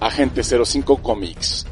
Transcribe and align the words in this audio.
Agente 0.00 0.42
05 0.44 1.02
Comics. 1.02 1.66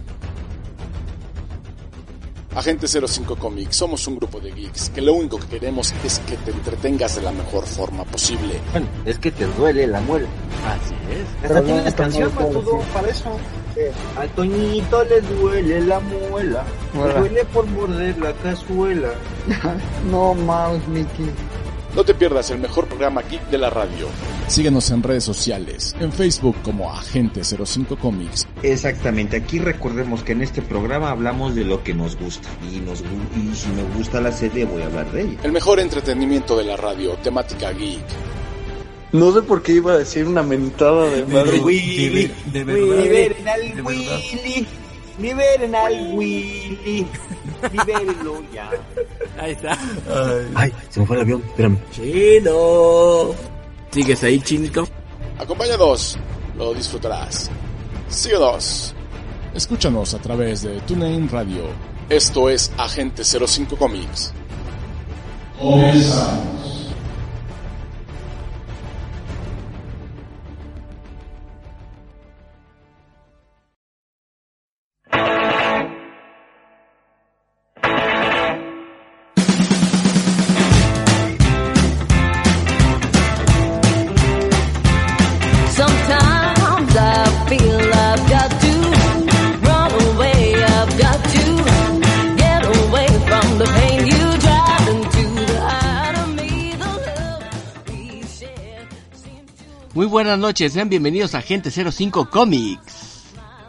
Agente 2.57 2.89
05 2.89 3.37
Comics, 3.37 3.77
somos 3.77 4.07
un 4.09 4.17
grupo 4.17 4.41
de 4.41 4.51
geeks 4.51 4.91
que 4.91 5.01
lo 5.01 5.13
único 5.15 5.39
que 5.39 5.47
queremos 5.47 5.95
es 6.03 6.19
que 6.21 6.37
te 6.39 6.51
entretengas 6.51 7.15
de 7.15 7.23
la 7.23 7.31
mejor 7.31 7.65
forma 7.67 8.05
posible. 8.05 8.61
Bueno, 8.73 8.89
es 9.05 9.19
que 9.19 9.31
te 9.31 9.45
duele 9.45 9.87
la 9.87 10.01
muela. 10.01 10.27
Así 10.67 10.95
es. 11.11 11.45
Hasta 11.45 11.63
tienes 11.63 11.95
canción, 11.95 12.35
Matudo, 12.35 12.81
para 12.93 13.09
eso. 13.09 13.31
A 14.17 14.27
Toñito 14.35 15.05
le 15.05 15.21
duele 15.21 15.81
la 15.83 16.01
muela. 16.01 16.65
Le 16.95 17.21
duele 17.21 17.45
por 17.45 17.67
morder 17.67 18.19
la 18.19 18.33
cazuela. 18.33 19.11
no 20.11 20.35
mames, 20.35 20.89
Mickey. 20.89 21.31
No 21.97 22.05
te 22.05 22.13
pierdas 22.13 22.51
el 22.51 22.59
mejor 22.59 22.89
programa 22.89 23.23
geek 23.23 23.49
de 23.49 23.57
la 23.57 23.71
radio. 23.71 24.09
Síguenos 24.49 24.91
en 24.91 25.03
redes 25.03 25.25
sociales, 25.25 25.97
en 25.99 26.13
Facebook 26.13 26.55
como 26.63 26.93
Agente 26.93 27.43
05 27.43 27.97
Comics. 27.97 28.47
Exactamente, 28.63 29.39
aquí 29.39 29.59
recordemos 29.59 30.23
que 30.23 30.33
en 30.33 30.43
este 30.43 30.61
programa 30.61 31.11
hablamos 31.11 31.55
de 31.55 31.65
lo 31.65 31.83
que 31.83 31.95
nos 31.95 32.17
gusta. 32.17 32.51
Y, 32.71 32.81
nos, 32.81 33.01
y 33.01 33.57
si 33.57 33.71
me 33.71 33.83
gusta 33.97 34.21
la 34.21 34.31
serie 34.31 34.67
voy 34.67 34.83
a 34.83 34.87
hablar 34.87 35.11
de 35.11 35.23
ella. 35.23 35.39
El 35.43 35.53
mejor 35.53 35.81
entretenimiento 35.81 36.59
de 36.59 36.65
la 36.65 36.77
radio, 36.77 37.15
temática 37.15 37.73
geek. 37.73 38.05
No 39.13 39.33
sé 39.33 39.41
por 39.41 39.63
qué 39.63 39.73
iba 39.73 39.95
a 39.95 39.99
decir 39.99 40.27
una 40.27 40.43
mentada 40.43 41.09
de 41.09 41.25
madre. 41.25 41.61
Willy, 41.61 42.31
de, 42.53 42.65
verdad. 42.65 43.05
Liberen 43.05 43.49
al 43.49 43.87
Willy. 43.87 44.67
Liberen 45.19 45.75
al 45.75 46.15
Willy. 46.15 47.07
Libérenlo 47.73 48.43
ya. 48.53 48.71
Ahí 49.39 49.53
está. 49.53 49.73
Ay. 49.73 50.53
Ay, 50.55 50.73
se 50.91 51.01
me 51.01 51.07
fue 51.07 51.17
el 51.17 51.23
avión, 51.23 51.43
espérame. 51.47 51.79
Chino. 51.93 53.35
¿Sigues 53.91 54.23
ahí, 54.25 54.41
chinito? 54.41 54.87
Acompáñanos, 55.39 56.19
lo 56.57 56.75
disfrutarás. 56.75 57.51
Síguenos. 58.09 58.95
Escúchanos 59.55 60.13
a 60.15 60.19
través 60.19 60.63
de 60.63 60.81
TuneIn 60.81 61.29
Radio. 61.29 61.65
Esto 62.09 62.51
es 62.51 62.71
Agente 62.77 63.25
05 63.25 63.77
Comics. 63.77 64.33
Comenzamos. 65.59 66.66
Buenas 100.27 100.41
noches, 100.41 100.73
sean 100.73 100.89
bienvenidos 100.89 101.37
a 101.37 101.41
Gente 101.41 101.71
05 101.71 102.29
Comics. 102.31 103.23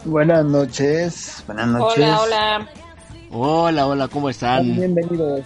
Buenas 0.05 0.43
noches, 0.43 1.43
buenas 1.45 1.67
noches. 1.67 2.03
Hola, 2.03 2.19
hola. 2.19 2.69
Hola, 3.29 3.85
hola, 3.85 4.07
¿cómo 4.07 4.27
están? 4.27 4.75
Bienvenidos. 4.75 5.43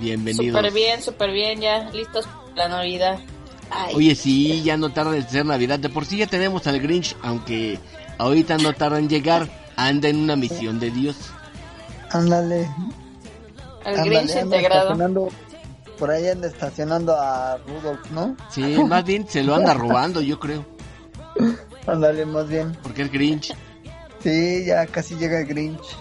Bienvenidos. 0.00 0.56
Súper 0.56 0.72
bien, 0.72 1.00
súper 1.00 1.30
bien, 1.30 1.60
ya 1.60 1.88
listos 1.90 2.26
para 2.26 2.68
la 2.68 2.76
Navidad. 2.78 3.20
Ay. 3.70 3.94
Oye, 3.94 4.16
sí, 4.16 4.60
ya 4.64 4.76
no 4.76 4.90
tarda 4.90 5.16
en 5.16 5.28
ser 5.28 5.46
Navidad. 5.46 5.78
De 5.78 5.90
por 5.90 6.04
sí 6.04 6.16
ya 6.16 6.26
tenemos 6.26 6.66
al 6.66 6.80
Grinch, 6.80 7.14
aunque 7.22 7.78
ahorita 8.18 8.58
no 8.58 8.72
tarda 8.72 8.98
en 8.98 9.08
llegar. 9.08 9.48
Anda 9.76 10.08
en 10.08 10.16
una 10.16 10.34
misión 10.34 10.80
de 10.80 10.90
Dios. 10.90 11.14
Ándale. 12.10 12.68
El 13.86 14.04
Grinch 14.04 14.34
integrado. 14.34 15.30
Por 15.98 16.10
ahí 16.10 16.28
anda 16.28 16.46
estacionando 16.46 17.16
a 17.16 17.58
Rudolf, 17.58 18.10
¿no? 18.12 18.36
Sí, 18.50 18.62
más 18.84 19.04
bien 19.04 19.26
se 19.28 19.42
lo 19.42 19.54
anda 19.54 19.74
robando, 19.74 20.20
yo 20.20 20.38
creo. 20.38 20.64
Ándale, 21.86 22.24
más 22.24 22.48
bien. 22.48 22.76
Porque 22.82 23.02
es 23.02 23.10
Grinch. 23.10 23.54
Sí, 24.20 24.64
ya 24.66 24.86
casi 24.86 25.16
llega 25.16 25.40
el 25.40 25.46
Grinch. 25.46 25.96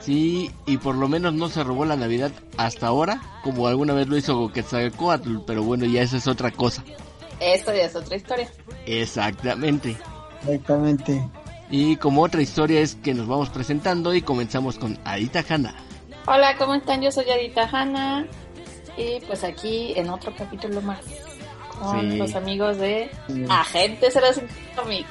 Sí, 0.00 0.52
y 0.66 0.76
por 0.76 0.94
lo 0.94 1.08
menos 1.08 1.34
no 1.34 1.48
se 1.48 1.64
robó 1.64 1.84
la 1.84 1.96
Navidad 1.96 2.30
hasta 2.56 2.86
ahora, 2.86 3.20
como 3.42 3.66
alguna 3.66 3.92
vez 3.92 4.06
lo 4.06 4.16
hizo 4.16 4.52
Quetzalcóatl, 4.52 5.38
pero 5.46 5.62
bueno, 5.62 5.84
ya 5.84 6.02
esa 6.02 6.18
es 6.18 6.28
otra 6.28 6.50
cosa. 6.50 6.84
Esto 7.40 7.74
ya 7.74 7.82
es 7.82 7.96
otra 7.96 8.16
historia. 8.16 8.48
Exactamente. 8.86 9.96
Exactamente. 10.42 11.28
Y 11.70 11.96
como 11.96 12.22
otra 12.22 12.40
historia 12.40 12.80
es 12.80 12.94
que 12.94 13.14
nos 13.14 13.26
vamos 13.26 13.48
presentando 13.48 14.14
y 14.14 14.22
comenzamos 14.22 14.78
con 14.78 14.98
Adita 15.04 15.44
Hanna. 15.48 15.74
Hola, 16.26 16.56
¿cómo 16.56 16.74
están? 16.74 17.02
Yo 17.02 17.10
soy 17.10 17.28
Adita 17.30 17.68
Hanna. 17.70 18.26
Y 18.96 19.20
pues 19.26 19.44
aquí 19.44 19.92
en 19.96 20.08
otro 20.08 20.34
capítulo 20.36 20.80
más 20.80 21.00
con 21.78 22.10
sí. 22.10 22.16
los 22.16 22.34
amigos 22.34 22.78
de. 22.78 23.10
Agente 23.48 24.10
05 24.10 24.46
Comic. 24.74 25.06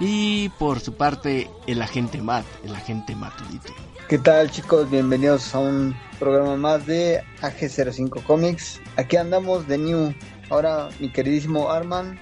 y 0.00 0.48
por 0.50 0.80
su 0.80 0.94
parte, 0.94 1.50
el 1.66 1.82
agente 1.82 2.22
Matt, 2.22 2.44
el 2.64 2.74
agente 2.74 3.14
Matudito. 3.16 3.72
¿Qué 4.08 4.18
tal 4.18 4.50
chicos? 4.50 4.88
Bienvenidos 4.88 5.52
a 5.54 5.58
un 5.58 5.96
programa 6.20 6.56
más 6.56 6.86
de 6.86 7.24
AG05 7.42 8.22
Comics. 8.22 8.80
Aquí 8.96 9.16
andamos 9.16 9.66
de 9.66 9.78
New. 9.78 10.14
Ahora 10.48 10.90
mi 11.00 11.10
queridísimo 11.10 11.70
Arman. 11.70 12.20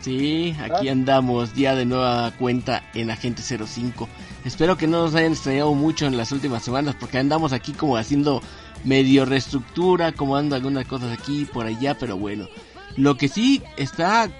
Sí, 0.00 0.54
aquí 0.60 0.88
¿Ah? 0.88 0.92
andamos 0.92 1.54
ya 1.54 1.74
de 1.74 1.84
nueva 1.84 2.30
cuenta 2.38 2.84
en 2.94 3.10
Agente 3.10 3.42
05. 3.42 4.08
Espero 4.44 4.76
que 4.76 4.86
no 4.86 5.04
nos 5.04 5.14
hayan 5.14 5.32
extrañado 5.32 5.74
mucho 5.74 6.06
en 6.06 6.16
las 6.16 6.30
últimas 6.32 6.62
semanas 6.62 6.94
porque 6.98 7.18
andamos 7.18 7.52
aquí 7.52 7.72
como 7.72 7.96
haciendo 7.96 8.40
medio 8.84 9.24
reestructura, 9.24 10.12
como 10.12 10.36
ando 10.36 10.54
algunas 10.54 10.86
cosas 10.86 11.16
aquí 11.16 11.44
por 11.44 11.66
allá, 11.66 11.96
pero 11.98 12.16
bueno. 12.16 12.48
Lo 12.96 13.16
que 13.16 13.28
sí 13.28 13.62
está 13.76 14.30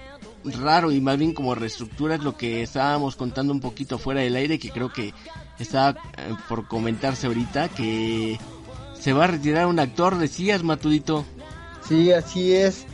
raro 0.45 0.93
y 0.93 1.01
más 1.01 1.19
bien 1.19 1.35
como 1.35 1.55
reestructura 1.55 2.15
es 2.15 2.23
lo 2.23 2.37
que 2.37 2.63
estábamos 2.63 3.17
contando 3.17 3.53
un 3.53 3.61
poquito 3.61 3.99
fuera 3.99 4.21
del 4.21 4.37
aire, 4.37 4.59
que 4.59 4.71
creo 4.71 4.93
que 4.93 5.13
está 5.59 5.91
eh, 6.17 6.35
por 6.49 6.69
comentarse 6.69 7.27
ahorita, 7.27 7.69
que 7.69 8.39
se 8.99 9.13
va 9.13 9.25
a 9.25 9.29
retirar 9.29 9.67
un 9.67 9.81
actor, 9.81 10.19
decías 10.19 10.63
Matudito. 10.63 11.25
Sí, 11.87 12.13
así 12.13 12.53
es. 12.53 12.87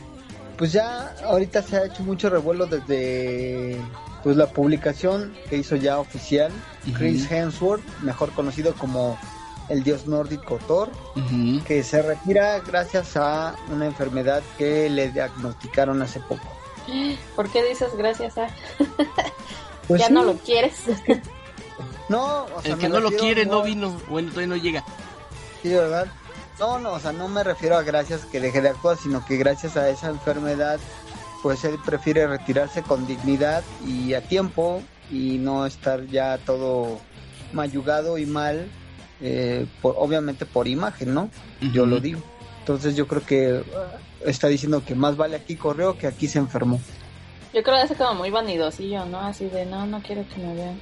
Pues 0.57 0.71
ya 0.71 1.15
ahorita 1.23 1.61
se 1.61 1.77
ha 1.77 1.85
hecho 1.85 2.03
mucho 2.03 2.29
revuelo 2.29 2.65
desde 2.65 3.77
pues 4.23 4.37
la 4.37 4.47
publicación 4.47 5.35
que 5.49 5.57
hizo 5.57 5.75
ya 5.75 5.99
oficial 5.99 6.51
uh 6.51 6.89
-huh. 6.89 6.93
Chris 6.97 7.29
Hemsworth, 7.29 7.83
mejor 8.01 8.31
conocido 8.31 8.73
como 8.73 9.19
el 9.69 9.83
dios 9.83 10.07
nórdico 10.07 10.57
Thor, 10.67 10.89
uh 11.15 11.19
-huh. 11.19 11.63
que 11.63 11.83
se 11.83 12.01
retira 12.01 12.59
gracias 12.59 13.17
a 13.17 13.55
una 13.69 13.85
enfermedad 13.85 14.41
que 14.57 14.89
le 14.89 15.11
diagnosticaron 15.11 16.01
hace 16.01 16.19
poco. 16.21 16.47
¿Por 17.35 17.49
qué 17.49 17.63
dices 17.63 17.89
gracias 17.97 18.37
a? 18.37 18.47
pues 19.87 20.01
¿Ya 20.01 20.07
sí. 20.07 20.13
no 20.13 20.23
lo 20.23 20.35
quieres? 20.37 20.75
no, 22.09 22.45
o 22.45 22.61
sea, 22.61 22.73
el 22.73 22.79
que 22.79 22.89
no 22.89 22.99
lo 22.99 23.11
quiere 23.11 23.45
no 23.45 23.63
vino, 23.63 23.99
bueno, 24.09 24.29
todavía 24.29 24.55
no 24.55 24.61
llega. 24.61 24.83
Sí, 25.61 25.69
¿verdad? 25.69 26.07
No, 26.59 26.79
no, 26.79 26.93
o 26.93 26.99
sea, 26.99 27.11
no 27.11 27.27
me 27.27 27.43
refiero 27.43 27.75
a 27.77 27.83
gracias 27.83 28.25
que 28.25 28.39
deje 28.39 28.61
de 28.61 28.69
actuar, 28.69 28.97
sino 28.97 29.25
que 29.25 29.37
gracias 29.37 29.75
a 29.75 29.89
esa 29.89 30.09
enfermedad, 30.09 30.79
pues 31.43 31.63
él 31.65 31.77
prefiere 31.85 32.27
retirarse 32.27 32.81
con 32.81 33.05
dignidad 33.05 33.63
y 33.85 34.13
a 34.13 34.21
tiempo 34.21 34.81
y 35.11 35.37
no 35.37 35.65
estar 35.65 36.05
ya 36.07 36.37
todo 36.37 36.99
mayugado 37.51 38.17
y 38.17 38.25
mal 38.25 38.67
eh, 39.21 39.65
por, 39.81 39.95
obviamente 39.97 40.45
por 40.45 40.67
imagen, 40.67 41.13
¿no? 41.13 41.23
Uh 41.23 41.65
-huh. 41.65 41.71
Yo 41.71 41.85
lo 41.85 41.99
digo. 41.99 42.21
Entonces 42.59 42.95
yo 42.95 43.07
creo 43.07 43.23
que 43.23 43.53
uh, 43.53 43.63
está 44.29 44.47
diciendo 44.47 44.83
que 44.83 44.95
más 44.95 45.15
vale 45.17 45.35
aquí 45.35 45.55
corrió 45.55 45.97
que 45.97 46.07
aquí 46.07 46.27
se 46.27 46.39
enfermó. 46.39 46.79
Yo 47.53 47.63
creo 47.63 47.75
que 47.75 47.83
hace 47.83 47.95
como 47.95 48.15
muy 48.15 48.31
vanidosillo, 48.31 49.05
¿no? 49.05 49.19
Así 49.19 49.45
de, 49.45 49.65
no, 49.65 49.85
no 49.85 50.01
quiero 50.01 50.25
que 50.27 50.41
me 50.41 50.53
vean. 50.55 50.79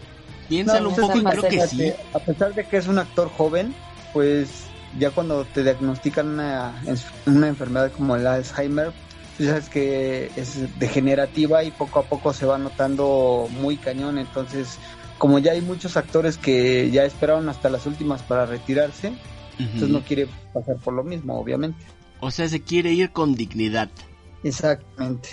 Piénsalo 0.47 0.89
no, 0.89 0.95
un 0.95 0.95
poco 0.95 1.17
y 1.17 1.23
creo 1.23 1.43
que 1.43 1.67
sí. 1.67 1.93
A 2.13 2.19
pesar 2.19 2.53
de 2.53 2.65
que 2.65 2.77
es 2.77 2.87
un 2.87 2.99
actor 2.99 3.29
joven, 3.29 3.75
pues 4.13 4.65
ya 4.99 5.11
cuando 5.11 5.45
te 5.45 5.63
diagnostican 5.63 6.27
una, 6.27 6.73
una 7.25 7.47
enfermedad 7.47 7.91
como 7.91 8.15
el 8.15 8.27
Alzheimer, 8.27 8.91
tú 9.37 9.45
sabes 9.45 9.69
que 9.69 10.31
es 10.35 10.79
degenerativa 10.79 11.63
y 11.63 11.71
poco 11.71 11.99
a 11.99 12.03
poco 12.03 12.33
se 12.33 12.45
va 12.45 12.57
notando 12.57 13.47
muy 13.59 13.77
cañón, 13.77 14.17
entonces 14.17 14.77
como 15.17 15.39
ya 15.39 15.53
hay 15.53 15.61
muchos 15.61 15.95
actores 15.97 16.37
que 16.37 16.91
ya 16.91 17.05
esperaron 17.05 17.47
hasta 17.49 17.69
las 17.69 17.85
últimas 17.85 18.21
para 18.21 18.45
retirarse, 18.45 19.09
uh 19.09 19.11
-huh. 19.11 19.59
entonces 19.59 19.89
no 19.89 20.01
quiere 20.01 20.27
pasar 20.53 20.77
por 20.77 20.93
lo 20.93 21.03
mismo, 21.03 21.39
obviamente. 21.39 21.83
O 22.19 22.31
sea, 22.31 22.47
se 22.47 22.61
quiere 22.61 22.91
ir 22.93 23.11
con 23.11 23.35
dignidad. 23.35 23.89
Exactamente. 24.43 25.29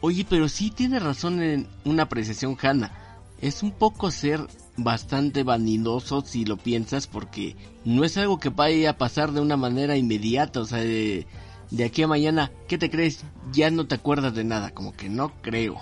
Oye, 0.00 0.26
pero 0.28 0.48
sí 0.48 0.70
tiene 0.70 0.98
razón 0.98 1.42
en 1.42 1.68
una 1.84 2.04
apreciación, 2.04 2.56
Hanna. 2.60 2.92
Es 3.40 3.62
un 3.62 3.72
poco 3.72 4.10
ser 4.10 4.40
bastante 4.84 5.42
vanidoso 5.44 6.22
si 6.22 6.44
lo 6.44 6.56
piensas 6.56 7.06
porque 7.06 7.56
no 7.84 8.04
es 8.04 8.16
algo 8.16 8.38
que 8.38 8.48
vaya 8.48 8.90
a 8.90 8.98
pasar 8.98 9.32
de 9.32 9.40
una 9.40 9.56
manera 9.56 9.96
inmediata, 9.96 10.60
o 10.60 10.64
sea, 10.64 10.78
de, 10.78 11.26
de 11.70 11.84
aquí 11.84 12.02
a 12.02 12.08
mañana, 12.08 12.50
¿qué 12.68 12.78
te 12.78 12.90
crees? 12.90 13.24
Ya 13.52 13.70
no 13.70 13.86
te 13.86 13.94
acuerdas 13.94 14.34
de 14.34 14.44
nada, 14.44 14.70
como 14.70 14.92
que 14.92 15.08
no 15.08 15.32
creo. 15.42 15.78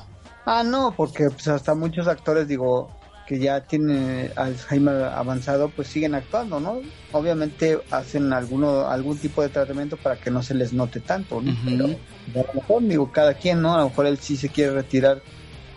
Ah, 0.46 0.62
no, 0.64 0.94
porque 0.96 1.28
pues 1.30 1.48
hasta 1.48 1.74
muchos 1.74 2.06
actores, 2.08 2.48
digo, 2.48 2.90
que 3.26 3.38
ya 3.38 3.60
tienen 3.60 4.32
Alzheimer 4.36 5.04
avanzado, 5.04 5.68
pues 5.68 5.88
siguen 5.88 6.14
actuando, 6.14 6.60
¿no? 6.60 6.80
Obviamente 7.12 7.78
hacen 7.90 8.32
alguno, 8.32 8.88
algún 8.88 9.18
tipo 9.18 9.42
de 9.42 9.50
tratamiento 9.50 9.98
para 9.98 10.16
que 10.16 10.30
no 10.30 10.42
se 10.42 10.54
les 10.54 10.72
note 10.72 11.00
tanto, 11.00 11.42
¿no? 11.42 11.54
Pero 11.62 11.84
a 11.86 12.54
lo 12.54 12.54
mejor, 12.54 12.82
digo, 12.88 13.12
cada 13.12 13.34
quien, 13.34 13.60
¿no? 13.60 13.74
A 13.74 13.80
lo 13.80 13.90
mejor 13.90 14.06
él 14.06 14.18
sí 14.18 14.38
se 14.38 14.48
quiere 14.48 14.72
retirar 14.72 15.20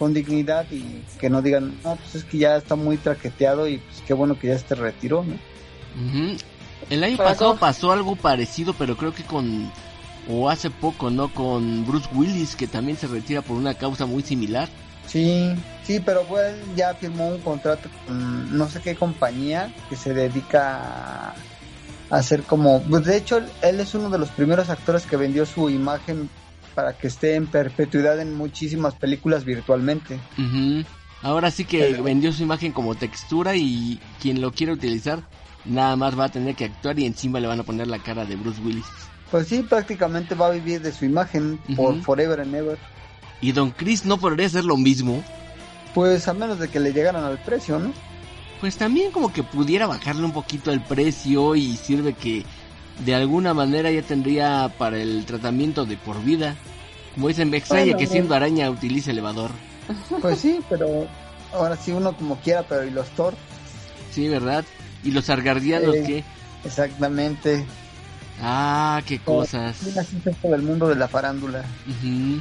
con 0.01 0.15
dignidad 0.15 0.65
y 0.71 1.03
que 1.19 1.29
no 1.29 1.43
digan, 1.43 1.75
no, 1.83 1.95
pues 1.95 2.15
es 2.15 2.23
que 2.23 2.39
ya 2.39 2.55
está 2.55 2.75
muy 2.75 2.97
traqueteado 2.97 3.67
y 3.67 3.77
pues 3.77 4.01
qué 4.07 4.15
bueno 4.15 4.39
que 4.39 4.47
ya 4.47 4.57
se 4.57 4.73
retiró, 4.73 5.23
¿no? 5.23 5.35
El 6.89 7.03
año 7.03 7.17
pasado 7.17 7.55
pasó 7.55 7.91
algo 7.91 8.15
parecido, 8.15 8.73
pero 8.73 8.97
creo 8.97 9.13
que 9.13 9.21
con, 9.21 9.71
o 10.27 10.49
hace 10.49 10.71
poco, 10.71 11.11
¿no? 11.11 11.31
Con 11.31 11.85
Bruce 11.85 12.09
Willis, 12.15 12.55
que 12.55 12.65
también 12.65 12.97
se 12.97 13.05
retira 13.05 13.43
por 13.43 13.55
una 13.55 13.75
causa 13.75 14.07
muy 14.07 14.23
similar. 14.23 14.69
Sí, 15.05 15.53
sí, 15.85 15.99
pero 16.03 16.23
pues 16.23 16.55
ya 16.75 16.95
firmó 16.95 17.27
un 17.27 17.41
contrato 17.41 17.87
con 18.07 18.57
no 18.57 18.67
sé 18.71 18.81
qué 18.81 18.95
compañía 18.95 19.71
que 19.87 19.95
se 19.95 20.15
dedica 20.15 21.29
a 21.29 21.35
hacer 22.09 22.41
como, 22.41 22.81
pues 22.81 23.05
de 23.05 23.17
hecho 23.17 23.39
él 23.61 23.79
es 23.79 23.93
uno 23.93 24.09
de 24.09 24.17
los 24.17 24.29
primeros 24.29 24.71
actores 24.71 25.05
que 25.05 25.15
vendió 25.15 25.45
su 25.45 25.69
imagen 25.69 26.27
para 26.73 26.97
que 26.97 27.07
esté 27.07 27.35
en 27.35 27.47
perpetuidad 27.47 28.19
en 28.19 28.35
muchísimas 28.35 28.95
películas 28.95 29.45
virtualmente. 29.45 30.19
Ahora 31.21 31.51
sí 31.51 31.65
que 31.65 32.01
vendió 32.01 32.33
su 32.33 32.43
imagen 32.43 32.71
como 32.71 32.95
textura 32.95 33.55
y 33.55 33.99
quien 34.19 34.41
lo 34.41 34.51
quiere 34.51 34.73
utilizar 34.73 35.23
nada 35.65 35.95
más 35.95 36.17
va 36.17 36.25
a 36.25 36.29
tener 36.29 36.55
que 36.55 36.65
actuar 36.65 36.97
y 36.97 37.05
encima 37.05 37.39
le 37.39 37.47
van 37.47 37.59
a 37.59 37.63
poner 37.63 37.87
la 37.87 37.99
cara 37.99 38.25
de 38.25 38.35
Bruce 38.35 38.61
Willis. 38.61 38.85
Pues 39.29 39.47
sí, 39.47 39.61
prácticamente 39.61 40.35
va 40.35 40.47
a 40.47 40.51
vivir 40.51 40.81
de 40.81 40.91
su 40.91 41.05
imagen 41.05 41.59
por 41.75 42.01
forever 42.01 42.41
and 42.41 42.53
ever. 42.55 42.77
¿Y 43.39 43.51
Don 43.51 43.71
Chris 43.71 44.05
no 44.05 44.17
podría 44.17 44.47
hacer 44.47 44.65
lo 44.65 44.77
mismo? 44.77 45.23
Pues 45.93 46.27
a 46.27 46.33
menos 46.33 46.59
de 46.59 46.67
que 46.69 46.79
le 46.79 46.93
llegaran 46.93 47.23
al 47.23 47.37
precio, 47.37 47.79
¿no? 47.79 47.93
Pues 48.59 48.77
también 48.77 49.11
como 49.11 49.31
que 49.31 49.43
pudiera 49.43 49.87
bajarle 49.87 50.23
un 50.25 50.33
poquito 50.33 50.71
el 50.71 50.81
precio 50.81 51.55
y 51.55 51.77
sirve 51.77 52.13
que 52.13 52.43
de 52.99 53.15
alguna 53.15 53.53
manera 53.53 53.91
ya 53.91 54.01
tendría 54.01 54.71
para 54.77 54.97
el 54.97 55.25
tratamiento 55.25 55.85
de 55.85 55.97
por 55.97 56.23
vida. 56.23 56.55
Como 57.15 57.27
dicen, 57.27 57.49
me 57.49 57.57
extraña 57.57 57.97
que 57.97 58.07
siendo 58.07 58.35
araña 58.35 58.69
utilice 58.69 59.11
elevador. 59.11 59.51
Pues 60.21 60.39
sí, 60.39 60.59
pero 60.69 61.07
ahora 61.53 61.75
sí 61.75 61.91
uno 61.91 62.15
como 62.15 62.37
quiera, 62.37 62.63
pero 62.63 62.85
¿y 62.85 62.91
los 62.91 63.09
Thor? 63.09 63.33
Sí, 64.11 64.27
¿verdad? 64.27 64.63
¿Y 65.03 65.11
los 65.11 65.29
argardianos 65.29 65.95
Eh, 65.95 66.03
qué? 66.05 66.23
Exactamente. 66.63 67.65
Ah, 68.41 69.01
qué 69.05 69.19
cosas. 69.19 69.77
Una 69.83 70.03
ciencia 70.03 70.33
del 70.49 70.61
mundo 70.61 70.87
de 70.87 70.95
la 70.95 71.07
farándula. 71.07 71.63
Ujú. 71.87 72.39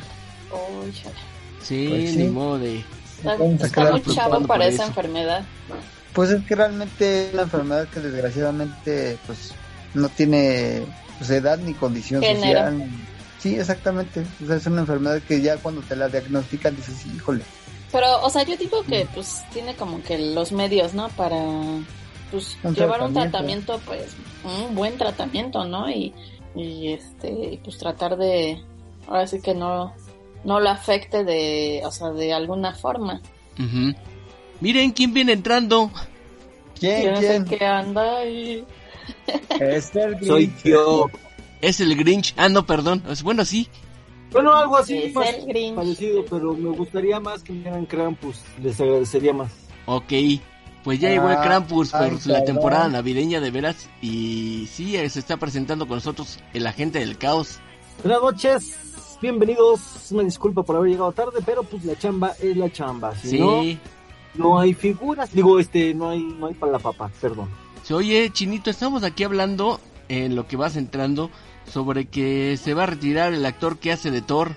Uy, 0.85 0.93
chale. 0.93 1.15
Sí, 1.63 1.87
Pues 1.89 2.11
sí. 2.13 2.17
ni 2.19 2.29
modo 2.29 2.59
de... 2.59 2.85
Está, 3.23 3.91
muy 3.91 4.03
chavo 4.15 4.47
para 4.47 4.67
esa 4.67 4.85
eso. 4.85 4.87
enfermedad. 4.87 5.45
Pues 6.15 6.31
es 6.31 6.43
que 6.45 6.55
realmente 6.55 7.29
es 7.29 7.35
una 7.35 7.43
enfermedad 7.43 7.87
que 7.89 8.01
desgraciadamente 8.01 9.19
pues 9.27 9.53
no 9.95 10.09
tiene 10.09 10.83
pues, 11.19 11.31
edad 11.31 11.59
ni 11.59 11.75
condición 11.75 12.23
social. 12.23 12.89
Sí, 13.39 13.55
exactamente. 13.57 14.25
O 14.43 14.47
sea, 14.47 14.57
es 14.57 14.67
una 14.67 14.83
enfermedad 14.83 15.21
que 15.27 15.41
ya 15.41 15.57
cuando 15.57 15.81
te 15.83 15.97
la 15.97 16.09
diagnostican 16.09 16.77
dices, 16.77 17.07
híjole. 17.07 17.43
Pero, 17.91 18.23
o 18.23 18.31
sea, 18.31 18.43
yo 18.45 18.57
digo 18.57 18.83
que 18.85 19.07
pues 19.15 19.43
tiene 19.53 19.75
como 19.75 20.03
que 20.03 20.19
los 20.19 20.53
medios, 20.53 20.95
¿no? 20.95 21.09
Para 21.11 21.43
pues 22.31 22.57
Un 22.63 22.75
llevar 22.75 23.03
un 23.03 23.15
tratamiento. 23.15 23.81
pues 23.85 24.15
un 24.45 24.75
buen 24.75 24.97
tratamiento, 24.97 25.65
¿no? 25.65 25.91
Y, 25.91 26.15
y 26.55 26.93
este, 26.93 27.61
pues 27.65 27.79
tratar 27.79 28.17
de, 28.17 28.63
ahora 29.09 29.27
sí 29.27 29.41
que 29.41 29.55
no, 29.55 29.95
no 30.45 30.61
lo 30.61 30.71
afecte 30.71 31.25
de, 31.25 31.83
o 31.85 31.91
sea, 31.91 32.11
de 32.11 32.33
alguna 32.33 32.75
forma. 32.75 33.21
Miren 34.61 34.93
quién 34.93 35.13
viene 35.13 35.33
entrando. 35.33 35.91
¿Quién? 36.79 37.05
Yo 37.05 37.11
no 37.13 37.21
sé 37.21 37.27
¿Quién? 37.27 37.45
qué 37.45 37.65
anda 37.65 38.19
ahí. 38.19 38.65
Es 39.61 39.95
el 39.97 40.19
Soy 40.25 40.47
Grinch. 40.47 40.63
yo. 40.65 41.07
Es 41.61 41.81
el 41.81 41.97
Grinch. 41.97 42.35
Ah, 42.37 42.49
no, 42.49 42.65
perdón. 42.67 43.03
Es- 43.09 43.23
Bueno, 43.23 43.45
sí. 43.45 43.69
Bueno, 44.33 44.55
algo 44.55 44.77
así 44.77 44.97
Es 44.97 45.15
más 45.15 45.29
el 45.29 45.47
Grinch. 45.47 45.75
parecido, 45.75 46.25
pero 46.31 46.55
me 46.55 46.71
gustaría 46.71 47.19
más 47.21 47.43
que 47.43 47.53
me 47.53 47.61
dieran 47.61 47.87
Krampus. 47.87 48.41
Les 48.63 48.81
agradecería 48.81 49.33
más. 49.33 49.51
Ok. 49.87 50.13
Pues 50.85 50.99
ya 50.99 51.11
llegó 51.11 51.29
el 51.29 51.37
Ah, 51.37 51.43
Krampus 51.43 51.91
por 51.91 52.01
ay, 52.03 52.19
la 52.27 52.45
temporada 52.45 52.89
navideña 52.89 53.41
de 53.41 53.51
veras. 53.51 53.89
Y 54.01 54.67
sí, 54.73 54.93
se 55.09 55.19
está 55.19 55.37
presentando 55.37 55.87
con 55.87 55.97
nosotros 55.97 56.39
el 56.55 56.67
agente 56.67 57.01
del 57.01 57.19
caos. 57.19 57.59
Buenas 58.03 58.23
noches, 58.23 58.79
bienvenidos. 59.21 59.81
Una 60.11 60.23
disculpa 60.23 60.63
por 60.63 60.77
haber 60.77 60.93
llegado 60.93 61.13
tarde, 61.13 61.41
pero 61.45 61.63
pues 61.65 61.85
la 61.85 61.99
chamba 61.99 62.33
es 62.41 62.57
la 62.57 62.71
chamba. 62.73 63.15
Si 63.17 63.29
Sí. 63.31 63.39
no, 63.39 63.63
no 64.37 64.59
hay 64.59 64.73
figuras. 64.73 65.31
Digo, 65.35 65.59
este, 65.61 65.93
no 65.93 66.09
hay, 66.09 66.23
no 66.23 66.47
hay 66.47 66.55
para 66.55 66.73
la 66.73 66.79
papa, 66.79 67.11
perdón. 67.21 67.49
Oye, 67.91 68.31
Chinito, 68.33 68.71
estamos 68.71 69.03
aquí 69.03 69.25
hablando 69.25 69.81
en 70.09 70.37
lo 70.37 70.47
que 70.47 70.57
vas 70.57 70.77
entrando 70.77 71.31
sobre 71.71 72.07
que 72.07 72.57
se 72.57 72.75
va 72.75 72.85
a 72.85 72.87
retirar 72.87 73.33
el 73.33 73.45
actor 73.45 73.79
que 73.79 73.93
hace 73.93 74.11
de 74.11 74.23
Thor. 74.23 74.53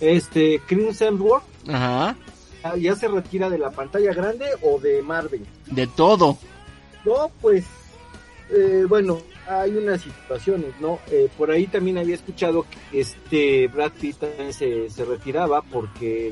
Este, 0.00 0.60
Chris 0.66 1.00
Hemsworth 1.00 1.44
Ajá. 1.68 2.16
ah, 2.62 2.76
ya 2.76 2.96
se 2.96 3.08
retira 3.08 3.48
de 3.48 3.58
la 3.58 3.70
pantalla 3.70 4.12
grande 4.12 4.46
o 4.62 4.78
de 4.78 5.02
Marvel. 5.02 5.46
De 5.66 5.86
todo. 5.86 6.38
No, 7.04 7.30
pues, 7.40 7.64
eh, 8.50 8.84
bueno, 8.88 9.20
hay 9.48 9.72
unas 9.76 10.00
situaciones, 10.02 10.70
¿no? 10.80 10.98
Eh, 11.10 11.28
por 11.36 11.50
ahí 11.50 11.66
también 11.66 11.98
había 11.98 12.14
escuchado 12.14 12.64
que 12.90 13.00
este 13.00 13.68
Brad 13.68 13.92
Pitt 14.00 14.16
también 14.18 14.52
se, 14.52 14.88
se 14.90 15.04
retiraba 15.04 15.62
porque 15.62 16.28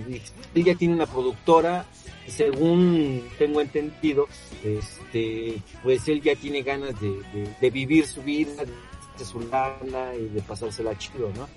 él 0.54 0.64
ya 0.64 0.74
tiene 0.74 0.94
una 0.94 1.06
productora 1.06 1.84
según 2.26 3.22
tengo 3.38 3.60
entendido, 3.60 4.28
este, 4.62 5.56
pues 5.82 6.06
él 6.08 6.20
ya 6.22 6.34
tiene 6.36 6.62
ganas 6.62 6.98
de, 7.00 7.08
de- 7.08 7.48
de 7.60 7.70
vivir 7.70 8.06
su 8.06 8.22
vida, 8.22 8.62
de 9.18 9.24
su 9.24 9.40
lana 9.40 10.14
y 10.14 10.28
de 10.28 10.40
pasársela 10.42 10.96
chido, 10.96 11.30
¿no? 11.36 11.48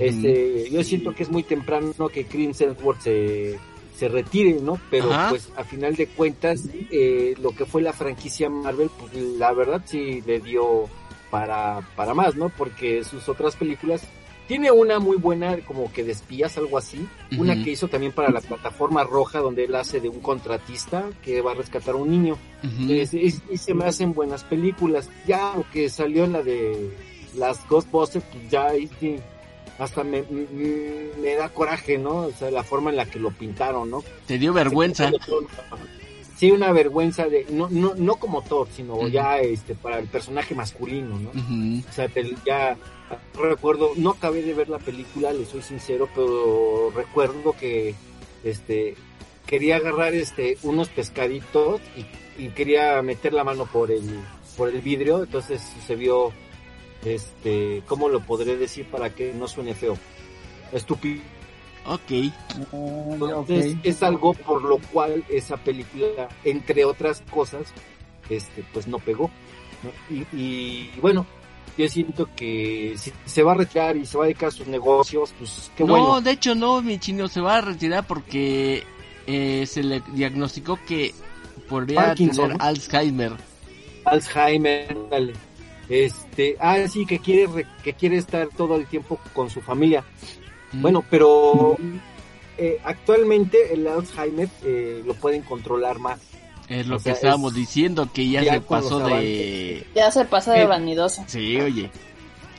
Este, 0.00 0.68
yo 0.70 0.82
siento 0.82 1.14
que 1.14 1.22
es 1.22 1.30
muy 1.30 1.42
temprano 1.44 2.08
que 2.08 2.24
Chris 2.26 2.60
Hemsworth 2.60 3.02
se, 3.02 3.58
se 3.96 4.08
retire, 4.08 4.54
¿no? 4.60 4.80
Pero 4.90 5.12
Ajá. 5.12 5.28
pues 5.30 5.50
a 5.56 5.62
final 5.62 5.94
de 5.94 6.08
cuentas, 6.08 6.62
eh, 6.90 7.34
lo 7.40 7.50
que 7.50 7.64
fue 7.64 7.80
la 7.82 7.92
franquicia 7.92 8.50
Marvel, 8.50 8.90
pues 8.98 9.14
la 9.14 9.52
verdad 9.52 9.82
sí 9.86 10.20
le 10.26 10.40
dio 10.40 10.88
para, 11.34 11.80
para 11.96 12.14
más, 12.14 12.36
¿no? 12.36 12.48
Porque 12.48 13.02
sus 13.02 13.28
otras 13.28 13.56
películas, 13.56 14.02
tiene 14.46 14.70
una 14.70 15.00
muy 15.00 15.16
buena 15.16 15.56
como 15.66 15.92
que 15.92 16.04
de 16.04 16.12
espías, 16.12 16.56
algo 16.58 16.78
así, 16.78 17.08
una 17.36 17.54
que 17.64 17.70
hizo 17.72 17.88
también 17.88 18.12
para 18.12 18.30
la 18.30 18.40
plataforma 18.40 19.02
roja 19.02 19.40
donde 19.40 19.64
él 19.64 19.74
hace 19.74 20.00
de 20.00 20.08
un 20.08 20.20
contratista 20.20 21.06
que 21.24 21.40
va 21.40 21.50
a 21.52 21.54
rescatar 21.54 21.94
a 21.94 21.98
un 21.98 22.10
niño. 22.10 22.36
Ujú. 22.62 22.92
Es- 22.92 23.14
es- 23.14 23.42
y 23.50 23.56
se 23.56 23.74
me 23.74 23.84
hacen 23.86 24.12
buenas 24.14 24.44
películas. 24.44 25.10
Ya 25.26 25.54
lo 25.56 25.64
que 25.72 25.88
salió 25.90 26.22
en 26.24 26.34
la 26.34 26.42
de 26.44 26.90
las 27.36 27.66
Ghostbusters, 27.68 28.24
pues 28.30 28.48
ya 28.48 28.68
hasta 29.80 30.04
me, 30.04 30.22
me, 30.30 31.08
me 31.20 31.34
da 31.34 31.48
coraje, 31.48 31.98
¿no? 31.98 32.26
O 32.26 32.30
sea, 32.38 32.48
la 32.52 32.62
forma 32.62 32.90
en 32.90 32.96
la 32.96 33.06
que 33.06 33.18
lo 33.18 33.30
pintaron, 33.32 33.90
¿no? 33.90 34.04
Te 34.28 34.38
dio 34.38 34.52
vergüenza. 34.52 35.10
Sí, 36.44 36.50
una 36.50 36.72
vergüenza 36.72 37.26
de, 37.26 37.46
no, 37.48 37.70
no, 37.70 37.94
no 37.94 38.16
como 38.16 38.42
Thor, 38.42 38.68
sino 38.70 39.08
ya 39.08 39.38
este, 39.38 39.74
para 39.74 39.98
el 39.98 40.08
personaje 40.08 40.54
masculino, 40.54 41.18
¿no? 41.18 41.30
O 41.30 41.90
sea, 41.90 42.10
ya 42.44 42.76
recuerdo, 43.34 43.92
no 43.96 44.10
acabé 44.10 44.42
de 44.42 44.52
ver 44.52 44.68
la 44.68 44.78
película, 44.78 45.32
le 45.32 45.46
soy 45.46 45.62
sincero, 45.62 46.06
pero 46.14 46.92
recuerdo 46.94 47.54
que 47.58 47.94
este 48.44 48.94
quería 49.46 49.76
agarrar 49.76 50.12
este 50.12 50.58
unos 50.64 50.90
pescaditos 50.90 51.80
y, 51.96 52.44
y 52.44 52.48
quería 52.50 53.00
meter 53.00 53.32
la 53.32 53.44
mano 53.44 53.64
por 53.64 53.90
el 53.90 54.02
por 54.58 54.68
el 54.68 54.82
vidrio, 54.82 55.24
entonces 55.24 55.62
se 55.86 55.96
vio 55.96 56.30
este 57.06 57.82
cómo 57.86 58.10
lo 58.10 58.20
podré 58.20 58.58
decir 58.58 58.84
para 58.90 59.08
que 59.14 59.32
no 59.32 59.48
suene 59.48 59.74
feo. 59.74 59.96
Estúpido. 60.72 61.22
Ok. 61.86 62.32
Entonces 62.72 63.76
es 63.82 64.02
algo 64.02 64.32
por 64.34 64.62
lo 64.62 64.78
cual 64.78 65.24
esa 65.28 65.56
película, 65.56 66.28
entre 66.44 66.84
otras 66.84 67.22
cosas, 67.30 67.72
este 68.30 68.64
pues 68.72 68.86
no 68.86 68.98
pegó. 68.98 69.30
¿no? 69.82 70.16
Y, 70.16 70.26
y 70.36 70.90
bueno, 71.00 71.26
yo 71.76 71.88
siento 71.88 72.28
que 72.34 72.94
si 72.96 73.12
se 73.26 73.42
va 73.42 73.52
a 73.52 73.56
retirar 73.56 73.96
y 73.96 74.06
se 74.06 74.16
va 74.16 74.24
a 74.24 74.26
dedicar 74.28 74.48
a 74.48 74.52
sus 74.52 74.66
negocios, 74.66 75.34
pues 75.38 75.70
qué 75.76 75.84
no, 75.84 75.90
bueno. 75.90 76.20
de 76.20 76.30
hecho 76.30 76.54
no, 76.54 76.80
mi 76.82 76.98
chino 76.98 77.28
se 77.28 77.40
va 77.40 77.58
a 77.58 77.60
retirar 77.60 78.06
porque 78.06 78.82
eh, 79.26 79.64
se 79.66 79.82
le 79.82 80.00
diagnosticó 80.12 80.78
que 80.86 81.14
podría 81.68 82.00
Parkinson, 82.06 82.44
tener 82.46 82.58
¿no? 82.58 82.64
Alzheimer. 82.64 83.32
Alzheimer, 84.04 84.96
dale. 85.10 85.32
Este, 85.88 86.56
ah, 86.60 86.78
sí, 86.88 87.04
que 87.04 87.18
quiere, 87.18 87.46
re- 87.46 87.66
que 87.82 87.92
quiere 87.92 88.16
estar 88.16 88.48
todo 88.56 88.76
el 88.76 88.86
tiempo 88.86 89.18
con 89.34 89.50
su 89.50 89.60
familia. 89.60 90.02
Bueno, 90.80 91.04
pero 91.10 91.76
eh, 92.58 92.80
actualmente 92.84 93.72
el 93.72 93.86
Alzheimer 93.86 94.48
eh, 94.64 95.02
lo 95.04 95.14
pueden 95.14 95.42
controlar 95.42 95.98
más. 95.98 96.20
es 96.68 96.86
lo 96.86 96.96
o 96.96 96.98
que 96.98 97.04
sea, 97.04 97.12
estábamos 97.14 97.52
es- 97.52 97.58
diciendo, 97.58 98.08
que 98.12 98.28
ya, 98.28 98.42
ya 98.42 98.54
se 98.54 98.60
pasó 98.62 98.98
de... 99.00 99.86
Ya 99.94 100.10
se 100.10 100.24
pasa 100.24 100.52
de 100.54 100.62
Eh, 100.62 100.66
vanidoso. 100.66 101.24
Sí, 101.26 101.60
oye. 101.60 101.90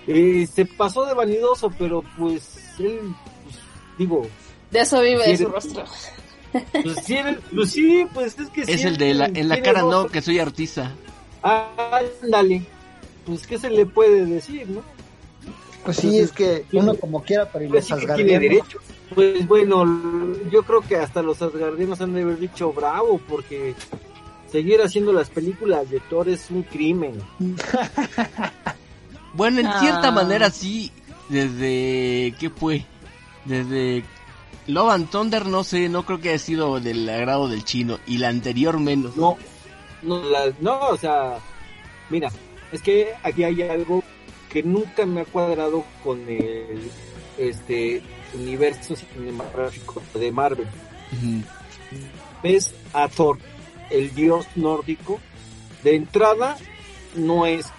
Eh, 0.08 0.48
se 0.54 0.66
pasó 0.66 1.06
de 1.06 1.14
vanidoso, 1.16 1.72
pero 1.80 2.04
pues 2.18 2.58
él, 2.80 3.00
pues, 3.44 3.56
digo, 3.98 4.28
De 4.72 4.80
eso 4.82 5.02
vive 5.02 5.28
de 5.28 5.38
su 5.38 5.48
rostro. 5.48 5.84
Pues 6.52 6.98
sí, 7.04 7.18
pues, 7.56 7.72
sí, 7.72 8.06
pues 8.14 8.38
es 8.40 8.50
que 8.50 8.62
Es 8.62 8.84
el 8.86 8.98
de 8.98 9.14
la, 9.14 9.26
en 9.26 9.50
la 9.50 9.62
cara 9.62 9.82
no, 9.82 10.08
que 10.08 10.22
soy 10.22 10.40
artista. 10.40 10.92
Ándale. 11.42 12.64
Pues 13.26 13.48
qué 13.48 13.58
se 13.58 13.70
le 13.70 13.86
puede 13.86 14.26
decir, 14.26 14.68
¿no? 14.70 14.82
Pues 15.86 15.98
sí, 15.98 16.18
es 16.18 16.32
que 16.32 16.66
uno 16.74 16.96
como 16.96 17.22
quiera, 17.22 17.46
para 17.46 17.68
pues 17.68 17.90
los 17.92 18.16
tiene 18.16 18.40
derecho. 18.40 18.80
Pues 19.14 19.48
bueno, 19.48 19.86
yo 20.50 20.64
creo 20.64 20.82
que 20.82 20.96
hasta 20.96 21.22
los 21.22 21.40
asgardianos 21.44 22.02
han 22.02 22.14
de 22.16 22.24
haber 22.24 22.40
dicho 22.40 22.74
bravo, 22.74 23.22
porque 23.30 23.76
seguir 24.52 24.82
haciendo 24.82 25.14
las 25.14 25.30
películas 25.30 25.88
de 25.92 26.00
Thor 26.00 26.28
es 26.28 26.50
un 26.50 26.64
crimen. 26.64 27.22
bueno, 29.34 29.60
en 29.60 29.72
cierta 29.80 30.08
ah. 30.08 30.12
manera 30.12 30.50
sí, 30.50 30.92
desde... 31.30 32.34
¿Qué 32.40 32.50
fue? 32.50 32.84
Desde 33.46 34.04
Love 34.66 34.90
and 34.90 35.10
Thunder, 35.12 35.46
no 35.46 35.64
sé, 35.64 35.88
no 35.88 36.04
creo 36.04 36.20
que 36.20 36.30
haya 36.30 36.40
sido 36.40 36.80
del 36.80 37.08
agrado 37.08 37.48
del 37.48 37.64
chino, 37.64 38.00
y 38.08 38.18
la 38.18 38.30
anterior 38.30 38.80
menos. 38.80 39.16
No, 39.16 39.38
no, 40.02 40.20
no 40.60 40.80
o 40.90 40.98
sea, 40.98 41.38
mira, 42.10 42.32
es 42.72 42.82
que 42.82 43.14
aquí 43.22 43.44
hay 43.44 43.62
algo 43.62 44.04
que 44.50 44.64
nunca 44.64 45.06
me 45.06 45.22
ha 45.22 45.26
cuadrado 45.26 45.84
con 46.04 46.20
el 46.30 46.90
este 47.38 48.02
universo 48.34 48.96
cinematográfico 48.96 50.02
de 50.14 50.32
Marvel. 50.32 50.68
Ves 52.42 52.74
a 52.94 53.08
Thor, 53.08 53.38
el 53.90 54.14
dios 54.14 54.46
nórdico, 54.56 55.20
de 55.84 55.96
entrada 55.96 56.58
no 57.16 57.46
es 57.46 57.72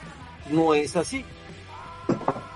no 0.50 0.75
es 0.75 0.96
así. 0.96 1.25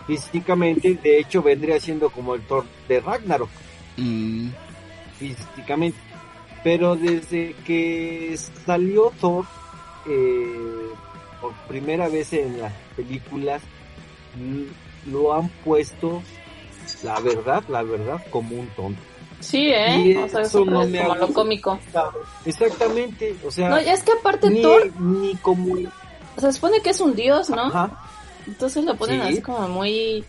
Físicamente, 0.07 0.95
de 0.95 1.21
hecho, 1.21 1.43
vendría 1.43 1.79
siendo 1.81 2.11
como 2.11 2.35
el 2.35 2.43
Thor 2.43 2.65
de 2.89 3.01
Ragnarok. 3.01 3.49
Mm. 3.97 4.49
Físicamente. 5.19 5.99
Pero 6.65 6.97
desde 6.97 7.55
que 7.65 8.37
salió 8.67 9.13
Thor 9.21 9.45
eh, 10.09 10.89
por 11.41 11.53
primera 11.69 12.09
vez 12.09 12.33
en 12.33 12.61
las 12.61 12.73
películas, 12.97 13.63
lo 15.07 15.35
han 15.35 15.49
puesto, 15.65 16.23
la 17.03 17.19
verdad, 17.21 17.63
la 17.69 17.83
verdad, 17.83 18.23
como 18.31 18.57
un 18.57 18.67
tonto. 18.69 19.01
Sí, 19.41 19.71
¿eh? 19.73 20.19
o 20.23 20.29
sea, 20.29 20.43
eso 20.43 20.65
no 20.65 20.87
me 20.87 21.03
como 21.03 21.15
lo 21.15 21.33
cómico. 21.33 21.79
Exactamente, 22.45 23.35
o 23.45 23.51
sea... 23.51 23.71
No, 23.71 23.79
es 23.79 24.03
que 24.03 24.13
aparte 24.13 24.51
Thor... 24.61 24.93
Ni 25.01 25.35
como... 25.37 25.75
O 26.37 26.41
sea, 26.41 26.53
se 26.53 26.55
supone 26.55 26.81
que 26.81 26.91
es 26.91 27.01
un 27.01 27.15
dios, 27.15 27.49
¿no? 27.51 27.91
Entonces 28.47 28.85
lo 28.85 28.97
ponen 28.97 29.21
así 29.23 29.41
como 29.41 29.67
muy... 29.69 30.25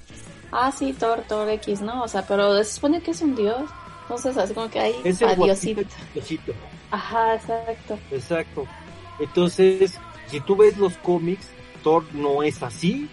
Ah, 0.52 0.72
sí, 0.72 0.94
Thor, 0.94 1.24
Thor 1.28 1.50
X, 1.50 1.82
¿no? 1.82 2.04
O 2.04 2.08
sea, 2.08 2.26
pero 2.26 2.58
se 2.64 2.74
supone 2.74 3.02
que 3.02 3.12
es 3.12 3.22
un 3.22 3.36
dios. 3.36 3.70
Entonces 4.04 4.36
así 4.36 4.54
como 4.54 4.70
que 4.70 4.80
hay 4.80 4.96
adiosito. 5.26 5.82
Ajá, 6.92 7.36
exacto. 7.36 7.98
Exacto. 8.12 8.68
Entonces, 9.20 9.98
si 10.28 10.42
tú 10.42 10.58
ves 10.58 10.78
los 10.78 10.98
cómics, 10.98 11.48
Thor 11.84 12.04
no 12.14 12.44
es 12.44 12.62
así. 12.64 13.10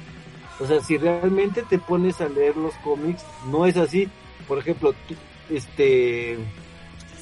O 0.60 0.66
sea, 0.66 0.80
si 0.80 0.98
realmente 0.98 1.62
te 1.62 1.78
pones 1.78 2.20
a 2.20 2.28
leer 2.28 2.56
los 2.56 2.74
cómics, 2.76 3.24
no 3.46 3.66
es 3.66 3.76
así. 3.76 4.08
Por 4.46 4.58
ejemplo, 4.58 4.94
este 5.50 6.38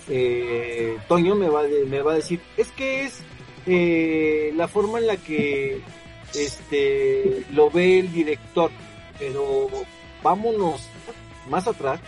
eh, 0.09 0.99
Toño 1.09 1.35
me 1.35 1.49
va, 1.49 1.63
me 1.87 2.03
va 2.03 2.13
a 2.13 2.17
decir, 2.17 2.41
es 2.57 2.69
que 2.73 3.05
es 3.05 3.21
eh, 3.67 4.53
la 4.55 4.69
forma 4.69 4.99
en 4.99 5.07
la 5.09 5.17
que 5.17 5.81
este 6.35 7.45
lo 7.53 7.71
ve 7.71 8.01
el 8.01 8.13
director, 8.13 8.71
pero 9.19 9.69
vámonos 10.23 10.89
más 11.49 11.67
atrás, 11.67 12.01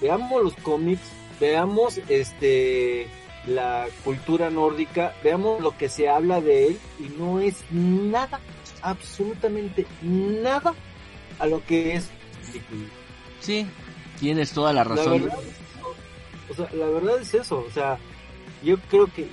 veamos 0.00 0.42
los 0.42 0.54
cómics, 0.56 1.02
veamos 1.40 1.98
este 2.08 3.06
la 3.46 3.86
cultura 4.04 4.50
nórdica, 4.50 5.14
veamos 5.22 5.60
lo 5.60 5.76
que 5.76 5.88
se 5.88 6.08
habla 6.08 6.40
de 6.40 6.68
él 6.68 6.78
y 6.98 7.08
no 7.18 7.40
es 7.40 7.62
nada 7.70 8.40
absolutamente 8.84 9.86
nada 10.02 10.74
a 11.38 11.46
lo 11.46 11.64
que 11.64 11.94
es 11.94 12.10
Sí, 13.40 13.66
tienes 14.20 14.52
toda 14.52 14.72
la 14.72 14.84
razón. 14.84 15.26
La 15.26 15.34
verdad, 15.34 15.38
o 16.48 16.54
sea, 16.54 16.68
la 16.72 16.86
verdad 16.86 17.18
es 17.20 17.34
eso, 17.34 17.64
o 17.66 17.70
sea, 17.70 17.98
yo 18.62 18.78
creo 18.88 19.06
que 19.06 19.28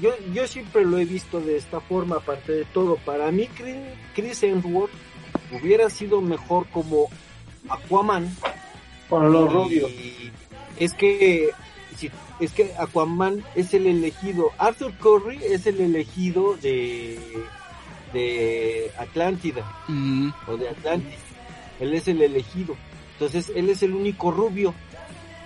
yo, 0.00 0.10
yo 0.32 0.46
siempre 0.46 0.84
lo 0.84 0.98
he 0.98 1.04
visto 1.04 1.40
de 1.40 1.56
esta 1.56 1.80
forma, 1.80 2.16
aparte 2.16 2.52
de 2.52 2.64
todo. 2.64 2.96
Para 2.96 3.30
mí, 3.30 3.48
Chris 4.14 4.42
Hemsworth 4.42 4.90
hubiera 5.52 5.90
sido 5.90 6.20
mejor 6.20 6.66
como 6.68 7.08
Aquaman. 7.68 8.34
Para 9.08 9.28
los 9.28 9.52
rubios. 9.52 9.90
Es 10.78 10.94
que, 10.94 11.50
es 12.38 12.52
que 12.52 12.72
Aquaman 12.78 13.44
es 13.54 13.74
el 13.74 13.86
elegido. 13.86 14.52
Arthur 14.56 14.92
Curry 14.94 15.38
es 15.44 15.66
el 15.66 15.80
elegido 15.80 16.56
de 16.56 17.18
de 18.12 18.90
Atlántida 18.98 19.64
mm. 19.88 20.30
o 20.46 20.56
de 20.56 20.68
Atlantis. 20.68 21.18
Él 21.78 21.94
es 21.94 22.08
el 22.08 22.22
elegido. 22.22 22.76
Entonces 23.12 23.52
él 23.54 23.68
es 23.68 23.82
el 23.82 23.94
único 23.94 24.30
rubio. 24.30 24.74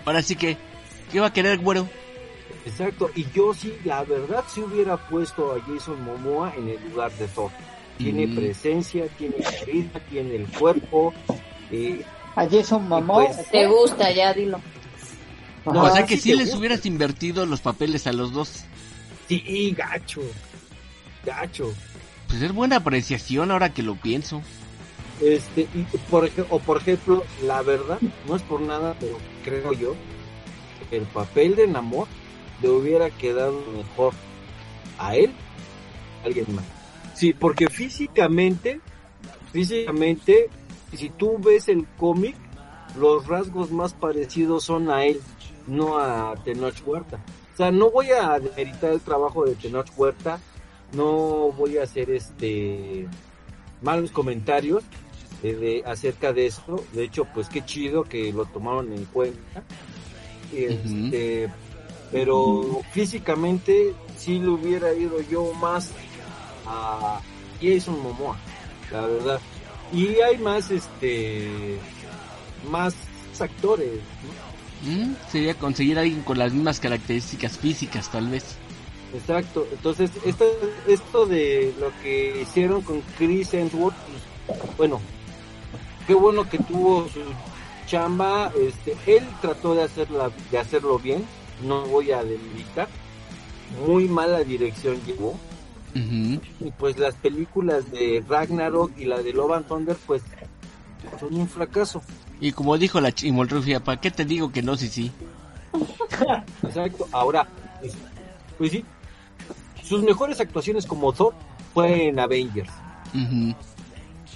Ahora 0.04 0.22
sí 0.22 0.36
que, 0.36 0.56
¿qué 1.10 1.20
va 1.20 1.28
a 1.28 1.32
querer, 1.32 1.58
güero? 1.58 1.88
Exacto, 2.66 3.10
y 3.14 3.26
yo 3.34 3.52
sí, 3.52 3.74
la 3.84 4.04
verdad, 4.04 4.44
si 4.48 4.60
hubiera 4.60 4.96
puesto 4.96 5.52
a 5.52 5.60
Jason 5.60 6.02
Momoa 6.02 6.54
en 6.56 6.70
el 6.70 6.82
lugar 6.88 7.12
de 7.12 7.26
Thor. 7.28 7.50
Tiene 7.98 8.26
mm. 8.26 8.34
presencia, 8.34 9.06
tiene 9.18 9.36
carisma, 9.36 10.00
tiene 10.10 10.36
el 10.36 10.46
cuerpo. 10.48 11.12
Eh, 11.70 12.02
a 12.34 12.48
Jason 12.48 12.88
Momoa. 12.88 13.26
Pues, 13.26 13.50
te 13.50 13.66
gusta, 13.66 14.10
ya 14.10 14.32
dilo. 14.32 14.60
o 15.64 15.90
sea 15.90 16.06
que 16.06 16.16
si 16.16 16.34
les 16.34 16.54
hubieras 16.54 16.84
invertido 16.86 17.44
los 17.46 17.60
papeles 17.60 18.06
a 18.06 18.12
los 18.12 18.32
dos. 18.32 18.64
Sí, 19.28 19.74
gacho. 19.76 20.22
Gacho. 21.24 21.72
Pues 22.34 22.42
es 22.42 22.52
buena 22.52 22.78
apreciación 22.78 23.52
ahora 23.52 23.72
que 23.72 23.84
lo 23.84 23.94
pienso. 23.94 24.42
Este, 25.20 25.68
y 25.72 25.84
por, 26.10 26.28
o 26.50 26.58
por 26.58 26.78
ejemplo, 26.78 27.22
la 27.44 27.62
verdad, 27.62 28.00
no 28.26 28.34
es 28.34 28.42
por 28.42 28.60
nada, 28.60 28.96
pero 28.98 29.18
creo 29.44 29.72
yo, 29.72 29.94
el 30.90 31.02
papel 31.02 31.54
de 31.54 31.68
Namor 31.68 32.08
le 32.60 32.70
hubiera 32.70 33.08
quedado 33.10 33.62
mejor 33.76 34.14
a 34.98 35.14
él, 35.14 35.30
a 36.24 36.26
alguien 36.26 36.52
más. 36.56 36.64
Sí, 37.14 37.32
porque 37.32 37.68
físicamente, 37.68 38.80
físicamente, 39.52 40.50
si 40.92 41.10
tú 41.10 41.38
ves 41.38 41.68
el 41.68 41.86
cómic, 41.96 42.34
los 42.98 43.28
rasgos 43.28 43.70
más 43.70 43.92
parecidos 43.92 44.64
son 44.64 44.90
a 44.90 45.04
él, 45.04 45.20
no 45.68 46.00
a 46.00 46.34
Tenoch 46.44 46.84
Huerta. 46.84 47.20
O 47.52 47.56
sea, 47.56 47.70
no 47.70 47.92
voy 47.92 48.08
a 48.08 48.40
demeritar 48.40 48.90
el 48.90 49.00
trabajo 49.00 49.44
de 49.44 49.54
Tenoch 49.54 49.86
Huerta, 49.96 50.40
no 50.94 51.52
voy 51.52 51.78
a 51.78 51.84
hacer 51.84 52.10
este 52.10 53.06
malos 53.82 54.10
comentarios 54.10 54.82
de, 55.42 55.82
acerca 55.86 56.32
de 56.32 56.46
esto. 56.46 56.84
De 56.92 57.04
hecho, 57.04 57.26
pues 57.34 57.48
qué 57.48 57.64
chido 57.64 58.04
que 58.04 58.32
lo 58.32 58.46
tomaron 58.46 58.92
en 58.92 59.04
cuenta. 59.06 59.62
Este, 60.52 61.50
pero 62.12 62.80
físicamente 62.92 63.94
sí 64.16 64.38
le 64.38 64.48
hubiera 64.48 64.94
ido 64.94 65.20
yo 65.22 65.52
más 65.54 65.90
a 66.66 67.20
Jason 67.60 68.00
Momoa, 68.00 68.36
la 68.92 69.06
verdad. 69.06 69.40
Y 69.92 70.20
hay 70.20 70.38
más 70.38 70.70
este 70.70 71.78
más 72.70 72.94
actores, 73.40 74.00
mm, 74.84 75.12
sería 75.30 75.54
conseguir 75.54 75.98
a 75.98 76.02
alguien 76.02 76.22
con 76.22 76.38
las 76.38 76.52
mismas 76.52 76.78
características 76.78 77.58
físicas, 77.58 78.10
tal 78.10 78.28
vez. 78.28 78.56
Exacto, 79.14 79.66
entonces 79.70 80.10
esto, 80.24 80.44
esto 80.88 81.26
de 81.26 81.72
lo 81.78 81.92
que 82.02 82.42
hicieron 82.42 82.82
con 82.82 83.00
Chris 83.16 83.54
Hemsworth, 83.54 83.94
bueno, 84.76 85.00
qué 86.06 86.14
bueno 86.14 86.48
que 86.48 86.58
tuvo 86.58 87.08
su 87.08 87.20
chamba, 87.86 88.52
este, 88.60 88.96
él 89.06 89.24
trató 89.40 89.76
de 89.76 89.84
hacerla, 89.84 90.32
de 90.50 90.58
hacerlo 90.58 90.98
bien, 90.98 91.24
no 91.62 91.82
voy 91.86 92.10
a 92.10 92.24
demeritar, 92.24 92.88
muy 93.86 94.08
mala 94.08 94.40
dirección 94.40 95.00
llevó, 95.06 95.38
y 95.94 96.72
pues 96.76 96.98
las 96.98 97.14
películas 97.14 97.92
de 97.92 98.24
Ragnarok 98.28 98.98
y 98.98 99.04
la 99.04 99.22
de 99.22 99.32
Love 99.32 99.52
and 99.52 99.68
Thunder, 99.68 99.96
pues 100.06 100.22
son 101.20 101.34
un 101.34 101.48
fracaso. 101.48 102.02
Y 102.40 102.50
como 102.50 102.76
dijo 102.78 103.00
la 103.00 103.12
Chimolrufia, 103.12 103.78
¿para 103.78 104.00
qué 104.00 104.10
te 104.10 104.24
digo 104.24 104.50
que 104.50 104.60
no, 104.60 104.76
sí, 104.76 104.88
sí? 104.88 105.12
Exacto, 106.64 107.06
ahora, 107.12 107.46
pues, 107.80 107.92
pues 108.58 108.72
sí, 108.72 108.84
sus 109.86 110.02
mejores 110.02 110.40
actuaciones 110.40 110.86
como 110.86 111.12
Thor 111.12 111.34
fue 111.72 112.08
en 112.08 112.18
Avengers. 112.18 112.70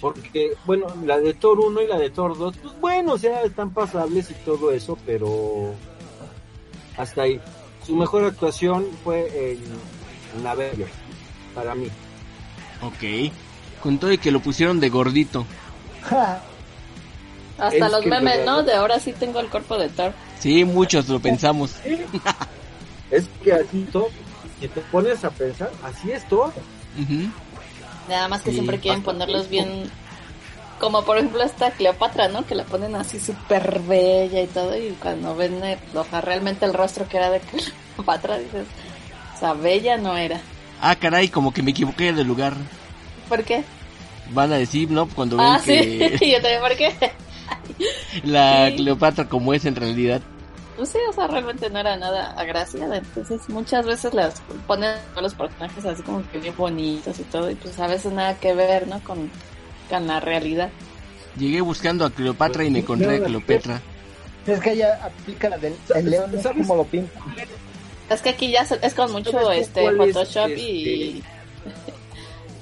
Porque, 0.00 0.52
bueno, 0.64 0.86
la 1.04 1.18
de 1.18 1.34
Thor 1.34 1.58
1 1.58 1.82
y 1.82 1.86
la 1.86 1.98
de 1.98 2.10
Thor 2.10 2.38
2, 2.38 2.56
pues 2.62 2.80
bueno, 2.80 3.14
o 3.14 3.18
sea, 3.18 3.42
están 3.42 3.70
pasables 3.70 4.30
y 4.30 4.34
todo 4.34 4.70
eso, 4.70 4.96
pero 5.04 5.74
hasta 6.96 7.22
ahí. 7.22 7.40
Su 7.84 7.96
mejor 7.96 8.24
actuación 8.24 8.86
fue 9.02 9.52
en, 9.52 10.46
Avengers, 10.46 10.92
para 11.54 11.74
mí. 11.74 11.88
Ok. 12.82 13.32
Con 13.82 13.98
todo 13.98 14.12
y 14.12 14.18
que 14.18 14.30
lo 14.30 14.40
pusieron 14.40 14.78
de 14.78 14.88
gordito. 14.88 15.46
Hasta 17.58 17.88
los 17.88 18.06
memes, 18.06 18.44
¿no? 18.44 18.62
De 18.62 18.74
ahora 18.74 19.00
sí 19.00 19.12
tengo 19.12 19.40
el 19.40 19.48
cuerpo 19.48 19.78
de 19.78 19.88
Thor. 19.88 20.12
Sí, 20.38 20.64
muchos 20.64 21.08
lo 21.08 21.18
pensamos. 21.18 21.74
es 23.10 23.28
que 23.42 23.52
así 23.52 23.88
todo, 23.90 24.08
si 24.60 24.68
te 24.68 24.80
pones 24.80 25.24
a 25.24 25.30
pensar, 25.30 25.70
así 25.82 26.10
es 26.10 26.26
todo. 26.28 26.52
Nada 28.08 28.28
más 28.28 28.42
que 28.42 28.52
siempre 28.52 28.78
quieren 28.78 29.02
ponerlos 29.02 29.48
bien 29.48 29.90
como 30.78 31.02
por 31.02 31.18
ejemplo 31.18 31.42
esta 31.42 31.70
Cleopatra, 31.72 32.28
¿no? 32.28 32.46
Que 32.46 32.54
la 32.54 32.64
ponen 32.64 32.94
así 32.94 33.18
súper 33.18 33.80
bella 33.80 34.42
y 34.42 34.46
todo, 34.46 34.76
y 34.76 34.96
cuando 35.00 35.34
ven 35.36 35.62
eh, 35.64 35.78
realmente 36.22 36.64
el 36.64 36.74
rostro 36.74 37.08
que 37.08 37.16
era 37.16 37.30
de 37.30 37.40
Cleopatra, 37.94 38.38
dices, 38.38 38.66
o 39.34 39.38
sea, 39.38 39.52
bella 39.54 39.96
no 39.96 40.16
era. 40.16 40.40
Ah, 40.80 40.94
caray, 40.94 41.28
como 41.28 41.52
que 41.52 41.62
me 41.62 41.72
equivoqué 41.72 42.12
de 42.12 42.24
lugar. 42.24 42.54
¿Por 43.28 43.44
qué? 43.44 43.64
Van 44.30 44.52
a 44.52 44.58
decir, 44.58 44.90
¿no? 44.90 45.08
Cuando 45.08 45.36
ven 45.36 45.46
ah, 45.46 45.60
que... 45.64 46.16
sí, 46.18 46.30
yo 46.30 46.40
también, 46.40 46.60
¿por 46.60 46.76
qué? 46.76 47.12
la 48.24 48.72
Cleopatra 48.74 49.28
como 49.28 49.54
es 49.54 49.64
en 49.64 49.76
realidad. 49.76 50.20
Pues 50.78 50.90
sí, 50.90 50.98
o 51.10 51.12
sea, 51.12 51.26
realmente 51.26 51.68
no 51.70 51.80
era 51.80 51.96
nada 51.96 52.30
agraciada. 52.38 52.98
Entonces, 52.98 53.48
muchas 53.48 53.84
veces 53.84 54.14
las 54.14 54.40
ponen 54.68 54.94
a 55.16 55.20
los 55.20 55.34
personajes 55.34 55.84
así 55.84 56.02
como 56.04 56.22
que 56.30 56.38
bien 56.38 56.54
bonitos 56.56 57.18
y 57.18 57.24
todo, 57.24 57.50
y 57.50 57.56
pues 57.56 57.78
a 57.80 57.88
veces 57.88 58.12
nada 58.12 58.38
que 58.38 58.54
ver, 58.54 58.86
¿no? 58.86 59.02
Con 59.02 59.28
en 59.90 60.06
la 60.06 60.20
realidad. 60.20 60.70
Llegué 61.36 61.60
buscando 61.60 62.04
a 62.04 62.10
Cleopatra 62.10 62.64
y 62.64 62.70
me 62.70 62.80
encontré 62.80 63.16
a 63.16 63.24
Cleopatra. 63.24 63.82
Es 64.46 64.60
que 64.60 64.72
ella 64.72 65.00
aplica 65.02 65.48
la 65.48 65.58
del 65.58 65.74
león, 66.04 66.30
es 66.32 66.46
como 66.46 66.76
lo 66.76 66.84
pinta. 66.84 67.20
Es 68.08 68.22
que 68.22 68.30
aquí 68.30 68.50
ya 68.50 68.60
es 68.62 68.94
con 68.94 69.10
mucho 69.12 69.50
este 69.50 69.90
Photoshop 69.90 70.48
y 70.50 71.18
este? 71.18 71.22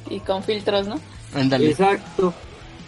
y 0.14 0.20
con 0.20 0.42
filtros, 0.42 0.88
¿no? 0.88 0.98
Ándale. 1.34 1.70
Exacto, 1.70 2.32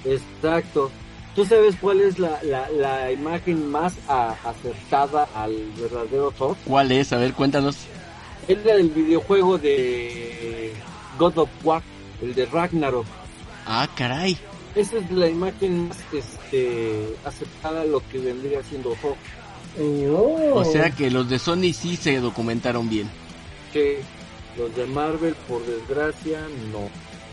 exacto. 0.07 0.91
¿Tú 1.39 1.45
sabes 1.45 1.77
cuál 1.81 2.01
es 2.01 2.19
la, 2.19 2.43
la, 2.43 2.69
la 2.71 3.13
imagen 3.13 3.71
más 3.71 3.95
acertada 4.09 5.29
al 5.37 5.55
verdadero 5.79 6.33
Thor? 6.33 6.57
¿Cuál 6.65 6.91
es? 6.91 7.13
A 7.13 7.19
ver, 7.19 7.33
cuéntanos. 7.33 7.77
Es 8.49 8.59
la 8.65 8.75
del 8.75 8.91
videojuego 8.91 9.57
de 9.57 10.73
God 11.17 11.39
of 11.39 11.49
War, 11.63 11.81
el 12.23 12.35
de 12.35 12.45
Ragnarok. 12.47 13.07
Ah, 13.67 13.89
caray. 13.95 14.37
Esa 14.75 14.99
es 14.99 15.09
la 15.13 15.29
imagen 15.29 15.87
más 15.87 15.99
este, 16.13 17.15
aceptada 17.25 17.85
lo 17.85 18.03
que 18.09 18.19
vendría 18.19 18.61
siendo 18.65 18.97
Hawk. 19.01 19.17
O 20.55 20.65
sea 20.65 20.91
que 20.91 21.09
los 21.09 21.31
de 21.31 21.39
Sony 21.39 21.73
sí 21.73 21.95
se 21.95 22.19
documentaron 22.19 22.91
bien. 22.91 23.09
Que 23.73 24.01
los 24.57 24.75
de 24.75 24.87
Marvel, 24.87 25.37
por 25.47 25.65
desgracia, 25.65 26.41
no. 26.73 26.91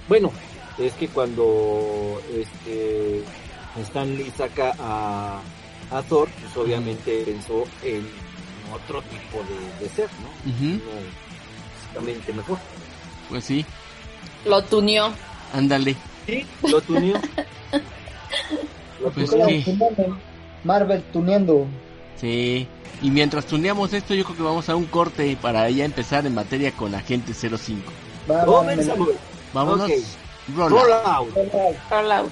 Bueno, 0.08 0.32
es 0.78 0.94
que 0.94 1.08
cuando 1.08 2.22
este 2.32 3.24
Stan 3.82 4.16
Lee 4.16 4.32
saca 4.36 4.74
a, 4.80 5.42
a 5.92 6.02
Thor, 6.04 6.30
pues 6.42 6.58
obviamente 6.58 7.24
pensó 7.26 7.64
en 7.84 8.08
otro 8.74 9.02
tipo 9.04 9.44
de, 9.80 9.90
ser, 9.90 10.10
¿no? 10.22 10.80
Básicamente 11.82 12.34
mejor. 12.34 12.58
Pues 13.30 13.44
sí. 13.44 13.66
Lo 14.46 14.64
tuneó. 14.64 15.12
Ándale. 15.54 15.96
Sí, 16.26 16.46
lo 16.68 16.82
tuneó. 16.82 17.16
lo 19.02 19.12
pues 19.12 19.32
Marvel 20.64 21.04
tuneando. 21.14 21.68
Sí. 22.16 22.68
Y 23.02 23.12
mientras 23.12 23.46
tuneamos 23.46 23.94
esto, 23.94 24.14
yo 24.14 24.24
creo 24.24 24.38
que 24.38 24.44
vamos 24.44 24.70
a 24.70 24.76
un 24.76 24.86
corte 24.86 25.38
para 25.42 25.70
ya 25.70 25.86
empezar 25.86 26.26
en 26.26 26.34
materia 26.34 26.72
con 26.72 26.96
Agente 26.96 27.34
05. 27.34 27.92
Vámonos. 28.28 28.86
Vámonos. 29.54 29.92
Roll, 30.56 30.74
out. 30.74 31.30
Roll 31.90 32.12
out. 32.12 32.32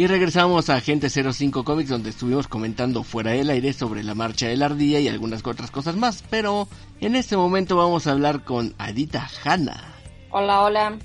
Y 0.00 0.06
regresamos 0.06 0.70
a 0.70 0.76
Agente 0.76 1.10
05 1.10 1.62
Comics 1.62 1.90
donde 1.90 2.08
estuvimos 2.08 2.48
comentando 2.48 3.02
fuera 3.02 3.32
del 3.32 3.50
aire 3.50 3.74
sobre 3.74 4.02
la 4.02 4.14
marcha 4.14 4.48
de 4.48 4.56
la 4.56 4.64
ardilla 4.64 4.98
y 4.98 5.08
algunas 5.08 5.46
otras 5.46 5.70
cosas 5.70 5.94
más, 5.94 6.24
pero 6.30 6.68
en 7.02 7.16
este 7.16 7.36
momento 7.36 7.76
vamos 7.76 8.06
a 8.06 8.12
hablar 8.12 8.42
con 8.42 8.72
Adita 8.78 9.28
Hanna. 9.44 9.92
Hola, 10.30 10.62
hola. 10.62 10.98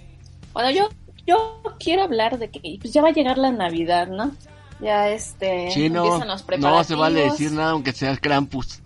Bueno, 0.53 0.71
yo 0.71 0.87
yo 1.27 1.61
quiero 1.77 2.03
hablar 2.03 2.39
de 2.39 2.49
que 2.49 2.61
pues 2.79 2.93
ya 2.93 3.01
va 3.01 3.09
a 3.09 3.11
llegar 3.11 3.37
la 3.37 3.51
Navidad, 3.51 4.07
¿no? 4.07 4.31
Ya 4.79 5.09
este 5.09 5.63
empiezan 5.65 6.29
los 6.29 6.43
preparativos. 6.43 6.61
No 6.61 6.83
se 6.85 6.95
vale 6.95 7.23
decir 7.23 7.51
nada 7.51 7.71
aunque 7.71 7.91
sea 7.91 8.11
el 8.11 8.21
Krampus. 8.21 8.79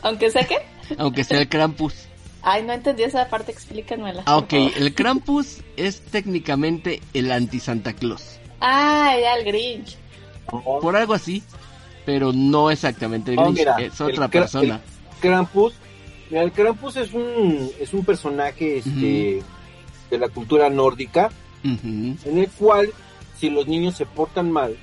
¿Aunque 0.00 0.30
sea 0.30 0.46
qué? 0.46 0.56
Aunque 0.96 1.24
sea 1.24 1.40
el 1.40 1.48
Krampus. 1.50 2.08
Ay, 2.42 2.62
no 2.62 2.72
entendí 2.72 3.02
esa 3.02 3.28
parte, 3.28 3.52
explícanmela. 3.52 4.22
Ah, 4.26 4.38
ok, 4.38 4.52
el 4.76 4.94
Krampus 4.94 5.58
es 5.76 6.00
técnicamente 6.00 7.02
el 7.12 7.30
anti-Santa 7.30 7.92
Claus. 7.92 8.38
Ah, 8.60 9.14
ya 9.20 9.34
el 9.34 9.44
Grinch. 9.44 9.98
Por 10.46 10.96
algo 10.96 11.14
así, 11.14 11.42
pero 12.06 12.32
no 12.32 12.70
exactamente 12.70 13.32
el 13.32 13.36
Grinch, 13.36 13.66
es 13.78 14.00
otra 14.00 14.28
persona. 14.28 14.80
El 15.14 15.20
Krampus, 15.20 15.74
mira, 16.30 16.42
el 16.42 16.52
Krampus 16.52 16.96
es 16.96 17.12
un, 17.12 17.70
es 17.78 17.92
un 17.92 18.04
personaje 18.04 18.78
este, 18.78 19.42
de 20.10 20.18
la 20.18 20.28
cultura 20.28 20.70
nórdica, 20.70 21.30
en 21.62 22.18
el 22.24 22.48
cual, 22.50 22.90
si 23.38 23.50
los 23.50 23.66
niños 23.66 23.96
se 23.96 24.06
portan 24.06 24.50
mal, 24.50 24.76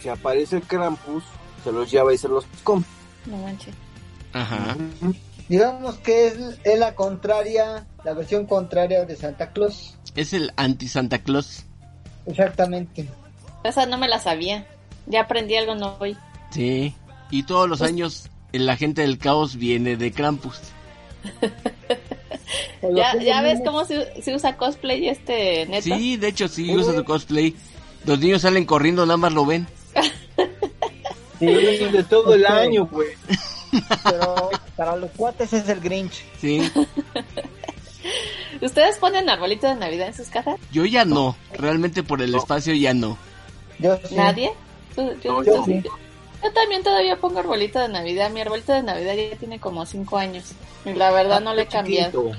si 0.00 0.08
aparece 0.08 0.56
el 0.56 0.62
Krampus, 0.62 1.24
se 1.62 1.72
los 1.72 1.90
lleva 1.90 2.14
y 2.14 2.18
se 2.18 2.28
los 2.28 2.46
come. 2.64 2.84
No 3.26 3.36
manches. 3.38 3.74
Ajá 4.32 4.76
digamos 5.48 5.96
que 5.98 6.28
es, 6.28 6.78
la 6.78 6.94
contraria, 6.94 7.86
la 8.04 8.14
versión 8.14 8.46
contraria 8.46 9.04
de 9.04 9.16
Santa 9.16 9.50
Claus. 9.52 9.96
Es 10.14 10.32
el 10.32 10.52
anti-Santa 10.56 11.18
Claus. 11.18 11.64
Exactamente. 12.26 13.08
Esa 13.64 13.86
no 13.86 13.98
me 13.98 14.08
la 14.08 14.18
sabía. 14.18 14.66
Ya 15.06 15.22
aprendí 15.22 15.56
algo 15.56 15.74
no 15.74 15.96
hoy. 16.00 16.16
Sí. 16.50 16.94
Y 17.30 17.44
todos 17.44 17.68
los 17.68 17.78
pues- 17.78 17.90
años 17.90 18.30
la 18.52 18.76
gente 18.76 19.02
del 19.02 19.18
caos 19.18 19.56
viene 19.56 19.96
de 19.96 20.12
Krampus. 20.12 20.58
ya, 22.94 23.42
ves 23.42 23.60
cómo 23.64 23.84
se, 23.84 24.34
usa 24.34 24.56
cosplay 24.56 25.08
este 25.08 25.66
neto. 25.66 25.82
Sí, 25.82 26.16
de 26.16 26.28
hecho 26.28 26.48
sí 26.48 26.74
usa 26.74 26.94
su 26.94 27.04
cosplay. 27.04 27.54
Los 28.04 28.18
niños 28.20 28.42
salen 28.42 28.64
corriendo, 28.64 29.04
nada 29.04 29.16
más 29.16 29.32
lo 29.32 29.44
ven. 29.44 29.66
sí, 31.38 31.46
de 31.46 32.04
todo 32.08 32.34
el 32.34 32.46
año, 32.46 32.88
pues. 32.88 33.18
Pero 34.04 34.50
para 34.76 34.96
los 34.96 35.10
cuates 35.12 35.52
es 35.52 35.68
el 35.68 35.80
Grinch. 35.80 36.24
Sí. 36.40 36.70
¿Ustedes 38.60 38.96
ponen 38.98 39.28
arbolito 39.28 39.66
de 39.66 39.74
Navidad 39.74 40.08
en 40.08 40.14
sus 40.14 40.28
casas? 40.28 40.56
Yo 40.72 40.84
ya 40.84 41.04
no. 41.04 41.36
Realmente 41.52 42.02
por 42.02 42.22
el 42.22 42.34
espacio 42.34 42.74
ya 42.74 42.94
no. 42.94 43.18
Yo 43.78 43.98
¿Nadie? 44.12 44.52
Yo, 44.96 45.42
también 46.54 46.82
todavía 46.82 47.16
pongo 47.16 47.40
arbolito 47.40 47.80
de 47.80 47.88
Navidad. 47.88 48.30
Mi 48.30 48.40
arbolito 48.40 48.72
de 48.72 48.82
Navidad 48.82 49.14
ya 49.14 49.36
tiene 49.36 49.58
como 49.58 49.84
5 49.84 50.16
años. 50.16 50.52
Y 50.84 50.94
la 50.94 51.10
verdad 51.10 51.40
no 51.40 51.54
le 51.54 51.62
he 51.62 51.66
cambiado. 51.66 52.32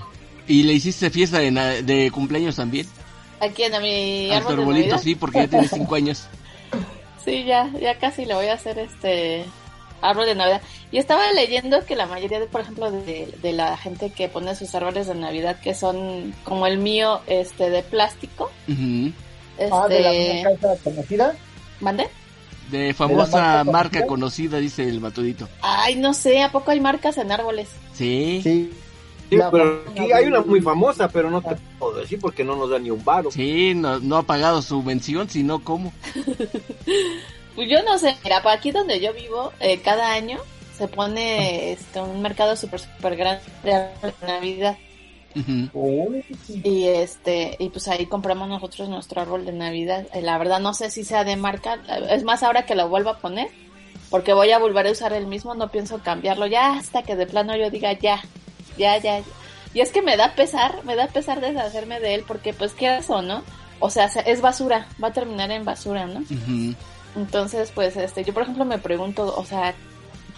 ¿Y 0.48 0.64
le 0.64 0.74
hiciste 0.74 1.10
fiesta 1.10 1.40
de, 1.40 1.84
de 1.84 2.10
cumpleaños 2.12 2.56
también? 2.56 2.88
¿A 3.40 3.50
quién? 3.50 3.76
¿A 3.76 3.80
mi 3.80 4.32
arbolito? 4.32 4.98
sí, 4.98 5.16
porque 5.16 5.40
ya 5.40 5.48
tiene 5.48 5.68
5 5.68 5.96
años. 5.96 6.24
Sí, 7.24 7.44
ya, 7.44 7.70
ya 7.80 7.98
casi 8.00 8.26
le 8.26 8.34
voy 8.34 8.48
a 8.48 8.54
hacer 8.54 8.80
este 8.80 9.46
árbol 10.02 10.26
de 10.26 10.36
Navidad. 10.36 10.62
Y 10.92 10.98
estaba 10.98 11.32
leyendo 11.34 11.86
que 11.86 11.96
la 11.96 12.06
mayoría, 12.06 12.40
de, 12.40 12.48
por 12.48 12.62
ejemplo, 12.62 12.92
de, 12.92 13.54
la 13.54 13.78
gente 13.78 14.12
que 14.12 14.30
pone 14.30 14.56
sus 14.56 14.74
árboles 14.76 15.08
de 15.08 15.16
Navidad, 15.16 15.60
que 15.60 15.74
son 15.74 16.34
como 16.44 16.68
el 16.68 16.78
mío, 16.78 17.22
este, 17.28 17.70
de 17.70 17.84
plástico. 17.84 18.52
este... 18.68 19.14
Ah, 19.72 19.88
de 19.88 20.00
la 20.02 20.14
este, 20.14 20.84
conocida. 20.84 21.36
¿Mande? 21.80 22.08
De 22.72 22.94
famosa 22.94 23.64
marca, 23.64 24.06
conocida, 24.06 24.58
dice 24.58 24.88
el 24.88 25.00
matudito. 25.00 25.48
Ay, 25.62 25.96
no 25.96 26.14
sé, 26.14 26.42
¿a 26.44 26.52
poco 26.52 26.72
hay 26.72 26.80
marcas 26.80 27.18
en 27.18 27.32
árboles? 27.32 27.70
Sí. 27.94 28.42
Sí. 28.44 28.72
Sí, 29.30 29.38
pero 29.52 29.84
aquí 29.92 30.12
hay 30.14 30.26
una 30.26 30.42
muy 30.42 30.62
famosa, 30.62 31.10
pero 31.10 31.30
no 31.30 31.42
te 31.42 31.58
puedo 31.78 32.00
decir 32.00 32.18
porque 32.18 32.46
no 32.46 32.56
nos 32.56 32.70
da 32.70 32.80
ni 32.80 32.90
un 32.90 33.04
varo. 33.04 33.30
Sí, 33.30 33.74
no, 33.76 34.00
no 34.00 34.16
ha 34.18 34.24
pagado 34.24 34.62
su 34.62 34.82
mención, 34.84 35.30
sino 35.30 35.64
cómo. 35.64 35.92
pues 37.58 37.72
yo 37.72 37.82
no 37.82 37.98
sé, 37.98 38.16
mira, 38.24 38.44
para 38.44 38.56
aquí 38.56 38.70
donde 38.70 39.00
yo 39.00 39.12
vivo, 39.16 39.52
eh, 39.60 39.80
cada 39.82 40.14
año 40.14 40.38
se 40.78 40.88
pone 40.88 41.72
este, 41.72 42.00
un 42.00 42.22
mercado 42.22 42.56
súper, 42.56 42.80
súper 42.80 43.16
grande 43.16 43.42
de 43.64 44.14
Navidad. 44.28 44.78
Y 46.64 46.86
este, 46.86 47.56
y 47.58 47.70
pues 47.70 47.88
ahí 47.88 48.06
compramos 48.06 48.48
nosotros 48.48 48.88
nuestro 48.90 49.22
árbol 49.22 49.44
de 49.44 49.54
Navidad. 49.54 50.06
Eh, 50.14 50.22
la 50.22 50.38
verdad 50.38 50.60
no 50.60 50.76
sé 50.76 50.92
si 50.92 51.04
sea 51.04 51.24
de 51.24 51.36
marca, 51.36 51.80
es 52.12 52.24
más 52.24 52.44
ahora 52.44 52.68
que 52.68 52.76
lo 52.76 52.90
vuelvo 52.90 53.10
a 53.10 53.18
poner, 53.18 53.48
porque 54.12 54.34
voy 54.34 54.52
a 54.52 54.60
volver 54.60 54.86
a 54.86 54.92
usar 54.92 55.14
el 55.14 55.26
mismo, 55.26 55.56
no 55.56 55.72
pienso 55.72 55.98
cambiarlo 56.04 56.46
ya 56.46 56.74
hasta 56.74 57.02
que 57.02 57.16
de 57.16 57.26
plano 57.26 57.58
yo 57.58 57.72
diga 57.72 57.92
ya, 57.94 58.22
ya, 58.78 59.00
ya. 59.00 59.24
Y 59.74 59.82
es 59.82 59.92
que 59.92 60.04
me 60.04 60.16
da 60.16 60.36
pesar, 60.36 60.86
me 60.86 60.96
da 60.96 61.08
pesar 61.08 61.42
deshacerme 61.42 62.00
de 62.00 62.14
él 62.14 62.24
porque 62.28 62.54
pues 62.54 62.74
qué 62.74 62.98
eso, 62.98 63.24
¿no? 63.24 63.42
O 63.80 63.90
sea, 63.90 64.06
es 64.06 64.42
basura, 64.42 64.88
va 65.04 65.08
a 65.08 65.14
terminar 65.14 65.50
en 65.50 65.66
basura, 65.66 66.06
¿no? 66.06 66.24
Entonces, 67.16 67.72
pues 67.74 67.96
este, 67.98 68.24
yo 68.24 68.34
por 68.34 68.44
ejemplo 68.44 68.66
me 68.66 68.78
pregunto, 68.78 69.34
o 69.36 69.46
sea, 69.46 69.74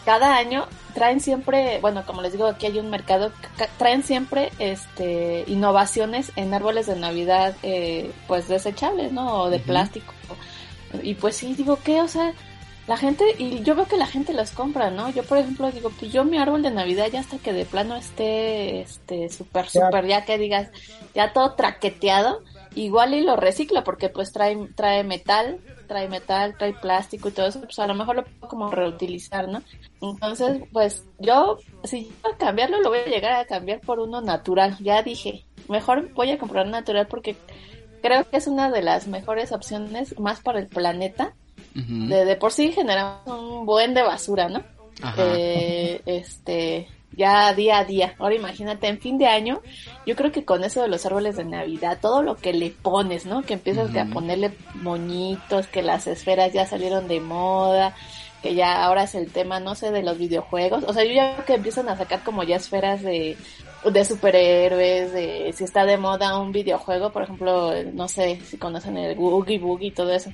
cada 0.05 0.37
año 0.37 0.65
traen 0.93 1.19
siempre, 1.19 1.79
bueno, 1.81 2.05
como 2.05 2.21
les 2.21 2.31
digo, 2.31 2.47
aquí 2.47 2.65
hay 2.65 2.79
un 2.79 2.89
mercado, 2.89 3.31
traen 3.77 4.03
siempre 4.03 4.51
este 4.59 5.43
innovaciones 5.47 6.31
en 6.35 6.53
árboles 6.53 6.87
de 6.87 6.95
Navidad, 6.95 7.55
eh, 7.63 8.11
pues 8.27 8.47
desechables, 8.47 9.11
¿no? 9.11 9.43
O 9.43 9.49
de 9.49 9.59
plástico. 9.59 10.13
Y 11.03 11.15
pues 11.15 11.35
sí, 11.35 11.53
digo, 11.53 11.77
¿qué? 11.83 12.01
O 12.01 12.07
sea, 12.07 12.33
la 12.87 12.97
gente, 12.97 13.23
y 13.37 13.61
yo 13.61 13.75
veo 13.75 13.85
que 13.85 13.97
la 13.97 14.07
gente 14.07 14.33
los 14.33 14.49
compra, 14.49 14.89
¿no? 14.89 15.09
Yo, 15.11 15.23
por 15.23 15.37
ejemplo, 15.37 15.71
digo, 15.71 15.91
pues 15.91 16.11
yo 16.11 16.25
mi 16.25 16.39
árbol 16.39 16.63
de 16.63 16.71
Navidad 16.71 17.07
ya 17.11 17.19
hasta 17.19 17.37
que 17.37 17.53
de 17.53 17.65
plano 17.65 17.95
esté, 17.95 18.81
este, 18.81 19.29
súper, 19.29 19.69
súper, 19.69 20.07
ya 20.07 20.25
que 20.25 20.39
digas, 20.39 20.69
ya 21.13 21.31
todo 21.31 21.53
traqueteado, 21.53 22.41
igual 22.73 23.13
y 23.13 23.21
lo 23.21 23.35
reciclo 23.35 23.83
porque 23.83 24.09
pues 24.09 24.31
trae, 24.31 24.57
trae 24.75 25.03
metal, 25.03 25.59
trae 25.89 26.07
metal, 26.07 26.55
trae 26.57 26.71
plástico 26.73 27.27
y 27.27 27.31
todo 27.31 27.47
eso, 27.47 27.59
pues 27.59 27.79
a 27.79 27.87
lo 27.87 27.95
mejor 27.95 28.15
lo 28.15 28.23
puedo 28.23 28.47
como 28.47 28.71
reutilizar, 28.71 29.49
¿no? 29.49 29.61
Entonces, 30.01 30.61
pues 30.71 31.03
yo, 31.17 31.57
si 31.83 32.05
yo 32.05 32.31
a 32.31 32.37
cambiarlo, 32.37 32.79
lo 32.79 32.89
voy 32.89 32.99
a 32.99 33.09
llegar 33.09 33.33
a 33.33 33.45
cambiar 33.45 33.81
por 33.81 33.99
uno 33.99 34.21
natural. 34.21 34.77
Ya 34.79 35.03
dije, 35.03 35.43
mejor 35.67 36.13
voy 36.13 36.31
a 36.31 36.37
comprar 36.37 36.67
natural 36.67 37.07
porque 37.07 37.35
creo 38.01 38.29
que 38.29 38.37
es 38.37 38.47
una 38.47 38.71
de 38.71 38.83
las 38.83 39.07
mejores 39.07 39.51
opciones 39.51 40.17
más 40.19 40.39
para 40.39 40.59
el 40.59 40.67
planeta. 40.67 41.33
de, 41.73 42.25
de, 42.25 42.35
por 42.37 42.51
sí 42.51 42.71
generamos 42.71 43.27
un 43.27 43.65
buen 43.65 43.93
de 43.93 44.03
basura, 44.03 44.47
¿no? 44.47 44.63
Eh, 45.17 46.01
este, 46.05 46.87
ya 47.11 47.53
día 47.53 47.79
a 47.79 47.85
día. 47.85 48.15
Ahora 48.19 48.35
imagínate, 48.35 48.87
en 48.87 48.99
fin 48.99 49.17
de 49.17 49.27
año, 49.27 49.61
yo 50.05 50.15
creo 50.15 50.31
que 50.31 50.45
con 50.45 50.63
eso 50.63 50.81
de 50.81 50.87
los 50.87 51.05
árboles 51.05 51.35
de 51.37 51.45
Navidad, 51.45 51.99
todo 52.01 52.23
lo 52.23 52.35
que 52.35 52.53
le 52.53 52.69
pones, 52.71 53.25
¿no? 53.25 53.41
Que 53.41 53.53
empiezas 53.55 53.95
a 53.95 54.05
ponerle 54.05 54.51
moñitos, 54.75 55.67
que 55.67 55.81
las 55.81 56.07
esferas 56.07 56.53
ya 56.53 56.65
salieron 56.65 57.07
de 57.07 57.19
moda, 57.19 57.95
que 58.41 58.55
ya 58.55 58.83
ahora 58.83 59.03
es 59.03 59.15
el 59.15 59.31
tema, 59.31 59.59
no 59.59 59.75
sé, 59.75 59.91
de 59.91 60.03
los 60.03 60.17
videojuegos. 60.17 60.83
O 60.85 60.93
sea, 60.93 61.03
yo 61.03 61.11
ya 61.11 61.43
que 61.45 61.55
empiezan 61.55 61.89
a 61.89 61.97
sacar 61.97 62.23
como 62.23 62.43
ya 62.43 62.55
esferas 62.55 63.01
de, 63.01 63.37
de 63.83 64.05
superhéroes, 64.05 65.11
de 65.11 65.53
si 65.53 65.63
está 65.63 65.85
de 65.85 65.97
moda 65.97 66.37
un 66.37 66.51
videojuego, 66.51 67.11
por 67.11 67.23
ejemplo, 67.23 67.73
no 67.93 68.07
sé 68.07 68.39
si 68.45 68.57
conocen 68.57 68.97
el 68.97 69.15
Boogie 69.15 69.59
Boogie 69.59 69.87
y 69.87 69.91
todo 69.91 70.13
eso. 70.13 70.31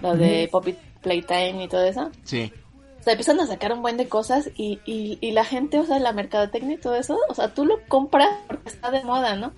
Lo 0.00 0.16
de 0.16 0.48
Poppy 0.50 0.76
Playtime 1.00 1.64
y 1.64 1.68
todo 1.68 1.84
eso. 1.84 2.10
Sí. 2.24 2.52
O 3.02 3.04
sea, 3.04 3.14
empiezan 3.14 3.40
a 3.40 3.48
sacar 3.48 3.72
un 3.72 3.82
buen 3.82 3.96
de 3.96 4.06
cosas 4.06 4.48
y, 4.54 4.78
y, 4.84 5.18
y 5.20 5.32
la 5.32 5.44
gente, 5.44 5.80
o 5.80 5.84
sea, 5.84 5.98
la 5.98 6.12
mercadotecnia 6.12 6.76
y 6.76 6.78
todo 6.78 6.94
eso, 6.94 7.18
o 7.28 7.34
sea, 7.34 7.52
tú 7.52 7.64
lo 7.64 7.82
compras 7.88 8.28
porque 8.46 8.68
está 8.68 8.92
de 8.92 9.02
moda, 9.02 9.34
¿no? 9.34 9.52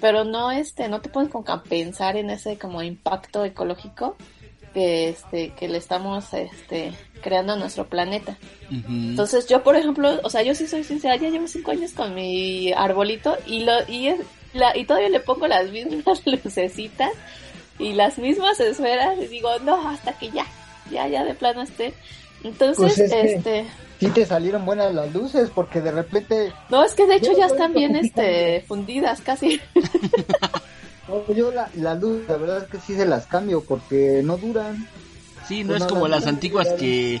Pero 0.00 0.24
no, 0.24 0.50
este, 0.50 0.88
no 0.88 1.00
te 1.00 1.08
puedes 1.08 1.30
como 1.30 1.62
pensar 1.62 2.16
en 2.16 2.28
ese 2.28 2.58
como 2.58 2.82
impacto 2.82 3.44
ecológico 3.44 4.16
que, 4.74 5.10
este, 5.10 5.50
que 5.50 5.68
le 5.68 5.78
estamos, 5.78 6.34
este, 6.34 6.92
creando 7.22 7.52
a 7.52 7.56
nuestro 7.56 7.86
planeta. 7.86 8.36
Entonces 8.68 9.46
yo, 9.46 9.62
por 9.62 9.76
ejemplo, 9.76 10.18
o 10.24 10.28
sea, 10.28 10.42
yo 10.42 10.56
sí 10.56 10.66
soy 10.66 10.82
sincera, 10.82 11.14
ya 11.14 11.28
llevo 11.28 11.46
cinco 11.46 11.70
años 11.70 11.92
con 11.92 12.16
mi 12.16 12.72
arbolito 12.72 13.36
y 13.46 13.60
lo, 13.60 13.74
y 13.86 14.08
es, 14.08 14.20
la, 14.54 14.76
y 14.76 14.86
todavía 14.86 15.08
le 15.08 15.20
pongo 15.20 15.46
las 15.46 15.70
mismas 15.70 16.22
lucecitas 16.26 17.12
y 17.78 17.92
las 17.92 18.18
mismas 18.18 18.58
esferas 18.58 19.16
y 19.18 19.28
digo, 19.28 19.50
no, 19.60 19.88
hasta 19.88 20.18
que 20.18 20.32
ya, 20.32 20.46
ya, 20.90 21.06
ya 21.06 21.22
de 21.22 21.34
plano 21.34 21.62
esté 21.62 21.94
entonces, 22.44 22.94
pues 22.96 22.98
este... 22.98 23.66
Sí 24.00 24.06
te 24.08 24.24
salieron 24.26 24.64
buenas 24.64 24.94
las 24.94 25.12
luces 25.12 25.50
porque 25.52 25.80
de 25.80 25.90
repente... 25.90 26.52
No, 26.68 26.84
es 26.84 26.94
que 26.94 27.06
de 27.06 27.16
hecho 27.16 27.32
ya 27.36 27.46
están 27.46 27.74
bien 27.74 27.96
este 27.96 28.64
fundidas 28.68 29.20
casi. 29.20 29.60
yo 31.34 31.50
la, 31.50 31.68
la, 31.74 31.94
luz, 31.94 32.22
la 32.28 32.36
verdad 32.36 32.58
es 32.58 32.70
que 32.70 32.78
sí 32.78 32.94
se 32.94 33.06
las 33.06 33.26
cambio 33.26 33.64
porque 33.64 34.20
no 34.24 34.36
duran. 34.36 34.86
Sí, 35.48 35.64
no 35.64 35.74
es 35.74 35.84
como 35.84 36.06
las 36.06 36.26
antiguas 36.26 36.68
que... 36.74 37.20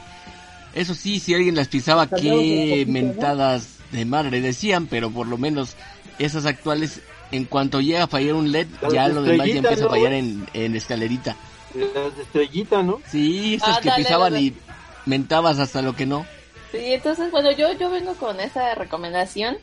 Eso 0.74 0.94
sí, 0.94 1.18
si 1.18 1.34
alguien 1.34 1.56
las 1.56 1.66
pisaba, 1.66 2.06
qué 2.06 2.84
mentadas 2.86 3.78
de 3.90 4.04
madre 4.04 4.40
decían, 4.40 4.86
pero 4.86 5.10
por 5.10 5.26
lo 5.26 5.38
menos 5.38 5.74
esas 6.18 6.46
actuales, 6.46 7.00
en 7.32 7.46
cuanto 7.46 7.80
llega 7.80 8.04
a 8.04 8.06
fallar 8.06 8.34
un 8.34 8.52
LED, 8.52 8.68
ya 8.92 9.08
lo 9.08 9.22
demás 9.22 9.48
ya 9.48 9.56
empieza 9.56 9.86
a 9.86 9.88
fallar 9.88 10.12
en, 10.12 10.46
en 10.52 10.76
escalerita. 10.76 11.36
Las 11.74 12.16
de 12.16 12.22
estrellita, 12.22 12.82
¿no? 12.82 13.00
Sí, 13.10 13.54
esas 13.54 13.80
que 13.80 13.90
pisaban 13.96 14.36
y 14.36 14.54
mentabas 15.08 15.58
hasta 15.58 15.82
lo 15.82 15.96
que 15.96 16.06
no. 16.06 16.26
Sí, 16.70 16.92
entonces, 16.92 17.30
bueno, 17.30 17.50
yo, 17.52 17.72
yo 17.72 17.90
vengo 17.90 18.14
con 18.14 18.38
esa 18.40 18.74
recomendación 18.74 19.56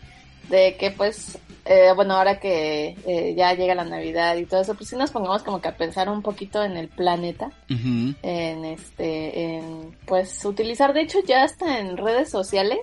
de 0.50 0.76
que 0.78 0.92
pues, 0.92 1.38
eh, 1.66 1.92
bueno, 1.96 2.16
ahora 2.16 2.40
que 2.40 2.96
eh, 3.06 3.34
ya 3.36 3.54
llega 3.54 3.76
la 3.76 3.84
Navidad 3.84 4.36
y 4.38 4.46
todo 4.46 4.62
eso, 4.62 4.76
pues 4.76 4.90
sí 4.90 4.96
nos 4.96 5.12
pongamos 5.12 5.44
como 5.44 5.62
que 5.62 5.68
a 5.68 5.78
pensar 5.78 6.10
un 6.10 6.22
poquito 6.22 6.64
en 6.64 6.78
el 6.78 6.88
planeta, 6.88 7.52
en 7.70 8.66
este, 8.66 9.56
en 9.56 9.96
pues 10.06 10.44
utilizar, 10.46 10.94
de 10.94 11.02
hecho 11.02 11.20
ya 11.26 11.44
hasta 11.44 11.80
en 11.80 11.98
redes 11.98 12.30
sociales, 12.30 12.80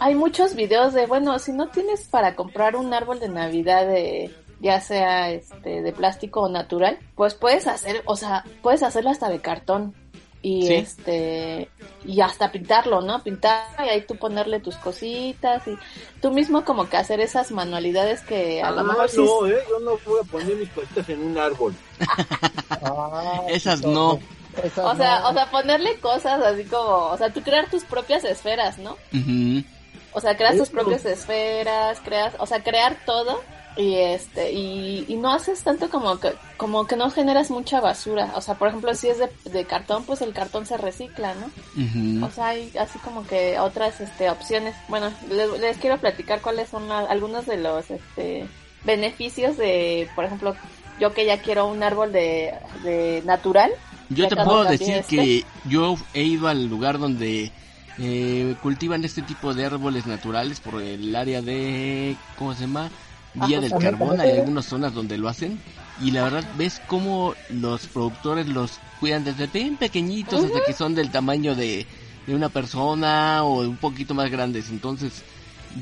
hay 0.00 0.14
muchos 0.14 0.54
videos 0.54 0.92
de, 0.92 1.06
bueno, 1.06 1.38
si 1.38 1.52
no 1.52 1.68
tienes 1.68 2.04
para 2.08 2.34
comprar 2.34 2.74
un 2.76 2.92
árbol 2.92 3.20
de 3.20 3.28
Navidad 3.28 3.86
de 3.86 4.30
ya 4.60 4.80
sea 4.80 5.30
este 5.30 5.82
de 5.82 5.92
plástico 5.92 6.42
o 6.42 6.48
natural, 6.48 6.98
pues 7.16 7.34
puedes 7.34 7.66
hacer, 7.66 8.02
o 8.04 8.16
sea, 8.16 8.44
puedes 8.62 8.84
hacerlo 8.84 9.10
hasta 9.10 9.28
de 9.28 9.40
cartón 9.40 9.94
y 10.42 10.72
este 10.72 11.70
y 12.04 12.20
hasta 12.20 12.50
pintarlo, 12.50 13.00
¿no? 13.00 13.22
Pintar 13.22 13.64
y 13.78 13.88
ahí 13.88 14.02
tú 14.02 14.16
ponerle 14.16 14.58
tus 14.58 14.76
cositas 14.76 15.66
y 15.68 15.78
tú 16.20 16.32
mismo 16.32 16.64
como 16.64 16.88
que 16.88 16.96
hacer 16.96 17.20
esas 17.20 17.52
manualidades 17.52 18.22
que 18.22 18.60
a 18.60 18.72
lo 18.72 18.80
ah, 18.80 18.82
mejor 18.82 19.14
no, 19.16 19.46
eh, 19.46 19.58
yo 19.68 19.78
no 19.78 19.98
voy 20.04 20.20
a 20.20 20.24
poner 20.24 20.56
mis 20.56 20.68
cositas 20.70 21.08
en 21.08 21.22
un 21.22 21.38
árbol. 21.38 21.74
Ah, 22.84 23.42
esas 23.48 23.82
no. 23.82 24.14
o 24.14 24.96
sea, 24.96 25.28
o 25.28 25.32
sea, 25.32 25.50
ponerle 25.52 26.00
cosas 26.00 26.42
así 26.42 26.64
como, 26.64 27.10
o 27.10 27.16
sea, 27.16 27.32
tú 27.32 27.42
crear 27.42 27.70
tus 27.70 27.84
propias 27.84 28.24
esferas, 28.24 28.78
¿no? 28.78 28.96
O 30.12 30.20
sea, 30.20 30.36
crear 30.36 30.56
tus 30.56 30.70
propias 30.70 31.04
esferas, 31.04 32.00
creas, 32.00 32.34
o 32.38 32.46
sea, 32.46 32.62
crear 32.64 32.96
todo 33.06 33.40
y 33.76 33.94
este 33.94 34.52
y, 34.52 35.06
y, 35.08 35.16
no 35.16 35.32
haces 35.32 35.62
tanto 35.62 35.88
como 35.88 36.18
que 36.18 36.32
como 36.56 36.86
que 36.86 36.96
no 36.96 37.10
generas 37.10 37.50
mucha 37.50 37.80
basura. 37.80 38.32
O 38.34 38.40
sea 38.40 38.54
por 38.54 38.68
ejemplo 38.68 38.94
si 38.94 39.08
es 39.08 39.18
de, 39.18 39.30
de 39.50 39.64
cartón 39.64 40.04
pues 40.04 40.20
el 40.20 40.32
cartón 40.32 40.66
se 40.66 40.76
recicla 40.76 41.34
no 41.34 42.26
o 42.26 42.30
sea 42.30 42.48
hay 42.48 42.70
así 42.78 42.98
como 42.98 43.26
que 43.26 43.58
otras 43.58 44.00
este 44.00 44.30
opciones. 44.30 44.74
Bueno 44.88 45.10
les, 45.30 45.76
quiero 45.78 45.98
platicar 45.98 46.40
cuáles 46.40 46.68
son 46.68 46.90
algunos 46.90 47.46
de 47.46 47.56
los 47.56 47.90
este 47.90 48.46
beneficios 48.84 49.56
de 49.56 50.08
por 50.14 50.24
ejemplo 50.24 50.54
yo 51.00 51.14
que 51.14 51.24
ya 51.24 51.40
quiero 51.40 51.66
un 51.66 51.82
árbol 51.82 52.12
de, 52.12 52.52
de 52.84 53.22
natural. 53.24 53.70
Yo 54.10 54.28
te 54.28 54.36
puedo 54.36 54.64
decir 54.64 54.96
este. 54.96 55.16
que 55.16 55.44
yo 55.64 55.96
he 56.12 56.22
ido 56.22 56.48
al 56.48 56.66
lugar 56.66 56.98
donde 56.98 57.50
eh, 57.98 58.54
cultivan 58.62 59.04
este 59.04 59.22
tipo 59.22 59.54
de 59.54 59.64
árboles 59.64 60.06
naturales 60.06 60.60
por 60.60 60.82
el 60.82 61.14
área 61.16 61.42
de 61.42 62.16
cómo 62.38 62.54
se 62.54 62.62
llama 62.62 62.90
Vía 63.34 63.60
del 63.60 63.72
Carbón, 63.78 64.20
hay 64.20 64.30
algunas 64.38 64.66
zonas 64.66 64.92
donde 64.92 65.16
lo 65.16 65.28
hacen 65.28 65.58
y 66.00 66.10
la 66.10 66.24
verdad 66.24 66.44
ves 66.56 66.80
cómo 66.86 67.34
los 67.48 67.86
productores 67.86 68.46
los 68.48 68.78
cuidan 69.00 69.24
desde 69.24 69.46
bien 69.46 69.76
pequeñitos 69.76 70.44
hasta 70.44 70.60
que 70.64 70.72
son 70.72 70.94
del 70.94 71.10
tamaño 71.10 71.54
de, 71.54 71.86
de 72.26 72.34
una 72.34 72.48
persona 72.50 73.42
o 73.44 73.60
un 73.60 73.76
poquito 73.76 74.14
más 74.14 74.30
grandes. 74.30 74.68
Entonces, 74.70 75.22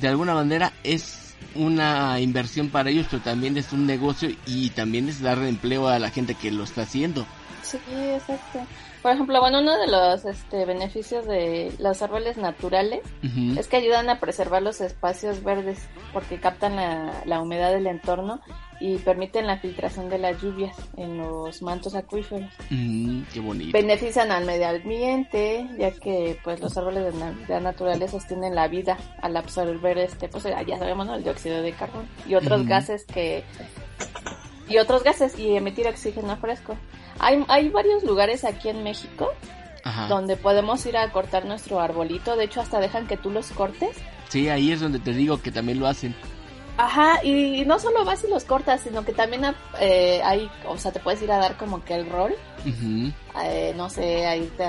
de 0.00 0.08
alguna 0.08 0.34
manera 0.34 0.72
es 0.84 1.34
una 1.54 2.20
inversión 2.20 2.68
para 2.68 2.90
ellos, 2.90 3.06
pero 3.10 3.22
también 3.22 3.56
es 3.56 3.72
un 3.72 3.86
negocio 3.86 4.30
y 4.46 4.70
también 4.70 5.08
es 5.08 5.20
darle 5.20 5.48
empleo 5.48 5.88
a 5.88 5.98
la 5.98 6.10
gente 6.10 6.34
que 6.34 6.50
lo 6.50 6.64
está 6.64 6.82
haciendo. 6.82 7.26
Sí, 7.62 7.78
exacto. 7.88 8.60
Por 9.02 9.12
ejemplo, 9.12 9.40
bueno, 9.40 9.60
uno 9.60 9.78
de 9.78 9.86
los 9.86 10.24
este, 10.26 10.66
beneficios 10.66 11.26
de 11.26 11.72
los 11.78 12.02
árboles 12.02 12.36
naturales 12.36 13.00
es 13.56 13.66
que 13.66 13.76
ayudan 13.76 14.10
a 14.10 14.20
preservar 14.20 14.62
los 14.62 14.80
espacios 14.82 15.42
verdes 15.42 15.88
porque 16.12 16.38
captan 16.38 16.76
la, 16.76 17.40
humedad 17.40 17.72
del 17.72 17.86
entorno 17.86 18.40
y 18.78 18.98
permiten 18.98 19.46
la 19.46 19.58
filtración 19.58 20.10
de 20.10 20.18
las 20.18 20.40
lluvias 20.42 20.76
en 20.96 21.16
los 21.16 21.62
mantos 21.62 21.94
acuíferos. 21.94 22.50
Mm, 22.68 23.22
qué 23.32 23.40
bonito. 23.40 23.72
Benefician 23.72 24.30
al 24.32 24.44
medio 24.44 24.68
ambiente, 24.68 25.66
ya 25.78 25.92
que 25.92 26.38
pues 26.44 26.60
los 26.60 26.76
árboles 26.76 27.14
de, 27.48 27.60
naturales 27.60 28.10
sostienen 28.10 28.54
la 28.54 28.68
vida 28.68 28.98
al 29.22 29.36
absorber 29.36 29.96
este, 29.98 30.28
pues 30.28 30.44
ya 30.44 30.78
sabemos, 30.78 31.06
¿no? 31.06 31.14
El 31.14 31.24
dióxido 31.24 31.62
de 31.62 31.72
carbono 31.72 32.06
y 32.26 32.34
otros 32.34 32.66
gases 32.66 33.04
que 33.06 33.44
y 34.70 34.78
otros 34.78 35.02
gases 35.02 35.38
y 35.38 35.56
emitir 35.56 35.86
oxígeno 35.86 36.36
fresco. 36.38 36.76
Hay, 37.18 37.44
hay 37.48 37.68
varios 37.68 38.02
lugares 38.04 38.44
aquí 38.44 38.70
en 38.70 38.82
México 38.82 39.28
donde 40.08 40.36
podemos 40.36 40.84
ir 40.86 40.96
a 40.96 41.10
cortar 41.10 41.44
nuestro 41.44 41.80
arbolito. 41.80 42.36
De 42.36 42.44
hecho, 42.44 42.60
hasta 42.60 42.80
dejan 42.80 43.06
que 43.06 43.16
tú 43.16 43.30
los 43.30 43.50
cortes. 43.50 43.96
Sí, 44.28 44.48
ahí 44.48 44.72
es 44.72 44.80
donde 44.80 44.98
te 44.98 45.12
digo 45.12 45.42
que 45.42 45.50
también 45.50 45.80
lo 45.80 45.86
hacen. 45.86 46.14
Ajá, 46.76 47.22
y 47.24 47.64
no 47.66 47.78
solo 47.78 48.04
vas 48.04 48.24
y 48.24 48.28
los 48.28 48.44
cortas, 48.44 48.82
sino 48.82 49.04
que 49.04 49.12
también 49.12 49.42
eh, 49.80 50.22
hay, 50.24 50.50
o 50.66 50.78
sea, 50.78 50.92
te 50.92 51.00
puedes 51.00 51.20
ir 51.20 51.30
a 51.32 51.38
dar 51.38 51.56
como 51.56 51.84
que 51.84 51.94
el 51.94 52.08
rol. 52.08 52.34
Eh, 53.44 53.74
no 53.76 53.90
sé, 53.90 54.26
ahí 54.26 54.50
te, 54.56 54.64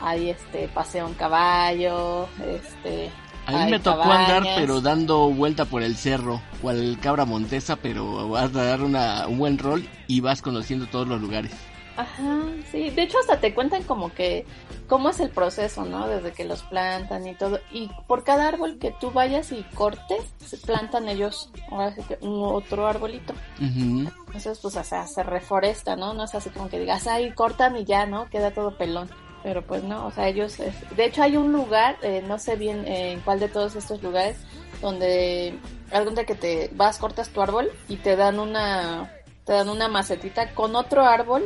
hay 0.00 0.30
este 0.30 0.68
paseo 0.68 1.06
en 1.06 1.14
caballo, 1.14 2.28
este 2.46 3.10
a 3.46 3.64
mí 3.64 3.70
me 3.70 3.78
tocó 3.78 4.02
andar, 4.02 4.42
pero 4.56 4.80
dando 4.80 5.30
vuelta 5.30 5.64
por 5.64 5.82
el 5.82 5.96
cerro, 5.96 6.40
cual 6.62 6.98
cabra 7.00 7.24
montesa, 7.24 7.76
pero 7.76 8.28
vas 8.28 8.54
a 8.54 8.64
dar 8.64 8.82
una, 8.82 9.26
un 9.26 9.38
buen 9.38 9.58
rol 9.58 9.86
y 10.06 10.20
vas 10.20 10.42
conociendo 10.42 10.86
todos 10.86 11.06
los 11.06 11.20
lugares. 11.20 11.52
Ajá, 11.96 12.42
sí. 12.72 12.90
De 12.90 13.02
hecho, 13.02 13.18
hasta 13.20 13.38
te 13.38 13.54
cuentan 13.54 13.84
como 13.84 14.12
que 14.12 14.44
cómo 14.88 15.10
es 15.10 15.20
el 15.20 15.30
proceso, 15.30 15.84
¿no? 15.84 16.08
Desde 16.08 16.32
que 16.32 16.44
los 16.44 16.62
plantan 16.62 17.26
y 17.26 17.34
todo. 17.34 17.60
Y 17.70 17.88
por 18.08 18.24
cada 18.24 18.48
árbol 18.48 18.78
que 18.78 18.92
tú 18.98 19.12
vayas 19.12 19.52
y 19.52 19.62
cortes, 19.74 20.24
se 20.44 20.56
plantan 20.56 21.08
ellos 21.08 21.50
ahora 21.70 21.94
otro 22.20 22.88
arbolito. 22.88 23.32
Entonces, 23.60 24.58
pues, 24.58 24.76
o 24.76 24.82
sea, 24.82 25.06
se 25.06 25.22
reforesta, 25.22 25.94
¿no? 25.94 26.14
No 26.14 26.24
es 26.24 26.34
así 26.34 26.50
como 26.50 26.68
que 26.68 26.80
digas, 26.80 27.06
ay, 27.06 27.30
cortan 27.32 27.76
y 27.76 27.84
ya, 27.84 28.06
¿no? 28.06 28.28
Queda 28.28 28.50
todo 28.50 28.76
pelón 28.76 29.08
pero 29.44 29.60
pues 29.60 29.84
no, 29.84 30.06
o 30.06 30.10
sea, 30.10 30.26
ellos, 30.26 30.56
de 30.56 31.04
hecho 31.04 31.22
hay 31.22 31.36
un 31.36 31.52
lugar, 31.52 31.98
eh, 32.00 32.24
no 32.26 32.38
sé 32.38 32.56
bien 32.56 32.88
eh, 32.88 33.12
en 33.12 33.20
cuál 33.20 33.38
de 33.38 33.48
todos 33.48 33.76
estos 33.76 34.02
lugares, 34.02 34.38
donde 34.80 35.58
algún 35.92 36.14
día 36.14 36.24
que 36.24 36.34
te 36.34 36.70
vas, 36.72 36.96
cortas 36.96 37.28
tu 37.28 37.42
árbol 37.42 37.70
y 37.86 37.96
te 37.96 38.16
dan 38.16 38.40
una, 38.40 39.12
te 39.44 39.52
dan 39.52 39.68
una 39.68 39.88
macetita 39.88 40.54
con 40.54 40.74
otro 40.74 41.04
árbol, 41.04 41.44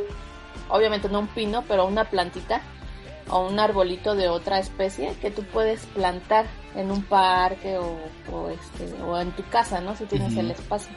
obviamente 0.69 1.09
no 1.09 1.19
un 1.19 1.27
pino, 1.27 1.65
pero 1.67 1.85
una 1.85 2.05
plantita 2.05 2.61
o 3.29 3.45
un 3.45 3.59
arbolito 3.59 4.15
de 4.15 4.29
otra 4.29 4.59
especie 4.59 5.13
que 5.21 5.29
tú 5.29 5.43
puedes 5.43 5.85
plantar 5.87 6.45
en 6.75 6.91
un 6.91 7.03
parque 7.03 7.77
o, 7.77 7.99
o 8.31 8.49
este, 8.49 8.93
o 9.03 9.19
en 9.19 9.33
tu 9.33 9.43
casa, 9.49 9.81
¿no? 9.81 9.93
Si 9.97 10.05
tienes 10.05 10.37
el 10.37 10.51
espacio 10.51 10.95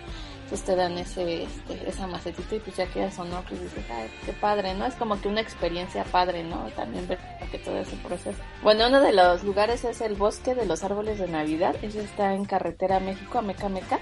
pues 0.52 0.64
te 0.64 0.76
dan 0.76 0.98
ese, 0.98 1.44
este, 1.44 1.88
esa 1.88 2.06
macetita 2.06 2.56
y 2.56 2.60
pues 2.60 2.76
ya 2.76 2.84
que 2.84 3.06
eso, 3.06 3.24
¿no? 3.24 3.40
Pues 3.48 3.58
dices, 3.58 3.82
ay, 3.90 4.10
qué 4.26 4.34
padre, 4.34 4.74
¿no? 4.74 4.84
Es 4.84 4.94
como 4.96 5.18
que 5.18 5.28
una 5.28 5.40
experiencia 5.40 6.04
padre, 6.04 6.44
¿no? 6.44 6.66
También 6.76 7.08
ver 7.08 7.18
que 7.50 7.56
todo 7.56 7.78
ese 7.78 7.96
proceso. 7.96 8.36
Bueno, 8.62 8.88
uno 8.88 9.00
de 9.00 9.14
los 9.14 9.44
lugares 9.44 9.82
es 9.86 10.02
el 10.02 10.14
Bosque 10.14 10.54
de 10.54 10.66
los 10.66 10.84
Árboles 10.84 11.18
de 11.18 11.26
Navidad. 11.26 11.74
Ese 11.80 12.02
está 12.02 12.34
en 12.34 12.44
carretera 12.44 13.00
México 13.00 13.38
a 13.38 13.40
Meca 13.40 13.70
Meca. 13.70 13.98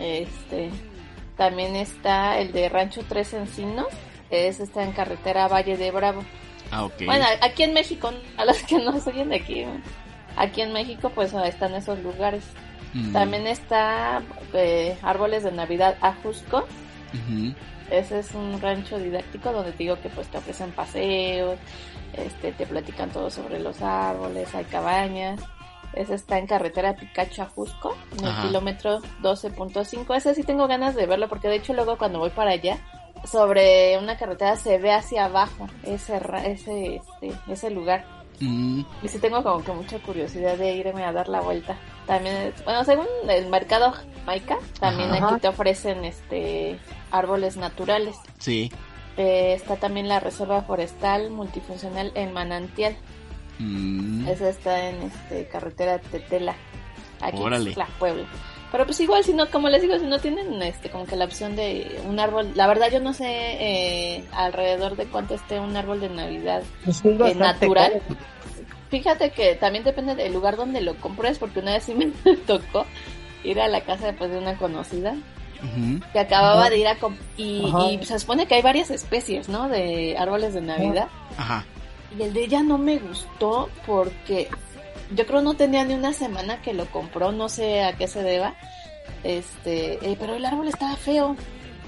Este, 0.00 0.70
también 1.36 1.76
está 1.76 2.36
el 2.40 2.50
de 2.50 2.68
Rancho 2.68 3.02
Tres 3.08 3.34
Encinos. 3.34 3.86
Ese 4.30 4.64
está 4.64 4.82
en 4.82 4.90
carretera 4.90 5.46
Valle 5.46 5.76
de 5.76 5.92
Bravo. 5.92 6.24
Ah, 6.72 6.86
ok. 6.86 7.04
Bueno, 7.06 7.24
aquí 7.40 7.62
en 7.62 7.72
México, 7.72 8.10
a 8.36 8.44
los 8.44 8.60
que 8.64 8.80
no 8.80 8.90
oyen 8.90 9.28
de 9.28 9.36
aquí, 9.36 9.64
aquí 10.34 10.60
en 10.62 10.72
México 10.72 11.12
pues 11.14 11.32
están 11.32 11.72
esos 11.76 12.00
lugares. 12.00 12.42
También 13.12 13.46
está 13.46 14.22
eh, 14.52 14.96
Árboles 15.02 15.42
de 15.42 15.52
Navidad 15.52 15.96
Ajusco. 16.00 16.64
Ese 17.90 18.20
es 18.20 18.34
un 18.34 18.60
rancho 18.60 18.98
didáctico 18.98 19.52
donde 19.52 19.72
te 19.72 19.78
digo 19.78 20.00
que 20.00 20.08
pues 20.08 20.28
te 20.28 20.38
ofrecen 20.38 20.72
paseos, 20.72 21.58
este, 22.14 22.52
te 22.52 22.66
platican 22.66 23.10
todo 23.10 23.30
sobre 23.30 23.58
los 23.60 23.82
árboles, 23.82 24.54
hay 24.54 24.64
cabañas. 24.64 25.40
Ese 25.92 26.14
está 26.14 26.38
en 26.38 26.46
carretera 26.46 26.96
Picacho 26.96 27.42
Ajusco, 27.42 27.96
en 28.18 28.26
el 28.26 28.34
kilómetro 28.42 29.00
12.5. 29.22 30.16
Ese 30.16 30.34
sí 30.34 30.42
tengo 30.42 30.66
ganas 30.66 30.96
de 30.96 31.06
verlo 31.06 31.28
porque 31.28 31.48
de 31.48 31.56
hecho 31.56 31.72
luego 31.72 31.98
cuando 31.98 32.18
voy 32.18 32.30
para 32.30 32.50
allá, 32.50 32.78
sobre 33.24 33.96
una 33.98 34.16
carretera 34.16 34.56
se 34.56 34.78
ve 34.78 34.92
hacia 34.92 35.26
abajo 35.26 35.68
ese, 35.84 36.20
ese, 36.46 36.96
este, 36.96 37.32
ese 37.48 37.70
lugar. 37.70 38.04
Y 39.02 39.08
sí 39.08 39.18
tengo 39.18 39.42
como 39.42 39.62
que 39.62 39.72
mucha 39.72 39.98
curiosidad 40.00 40.58
de 40.58 40.74
irme 40.74 41.04
a 41.04 41.12
dar 41.12 41.28
la 41.28 41.40
vuelta. 41.40 41.76
También, 42.06 42.52
bueno, 42.64 42.84
según 42.84 43.06
el 43.28 43.48
mercado 43.48 43.94
Maica, 44.26 44.58
también 44.78 45.12
aquí 45.12 45.40
te 45.40 45.48
ofrecen 45.48 46.04
este 46.04 46.78
árboles 47.10 47.56
naturales. 47.56 48.16
Sí. 48.38 48.70
Eh, 49.16 49.54
está 49.54 49.76
también 49.76 50.08
la 50.08 50.20
reserva 50.20 50.62
forestal 50.62 51.30
multifuncional 51.30 52.12
en 52.14 52.32
Manantial. 52.32 52.96
Mm. 53.58 54.26
Esa 54.28 54.48
está 54.48 54.88
en 54.88 55.02
este 55.02 55.46
carretera 55.46 55.98
Tetela, 55.98 56.56
aquí 57.20 57.42
en 57.42 57.74
la 57.74 57.86
Puebla. 57.98 58.26
Pero 58.72 58.86
pues 58.86 58.98
igual, 58.98 59.22
si 59.22 59.32
no, 59.32 59.48
como 59.50 59.68
les 59.68 59.82
digo, 59.82 59.96
si 60.00 60.06
no 60.06 60.18
tienen 60.18 60.60
este 60.60 60.90
como 60.90 61.06
que 61.06 61.14
la 61.14 61.26
opción 61.26 61.54
de 61.54 62.00
un 62.08 62.18
árbol, 62.18 62.50
la 62.56 62.66
verdad 62.66 62.90
yo 62.90 62.98
no 62.98 63.12
sé 63.12 63.26
eh, 63.28 64.24
alrededor 64.32 64.96
de 64.96 65.06
cuánto 65.06 65.34
esté 65.34 65.60
un 65.60 65.76
árbol 65.76 66.00
de 66.00 66.08
Navidad 66.08 66.64
eh, 67.04 67.34
natural. 67.36 68.02
Fíjate 68.94 69.30
que 69.30 69.56
también 69.56 69.82
depende 69.82 70.14
del 70.14 70.32
lugar 70.32 70.54
donde 70.54 70.80
lo 70.80 70.94
compres, 70.94 71.40
porque 71.40 71.58
una 71.58 71.72
vez 71.72 71.82
sí 71.82 71.94
me 72.24 72.36
tocó 72.46 72.86
ir 73.42 73.60
a 73.60 73.66
la 73.66 73.80
casa 73.80 74.06
después 74.06 74.30
de 74.30 74.38
una 74.38 74.56
conocida 74.56 75.16
que 76.12 76.20
acababa 76.20 76.70
de 76.70 76.78
ir 76.78 76.86
a 76.86 76.96
y, 77.36 77.72
y, 77.90 78.04
se 78.04 78.20
supone 78.20 78.46
que 78.46 78.54
hay 78.54 78.62
varias 78.62 78.90
especies, 78.90 79.48
¿no? 79.48 79.68
De 79.68 80.16
árboles 80.16 80.54
de 80.54 80.60
Navidad. 80.60 81.08
Ajá. 81.36 81.64
Y 82.16 82.22
el 82.22 82.34
de 82.34 82.44
ella 82.44 82.62
no 82.62 82.78
me 82.78 82.98
gustó 82.98 83.68
porque 83.84 84.48
yo 85.12 85.26
creo 85.26 85.42
no 85.42 85.54
tenía 85.54 85.84
ni 85.84 85.94
una 85.94 86.12
semana 86.12 86.62
que 86.62 86.72
lo 86.72 86.86
compró, 86.86 87.32
no 87.32 87.48
sé 87.48 87.82
a 87.82 87.94
qué 87.94 88.06
se 88.06 88.22
deba. 88.22 88.54
Este, 89.24 89.94
eh, 90.08 90.16
pero 90.20 90.36
el 90.36 90.44
árbol 90.44 90.68
estaba 90.68 90.94
feo. 90.94 91.34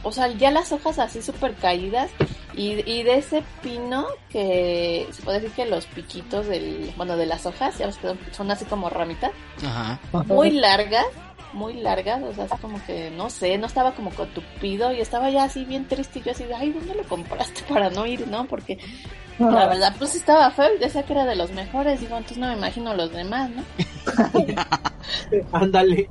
O 0.03 0.11
sea, 0.11 0.27
ya 0.33 0.51
las 0.51 0.73
hojas 0.73 0.99
así 0.99 1.23
súper 1.23 1.55
caídas. 1.55 2.11
Y, 2.57 2.91
y, 2.91 3.03
de 3.03 3.19
ese 3.19 3.45
pino 3.63 4.07
que 4.31 5.07
se 5.11 5.23
puede 5.23 5.41
decir 5.41 5.55
que 5.55 5.67
los 5.67 5.85
piquitos 5.87 6.47
del, 6.47 6.91
bueno, 6.97 7.17
de 7.17 7.27
las 7.27 7.45
hojas, 7.45 7.77
ya 7.77 7.91
son 8.33 8.51
así 8.51 8.65
como 8.65 8.89
ramitas. 8.89 9.33
Ajá. 9.63 10.01
Muy 10.25 10.51
largas, 10.53 11.05
muy 11.53 11.75
largas, 11.75 12.23
o 12.23 12.33
sea, 12.33 12.45
así 12.45 12.57
como 12.63 12.83
que, 12.85 13.11
no 13.11 13.29
sé, 13.31 13.59
no 13.59 13.67
estaba 13.67 13.93
como 13.93 14.11
cotupido 14.11 14.93
y 14.93 15.01
estaba 15.01 15.31
ya 15.31 15.45
así 15.45 15.65
bien 15.65 15.87
triste 15.87 16.21
y 16.21 16.23
yo 16.23 16.33
así 16.33 16.45
de, 16.45 16.55
ay, 16.55 16.71
¿dónde 16.71 16.95
lo 16.95 17.05
compraste 17.05 17.63
para 17.69 17.91
no 17.91 18.07
ir, 18.07 18.27
no? 18.29 18.47
Porque 18.47 18.79
la 19.39 19.67
verdad, 19.67 19.95
pues 19.99 20.15
estaba 20.15 20.51
feo 20.51 20.75
y 20.75 20.79
decía 20.79 21.03
que 21.03 21.13
era 21.13 21.27
de 21.27 21.37
los 21.37 21.51
mejores. 21.53 22.01
Digo, 22.01 22.17
entonces 22.17 22.39
no 22.39 22.49
me 22.49 22.55
imagino 22.55 22.95
los 22.95 23.13
demás, 23.13 23.51
¿no? 23.51 23.63
Ándale. 25.53 26.09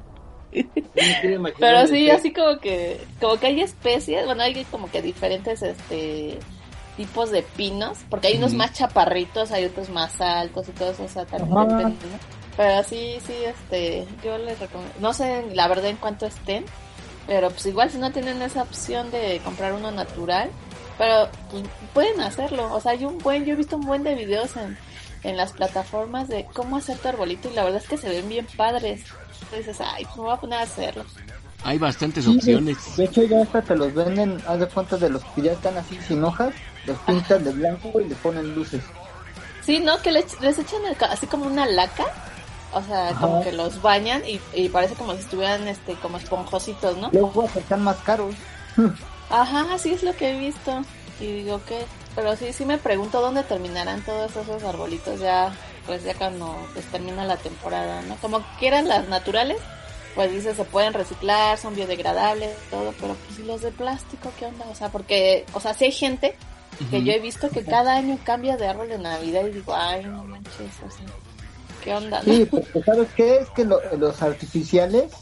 Pero 1.60 1.88
sí, 1.88 2.10
así 2.10 2.32
como 2.32 2.60
que, 2.60 3.00
como 3.20 3.38
que 3.38 3.48
hay 3.48 3.62
especies, 3.62 4.26
bueno, 4.26 4.44
hay 4.44 4.64
como 4.66 4.90
que 4.90 5.02
diferentes, 5.02 5.62
este, 5.62 6.40
tipos 6.98 7.32
de 7.32 7.44
pinos, 7.44 8.00
porque 8.10 8.28
hay 8.28 8.38
unos 8.38 8.54
más 8.54 8.74
chaparritos, 8.74 9.52
hay 9.52 9.66
otros 9.66 9.90
más 9.90 10.20
altos 10.22 10.70
y 10.70 10.72
todo 10.72 10.92
eso, 10.92 11.04
o 11.04 11.10
sea, 11.10 11.26
también 11.26 11.68
depende, 11.68 11.98
Pero 12.56 12.84
sí, 12.84 13.18
sí, 13.26 13.34
este, 13.46 14.06
yo 14.24 14.38
les 14.38 14.60
recomiendo, 14.60 14.96
no 15.00 15.14
sé 15.14 15.46
la 15.54 15.68
verdad 15.68 15.88
en 15.88 15.98
cuánto 15.98 16.26
estén, 16.26 16.66
pero 17.28 17.50
pues 17.50 17.66
igual 17.66 17.90
si 17.90 17.98
no 17.98 18.12
tienen 18.12 18.42
esa 18.42 18.62
opción 18.62 19.12
de 19.12 19.42
comprar 19.44 19.74
uno 19.74 19.92
natural, 19.92 20.50
pero 20.98 21.30
pues, 21.52 21.64
pueden 21.94 22.22
hacerlo. 22.22 22.74
O 22.74 22.80
sea, 22.80 22.94
hay 22.94 23.06
un 23.06 23.18
buen, 23.18 23.46
yo 23.46 23.54
he 23.54 23.58
visto 23.58 23.78
un 23.78 23.86
buen 23.86 24.04
de 24.04 24.16
videos 24.16 24.56
en, 24.58 24.78
en 25.24 25.38
las 25.38 25.54
plataformas 25.54 26.28
de 26.28 26.46
cómo 26.54 26.78
hacer 26.78 26.98
tu 26.98 27.08
arbolito 27.08 27.50
y 27.50 27.54
la 27.54 27.64
verdad 27.64 27.82
es 27.82 27.90
que 27.90 27.98
se 27.98 28.10
ven 28.10 28.30
bien 28.30 28.48
padres. 28.56 29.04
Entonces 29.42 29.68
dices, 29.68 29.88
ay, 29.88 30.06
pues 30.06 30.18
me 30.18 30.24
voy 30.24 30.34
a 30.34 30.38
poner 30.38 30.60
a 30.60 30.64
hacerlo. 30.64 31.06
Hay 31.64 31.78
bastantes 31.80 32.28
opciones. 32.28 32.78
De, 32.96 33.06
hecho, 33.06 33.24
ya 33.24 33.42
hasta 33.42 33.62
te 33.62 33.76
los 33.76 33.94
venden, 33.94 34.40
haz 34.48 34.60
de 34.60 34.68
cuenta 34.68 34.98
de 34.98 35.10
los 35.10 35.24
que 35.24 35.42
ya 35.42 35.54
están 35.54 35.76
así 35.78 35.98
sin 36.08 36.24
hojas, 36.24 36.54
los 36.86 36.98
pintan 37.00 37.44
de 37.44 37.52
blanco 37.52 38.00
y 38.00 38.08
le 38.08 38.16
ponen 38.16 38.54
luces. 38.54 38.84
Sí, 39.64 39.80
¿no? 39.80 40.00
Que 40.02 40.12
les, 40.12 40.40
les 40.42 40.60
echan 40.60 40.82
así 41.10 41.26
como 41.26 41.46
una 41.46 41.66
laca. 41.66 42.06
O 42.72 42.82
sea, 42.84 43.14
como 43.14 43.42
que 43.42 43.54
los 43.54 43.82
bañan 43.82 44.22
y, 44.28 44.40
y, 44.54 44.68
parece 44.68 44.96
como 44.96 45.14
si 45.14 45.20
estuvieran 45.20 45.66
este 45.68 45.94
como 45.96 46.18
esponjositos, 46.18 46.98
¿no? 46.98 47.10
Luego 47.14 47.46
están 47.56 47.84
más 47.84 47.96
caros. 47.98 48.36
Ajá, 49.30 49.66
así 49.74 49.94
es 49.94 50.04
lo 50.04 50.14
que 50.14 50.32
he 50.32 50.40
visto. 50.40 50.82
Y 51.20 51.28
digo 51.28 51.62
que, 51.66 51.86
pero 52.16 52.36
sí, 52.36 52.52
sí 52.52 52.66
me 52.66 52.78
pregunto 52.78 53.22
dónde 53.22 53.44
terminarán 53.44 54.02
todos 54.02 54.36
esos 54.36 54.62
arbolitos 54.64 55.22
ya, 55.22 55.54
pues 55.86 56.04
ya 56.04 56.14
cuando 56.16 56.56
pues 56.74 56.86
termina 56.88 57.26
la 57.26 57.38
temporada, 57.38 58.02
¿no? 58.04 58.16
Como 58.18 58.42
quieran 58.60 58.88
las 58.88 59.08
naturales, 59.08 59.58
pues 60.16 60.32
dice 60.32 60.56
se 60.56 60.64
pueden 60.64 60.94
reciclar, 60.94 61.58
son 61.58 61.76
biodegradables, 61.76 62.56
todo, 62.70 62.94
pero 63.00 63.16
pues 63.16 63.40
los 63.40 63.62
de 63.62 63.72
plástico, 63.72 64.32
¿qué 64.40 64.46
onda? 64.46 64.66
O 64.72 64.76
sea, 64.76 64.90
porque, 64.90 65.46
o 65.54 65.60
sea, 65.60 65.74
si 65.74 65.86
hay 65.86 65.92
gente 65.92 66.36
que 66.90 67.04
yo 67.04 67.14
he 67.14 67.20
visto 67.20 67.50
que 67.50 67.64
cada 67.64 67.96
año 67.96 68.18
cambia 68.24 68.58
de 68.58 68.68
árbol 68.68 68.90
de 68.90 68.98
Navidad 68.98 69.46
y 69.46 69.52
digo, 69.52 69.74
ay, 69.76 70.04
no 70.06 70.24
manches, 70.24 70.72
o 70.84 71.84
¿qué 71.84 71.94
onda? 71.94 72.22
Sí, 72.22 72.46
porque 72.50 72.84
¿sabes 72.84 73.08
qué? 73.16 73.38
Es 73.38 73.50
que 73.52 73.66
los 73.66 74.22
artificiales, 74.22 75.14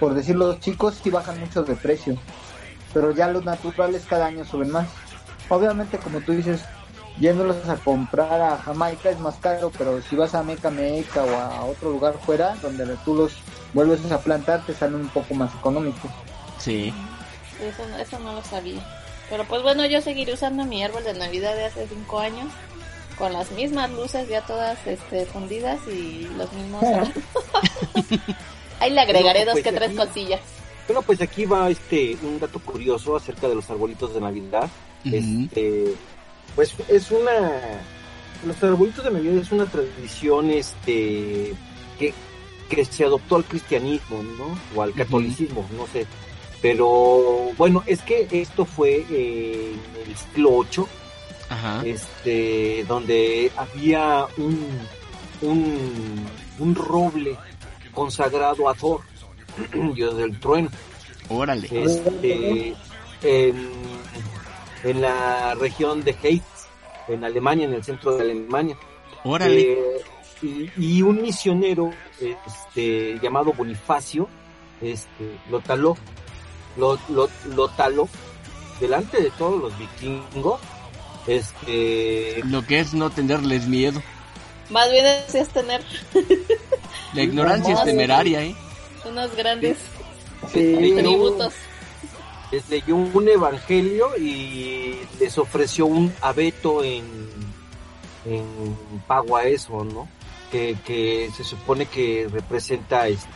por 0.00 0.14
decirlo 0.14 0.48
los 0.48 0.60
chicos, 0.60 0.98
sí 1.02 1.10
bajan 1.10 1.38
mucho 1.40 1.62
de 1.64 1.74
precio, 1.76 2.16
pero 2.94 3.12
ya 3.12 3.28
los 3.28 3.44
naturales 3.44 4.04
cada 4.08 4.26
año 4.26 4.44
suben 4.44 4.70
más. 4.70 4.88
Obviamente, 5.48 5.98
como 5.98 6.20
tú 6.20 6.32
dices, 6.32 6.62
yéndolos 7.18 7.68
a 7.68 7.76
comprar 7.76 8.40
a 8.40 8.58
Jamaica 8.58 9.10
es 9.10 9.18
más 9.18 9.36
caro, 9.36 9.70
pero 9.76 10.00
si 10.02 10.16
vas 10.16 10.34
a 10.34 10.42
Meca 10.42 10.70
Meca 10.70 11.24
o 11.24 11.36
a 11.36 11.64
otro 11.64 11.90
lugar 11.90 12.14
fuera, 12.24 12.54
donde 12.62 12.86
tú 13.04 13.14
los 13.14 13.32
vuelves 13.72 14.10
a 14.10 14.20
plantar, 14.20 14.64
te 14.64 14.74
salen 14.74 15.00
un 15.00 15.08
poco 15.08 15.34
más 15.34 15.54
económicos. 15.54 16.10
Sí. 16.58 16.92
Eso, 17.60 17.82
eso 17.98 18.18
no 18.18 18.32
lo 18.32 18.42
sabía. 18.42 18.82
Pero 19.30 19.44
pues 19.44 19.62
bueno, 19.62 19.86
yo 19.86 20.00
seguiré 20.00 20.34
usando 20.34 20.64
mi 20.64 20.82
árbol 20.82 21.04
de 21.04 21.14
Navidad 21.14 21.54
de 21.54 21.66
hace 21.66 21.86
cinco 21.88 22.18
años, 22.18 22.52
con 23.16 23.32
las 23.32 23.50
mismas 23.52 23.90
luces 23.90 24.28
ya 24.28 24.42
todas 24.42 24.78
este, 24.86 25.26
fundidas 25.26 25.80
y 25.88 26.28
los 26.36 26.52
mismos... 26.52 26.82
Ahí 28.80 28.90
le 28.90 29.00
agregaré 29.00 29.44
dos 29.44 29.52
pues 29.54 29.64
que 29.64 29.72
tres 29.72 29.96
cosillas. 29.96 30.40
Bueno, 30.88 31.02
pues 31.02 31.20
aquí 31.20 31.44
va 31.44 31.70
este 31.70 32.16
un 32.20 32.40
dato 32.40 32.58
curioso 32.58 33.14
acerca 33.16 33.48
de 33.48 33.54
los 33.54 33.70
arbolitos 33.70 34.12
de 34.12 34.20
Navidad. 34.20 34.68
Este 35.04 35.94
pues 36.54 36.74
es 36.88 37.10
una 37.10 37.80
los 38.46 38.62
arbolitos 38.62 39.04
de 39.04 39.10
Navidad 39.10 39.36
es 39.36 39.52
una 39.52 39.66
tradición 39.66 40.50
este 40.50 41.54
que, 41.98 42.12
que 42.68 42.84
se 42.84 43.04
adoptó 43.04 43.36
al 43.36 43.44
cristianismo, 43.44 44.22
¿no? 44.22 44.58
O 44.74 44.82
al 44.82 44.92
catolicismo, 44.94 45.66
no 45.76 45.86
sé. 45.86 46.06
Pero 46.60 47.50
bueno, 47.56 47.82
es 47.86 48.02
que 48.02 48.28
esto 48.30 48.64
fue 48.64 49.04
en 49.10 49.80
el 50.06 50.16
siglo 50.16 50.64
VIII, 50.64 51.92
este, 51.92 52.84
donde 52.88 53.50
había 53.56 54.26
un, 54.36 54.66
un, 55.42 56.26
un 56.58 56.74
roble 56.74 57.36
consagrado 57.92 58.68
a 58.68 58.74
Thor, 58.74 59.00
dios 59.94 60.16
del 60.16 60.38
trueno. 60.38 60.70
Órale. 61.28 61.68
Este, 61.70 62.74
en, 63.22 63.68
en 64.84 65.00
la 65.00 65.54
región 65.54 66.02
de 66.02 66.16
Heitz, 66.22 66.66
en 67.08 67.24
Alemania, 67.24 67.66
en 67.66 67.74
el 67.74 67.84
centro 67.84 68.16
de 68.16 68.22
Alemania. 68.22 68.76
Órale. 69.24 69.72
Eh, 69.72 70.70
y, 70.76 71.02
un 71.02 71.22
misionero 71.22 71.92
este, 72.20 73.18
llamado 73.22 73.52
Bonifacio 73.52 74.28
este, 74.80 75.38
lo 75.50 75.60
taló, 75.60 75.96
lo, 76.76 76.98
lo, 77.08 77.68
taló 77.68 78.08
delante 78.80 79.22
de 79.22 79.30
todos 79.30 79.60
los 79.60 79.78
vikingos. 79.78 80.60
Este, 81.28 82.42
lo 82.44 82.66
que 82.66 82.80
es 82.80 82.92
no 82.94 83.10
tenerles 83.10 83.68
miedo. 83.68 84.02
Más 84.70 84.90
bien 84.90 85.06
es, 85.06 85.48
tener. 85.50 85.82
La 87.14 87.22
ignorancia 87.22 87.74
es 87.74 87.84
temeraria, 87.84 88.42
¿eh? 88.42 88.56
Unos 89.04 89.36
grandes 89.36 89.78
sí, 90.52 90.94
tributos 90.96 91.52
les 92.52 92.68
leyó 92.68 92.96
un 92.96 93.28
evangelio 93.28 94.16
y 94.18 94.94
les 95.18 95.38
ofreció 95.38 95.86
un 95.86 96.12
abeto 96.20 96.84
en, 96.84 97.02
en 98.26 98.76
pago 99.06 99.36
a 99.36 99.44
eso, 99.44 99.82
¿no? 99.84 100.06
Que, 100.50 100.76
que 100.84 101.30
se 101.34 101.44
supone 101.44 101.86
que 101.86 102.28
representa 102.30 103.08
esto. 103.08 103.30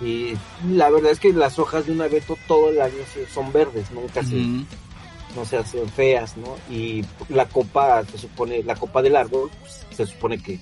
Y 0.00 0.34
la 0.68 0.90
verdad 0.90 1.10
es 1.10 1.20
que 1.20 1.32
las 1.32 1.58
hojas 1.58 1.86
de 1.86 1.92
un 1.92 2.00
abeto 2.02 2.36
todo 2.46 2.70
el 2.70 2.80
año 2.80 2.94
son 3.32 3.52
verdes, 3.52 3.90
nunca 3.90 4.22
se, 4.22 4.36
no 4.36 5.44
se 5.44 5.56
hacen 5.56 5.88
feas, 5.88 6.36
¿no? 6.36 6.56
Y 6.70 7.04
la 7.28 7.48
copa, 7.48 8.04
se 8.04 8.18
supone, 8.18 8.62
la 8.62 8.76
copa 8.76 9.02
del 9.02 9.16
árbol, 9.16 9.50
se 9.90 10.06
supone 10.06 10.38
que 10.38 10.60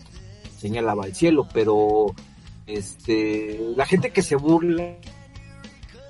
señalaba 0.58 1.04
al 1.04 1.14
cielo, 1.14 1.46
pero 1.52 2.14
este, 2.66 3.60
la 3.76 3.84
gente 3.84 4.10
que 4.10 4.22
se 4.22 4.36
burla 4.36 4.96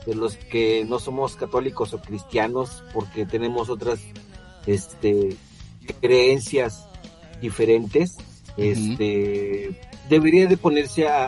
de 0.07 0.15
los 0.15 0.37
que 0.37 0.85
no 0.85 0.99
somos 0.99 1.37
católicos 1.37 1.93
o 1.93 2.01
cristianos 2.01 2.83
porque 2.93 3.27
tenemos 3.27 3.69
otras 3.69 4.01
este 4.67 5.37
creencias 6.01 6.87
diferentes 7.41 8.17
este 8.57 9.79
debería 10.09 10.47
de 10.47 10.57
ponerse 10.57 11.09
a, 11.09 11.27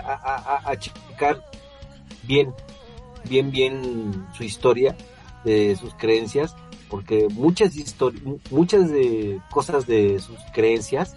a, 0.65 0.79
checar 0.79 1.45
bien 2.25 2.53
bien 3.29 3.51
bien 3.51 4.27
su 4.37 4.45
historia 4.45 4.97
de 5.45 5.77
sus 5.77 5.95
creencias 5.95 6.55
porque 6.89 7.29
muchas 7.31 7.73
muchas 8.51 8.91
de 8.91 9.41
cosas 9.51 9.87
de 9.87 10.19
sus 10.19 10.39
creencias 10.53 11.17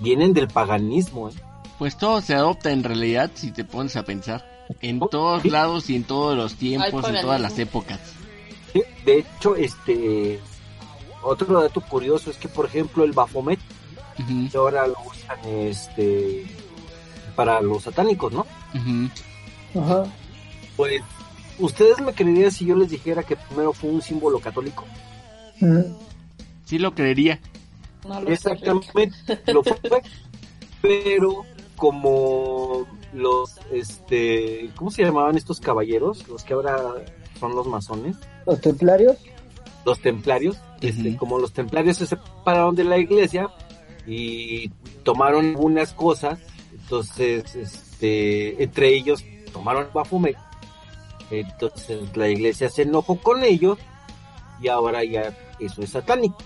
vienen 0.00 0.32
del 0.32 0.48
paganismo 0.48 1.28
¿eh? 1.28 1.32
pues 1.78 1.96
todo 1.96 2.20
se 2.20 2.34
adopta 2.34 2.72
en 2.72 2.82
realidad 2.82 3.30
si 3.34 3.52
te 3.52 3.64
pones 3.64 3.96
a 3.96 4.04
pensar 4.04 4.51
en 4.80 5.00
todos 5.00 5.44
lados 5.44 5.90
y 5.90 5.96
en 5.96 6.04
todos 6.04 6.36
los 6.36 6.54
tiempos, 6.54 7.08
en 7.08 7.20
todas 7.20 7.40
las 7.40 7.58
épocas. 7.58 8.00
de 9.04 9.18
hecho, 9.18 9.56
este 9.56 10.40
otro 11.22 11.60
dato 11.60 11.80
curioso 11.80 12.30
es 12.30 12.36
que, 12.36 12.48
por 12.48 12.66
ejemplo, 12.66 13.04
el 13.04 13.12
Bafomet, 13.12 13.60
ahora 14.54 14.86
lo 14.86 14.96
usan 15.06 15.38
este 15.44 16.46
para 17.34 17.60
los 17.60 17.84
satánicos, 17.84 18.32
¿no? 18.32 18.46
Ajá. 19.80 20.04
Pues, 20.76 21.02
¿ustedes 21.58 22.00
me 22.00 22.12
creerían 22.12 22.50
si 22.50 22.66
yo 22.66 22.76
les 22.76 22.90
dijera 22.90 23.22
que 23.22 23.36
primero 23.36 23.72
fue 23.72 23.90
un 23.90 24.02
símbolo 24.02 24.38
católico? 24.38 24.84
Sí 26.64 26.78
lo 26.78 26.94
creería. 26.94 27.40
Exactamente, 28.26 29.40
lo 29.52 29.62
fue, 29.62 30.02
pero 30.82 31.44
como 31.76 32.86
los, 33.12 33.58
este, 33.72 34.70
¿cómo 34.76 34.90
se 34.90 35.04
llamaban 35.04 35.36
estos 35.36 35.60
caballeros? 35.60 36.26
Los 36.28 36.44
que 36.44 36.54
ahora 36.54 36.76
son 37.38 37.54
los 37.54 37.66
masones. 37.66 38.16
¿Los 38.46 38.60
templarios? 38.60 39.16
Los 39.84 40.00
templarios, 40.00 40.58
este, 40.80 41.16
como 41.16 41.38
los 41.38 41.52
templarios 41.52 41.96
se 41.96 42.06
separaron 42.06 42.76
de 42.76 42.84
la 42.84 42.98
iglesia 42.98 43.50
y 44.06 44.68
tomaron 45.02 45.46
algunas 45.50 45.92
cosas, 45.92 46.38
entonces, 46.72 47.54
este, 47.56 48.62
entre 48.62 48.94
ellos 48.94 49.24
tomaron 49.52 49.88
Baphomet, 49.92 50.36
entonces 51.30 52.16
la 52.16 52.28
iglesia 52.28 52.68
se 52.70 52.82
enojó 52.82 53.16
con 53.16 53.42
ellos 53.42 53.78
y 54.60 54.68
ahora 54.68 55.02
ya 55.04 55.36
eso 55.58 55.82
es 55.82 55.90
satánico. 55.90 56.38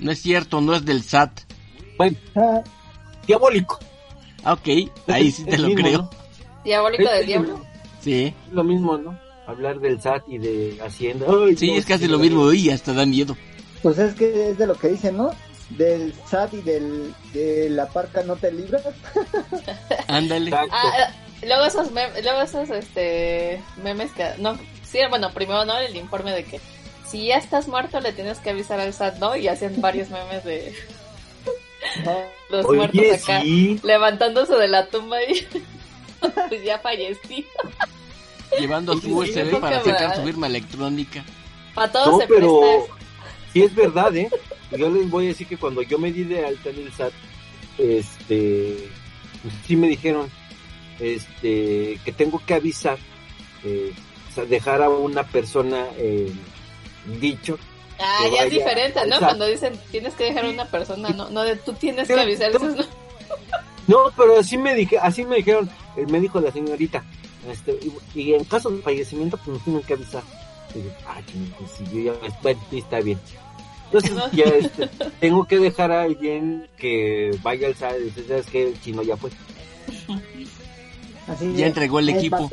No 0.00 0.12
es 0.12 0.20
cierto, 0.20 0.60
no 0.60 0.74
es 0.74 0.84
del 0.84 1.02
SAT. 1.02 1.40
Bueno, 1.96 2.16
ah. 2.36 2.62
diabólico. 3.26 3.78
Ah, 4.44 4.54
ok, 4.54 4.68
ahí 5.08 5.30
sí 5.30 5.44
te 5.44 5.58
lo 5.58 5.74
creo. 5.74 6.10
¿Diabólico 6.64 7.10
del 7.10 7.26
diablo? 7.26 7.60
Sí. 8.00 8.34
Lo 8.50 8.64
mismo, 8.64 8.98
¿no? 8.98 9.18
Hablar 9.46 9.80
del 9.80 10.00
SAT 10.00 10.24
y 10.28 10.38
de 10.38 10.78
Hacienda. 10.84 11.26
sí, 11.56 11.70
es 11.70 11.84
casi 11.84 12.06
lo 12.06 12.18
mismo 12.18 12.52
y 12.52 12.70
hasta 12.70 12.92
da 12.92 13.06
miedo. 13.06 13.36
Pues 13.82 13.98
es 13.98 14.14
que 14.14 14.50
es 14.50 14.58
de 14.58 14.66
lo 14.66 14.74
que 14.74 14.88
dicen, 14.88 15.16
¿no? 15.16 15.30
Del 15.70 16.14
SAT 16.28 16.54
y 16.54 16.62
del, 16.62 17.14
de 17.32 17.70
la 17.70 17.88
parca 17.88 18.22
no 18.22 18.36
te 18.36 18.52
libras. 18.52 18.82
Ándale. 20.08 20.50
Ah, 20.54 21.10
luego 21.42 21.64
esos, 21.64 21.90
memes, 21.90 22.22
luego 22.22 22.42
esos 22.42 22.70
este, 22.70 23.60
memes 23.82 24.12
que... 24.12 24.26
No, 24.38 24.56
sí, 24.84 24.98
bueno, 25.08 25.32
primero, 25.32 25.64
¿no? 25.64 25.76
El 25.78 25.96
informe 25.96 26.32
de 26.32 26.44
que 26.44 26.60
si 27.08 27.26
ya 27.26 27.36
estás 27.36 27.68
muerto 27.68 28.00
le 28.00 28.12
tienes 28.12 28.38
que 28.38 28.50
avisar 28.50 28.78
al 28.80 28.94
SAT, 28.94 29.18
¿no? 29.18 29.36
Y 29.36 29.48
hacen 29.48 29.80
varios 29.80 30.10
memes 30.10 30.44
de... 30.44 30.74
Los 32.50 32.66
muertos 32.66 33.00
acá 33.22 33.42
levantándose 33.82 34.54
de 34.54 34.68
la 34.68 34.86
tumba 34.88 35.22
y 35.22 35.46
pues 36.48 36.64
ya 36.64 36.78
fallecí. 36.78 37.46
Llevando 38.58 38.96
su 38.98 39.16
USB 39.16 39.58
para 39.60 39.82
sacar 39.82 40.16
su 40.16 40.22
firma 40.22 40.46
electrónica. 40.46 41.24
Para 41.74 41.90
todos 41.90 42.18
no, 42.18 42.26
pero 42.28 42.86
sí 43.52 43.62
es 43.62 43.74
verdad, 43.74 44.14
¿eh? 44.16 44.30
Yo 44.70 44.90
les 44.90 45.08
voy 45.10 45.26
a 45.26 45.28
decir 45.28 45.46
que 45.46 45.56
cuando 45.56 45.82
yo 45.82 45.98
me 45.98 46.12
di 46.12 46.24
de 46.24 46.44
alta 46.44 46.70
en 46.70 46.78
el 46.78 46.92
SAT, 46.92 47.12
este, 47.78 48.88
pues 49.42 49.54
sí 49.66 49.76
me 49.76 49.88
dijeron, 49.88 50.30
este, 51.00 51.98
que 52.04 52.12
tengo 52.12 52.42
que 52.44 52.54
avisar, 52.54 52.98
eh, 53.64 53.92
o 54.30 54.34
sea, 54.34 54.44
dejar 54.44 54.82
a 54.82 54.88
una 54.88 55.24
persona 55.24 55.86
eh, 55.96 56.30
dicho 57.20 57.58
Ah, 58.02 58.26
ya 58.32 58.44
es 58.44 58.50
diferente, 58.50 59.00
¿no? 59.06 59.18
Cuando 59.18 59.46
dicen 59.46 59.78
tienes 59.90 60.14
que 60.14 60.24
dejar 60.24 60.46
a 60.46 60.50
una 60.50 60.64
persona, 60.66 61.10
no, 61.10 61.30
no 61.30 61.42
de 61.42 61.56
tú 61.56 61.72
tienes 61.72 62.08
que 62.08 62.18
avisar. 62.18 62.52
No, 62.52 62.68
no. 62.68 62.84
no, 63.86 63.98
pero 64.16 64.40
así 64.40 64.58
me 64.58 64.74
dije, 64.74 64.98
así 64.98 65.24
me 65.24 65.36
dijeron, 65.36 65.70
me 66.08 66.20
dijo 66.20 66.40
la 66.40 66.50
señorita, 66.50 67.04
este, 67.50 67.78
y, 68.14 68.34
en 68.34 68.44
caso 68.44 68.70
de 68.70 68.82
fallecimiento, 68.82 69.36
pues 69.36 69.48
nos 69.48 69.64
tienen 69.64 69.82
que 69.82 69.94
avisar. 69.94 70.22
Y 70.74 70.78
yo, 70.78 70.90
ah, 71.06 71.20
pues 71.58 71.70
si 71.72 71.84
yo 71.84 72.12
ya, 72.12 72.32
bueno, 72.42 72.60
está 72.72 73.00
bien. 73.00 73.18
Entonces, 73.86 74.12
ya 74.32 74.44
este, 74.44 74.88
tengo 75.20 75.44
que 75.44 75.58
dejar 75.58 75.92
a 75.92 76.02
alguien 76.02 76.68
que 76.78 77.36
vaya 77.42 77.68
al 77.68 77.74
SAD 77.74 77.96
y 77.98 78.04
dice, 78.04 78.26
¿sabes 78.26 78.46
qué? 78.46 78.68
El 78.68 78.80
chino 78.80 79.02
ya 79.02 79.16
fue. 79.16 79.30
ya 81.54 81.66
entregó 81.66 81.98
el 81.98 82.08
equipo. 82.08 82.48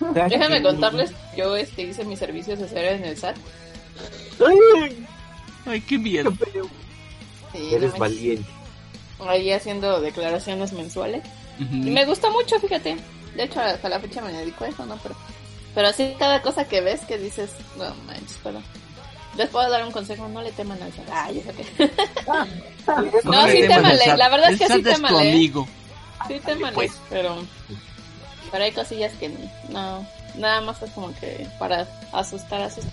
Déjame 0.00 0.62
contarles, 0.62 1.12
yo 1.36 1.56
este 1.56 1.82
hice 1.82 2.04
mis 2.04 2.18
servicios 2.18 2.58
de 2.58 2.68
ser 2.68 2.84
en 2.84 3.04
el 3.04 3.16
SAT. 3.16 3.36
Ay, 5.66 5.80
qué 5.80 5.98
miedo. 5.98 6.32
Eres 7.54 7.96
valiente. 7.98 8.48
Ahí 9.26 9.50
haciendo 9.52 10.00
declaraciones 10.00 10.72
mensuales. 10.72 11.22
Y 11.58 11.90
me 11.90 12.04
gusta 12.04 12.30
mucho, 12.30 12.58
fíjate. 12.60 12.96
De 13.34 13.44
hecho, 13.44 13.60
hasta 13.60 13.88
la 13.88 14.00
fecha 14.00 14.20
me 14.22 14.32
dedico 14.32 14.64
a 14.64 14.68
eso, 14.68 14.84
¿no? 14.86 14.96
Pero, 15.02 15.14
pero 15.74 15.88
así 15.88 16.14
cada 16.18 16.42
cosa 16.42 16.66
que 16.66 16.80
ves 16.80 17.00
que 17.02 17.18
dices, 17.18 17.50
no 17.76 17.94
manches, 18.06 18.38
pero... 18.42 18.60
Les 19.36 19.50
puedo 19.50 19.68
dar 19.68 19.84
un 19.84 19.92
consejo, 19.92 20.26
no 20.28 20.40
le 20.40 20.50
teman 20.52 20.82
al 20.82 20.92
SAT. 20.92 21.08
Ah, 21.10 21.30
ya 21.30 21.42
sé 21.52 23.22
no, 23.24 23.46
sí 23.48 23.68
temale, 23.68 24.16
la 24.16 24.28
verdad 24.30 24.52
es 24.52 24.58
que 24.58 24.66
sí 24.66 24.82
temale. 24.82 25.30
amigo. 25.30 25.68
Sí 26.26 26.40
temale, 26.40 26.74
pues. 26.74 26.92
pero... 27.10 27.36
Pero 28.50 28.64
hay 28.64 28.72
cosillas 28.72 29.12
que 29.14 29.30
no, 29.70 30.06
nada 30.36 30.60
más 30.60 30.82
es 30.82 30.90
como 30.90 31.12
que 31.14 31.46
para 31.58 31.86
asustar, 32.12 32.62
asustar. 32.62 32.92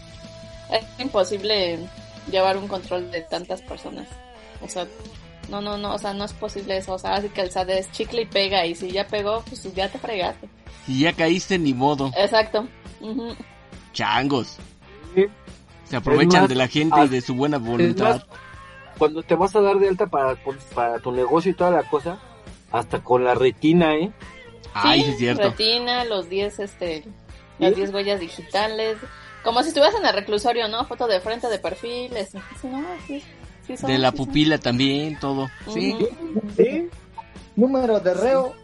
Es 0.71 0.85
imposible 0.99 1.79
llevar 2.31 2.57
un 2.57 2.67
control 2.67 3.11
de 3.11 3.21
tantas 3.21 3.61
personas. 3.61 4.07
O 4.61 4.67
sea, 4.67 4.87
no, 5.49 5.61
no, 5.61 5.77
no, 5.77 5.93
o 5.93 5.97
sea, 5.97 6.13
no 6.13 6.25
es 6.25 6.33
posible 6.33 6.77
eso. 6.77 6.93
O 6.93 6.99
sea, 6.99 7.15
así 7.15 7.29
que 7.29 7.41
el 7.41 7.51
es 7.69 7.91
chicle 7.91 8.21
y 8.21 8.25
pega 8.25 8.65
y 8.65 8.75
si 8.75 8.91
ya 8.91 9.07
pegó, 9.07 9.43
pues 9.47 9.71
ya 9.73 9.89
te 9.89 9.99
fregaste. 9.99 10.49
Si 10.85 10.99
ya 10.99 11.13
caíste, 11.13 11.59
ni 11.59 11.73
modo. 11.73 12.11
Exacto. 12.17 12.67
Changos. 13.93 14.57
Se 15.85 15.95
aprovechan 15.95 16.47
de 16.47 16.55
la 16.55 16.67
gente 16.67 17.03
y 17.05 17.07
de 17.07 17.21
su 17.21 17.35
buena 17.35 17.57
voluntad. 17.57 18.23
cuando 18.97 19.21
te 19.21 19.35
vas 19.35 19.55
a 19.55 19.61
dar 19.61 19.77
de 19.77 19.89
alta 19.89 20.07
para, 20.07 20.35
para 20.73 20.99
tu 20.99 21.11
negocio 21.11 21.51
y 21.51 21.55
toda 21.55 21.71
la 21.71 21.83
cosa, 21.83 22.19
hasta 22.71 23.03
con 23.03 23.23
la 23.23 23.35
retina, 23.35 23.95
¿eh? 23.95 24.11
Ay, 24.73 25.03
sí, 25.03 25.11
es 25.11 25.17
cierto. 25.17 25.43
Retina, 25.43 26.05
los 26.05 26.29
10, 26.29 26.59
este, 26.59 27.03
las 27.59 27.75
10 27.75 27.93
huellas 27.93 28.19
digitales. 28.19 28.97
Como 29.43 29.61
si 29.61 29.69
estuvieras 29.69 29.95
en 29.99 30.05
el 30.05 30.13
reclusorio, 30.13 30.67
¿no? 30.67 30.85
Foto 30.85 31.07
de 31.07 31.19
frente, 31.19 31.47
de 31.47 31.59
perfil, 31.59 32.11
no, 32.63 32.83
de 33.87 33.97
la 33.97 34.11
pupila 34.11 34.57
también, 34.57 35.19
todo. 35.19 35.49
Sí. 35.73 35.95
¿Sí? 36.55 36.89
Número 37.55 37.99
de 37.99 38.13
reo. 38.13 38.53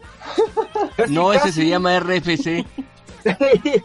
No, 1.08 1.32
ese 1.32 1.50
se 1.50 1.66
llama 1.66 1.98
RFC. 1.98 2.66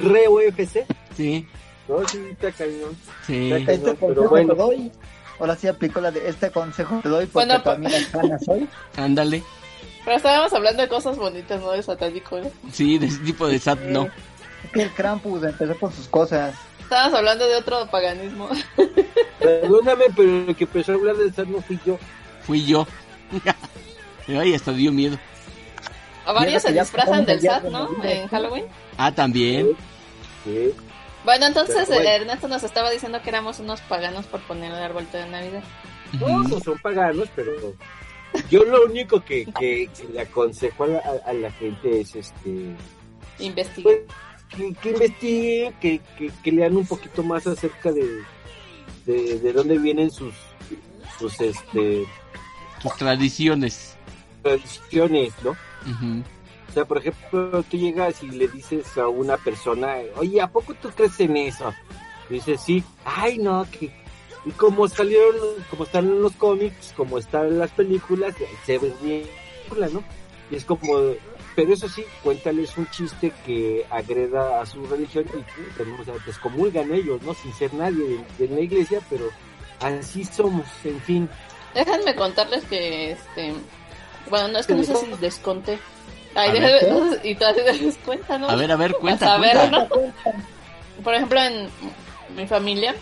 ¿Reo 0.00 0.40
FC? 0.40 0.84
Sí. 1.16 1.46
No, 1.88 2.06
sí, 2.08 2.18
está 2.32 2.50
cañón. 2.50 2.96
Sí. 3.26 3.52
Este 3.52 3.94
pero 3.94 4.28
bueno. 4.28 4.54
doy. 4.54 4.90
Ahora 5.38 5.54
sí 5.54 5.68
aplico 5.68 6.00
la 6.00 6.10
de 6.10 6.28
este 6.28 6.50
consejo 6.50 7.00
te 7.02 7.08
doy 7.08 7.26
porque 7.26 7.46
bueno, 7.46 7.62
también 7.62 7.92
la 8.12 8.38
soy. 8.40 8.68
Ándale. 8.96 9.44
Pero 10.04 10.16
estábamos 10.16 10.52
hablando 10.52 10.82
de 10.82 10.88
cosas 10.88 11.16
bonitas, 11.16 11.60
no 11.60 11.70
de 11.70 11.82
satánico, 11.82 12.38
¿eh? 12.38 12.50
Sí, 12.72 12.98
de 12.98 13.06
ese 13.06 13.18
tipo 13.18 13.46
de 13.46 13.58
sat, 13.58 13.80
no. 13.80 14.08
el 14.74 14.90
Krampus 14.90 15.44
empezó 15.44 15.78
con 15.78 15.92
sus 15.92 16.08
cosas. 16.08 16.54
Estábamos 16.80 17.18
hablando 17.18 17.46
de 17.46 17.56
otro 17.56 17.86
paganismo. 17.86 18.48
Perdóname, 19.38 20.04
pero 20.16 20.44
el 20.48 20.56
que 20.56 20.64
empezó 20.64 20.92
a 20.92 20.94
hablar 20.96 21.16
del 21.16 21.32
SAT 21.32 21.46
no 21.46 21.62
fui 21.62 21.78
yo. 21.86 21.98
Fui 22.42 22.66
yo. 22.66 22.86
Ay, 24.28 24.54
hasta 24.54 24.72
dio 24.72 24.92
miedo. 24.92 25.18
A 26.26 26.32
varios 26.32 26.62
se 26.62 26.72
disfrazan 26.72 27.24
del 27.24 27.40
SAT, 27.40 27.64
¿no? 27.64 27.88
En 28.04 28.28
Halloween. 28.28 28.66
Ah, 28.96 29.12
también. 29.12 29.70
Sí. 30.44 30.74
Bueno, 31.24 31.46
entonces 31.46 31.88
Ernesto 31.88 32.48
nos 32.48 32.64
estaba 32.64 32.90
diciendo 32.90 33.22
que 33.22 33.30
éramos 33.30 33.60
unos 33.60 33.80
paganos 33.82 34.26
por 34.26 34.40
poner 34.40 34.72
el 34.72 34.78
árbol 34.82 35.06
de 35.12 35.28
Navidad. 35.28 35.62
No, 36.18 36.42
no 36.42 36.60
son 36.60 36.78
paganos, 36.78 37.28
pero 37.34 37.52
yo 38.50 38.64
lo 38.64 38.86
único 38.86 39.20
que, 39.20 39.46
que, 39.58 39.88
le 40.12 40.20
aconsejo 40.20 40.84
a 40.84 41.32
la, 41.32 41.50
gente 41.52 42.00
es 42.00 42.14
este 42.14 42.74
investigue. 43.38 43.82
pues, 43.82 44.76
que, 44.80 44.90
investigue 44.90 45.74
que, 45.80 46.00
que, 46.42 46.52
lean 46.52 46.76
un 46.76 46.86
poquito 46.86 47.22
más 47.22 47.46
acerca 47.46 47.92
de, 47.92 48.22
de, 49.06 49.52
dónde 49.52 49.78
vienen 49.78 50.10
sus 50.10 50.34
sus 51.18 51.40
este 51.40 52.04
sus 52.80 52.96
tradiciones. 52.96 53.96
tradiciones 54.42 55.32
no 55.42 55.50
o 55.50 56.72
sea 56.72 56.84
por 56.84 56.98
ejemplo 56.98 57.62
tú 57.64 57.76
llegas 57.76 58.22
y 58.22 58.30
le 58.30 58.48
dices 58.48 58.96
a 58.96 59.08
una 59.08 59.36
persona 59.36 59.94
oye 60.16 60.40
a 60.40 60.46
poco 60.46 60.74
tú 60.74 60.90
crees 60.90 61.18
en 61.20 61.36
eso 61.36 61.72
y 62.30 62.34
dices 62.34 62.60
sí. 62.62 62.82
Ay 63.04 63.38
no 63.38 63.66
que 63.70 64.01
y 64.44 64.50
como 64.52 64.88
salieron, 64.88 65.36
como 65.70 65.84
están 65.84 66.06
en 66.06 66.22
los 66.22 66.32
cómics, 66.32 66.92
como 66.96 67.18
están 67.18 67.46
en 67.46 67.58
las 67.58 67.70
películas, 67.70 68.34
se 68.66 68.78
ve 68.78 68.92
bien, 69.00 69.24
¿no? 69.92 70.02
Y 70.50 70.56
es 70.56 70.64
como, 70.64 71.14
pero 71.54 71.72
eso 71.72 71.88
sí, 71.88 72.04
cuéntales 72.22 72.76
un 72.76 72.88
chiste 72.90 73.32
que 73.46 73.86
agreda 73.90 74.60
a 74.60 74.66
su 74.66 74.84
religión 74.86 75.24
y 75.26 75.76
tenemos 75.78 76.08
a 76.08 76.12
descomulgan 76.26 76.92
ellos, 76.92 77.22
¿no? 77.22 77.34
Sin 77.34 77.52
ser 77.54 77.72
nadie 77.74 78.20
de, 78.38 78.48
la 78.48 78.60
iglesia, 78.60 79.00
pero 79.08 79.30
así 79.80 80.24
somos, 80.24 80.66
en 80.84 81.00
fin. 81.02 81.28
Déjenme 81.74 82.14
contarles 82.16 82.64
que, 82.64 83.12
este, 83.12 83.54
bueno, 84.28 84.48
no 84.48 84.58
es 84.58 84.66
que 84.66 84.74
no 84.74 84.82
sé 84.82 84.96
si 84.96 85.06
les 85.20 85.36
conté. 85.38 85.78
Ay, 86.34 86.50
déjenme, 86.52 87.20
y 87.24 87.34
todavía 87.36 87.72
les 87.72 87.96
cuenta, 87.98 88.38
¿no? 88.38 88.48
A 88.48 88.56
ver, 88.56 88.72
a 88.72 88.76
ver, 88.76 88.92
cuenta, 89.00 89.38
cuenta. 89.38 89.88
Por 91.04 91.14
ejemplo, 91.14 91.40
en 91.40 91.68
mi 92.36 92.46
familia, 92.46 92.94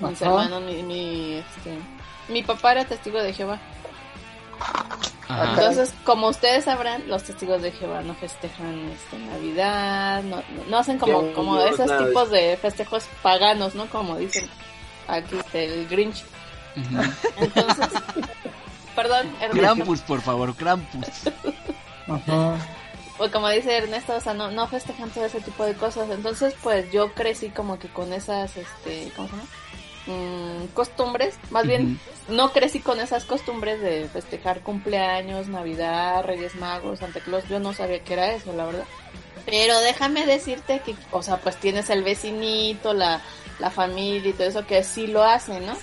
mis 0.00 0.22
hermanos, 0.22 0.62
mi, 0.62 0.82
mi, 0.82 1.34
este, 1.34 1.78
mi 2.28 2.42
papá 2.42 2.72
era 2.72 2.84
testigo 2.84 3.22
de 3.22 3.32
Jehová. 3.32 3.58
Entonces, 5.28 5.92
como 6.04 6.28
ustedes 6.28 6.64
sabrán, 6.64 7.08
los 7.08 7.24
testigos 7.24 7.60
de 7.60 7.72
Jehová 7.72 8.02
no 8.02 8.14
festejan 8.14 8.90
este, 8.90 9.18
Navidad, 9.18 10.22
no, 10.22 10.42
no, 10.68 10.78
hacen 10.78 10.98
como, 10.98 11.32
como 11.32 11.60
esos 11.60 11.90
tipos 11.98 12.30
de 12.30 12.56
festejos 12.56 13.04
paganos, 13.22 13.74
¿no? 13.74 13.86
Como 13.86 14.16
dicen 14.16 14.48
aquí 15.08 15.36
este, 15.36 15.64
el 15.64 15.88
Grinch. 15.88 16.24
Entonces, 17.38 17.88
perdón, 18.94 19.26
Ernesto. 19.40 19.58
Krampus, 19.58 20.00
por 20.02 20.20
favor, 20.20 20.54
Krampus. 20.54 21.08
Pues 23.16 23.32
como 23.32 23.48
dice 23.48 23.78
Ernesto, 23.78 24.14
o 24.14 24.20
sea, 24.20 24.34
no, 24.34 24.50
no 24.50 24.68
festejan 24.68 25.10
todo 25.10 25.24
ese 25.24 25.40
tipo 25.40 25.64
de 25.64 25.74
cosas. 25.74 26.08
Entonces, 26.10 26.54
pues 26.62 26.92
yo 26.92 27.12
crecí 27.14 27.48
como 27.48 27.78
que 27.78 27.88
con 27.88 28.12
esas, 28.12 28.56
este, 28.56 29.10
¿cómo 29.16 29.28
se 29.28 29.34
llama? 29.34 29.48
Mm, 30.06 30.66
costumbres, 30.72 31.36
más 31.50 31.66
bien 31.66 31.98
no 32.28 32.52
crecí 32.52 32.78
con 32.78 33.00
esas 33.00 33.24
costumbres 33.24 33.80
de 33.80 34.08
festejar 34.08 34.60
cumpleaños, 34.60 35.48
Navidad, 35.48 36.24
Reyes 36.24 36.54
Magos, 36.54 37.00
Santa 37.00 37.20
Claus, 37.20 37.48
yo 37.48 37.58
no 37.58 37.72
sabía 37.72 37.98
que 38.00 38.12
era 38.12 38.32
eso, 38.32 38.52
la 38.52 38.66
verdad. 38.66 38.84
Pero 39.46 39.78
déjame 39.80 40.24
decirte 40.26 40.80
que, 40.84 40.94
o 41.10 41.22
sea, 41.22 41.38
pues 41.38 41.56
tienes 41.56 41.90
el 41.90 42.02
vecinito, 42.02 42.94
la, 42.94 43.20
la 43.58 43.70
familia 43.70 44.30
y 44.30 44.32
todo 44.32 44.46
eso 44.46 44.66
que 44.66 44.82
sí 44.84 45.06
lo 45.06 45.22
hacen, 45.24 45.66
¿no? 45.66 45.76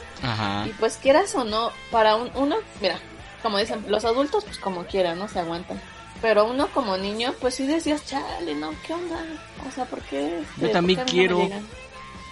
Y 0.66 0.70
pues 0.72 0.98
quieras 1.02 1.34
o 1.36 1.44
no, 1.44 1.72
para 1.92 2.16
un, 2.16 2.32
uno, 2.36 2.56
mira, 2.82 3.00
como 3.42 3.58
dicen, 3.58 3.84
los 3.88 4.06
adultos 4.06 4.46
pues 4.46 4.58
como 4.58 4.86
quieran, 4.86 5.20
¿no? 5.20 5.28
Se 5.28 5.40
aguantan. 5.40 5.82
Pero 6.22 6.46
uno 6.46 6.70
como 6.70 6.96
niño, 6.98 7.34
pues 7.42 7.56
sí 7.56 7.68
decías, 7.68 8.06
chale, 8.06 8.56
¿no? 8.56 8.72
¿Qué 8.88 8.94
onda? 8.94 9.20
O 9.68 9.72
sea, 9.72 9.84
¿por 9.84 10.02
qué? 10.04 10.42
Yo 10.58 10.72
también 10.72 11.02
quiero. 11.06 11.50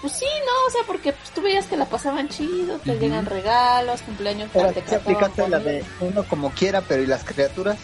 Pues 0.01 0.13
sí, 0.13 0.25
no, 0.25 0.67
o 0.67 0.71
sea, 0.71 0.81
porque 0.87 1.13
pues, 1.13 1.29
tú 1.29 1.41
veías 1.41 1.67
que 1.67 1.77
la 1.77 1.85
pasaban 1.85 2.27
chido, 2.27 2.79
te 2.79 2.97
llegan 2.97 3.27
regalos, 3.27 4.01
cumpleaños, 4.01 4.49
pero 4.51 4.73
te 4.73 4.95
aplicaste 4.95 5.47
la 5.47 5.59
de 5.59 5.85
uno 5.99 6.23
como 6.23 6.49
quiera, 6.49 6.81
pero 6.81 7.03
¿y 7.03 7.05
las 7.05 7.23
criaturas? 7.23 7.77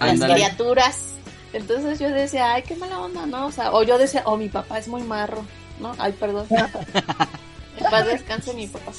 Las 0.00 0.18
criaturas. 0.18 1.14
Entonces 1.52 1.98
yo 2.00 2.10
decía, 2.10 2.54
ay, 2.54 2.62
qué 2.62 2.74
mala 2.74 2.98
onda, 2.98 3.26
¿no? 3.26 3.46
O 3.46 3.52
sea, 3.52 3.72
o 3.72 3.82
yo 3.84 3.98
decía, 3.98 4.22
oh, 4.24 4.36
mi 4.36 4.48
papá 4.48 4.78
es 4.78 4.88
muy 4.88 5.02
marro, 5.02 5.44
¿no? 5.78 5.94
Ay, 5.98 6.12
perdón. 6.12 6.46
en 7.76 7.90
paz 7.90 8.06
descanse 8.06 8.52
mi 8.54 8.66
papá. 8.66 8.92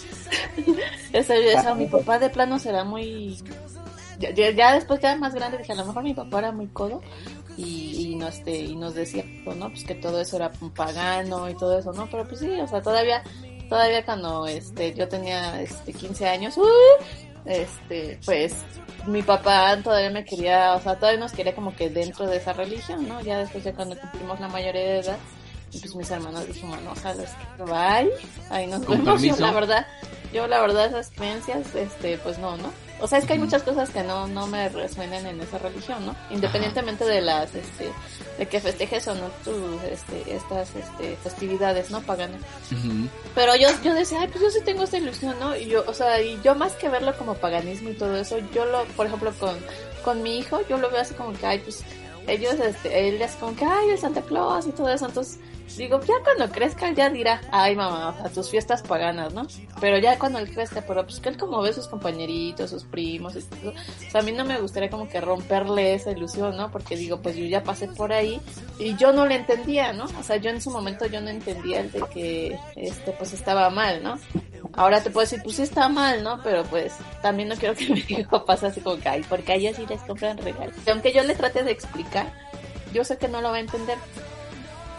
Eso 1.14 1.34
yo 1.34 1.42
decía, 1.42 1.76
mi 1.76 1.88
papá 1.88 2.20
de 2.20 2.30
plano 2.30 2.58
será 2.58 2.84
muy... 2.86 3.38
Ya, 4.20 4.52
ya, 4.52 4.74
después, 4.76 5.00
ya 5.02 5.16
más 5.16 5.34
grande, 5.34 5.58
dije, 5.58 5.72
a 5.72 5.76
lo 5.76 5.86
mejor 5.86 6.04
mi 6.04 6.14
papá 6.14 6.40
era 6.40 6.52
muy 6.52 6.68
codo 6.68 7.02
y, 7.62 8.12
y, 8.12 8.16
nos, 8.16 8.38
este, 8.38 8.58
y 8.58 8.76
nos 8.76 8.96
decía, 8.96 9.24
¿no? 9.46 9.70
Pues 9.70 9.84
que 9.84 9.96
todo 9.96 10.20
eso 10.20 10.38
era 10.38 10.52
pagano 10.76 11.50
y 11.50 11.56
todo 11.56 11.78
eso, 11.78 11.94
¿no? 11.94 12.10
Pero 12.10 12.28
pues 12.28 12.40
sí, 12.40 12.50
o 12.60 12.68
sea, 12.68 12.82
todavía, 12.82 13.24
todavía 13.70 14.04
cuando 14.04 14.48
este, 14.48 14.94
yo 14.94 15.08
tenía 15.08 15.62
este, 15.62 15.94
15 15.94 16.28
años, 16.28 16.58
uh, 16.58 16.64
este, 17.46 18.20
pues 18.26 18.56
mi 19.08 19.22
papá 19.22 19.78
todavía 19.84 20.10
me 20.10 20.26
quería, 20.26 20.74
o 20.74 20.82
sea, 20.82 20.96
todavía 20.96 21.20
nos 21.20 21.32
quería 21.32 21.54
como 21.54 21.76
que 21.76 21.90
dentro 21.90 22.26
de 22.28 22.38
esa 22.38 22.54
religión, 22.54 23.08
¿no? 23.08 23.22
Ya 23.22 23.40
después 23.40 23.64
de 23.64 23.74
cuando 23.74 23.98
cumplimos 23.98 24.40
la 24.40 24.48
mayoría 24.48 24.82
de 24.82 25.00
edad, 25.00 25.18
y 25.72 25.80
pues 25.80 25.96
mis 25.96 26.12
hermanos 26.12 26.48
dijimos, 26.48 26.82
no, 26.82 26.96
sabes 26.96 27.30
que 27.58 27.64
bye, 27.64 28.12
ahí 28.50 28.68
nos 28.68 28.86
vemos, 28.86 29.40
la 29.40 29.52
verdad, 29.52 29.88
yo 30.34 30.48
la 30.48 30.60
verdad 30.62 30.88
esas 30.88 31.12
creencias, 31.12 31.76
este, 31.76 32.18
pues 32.18 32.40
no, 32.40 32.58
¿no? 32.58 32.72
O 33.02 33.08
sea, 33.08 33.18
es 33.18 33.26
que 33.26 33.34
hay 33.34 33.40
muchas 33.40 33.64
cosas 33.64 33.90
que 33.90 34.04
no, 34.04 34.28
no 34.28 34.48
me 34.48 34.70
resuenan 34.70 35.26
en 35.26 35.42
esa 35.42 35.58
religión, 35.58 36.06
¿no? 36.06 36.16
Independientemente 36.30 37.04
de 37.04 37.22
las, 37.22 37.54
este, 37.56 37.92
de 38.38 38.46
que 38.46 38.60
festejes 38.60 39.08
o 39.08 39.16
no 39.16 39.28
tus, 39.44 39.84
este, 39.84 40.36
estas, 40.36 40.76
este, 40.76 41.16
festividades, 41.18 41.90
¿no? 41.90 42.02
Paganas. 42.02 42.42
Pero 43.34 43.56
yo, 43.56 43.70
yo 43.84 43.94
decía, 43.96 44.22
ay, 44.22 44.28
pues 44.28 44.44
yo 44.44 44.50
sí 44.52 44.60
tengo 44.64 44.84
esta 44.84 44.98
ilusión, 44.98 45.36
¿no? 45.40 45.56
Y 45.56 45.66
yo, 45.66 45.84
o 45.88 45.94
sea, 45.94 46.22
y 46.22 46.40
yo 46.44 46.54
más 46.54 46.74
que 46.74 46.90
verlo 46.90 47.18
como 47.18 47.34
paganismo 47.34 47.90
y 47.90 47.94
todo 47.94 48.16
eso, 48.16 48.38
yo 48.54 48.66
lo, 48.66 48.86
por 48.96 49.08
ejemplo, 49.08 49.34
con, 49.40 49.58
con 50.04 50.22
mi 50.22 50.38
hijo, 50.38 50.60
yo 50.70 50.78
lo 50.78 50.92
veo 50.92 51.02
así 51.02 51.16
como 51.16 51.34
que, 51.34 51.46
ay, 51.46 51.60
pues, 51.60 51.84
ellos, 52.28 52.54
este, 52.54 53.10
él 53.10 53.22
es 53.22 53.32
como 53.34 53.56
que, 53.56 53.66
ay, 53.66 53.90
el 53.90 53.98
Santa 53.98 54.22
Claus 54.22 54.68
y 54.68 54.72
todo 54.72 54.90
eso, 54.90 55.08
entonces, 55.08 55.40
Digo, 55.78 56.00
ya 56.02 56.16
cuando 56.24 56.50
crezca 56.52 56.92
ya 56.92 57.10
dirá, 57.10 57.42
ay 57.52 57.76
mamá, 57.76 58.16
a 58.24 58.30
tus 58.30 58.50
fiestas 58.50 58.82
paganas, 58.82 59.34
¿no? 59.34 59.48
Pero 59.80 59.98
ya 59.98 60.20
cuando 60.20 60.40
él 60.40 60.52
crezca, 60.52 60.82
pero 60.82 61.04
pues 61.04 61.20
que 61.20 61.30
él 61.30 61.38
como 61.38 61.62
ve 61.62 61.74
sus 61.74 61.88
compañeritos, 61.88 62.70
sus 62.70 62.84
primos, 62.84 63.36
y 63.36 63.42
todo, 63.42 63.72
o 63.72 64.12
sea, 64.12 64.22
a 64.22 64.24
mí 64.24 64.32
no 64.32 64.46
me 64.46 64.60
gustaría 64.60 64.90
como 64.90 65.08
que 65.08 65.22
romperle 65.22 65.94
esa 65.94 66.12
ilusión, 66.12 66.58
¿no? 66.58 66.72
Porque 66.72 66.96
digo, 66.96 67.22
pues 67.22 67.36
yo 67.36 67.46
ya 67.46 67.64
pasé 67.64 67.88
por 67.88 68.12
ahí 68.12 68.40
y 68.80 68.96
yo 68.96 69.14
no 69.14 69.26
le 69.26 69.36
entendía, 69.36 69.94
¿no? 69.94 70.06
O 70.20 70.24
sea, 70.24 70.36
yo 70.38 70.50
en 70.50 70.62
su 70.62 70.72
momento 70.72 71.06
yo 71.06 71.22
no 71.22 71.30
entendía 71.30 71.80
el 71.80 71.92
de 71.92 72.02
que, 72.14 72.60
este, 72.76 73.12
pues 73.14 73.34
estaba 73.34 73.70
mal, 73.70 74.04
¿no? 74.04 74.20
Ahora 74.74 75.02
te 75.02 75.10
puedo 75.10 75.26
decir, 75.26 75.42
pues 75.44 75.56
sí 75.56 75.64
está 75.64 75.90
mal, 75.90 76.24
¿no? 76.24 76.42
Pero 76.44 76.64
pues 76.64 76.94
también 77.22 77.50
no 77.50 77.56
quiero 77.56 77.76
que 77.76 77.90
mi 77.90 78.06
hijo 78.08 78.46
pase 78.46 78.68
así 78.68 78.82
como 78.82 78.98
que, 78.98 79.10
ay, 79.10 79.26
porque 79.28 79.54
a 79.54 79.56
ellas 79.56 79.76
sí 79.76 79.86
les 79.88 80.02
compran 80.02 80.38
regalos. 80.38 80.76
Y 80.86 80.90
aunque 80.90 81.14
yo 81.14 81.24
le 81.24 81.36
trate 81.36 81.64
de 81.64 81.72
explicar, 81.72 82.32
yo 82.94 83.04
sé 83.04 83.18
que 83.18 83.28
no 83.28 83.42
lo 83.42 83.50
va 83.50 83.58
a 83.58 83.62
entender 83.62 83.98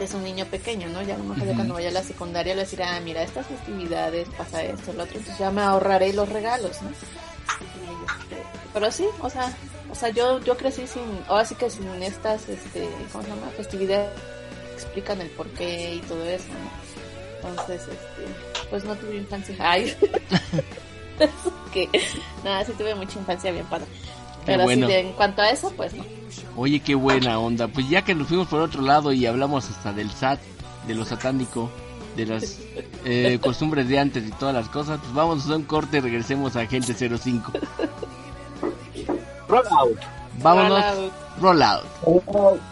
es 0.04 0.14
un 0.14 0.24
niño 0.24 0.46
pequeño, 0.46 0.88
¿no? 0.88 1.02
Ya 1.02 1.14
a 1.14 1.18
lo 1.18 1.24
mejor 1.24 1.54
cuando 1.54 1.74
vaya 1.74 1.88
a 1.88 1.92
la 1.92 2.02
secundaria 2.02 2.54
le 2.54 2.64
dirá, 2.64 2.96
ah, 2.96 3.00
mira, 3.00 3.22
estas 3.22 3.46
festividades 3.46 4.28
pasa 4.36 4.62
esto, 4.62 4.92
lo 4.92 5.04
otro, 5.04 5.18
entonces 5.18 5.38
ya 5.38 5.50
me 5.50 5.62
ahorraré 5.62 6.12
los 6.12 6.28
regalos, 6.28 6.80
¿no? 6.82 6.90
Este, 6.90 8.42
pero 8.72 8.90
sí, 8.90 9.06
o 9.20 9.30
sea, 9.30 9.54
o 9.90 9.94
sea, 9.94 10.08
yo, 10.10 10.40
yo 10.40 10.56
crecí 10.56 10.86
sin, 10.86 11.02
ahora 11.28 11.44
sí 11.44 11.54
que 11.54 11.70
sin 11.70 11.86
estas, 12.02 12.48
este, 12.48 12.88
¿cómo 13.12 13.24
se 13.24 13.30
llama? 13.30 13.48
Festividades 13.56 14.10
explican 14.74 15.20
el 15.20 15.28
porqué 15.30 15.94
y 15.96 16.00
todo 16.00 16.24
eso, 16.24 16.48
¿no? 16.48 17.48
Entonces, 17.48 17.82
este, 17.82 18.68
pues 18.70 18.84
no 18.84 18.94
tuve 18.96 19.16
infancia. 19.16 19.54
Ay, 19.58 19.94
que, 21.72 21.88
nada, 22.44 22.64
sí 22.64 22.72
tuve 22.72 22.94
mucha 22.94 23.18
infancia 23.18 23.50
bien 23.52 23.66
padre. 23.66 23.86
Pero 24.44 24.64
bueno. 24.64 24.88
en 24.88 25.12
cuanto 25.12 25.42
a 25.42 25.50
eso, 25.50 25.72
pues 25.76 25.94
no. 25.94 26.04
Oye, 26.56 26.80
qué 26.80 26.94
buena 26.94 27.38
onda. 27.38 27.68
Pues 27.68 27.88
ya 27.88 28.02
que 28.02 28.14
nos 28.14 28.28
fuimos 28.28 28.48
por 28.48 28.60
otro 28.60 28.82
lado 28.82 29.12
y 29.12 29.26
hablamos 29.26 29.68
hasta 29.70 29.92
del 29.92 30.10
SAT, 30.10 30.40
de 30.86 30.94
lo 30.94 31.04
satánico, 31.04 31.70
de 32.16 32.26
las 32.26 32.58
eh, 33.04 33.38
costumbres 33.42 33.88
de 33.88 33.98
antes 33.98 34.26
y 34.26 34.30
todas 34.32 34.54
las 34.54 34.68
cosas, 34.68 34.98
pues 35.00 35.14
vamos 35.14 35.48
a 35.48 35.56
un 35.56 35.64
corte 35.64 35.98
y 35.98 36.00
regresemos 36.00 36.56
a 36.56 36.60
Agente 36.60 36.94
05. 36.94 37.52
Roll 39.48 39.66
out. 39.70 39.98
Vámonos. 40.38 40.84
Roll 41.40 41.62
out. 41.62 41.84
Roll 42.06 42.22
out. 42.36 42.71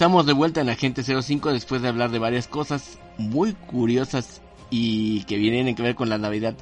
Estamos 0.00 0.24
de 0.24 0.32
vuelta 0.32 0.62
en 0.62 0.70
Agente 0.70 1.02
05 1.02 1.52
después 1.52 1.82
de 1.82 1.88
hablar 1.88 2.10
de 2.10 2.18
varias 2.18 2.48
cosas 2.48 2.98
muy 3.18 3.52
curiosas 3.52 4.40
y 4.70 5.24
que 5.24 5.36
vienen 5.36 5.74
que 5.74 5.82
ver 5.82 5.94
con 5.94 6.08
la 6.08 6.16
Navidad. 6.16 6.54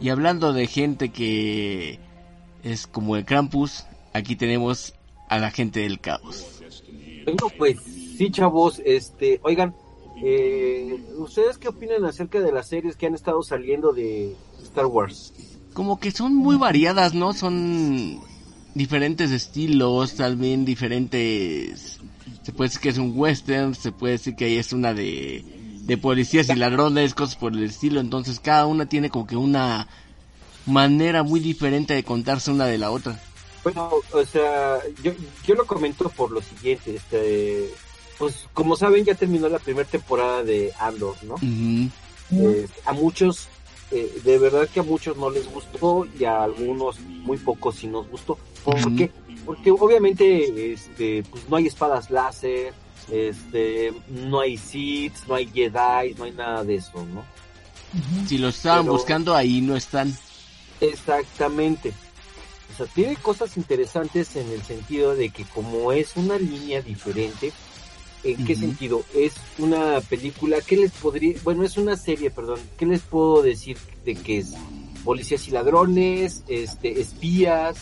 Y 0.00 0.10
hablando 0.10 0.52
de 0.52 0.68
gente 0.68 1.08
que 1.08 1.98
es 2.62 2.86
como 2.86 3.16
el 3.16 3.24
Krampus, 3.24 3.84
aquí 4.12 4.36
tenemos 4.36 4.94
a 5.28 5.40
la 5.40 5.50
gente 5.50 5.80
del 5.80 5.98
caos. 5.98 6.62
Bueno, 7.24 7.48
pues 7.58 7.80
sí, 7.82 8.30
chavos, 8.30 8.80
este, 8.84 9.40
oigan, 9.42 9.74
eh, 10.22 11.02
¿ustedes 11.16 11.58
qué 11.58 11.66
opinan 11.66 12.04
acerca 12.04 12.38
de 12.38 12.52
las 12.52 12.68
series 12.68 12.94
que 12.94 13.06
han 13.06 13.14
estado 13.16 13.42
saliendo 13.42 13.92
de 13.92 14.36
Star 14.62 14.86
Wars? 14.86 15.34
Como 15.74 15.98
que 15.98 16.12
son 16.12 16.32
muy 16.32 16.54
variadas, 16.54 17.12
¿no? 17.12 17.32
Son 17.32 18.20
diferentes 18.76 19.32
estilos, 19.32 20.14
también 20.14 20.64
diferentes 20.64 21.98
se 22.48 22.54
puede 22.54 22.68
decir 22.68 22.80
que 22.80 22.88
es 22.88 22.96
un 22.96 23.12
western, 23.14 23.74
se 23.74 23.92
puede 23.92 24.12
decir 24.14 24.34
que 24.34 24.58
es 24.58 24.72
una 24.72 24.94
de, 24.94 25.44
de 25.82 25.98
policías 25.98 26.48
y 26.48 26.54
ladrones, 26.54 27.12
cosas 27.12 27.36
por 27.36 27.52
el 27.52 27.62
estilo, 27.62 28.00
entonces 28.00 28.40
cada 28.40 28.64
una 28.64 28.88
tiene 28.88 29.10
como 29.10 29.26
que 29.26 29.36
una 29.36 29.86
manera 30.64 31.22
muy 31.22 31.40
diferente 31.40 31.92
de 31.92 32.04
contarse 32.04 32.50
una 32.50 32.64
de 32.64 32.78
la 32.78 32.90
otra. 32.90 33.20
Bueno, 33.62 33.90
o 34.12 34.24
sea, 34.24 34.78
yo, 35.02 35.12
yo 35.46 35.56
lo 35.56 35.66
comento 35.66 36.08
por 36.08 36.30
lo 36.30 36.40
siguiente, 36.40 36.96
este, 36.96 37.68
pues 38.16 38.46
como 38.54 38.76
saben 38.76 39.04
ya 39.04 39.14
terminó 39.14 39.46
la 39.50 39.58
primera 39.58 39.86
temporada 39.86 40.42
de 40.42 40.72
Andor, 40.78 41.16
¿no? 41.24 41.34
Eh, 42.30 42.66
a 42.86 42.94
muchos, 42.94 43.48
eh, 43.90 44.22
de 44.24 44.38
verdad 44.38 44.66
que 44.72 44.80
a 44.80 44.84
muchos 44.84 45.18
no 45.18 45.28
les 45.28 45.46
gustó 45.52 46.06
y 46.18 46.24
a 46.24 46.44
algunos 46.44 46.98
muy 47.00 47.36
pocos 47.36 47.74
sí 47.74 47.88
nos 47.88 48.08
gustó. 48.08 48.38
¿Por 48.64 48.96
qué? 48.96 49.10
Porque 49.48 49.70
obviamente 49.70 50.74
este 50.74 51.22
pues 51.22 51.48
no 51.48 51.56
hay 51.56 51.66
espadas 51.68 52.10
láser 52.10 52.74
este 53.10 53.94
no 54.10 54.40
hay 54.40 54.58
Sith 54.58 55.14
no 55.26 55.36
hay 55.36 55.46
Jedi 55.46 56.14
no 56.18 56.24
hay 56.24 56.32
nada 56.32 56.64
de 56.64 56.74
eso 56.74 57.06
no 57.06 57.24
si 58.26 58.36
lo 58.36 58.48
estaban 58.48 58.84
buscando 58.84 59.34
ahí 59.34 59.62
no 59.62 59.74
están. 59.74 60.14
Exactamente. 60.82 61.94
O 62.70 62.76
sea 62.76 62.84
tiene 62.84 63.16
cosas 63.16 63.56
interesantes 63.56 64.36
en 64.36 64.52
el 64.52 64.62
sentido 64.62 65.14
de 65.14 65.30
que 65.30 65.44
como 65.44 65.92
es 65.92 66.14
una 66.16 66.36
línea 66.36 66.82
diferente 66.82 67.50
¿En 68.24 68.44
qué 68.44 68.54
sentido? 68.54 69.04
Es 69.14 69.34
una 69.58 70.00
película, 70.00 70.60
¿qué 70.60 70.76
les 70.76 70.90
podría, 70.90 71.36
bueno, 71.44 71.62
es 71.62 71.76
una 71.78 71.96
serie, 71.96 72.30
perdón, 72.30 72.58
¿qué 72.76 72.84
les 72.84 73.00
puedo 73.00 73.42
decir 73.42 73.78
de 74.04 74.16
que 74.16 74.38
es? 74.38 74.54
Policías 75.04 75.46
y 75.46 75.52
ladrones, 75.52 76.42
este, 76.48 77.00
espías, 77.00 77.76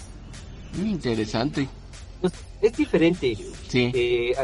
Interesante. 0.77 1.69
Pues, 2.21 2.33
es 2.61 2.77
diferente. 2.77 3.37
Sí. 3.69 3.91
Eh, 3.95 4.35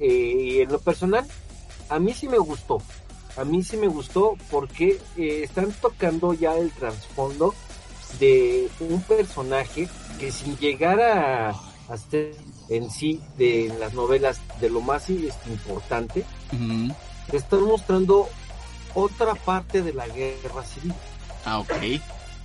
eh, 0.00 0.62
en 0.62 0.72
lo 0.72 0.78
personal, 0.80 1.26
a 1.88 1.98
mí 1.98 2.12
sí 2.12 2.28
me 2.28 2.38
gustó. 2.38 2.82
A 3.36 3.44
mí 3.44 3.62
sí 3.62 3.76
me 3.76 3.86
gustó 3.86 4.36
porque 4.50 4.98
eh, 5.16 5.40
están 5.44 5.72
tocando 5.72 6.34
ya 6.34 6.56
el 6.56 6.70
trasfondo 6.70 7.54
de 8.20 8.68
un 8.80 9.00
personaje 9.02 9.88
que 10.20 10.30
sin 10.30 10.56
llegar 10.58 11.00
a, 11.00 11.50
a 11.50 11.96
ser 11.96 12.34
en 12.68 12.90
sí 12.90 13.20
de 13.38 13.72
las 13.78 13.94
novelas 13.94 14.40
de 14.60 14.68
lo 14.68 14.82
más 14.82 15.08
importante, 15.08 16.24
están 17.32 17.62
mostrando 17.62 18.28
otra 18.94 19.34
parte 19.34 19.82
de 19.82 19.94
la 19.94 20.06
guerra 20.08 20.62
civil. 20.64 20.92
Ah, 21.46 21.58
ok 21.60 21.72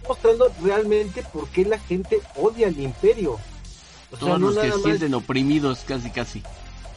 mostrando 0.08 0.52
realmente 0.64 1.24
por 1.34 1.48
qué 1.50 1.66
la 1.66 1.80
gente 1.80 2.22
odia 2.36 2.68
al 2.68 2.80
imperio. 2.80 3.38
Todos 4.20 4.40
los 4.40 4.58
que 4.58 4.72
se 4.72 4.80
sienten 4.80 5.14
oprimidos 5.14 5.80
casi 5.86 6.10
casi. 6.10 6.44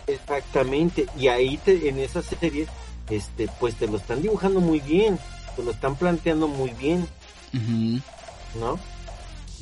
Exactamente, 0.06 1.06
y 1.18 1.28
ahí 1.28 1.56
te, 1.58 1.88
en 1.88 1.98
esa 1.98 2.22
serie, 2.22 2.66
este, 3.08 3.48
pues 3.60 3.74
te 3.76 3.86
lo 3.86 3.96
están 3.96 4.22
dibujando 4.22 4.60
muy 4.60 4.80
bien, 4.80 5.18
te 5.56 5.62
lo 5.62 5.70
están 5.70 5.96
planteando 5.96 6.48
muy 6.48 6.70
bien, 6.70 7.06
¿no? 8.58 8.78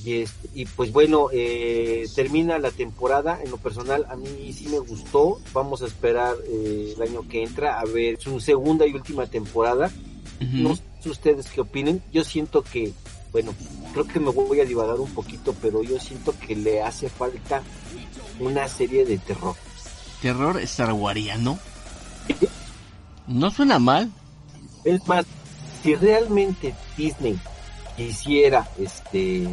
Y, 0.05 0.23
este, 0.23 0.49
y 0.55 0.65
pues 0.65 0.93
bueno, 0.93 1.29
eh, 1.33 2.07
termina 2.15 2.59
la 2.59 2.71
temporada, 2.71 3.41
en 3.43 3.51
lo 3.51 3.57
personal 3.57 4.07
a 4.09 4.17
mí 4.17 4.53
sí 4.53 4.69
me 4.69 4.79
gustó, 4.79 5.41
vamos 5.53 5.83
a 5.83 5.87
esperar 5.87 6.37
eh, 6.47 6.95
el 6.97 7.03
año 7.03 7.29
que 7.29 7.43
entra 7.43 7.81
a 7.81 7.85
ver 7.85 8.19
su 8.21 8.41
segunda 8.41 8.87
y 8.87 8.95
última 8.95 9.27
temporada, 9.27 9.91
no 10.41 10.77
sé 10.77 11.11
ustedes 11.11 11.49
qué 11.49 11.61
opinen, 11.61 12.03
yo 12.13 12.23
siento 12.23 12.63
que 12.63 12.93
bueno, 13.33 13.55
creo 13.93 14.07
que 14.07 14.21
me 14.21 14.31
voy 14.31 14.61
a 14.61 14.65
divagar 14.65 14.99
un 15.01 15.11
poquito, 15.13 15.55
pero 15.61 15.83
yo 15.83 15.99
siento 15.99 16.35
que 16.39 16.57
le 16.57 16.83
hace 16.83 17.09
falta 17.09 17.63
una 18.41 18.69
serie 18.69 19.05
de 19.05 19.19
terror. 19.19 19.55
¿Terror 20.23 20.61
starwariano? 20.67 21.59
No 23.27 23.51
suena 23.51 23.79
mal. 23.79 24.11
Es 24.85 25.07
más, 25.07 25.27
si 25.83 25.95
realmente 25.95 26.75
Disney 26.97 27.39
quisiera 27.97 28.69
este 28.79 29.47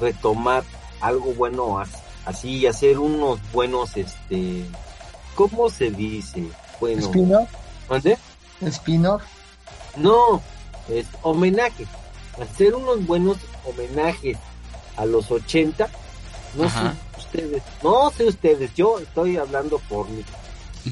retomar 0.00 0.64
algo 1.00 1.34
bueno 1.34 1.82
así 2.24 2.58
y 2.58 2.66
hacer 2.66 2.98
unos 2.98 3.40
buenos 3.52 3.96
este 3.96 4.64
¿cómo 5.34 5.68
se 5.68 5.90
dice? 5.90 6.44
Bueno, 6.80 7.00
¿Spin-off? 7.00 7.48
¿Dónde? 7.88 8.18
¿Spin-off? 8.62 9.22
No, 9.96 10.40
es 10.88 11.06
homenaje. 11.22 11.86
Hacer 12.40 12.74
unos 12.74 13.06
buenos 13.06 13.38
homenajes 13.64 14.38
a 14.96 15.06
los 15.06 15.30
80. 15.30 15.88
No 16.56 16.70
sé 16.70 16.78
ustedes, 17.18 17.62
no 17.82 18.10
sé 18.10 18.24
ustedes, 18.24 18.74
yo 18.74 18.98
estoy 18.98 19.36
hablando 19.36 19.78
por 19.88 20.08
mí. 20.08 20.24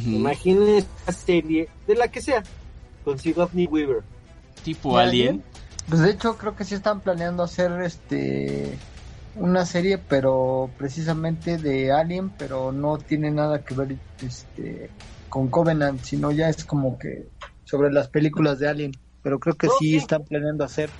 Imaginen 0.07 0.68
esta 0.68 1.12
serie, 1.12 1.68
de 1.86 1.95
la 1.95 2.09
que 2.09 2.20
sea, 2.20 2.42
con 3.05 3.18
Sigourney 3.18 3.66
Weaver. 3.66 4.03
Tipo 4.64 4.97
Alien. 4.99 5.42
Pues 5.88 6.01
de 6.01 6.11
hecho 6.11 6.36
creo 6.36 6.57
que 6.57 6.64
sí 6.64 6.74
están 6.74 7.01
planeando 7.01 7.42
hacer 7.42 7.70
este 7.82 8.78
una 9.36 9.66
serie 9.66 9.99
pero 9.99 10.70
precisamente 10.78 11.59
de 11.59 11.92
Alien, 11.92 12.30
pero 12.30 12.72
no 12.72 12.99
tiene 12.99 13.30
nada 13.30 13.62
que 13.64 13.74
ver 13.74 13.97
este 14.22 14.90
con 15.28 15.49
Covenant, 15.49 16.03
sino 16.03 16.30
ya 16.30 16.49
es 16.49 16.64
como 16.64 16.99
que 16.99 17.28
sobre 17.64 17.92
las 17.92 18.09
películas 18.09 18.59
de 18.59 18.68
Alien, 18.68 18.92
pero 19.22 19.38
creo 19.38 19.57
que 19.57 19.68
sí, 19.78 19.97
están 19.97 20.24
planeando 20.24 20.64
hacer 20.64 20.90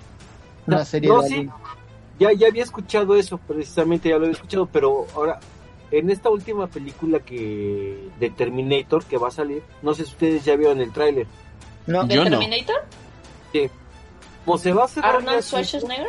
una 0.67 0.85
serie 0.85 1.11
de 1.11 1.17
Alien. 1.17 1.51
Ya 2.19 2.33
ya 2.33 2.49
había 2.49 2.63
escuchado 2.63 3.17
eso, 3.17 3.39
precisamente 3.39 4.09
ya 4.09 4.17
lo 4.17 4.23
había 4.23 4.35
escuchado, 4.35 4.67
pero 4.67 5.07
ahora 5.15 5.41
en 5.91 6.11
esta 6.11 6.31
última 6.31 6.67
película 6.67 7.21
que 7.21 8.09
de 8.19 8.31
Terminator 8.31 9.05
que 9.05 9.17
va 9.17 9.29
a 9.29 9.31
salir, 9.31 9.63
no 9.83 9.95
sé 9.95 10.05
si 10.05 10.13
ustedes 10.13 10.45
ya 10.45 10.57
vieron 10.57 10.81
el 10.81 10.93
tráiler. 10.93 11.27
No. 11.87 12.05
¿De 12.05 12.17
Terminator? 12.17 12.77
Sí. 13.53 13.71
Como 14.45 14.59
se 14.59 14.73
va 14.73 14.85
a 14.85 14.89
cerrar 14.89 15.17
Arnold 15.17 15.43
Schwarzenegger. 15.43 16.07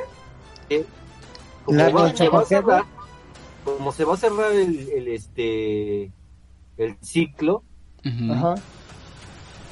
como, 1.64 1.80
se 2.16 2.30
va 2.30 2.40
a 2.42 2.46
cerrar, 2.46 2.84
como 3.64 3.92
se 3.92 4.06
va 4.06 4.14
a 4.14 4.18
cerrar 4.18 4.52
el, 4.52 5.08
este 5.08 6.12
el 6.78 6.98
ciclo, 7.02 7.64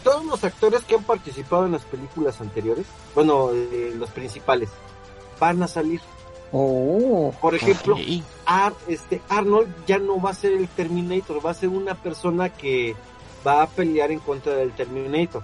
todos 0.03 0.25
los 0.25 0.43
actores 0.43 0.83
que 0.83 0.95
han 0.95 1.03
participado 1.03 1.65
en 1.65 1.71
las 1.71 1.83
películas 1.83 2.39
anteriores, 2.41 2.85
bueno, 3.15 3.51
eh, 3.51 3.93
los 3.97 4.09
principales, 4.11 4.69
van 5.39 5.63
a 5.63 5.67
salir. 5.67 6.01
Oh, 6.51 7.33
Por 7.41 7.55
ejemplo, 7.55 7.97
este 8.87 9.21
Arnold 9.27 9.73
ya 9.87 9.97
no 9.97 10.21
va 10.21 10.29
a 10.29 10.33
ser 10.35 10.51
el 10.51 10.67
Terminator, 10.67 11.43
va 11.43 11.51
a 11.51 11.55
ser 11.55 11.69
una 11.69 11.95
persona 11.95 12.49
que 12.49 12.95
va 13.45 13.63
a 13.63 13.67
pelear 13.67 14.11
en 14.11 14.19
contra 14.19 14.53
del 14.53 14.71
Terminator. 14.73 15.41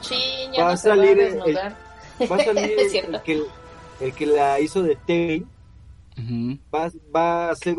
Sí, 0.00 0.14
ya 0.56 0.66
va 0.66 0.72
a 0.72 0.76
salir 0.76 1.18
el, 1.18 1.56
va 1.56 2.36
a 2.36 2.38
salir 2.44 2.76
el, 2.78 3.22
que, 3.22 3.42
el 4.00 4.12
que 4.12 4.26
la 4.26 4.60
hizo 4.60 4.82
de 4.82 4.96
Tail. 4.96 5.46
va, 6.72 6.90
va 7.14 7.50
a 7.50 7.56
ser, 7.56 7.76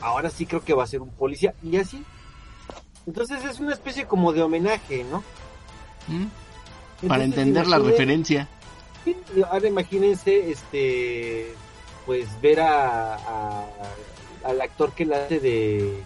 ahora 0.00 0.30
sí 0.30 0.46
creo 0.46 0.62
que 0.62 0.74
va 0.74 0.84
a 0.84 0.86
ser 0.86 1.00
un 1.00 1.10
policía 1.10 1.54
y 1.62 1.76
así. 1.76 2.04
Entonces 3.06 3.44
es 3.44 3.60
una 3.60 3.72
especie 3.72 4.06
como 4.06 4.32
de 4.32 4.42
homenaje, 4.42 5.04
¿no? 5.04 5.22
Para 7.06 7.24
entender 7.24 7.66
la 7.66 7.78
referencia. 7.78 8.48
Ahora 9.50 9.68
imagínense, 9.68 10.50
este, 10.50 11.54
pues 12.06 12.26
ver 12.40 12.60
a, 12.60 13.66
al 14.44 14.60
actor 14.60 14.92
que 14.92 15.04
la 15.04 15.24
hace 15.24 15.40
de 15.40 16.02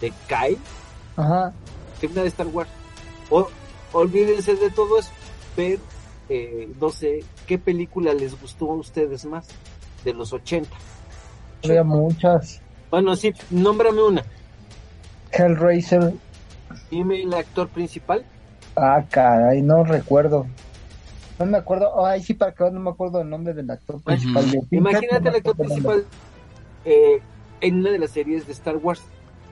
de 0.00 0.12
Kai, 0.26 0.58
Ajá. 1.16 1.52
que 2.00 2.06
una 2.06 2.22
de 2.22 2.28
Star 2.28 2.46
Wars. 2.48 2.70
O, 3.30 3.48
olvídense 3.92 4.54
de 4.56 4.70
todo 4.70 4.98
eso, 4.98 5.10
ver, 5.56 5.78
eh, 6.28 6.68
no 6.80 6.90
sé, 6.90 7.24
¿qué 7.46 7.58
película 7.58 8.12
les 8.12 8.38
gustó 8.40 8.70
a 8.70 8.74
ustedes 8.74 9.24
más 9.24 9.46
de 10.04 10.12
los 10.12 10.32
80? 10.32 10.68
Había 11.64 11.84
muchas. 11.84 12.60
Bueno, 12.90 13.16
sí, 13.16 13.32
nómbrame 13.50 14.02
una. 14.02 14.24
Hellraiser. 15.36 16.12
Dime 16.90 17.22
el 17.22 17.34
actor 17.34 17.68
principal. 17.68 18.24
Ah, 18.76 19.04
caray, 19.08 19.62
no 19.62 19.84
recuerdo. 19.84 20.46
No 21.38 21.46
me 21.46 21.58
acuerdo, 21.58 22.06
ay, 22.06 22.22
sí, 22.22 22.34
para 22.34 22.52
que 22.52 22.70
no 22.70 22.80
me 22.80 22.90
acuerdo 22.90 23.20
el 23.20 23.28
nombre 23.28 23.54
del 23.54 23.70
actor 23.70 24.00
principal. 24.00 24.44
Imagínate 24.70 25.28
el 25.28 25.34
actor 25.34 25.56
principal 25.56 26.04
eh, 26.84 27.20
en 27.60 27.78
una 27.78 27.90
de 27.90 27.98
las 27.98 28.10
series 28.10 28.46
de 28.46 28.52
Star 28.52 28.76
Wars. 28.76 29.02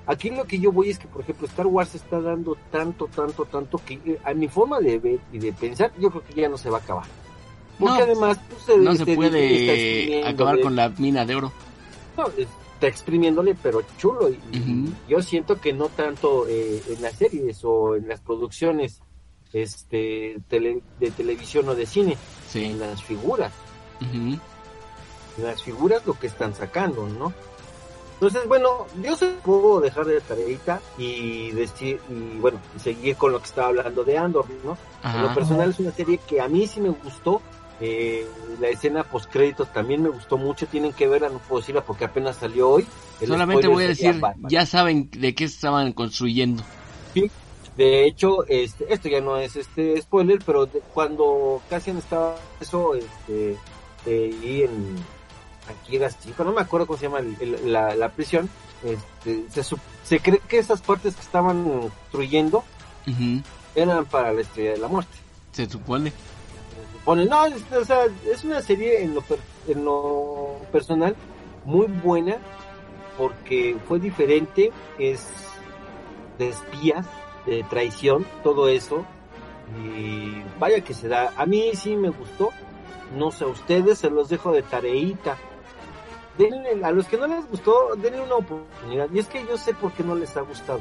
Aquí 0.06 0.30
lo 0.30 0.44
que 0.44 0.58
yo 0.58 0.72
voy 0.72 0.90
es 0.90 0.98
que, 0.98 1.06
por 1.06 1.22
ejemplo, 1.22 1.46
Star 1.46 1.66
Wars 1.66 1.94
está 1.94 2.20
dando 2.20 2.56
tanto, 2.70 3.06
tanto, 3.06 3.44
tanto 3.44 3.78
que 3.78 3.94
eh, 4.04 4.18
a 4.24 4.34
mi 4.34 4.48
forma 4.48 4.80
de 4.80 4.98
ver 4.98 5.20
y 5.32 5.38
de 5.38 5.52
pensar, 5.52 5.92
yo 5.98 6.10
creo 6.10 6.24
que 6.24 6.40
ya 6.40 6.48
no 6.48 6.58
se 6.58 6.70
va 6.70 6.78
a 6.78 6.80
acabar. 6.80 7.06
Porque 7.78 8.02
además, 8.02 8.38
pues, 8.48 8.78
no 8.78 8.94
se 8.94 9.14
puede 9.14 10.24
acabar 10.26 10.60
con 10.60 10.76
la 10.76 10.88
mina 10.90 11.24
de 11.24 11.36
oro. 11.36 11.52
No, 12.16 12.24
está 12.82 12.88
exprimiéndole, 12.88 13.54
pero 13.54 13.82
chulo. 13.96 14.28
Y, 14.28 14.92
yo 15.08 15.22
siento 15.22 15.60
que 15.60 15.72
no 15.72 15.88
tanto 15.88 16.48
eh, 16.48 16.82
en 16.88 17.00
las 17.00 17.14
series 17.14 17.64
o 17.64 17.94
en 17.94 18.08
las 18.08 18.20
producciones 18.20 19.00
este 19.52 20.36
de 20.48 21.10
televisión 21.16 21.68
o 21.68 21.74
de 21.74 21.86
cine, 21.86 22.16
en 22.54 22.80
las 22.80 23.02
figuras. 23.02 23.52
En 24.00 24.40
las 25.44 25.62
figuras 25.62 26.04
lo 26.06 26.14
que 26.14 26.26
están 26.26 26.54
sacando, 26.54 27.06
¿no? 27.08 27.32
Entonces, 28.14 28.48
bueno, 28.48 28.86
yo 29.02 29.16
se 29.16 29.26
puedo 29.44 29.80
dejar 29.80 30.06
de 30.06 30.20
tareita 30.20 30.80
y 30.96 31.50
decir, 31.52 32.00
y 32.08 32.38
bueno, 32.38 32.58
seguir 32.78 33.16
con 33.16 33.32
lo 33.32 33.38
que 33.38 33.46
estaba 33.46 33.68
hablando 33.68 34.04
de 34.04 34.18
Andor, 34.18 34.46
¿no? 34.64 34.76
En 35.04 35.22
lo 35.22 35.34
personal 35.34 35.70
es 35.70 35.78
una 35.78 35.92
serie 35.92 36.18
que 36.18 36.40
a 36.40 36.48
mí 36.48 36.66
sí 36.66 36.80
me 36.80 36.90
gustó. 36.90 37.42
Eh, 37.80 38.26
la 38.60 38.68
escena 38.68 39.02
post 39.02 39.30
créditos 39.30 39.72
también 39.72 40.02
me 40.02 40.08
gustó 40.08 40.38
mucho. 40.38 40.66
Tienen 40.66 40.92
que 40.92 41.08
verla, 41.08 41.28
no 41.28 41.38
puedo 41.38 41.60
decirla 41.60 41.84
porque 41.84 42.04
apenas 42.04 42.36
salió 42.36 42.70
hoy. 42.70 42.86
Solamente 43.26 43.68
voy 43.68 43.84
a 43.84 43.88
decir, 43.88 44.20
ya 44.48 44.66
saben 44.66 45.10
de 45.10 45.34
qué 45.34 45.44
estaban 45.44 45.92
construyendo. 45.92 46.62
Sí, 47.14 47.30
de 47.76 48.06
hecho, 48.06 48.46
este, 48.46 48.92
esto 48.92 49.08
ya 49.08 49.20
no 49.20 49.36
es 49.38 49.56
este 49.56 50.00
spoiler, 50.00 50.40
pero 50.44 50.68
cuando 50.92 51.62
Cassian 51.70 51.98
estaba 51.98 52.36
eso, 52.60 52.94
este, 52.94 53.56
eh, 54.06 54.34
y 54.42 54.62
en 54.62 54.96
aquí 55.68 55.96
era 55.96 56.10
chico, 56.10 56.44
no 56.44 56.52
me 56.52 56.60
acuerdo 56.60 56.86
cómo 56.86 56.98
se 56.98 57.06
llama 57.06 57.20
la, 57.64 58.08
prisión, 58.10 58.50
este, 58.84 59.44
se, 59.50 59.76
se, 60.04 60.20
cree 60.20 60.40
que 60.48 60.58
esas 60.58 60.82
partes 60.82 61.14
que 61.14 61.22
estaban 61.22 61.64
construyendo 61.64 62.64
eran 63.74 64.04
para 64.06 64.32
la 64.32 64.42
estrella 64.42 64.72
de 64.72 64.78
la 64.78 64.88
muerte. 64.88 65.16
Se 65.52 65.68
supone. 65.68 66.12
Supone, 67.02 67.26
no, 67.26 67.46
es, 67.46 67.72
o 67.72 67.84
sea, 67.84 68.06
es 68.30 68.44
una 68.44 68.62
serie 68.62 69.02
en 69.02 69.14
lo, 69.14 69.24
en 69.66 69.84
lo 69.84 70.56
personal 70.70 71.16
muy 71.64 71.86
buena 71.86 72.38
porque 73.18 73.76
fue 73.88 73.98
diferente, 73.98 74.72
es 74.98 75.28
de 76.38 76.48
espías, 76.48 77.06
de 77.44 77.64
traición, 77.64 78.24
todo 78.42 78.68
eso. 78.68 79.04
Y 79.84 80.42
vaya 80.58 80.82
que 80.82 80.94
se 80.94 81.08
da. 81.08 81.32
A 81.36 81.46
mí 81.46 81.72
sí 81.74 81.96
me 81.96 82.10
gustó. 82.10 82.50
No 83.16 83.30
sé, 83.30 83.44
a 83.44 83.48
ustedes 83.48 83.98
se 83.98 84.08
los 84.08 84.28
dejo 84.28 84.52
de 84.52 84.62
tareita 84.62 85.36
denle, 86.38 86.84
a 86.84 86.90
los 86.90 87.06
que 87.06 87.16
no 87.16 87.26
les 87.26 87.48
gustó, 87.48 87.94
denle 87.96 88.22
una 88.22 88.36
oportunidad. 88.36 89.08
Y 89.12 89.18
es 89.18 89.26
que 89.26 89.44
yo 89.46 89.56
sé 89.56 89.74
por 89.74 89.92
qué 89.92 90.02
no 90.02 90.14
les 90.14 90.36
ha 90.36 90.42
gustado. 90.42 90.80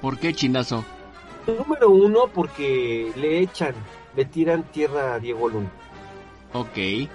¿Por 0.00 0.18
qué, 0.18 0.34
chinazo? 0.34 0.84
Número 1.46 1.90
uno, 1.90 2.28
porque 2.32 3.12
le 3.16 3.40
echan, 3.40 3.74
le 4.16 4.24
tiran 4.24 4.64
tierra 4.72 5.14
a 5.14 5.18
Diego 5.20 5.48
Luna. 5.48 5.70
Ok. 6.52 7.08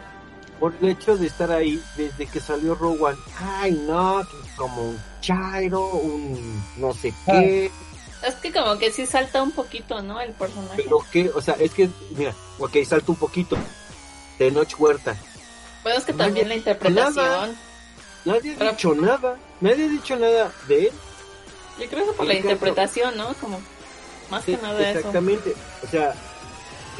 Por 0.59 0.73
el 0.81 0.89
hecho 0.89 1.17
de 1.17 1.27
estar 1.27 1.51
ahí 1.51 1.81
desde 1.97 2.27
que 2.27 2.39
salió 2.39 2.75
Rowan. 2.75 3.15
Ay, 3.39 3.71
no, 3.87 4.21
como 4.55 4.89
un 4.89 5.01
chairo, 5.19 5.87
un 5.87 6.63
no 6.77 6.93
sé 6.93 7.13
qué. 7.25 7.71
Es 8.25 8.35
que 8.35 8.51
como 8.51 8.77
que 8.77 8.91
sí 8.91 9.07
salta 9.07 9.41
un 9.41 9.51
poquito, 9.51 10.01
¿no? 10.03 10.21
El 10.21 10.33
personaje. 10.33 10.83
Pero 10.83 10.99
que, 11.11 11.29
o 11.29 11.41
sea, 11.41 11.55
es 11.55 11.73
que, 11.73 11.89
mira, 12.15 12.35
ok, 12.59 12.77
salta 12.85 13.11
un 13.11 13.17
poquito. 13.17 13.57
De 14.37 14.51
Noche 14.51 14.75
Huerta 14.77 15.15
bueno, 15.83 15.97
es 15.97 16.05
que 16.05 16.13
también 16.13 16.49
la 16.49 16.55
interpretación. 16.55 17.57
Nadie 18.25 18.55
ha 18.59 18.71
dicho 18.71 18.93
nada. 18.93 19.37
Nadie 19.61 19.85
ha 19.85 19.87
dicho 19.87 20.15
nada 20.15 20.51
de 20.67 20.87
él. 20.87 20.91
Yo 21.79 21.87
creo 21.87 22.05
que 22.05 22.13
por 22.13 22.25
la 22.27 22.35
interpretación, 22.35 23.17
¿no? 23.17 23.33
Como 23.35 23.59
más 24.29 24.45
que 24.45 24.57
nada 24.57 24.91
Exactamente. 24.91 25.55
O 25.83 25.87
sea, 25.87 26.13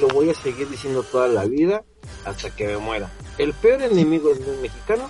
lo 0.02 0.08
voy 0.10 0.30
a 0.30 0.34
seguir 0.34 0.68
diciendo 0.70 1.04
toda 1.04 1.28
la 1.28 1.46
vida 1.46 1.84
hasta 2.26 2.50
que 2.50 2.68
me 2.68 2.78
muera. 2.78 3.10
El 3.38 3.54
peor 3.54 3.82
enemigo 3.84 4.34
de 4.34 4.52
un 4.52 4.62
mexicano 4.62 5.10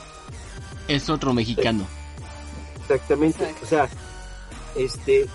es 0.88 1.10
otro 1.10 1.34
mexicano. 1.34 1.88
Exactamente. 2.82 3.56
O 3.64 3.66
sea, 3.66 3.90
este, 4.76 5.26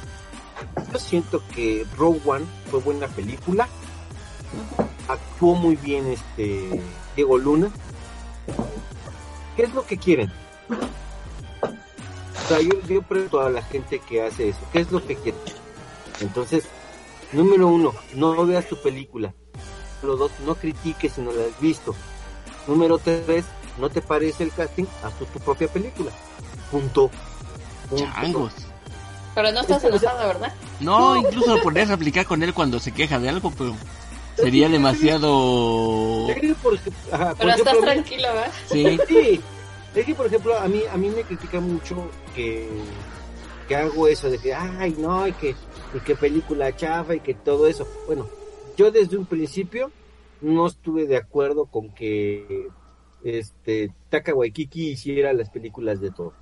yo 0.93 0.99
siento 0.99 1.43
que 1.55 1.87
Rogue 1.97 2.21
One 2.27 2.45
fue 2.71 2.81
buena 2.81 3.09
película. 3.09 3.69
Actuó 5.09 5.55
muy 5.55 5.77
bien 5.77 6.07
este 6.09 6.81
Diego 7.15 7.39
Luna. 7.39 7.71
¿Qué 9.57 9.63
es 9.63 9.73
lo 9.73 9.87
que 9.87 9.97
quieren? 9.97 10.31
O 10.71 12.49
sea, 12.49 12.61
yo, 12.61 13.03
pregunto 13.03 13.41
a 13.41 13.51
la 13.51 13.63
gente 13.63 13.99
que 13.99 14.23
hace 14.23 14.51
eso, 14.51 14.61
¿qué 14.73 14.81
es 14.81 14.93
lo 14.93 15.05
que 15.05 15.17
quieren? 15.17 15.41
Entonces, 16.21 16.69
número 17.37 17.69
uno, 17.69 17.95
no 18.15 18.47
veas 18.47 18.67
tu 18.67 18.77
película. 18.77 19.33
Número 20.03 20.19
dos, 20.19 20.33
no 20.45 20.55
critiques 20.55 21.13
si 21.13 21.21
no 21.21 21.33
la 21.33 21.45
has 21.45 21.61
visto. 21.61 21.95
Número 22.67 22.99
tres, 22.99 23.45
no 23.79 23.89
te 23.91 24.03
parece 24.03 24.45
el 24.45 24.53
casting, 24.53 24.85
haz 25.03 25.13
tu, 25.19 25.27
propia 25.41 25.69
película. 25.69 26.11
Punto. 26.71 27.11
Changos. 27.95 28.53
Pero 29.35 29.53
no 29.53 29.61
estás 29.61 29.85
enojado, 29.85 30.27
¿verdad? 30.27 30.53
No, 30.81 31.17
incluso 31.17 31.61
podrías 31.63 31.91
aplicar 31.91 32.25
con 32.25 32.43
él 32.43 32.55
cuando 32.55 32.79
se 32.79 32.93
queja 32.93 33.19
de 33.19 33.29
algo, 33.29 33.53
pero 33.57 33.77
sería 34.35 34.69
demasiado... 34.69 36.27
pero 37.39 37.51
estás 37.51 37.79
tranquilo, 37.81 38.29
¿verdad? 38.29 38.53
Sí. 38.67 38.99
sí. 39.07 39.41
Es 39.95 40.05
que, 40.05 40.15
por 40.15 40.27
ejemplo, 40.27 40.59
a 40.59 40.69
mí, 40.69 40.83
a 40.91 40.97
mí 40.97 41.09
me 41.09 41.23
critica 41.23 41.61
mucho 41.61 42.11
que, 42.35 42.69
que 43.67 43.77
hago 43.77 44.09
eso 44.09 44.29
de 44.29 44.39
que, 44.39 44.55
ay, 44.55 44.95
no, 44.99 45.27
y 45.27 45.33
que, 45.33 45.55
y 45.95 46.01
que 46.01 46.17
película 46.17 46.75
chafa 46.75 47.15
y 47.15 47.21
que 47.21 47.35
todo 47.35 47.67
eso. 47.67 47.87
Bueno, 48.07 48.29
yo 48.77 48.91
desde 48.91 49.17
un 49.17 49.27
principio 49.27 49.91
no 50.41 50.67
estuve 50.67 51.07
de 51.07 51.17
acuerdo 51.17 51.67
con 51.67 51.93
que 51.93 52.69
este 53.25 53.93
Taka 54.09 54.35
Waikiki 54.35 54.91
hiciera 54.91 55.33
las 55.33 55.51
películas 55.51 56.01
de 56.01 56.11
todo. 56.11 56.33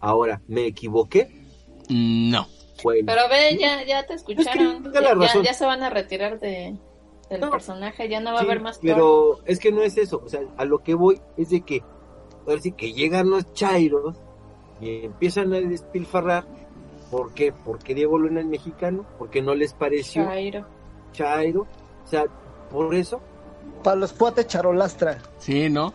Ahora, 0.00 0.42
¿me 0.48 0.66
equivoqué? 0.66 1.30
No. 1.88 2.46
Pero 2.82 3.28
ve, 3.30 3.56
ya, 3.58 3.84
ya 3.84 4.04
te 4.06 4.14
escucharon. 4.14 4.92
ya, 5.42 5.54
se 5.54 5.64
van 5.64 5.82
a 5.82 5.90
retirar 5.90 6.40
de, 6.40 6.76
del 7.30 7.50
personaje, 7.50 8.08
ya 8.08 8.20
no 8.20 8.32
va 8.32 8.40
a 8.40 8.42
haber 8.42 8.60
más. 8.60 8.78
Pero 8.82 9.40
es 9.46 9.58
que 9.58 9.72
no 9.72 9.82
es 9.82 9.96
eso, 9.96 10.22
o 10.24 10.28
sea, 10.28 10.40
a 10.56 10.64
lo 10.64 10.80
que 10.80 10.94
voy 10.94 11.20
es 11.36 11.50
de 11.50 11.62
que, 11.62 11.82
a 12.42 12.46
ver 12.46 12.60
si 12.60 12.72
que 12.72 12.92
llegan 12.92 13.30
los 13.30 13.52
chairos 13.52 14.16
y 14.80 15.04
empiezan 15.04 15.52
a 15.54 15.60
despilfarrar. 15.60 16.44
¿Por 17.10 17.32
qué? 17.32 17.52
Porque 17.52 17.94
Diego 17.94 18.18
Luna 18.18 18.40
es 18.40 18.46
mexicano, 18.46 19.04
porque 19.18 19.42
no 19.42 19.54
les 19.54 19.72
pareció. 19.72 20.24
Chairo. 20.24 20.66
Chairo. 21.12 21.66
O 22.04 22.08
sea, 22.08 22.24
por 22.70 22.94
eso. 22.94 23.20
Para 23.82 23.96
los 23.96 24.12
puates 24.12 24.46
charolastra. 24.46 25.18
Sí, 25.38 25.68
¿no? 25.68 25.92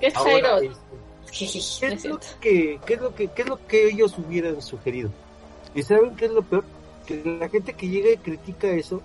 ¿Qué 0.00 0.08
es 0.08 0.14
Chairo? 0.14 0.58
¿qué, 1.30 1.44
es 1.86 2.04
lo 2.04 2.18
que, 2.40 2.80
¿qué, 2.84 2.94
es 2.94 3.00
lo 3.00 3.14
que, 3.14 3.28
¿Qué 3.28 3.42
es 3.42 3.48
lo 3.48 3.66
que 3.66 3.88
ellos 3.88 4.16
hubieran 4.18 4.60
sugerido? 4.62 5.10
¿Y 5.74 5.82
saben 5.82 6.16
qué 6.16 6.26
es 6.26 6.32
lo 6.32 6.42
peor? 6.42 6.64
Que 7.06 7.22
la 7.38 7.48
gente 7.48 7.74
que 7.74 7.88
llega 7.88 8.10
y 8.10 8.16
critica 8.16 8.68
eso 8.68 9.02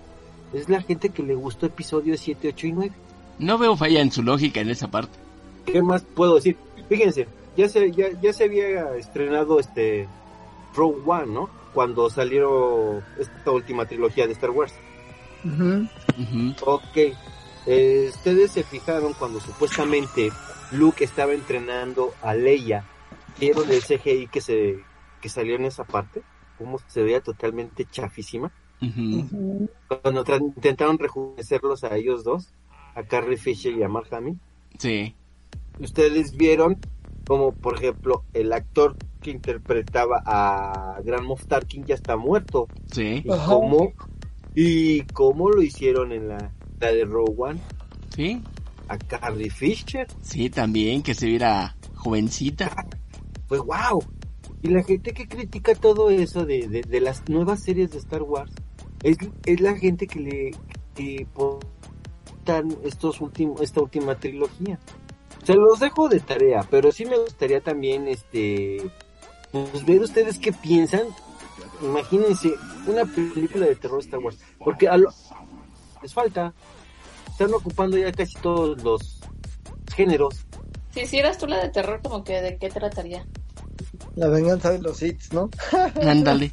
es 0.52 0.68
la 0.68 0.82
gente 0.82 1.10
que 1.10 1.22
le 1.22 1.34
gustó 1.34 1.66
episodios 1.66 2.20
7, 2.20 2.48
8 2.48 2.66
y 2.66 2.72
9. 2.72 2.92
No 3.38 3.58
veo 3.58 3.76
falla 3.76 4.00
en 4.00 4.12
su 4.12 4.22
lógica 4.22 4.60
en 4.60 4.70
esa 4.70 4.90
parte. 4.90 5.18
¿Qué 5.66 5.82
más 5.82 6.02
puedo 6.02 6.36
decir? 6.36 6.56
Fíjense, 6.88 7.26
ya 7.56 7.68
se, 7.68 7.90
ya, 7.92 8.06
ya 8.20 8.32
se 8.32 8.44
había 8.44 8.96
estrenado 8.96 9.60
este 9.60 10.08
Rogue 10.74 11.02
One, 11.04 11.32
¿no? 11.32 11.50
Cuando 11.74 12.10
salieron 12.10 13.02
esta 13.18 13.50
última 13.50 13.86
trilogía 13.86 14.26
de 14.26 14.32
Star 14.32 14.50
Wars. 14.50 14.74
Ok. 16.64 16.96
Eh, 17.66 18.10
Ustedes 18.10 18.52
se 18.52 18.62
fijaron 18.64 19.12
cuando 19.14 19.40
supuestamente 19.40 20.30
Luke 20.72 21.04
estaba 21.04 21.32
entrenando 21.32 22.12
a 22.22 22.34
Leia. 22.34 22.84
¿Vieron 23.38 23.70
el 23.70 23.82
CGI 23.82 24.26
que 24.26 24.40
se 24.40 24.80
que 25.20 25.28
salió 25.28 25.54
en 25.56 25.64
esa 25.64 25.84
parte? 25.84 26.22
Cómo 26.58 26.78
se 26.88 27.02
veía 27.02 27.20
totalmente 27.20 27.86
chafísima. 27.90 28.52
Cuando 29.86 30.24
intentaron 30.38 30.98
rejuvenecerlos 30.98 31.84
a 31.84 31.96
ellos 31.96 32.24
dos, 32.24 32.52
a 32.94 33.04
Carrie 33.04 33.36
Fisher 33.36 33.72
y 33.72 33.82
a 33.82 33.88
Mark 33.88 34.08
Hamill. 34.12 34.38
Sí. 34.78 35.14
Ustedes 35.78 36.36
vieron 36.36 36.78
como, 37.26 37.52
por 37.52 37.76
ejemplo, 37.76 38.24
el 38.34 38.52
actor 38.52 38.96
que 39.22 39.30
interpretaba 39.30 40.22
a 40.26 41.00
Grand 41.02 41.24
Moff 41.24 41.46
Tarkin 41.46 41.84
ya 41.84 41.94
está 41.94 42.16
muerto. 42.16 42.68
Sí. 42.92 43.22
¿Y 43.24 43.28
cómo, 43.28 43.92
y 44.54 45.02
cómo 45.04 45.50
lo 45.50 45.62
hicieron 45.62 46.12
en 46.12 46.28
la, 46.28 46.52
de 46.78 47.04
Rogue 47.04 47.34
One? 47.38 47.60
Sí. 48.14 48.42
A 48.88 48.98
Carrie 48.98 49.48
Fisher. 49.48 50.06
Sí, 50.20 50.50
también, 50.50 51.02
que 51.02 51.14
se 51.14 51.26
viera 51.26 51.76
jovencita. 51.94 52.70
Pues 53.48 53.60
wow. 53.60 54.02
Y 54.62 54.68
la 54.68 54.82
gente 54.82 55.12
que 55.12 55.28
critica 55.28 55.74
todo 55.74 56.08
eso 56.08 56.46
de, 56.46 56.66
de 56.68 57.00
las 57.02 57.28
nuevas 57.28 57.62
series 57.62 57.92
de 57.92 57.98
Star 57.98 58.22
Wars, 58.22 58.50
es, 59.02 59.18
es 59.44 59.60
la 59.60 59.76
gente 59.76 60.06
que 60.06 60.20
le 60.20 60.50
que 60.94 61.26
estos 62.84 63.20
últimos 63.20 63.60
esta 63.60 63.80
última 63.80 64.16
trilogía. 64.16 64.78
Se 65.44 65.54
los 65.54 65.80
dejo 65.80 66.08
de 66.08 66.20
tarea, 66.20 66.66
pero 66.70 66.92
sí 66.92 67.04
me 67.04 67.18
gustaría 67.18 67.60
también 67.60 68.06
este 68.08 68.78
pues, 69.52 69.84
ver 69.84 70.00
ustedes 70.00 70.38
qué 70.38 70.52
piensan. 70.52 71.02
Imagínense 71.80 72.54
una 72.86 73.04
película 73.04 73.66
de 73.66 73.76
terror 73.76 74.00
Star 74.00 74.20
Wars, 74.20 74.38
porque 74.58 74.88
a 74.88 74.96
lo, 74.96 75.12
les 76.02 76.12
falta. 76.12 76.52
Están 77.28 77.54
ocupando 77.54 77.96
ya 77.96 78.12
casi 78.12 78.34
todos 78.36 78.82
los 78.82 79.20
géneros. 79.94 80.46
Si 80.90 81.00
hicieras 81.00 81.38
tú 81.38 81.46
la 81.46 81.62
de 81.62 81.70
terror, 81.70 82.00
como 82.02 82.24
que 82.24 82.40
de 82.42 82.58
qué 82.58 82.68
trataría? 82.68 83.26
La 84.16 84.28
venganza 84.28 84.70
de 84.70 84.80
los 84.80 85.02
hits, 85.02 85.32
¿no? 85.32 85.48
Ándale 86.02 86.52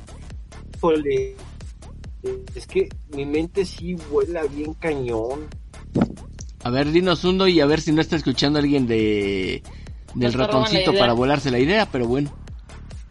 es 2.56 2.68
que 2.68 2.90
mi 3.16 3.26
mente 3.26 3.66
sí 3.66 3.96
vuela 4.10 4.44
bien 4.44 4.74
cañón. 4.74 5.48
A 6.64 6.70
ver, 6.70 6.92
dinos 6.92 7.24
uno 7.24 7.48
y 7.48 7.62
a 7.62 7.66
ver 7.66 7.82
si 7.82 7.92
no 7.92 8.02
está 8.02 8.16
escuchando 8.16 8.60
alguien 8.60 8.88
de 8.88 9.64
del 10.16 10.34
ratoncito 10.34 10.94
para 10.98 11.14
volarse 11.14 11.52
la 11.52 11.60
idea, 11.60 11.88
pero 11.92 12.08
bueno. 12.08 12.32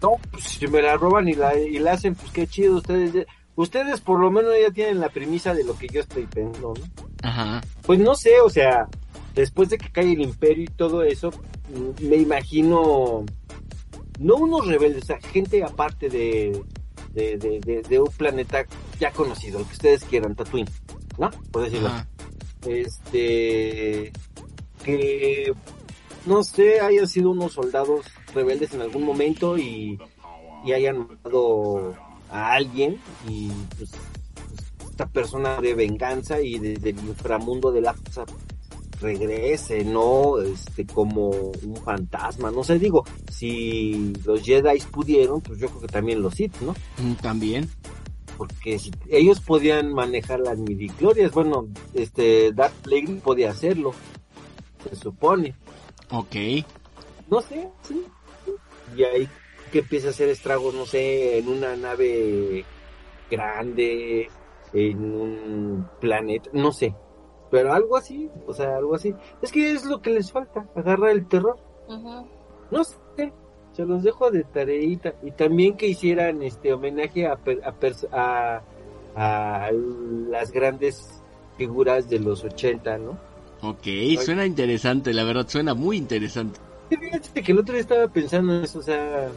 No, 0.03 0.13
pues 0.31 0.45
si 0.45 0.67
me 0.69 0.83
la 0.83 0.97
roban 0.97 1.29
y 1.29 1.35
la, 1.35 1.59
y 1.59 1.79
la 1.79 1.93
hacen, 1.93 2.15
pues 2.15 2.31
qué 2.31 2.47
chido. 2.47 2.77
Ustedes, 2.77 3.27
ustedes 3.57 4.01
por 4.01 4.21
lo 4.21 4.31
menos 4.31 4.53
ya 4.61 4.71
tienen 4.73 5.01
la 5.01 5.09
premisa 5.09 5.55
de 5.55 5.65
lo 5.65 5.77
que 5.77 5.89
yo 5.89 6.01
estoy 6.01 6.27
pensando, 6.27 6.75
¿no? 6.75 7.05
Ajá. 7.23 7.61
Pues 7.83 7.99
no 7.99 8.15
sé, 8.15 8.41
o 8.41 8.51
sea, 8.51 8.89
después 9.35 9.69
de 9.71 9.79
que 9.79 9.91
cae 9.91 10.13
el 10.13 10.21
imperio 10.21 10.65
y 10.65 10.69
todo 10.69 11.03
eso, 11.03 11.31
me 12.01 12.17
imagino, 12.17 13.25
no 14.21 14.35
unos 14.37 14.67
rebeldes, 14.67 15.05
o 15.05 15.07
sea, 15.07 15.21
gente 15.21 15.63
aparte 15.65 16.09
de, 16.09 16.63
de, 17.13 18.01
un 18.01 18.13
planeta 18.17 18.65
ya 19.01 19.11
conocido, 19.11 19.59
lo 19.59 19.67
que 19.67 19.73
ustedes 19.73 20.05
quieran, 20.05 20.35
Tatooine, 20.35 20.69
¿no? 21.19 21.31
Por 21.51 21.65
decirlo. 21.65 21.91
Este, 22.67 24.13
que, 24.85 25.53
no 26.29 26.45
sé, 26.45 26.81
hayan 26.81 27.09
sido 27.09 27.31
unos 27.31 27.53
soldados 27.53 28.07
rebeldes 28.35 28.75
en 28.75 28.83
algún 28.83 29.03
momento 29.03 29.59
y, 29.59 29.99
y 30.65 30.73
hayan 30.73 31.09
matado 31.09 31.95
a 32.31 32.53
alguien 32.53 33.01
y 33.29 33.51
pues 33.77 33.91
esta 34.91 35.07
persona 35.07 35.61
de 35.61 35.75
venganza 35.75 36.41
y 36.41 36.59
desde 36.59 36.91
el 36.91 36.99
inframundo 36.99 37.73
de 37.73 37.81
la 37.81 37.95
fuerza 37.95 38.25
regrese, 39.01 39.85
¿no? 39.85 40.41
Este, 40.41 40.87
como 40.87 41.29
un 41.31 41.77
fantasma, 41.85 42.51
no 42.51 42.65
sé, 42.65 42.79
digo, 42.79 43.05
si 43.31 44.13
los 44.25 44.43
Jedi 44.43 44.81
pudieron, 44.91 45.41
pues 45.41 45.59
yo 45.59 45.69
creo 45.69 45.81
que 45.83 45.87
también 45.87 46.21
los 46.23 46.35
Sith, 46.35 46.61
¿no? 46.61 46.75
Mm, 47.03 47.15
también. 47.23 47.69
Porque 48.37 48.79
si 48.79 48.93
ellos 49.09 49.41
podían 49.41 49.93
manejar 49.93 50.41
las 50.41 50.59
midichlorias, 50.59 51.33
bueno, 51.33 51.69
este, 51.95 52.53
Darth 52.53 52.75
Plagueis 52.83 53.21
podía 53.23 53.51
hacerlo, 53.51 53.93
se 54.89 54.97
supone. 54.97 55.55
Ok. 56.11 56.37
No 57.31 57.41
sé, 57.41 57.69
sí. 57.83 58.07
Y 58.97 59.05
ahí 59.05 59.29
que 59.71 59.81
empieza 59.81 60.09
a 60.09 60.11
hacer 60.11 60.29
estragos, 60.29 60.75
no 60.75 60.87
sé, 60.87 61.39
en 61.39 61.49
una 61.49 61.77
nave 61.77 62.65
grande, 63.31 64.29
en 64.73 65.15
un 65.15 65.89
planeta, 66.01 66.51
no 66.53 66.73
sé, 66.73 66.95
pero 67.51 67.73
algo 67.73 67.97
así, 67.97 68.31
o 68.47 68.53
sea, 68.53 68.77
algo 68.77 68.95
así. 68.95 69.15
Es 69.43 69.53
que 69.53 69.73
es 69.73 69.85
lo 69.85 70.01
que 70.01 70.11
les 70.11 70.33
falta, 70.33 70.67
agarrar 70.75 71.11
el 71.11 71.27
terror. 71.27 71.57
No 72.71 72.85
sé, 72.85 73.33
se 73.73 73.85
los 73.85 74.03
dejo 74.03 74.31
de 74.31 74.45
tareita. 74.45 75.15
Y 75.23 75.31
también 75.31 75.77
que 75.77 75.87
hicieran 75.87 76.43
este 76.43 76.73
homenaje 76.73 77.27
a, 77.27 77.39
a, 78.13 78.63
a, 79.17 79.71
las 79.73 80.53
grandes 80.53 81.23
figuras 81.57 82.09
de 82.09 82.19
los 82.19 82.45
80, 82.45 82.99
¿no? 82.99 83.19
Ok, 83.63 83.87
suena 84.25 84.47
interesante, 84.47 85.13
la 85.13 85.25
verdad, 85.25 85.47
suena 85.49 85.75
muy 85.75 85.97
interesante. 85.97 86.61
Fíjate 86.89 87.43
que 87.43 87.53
el 87.53 87.59
otro 87.59 87.75
día 87.75 87.83
estaba 87.83 88.09
pensando 88.09 88.57
en 88.57 88.65
eso, 88.65 88.79
o 88.79 88.83
sea, 88.83 89.29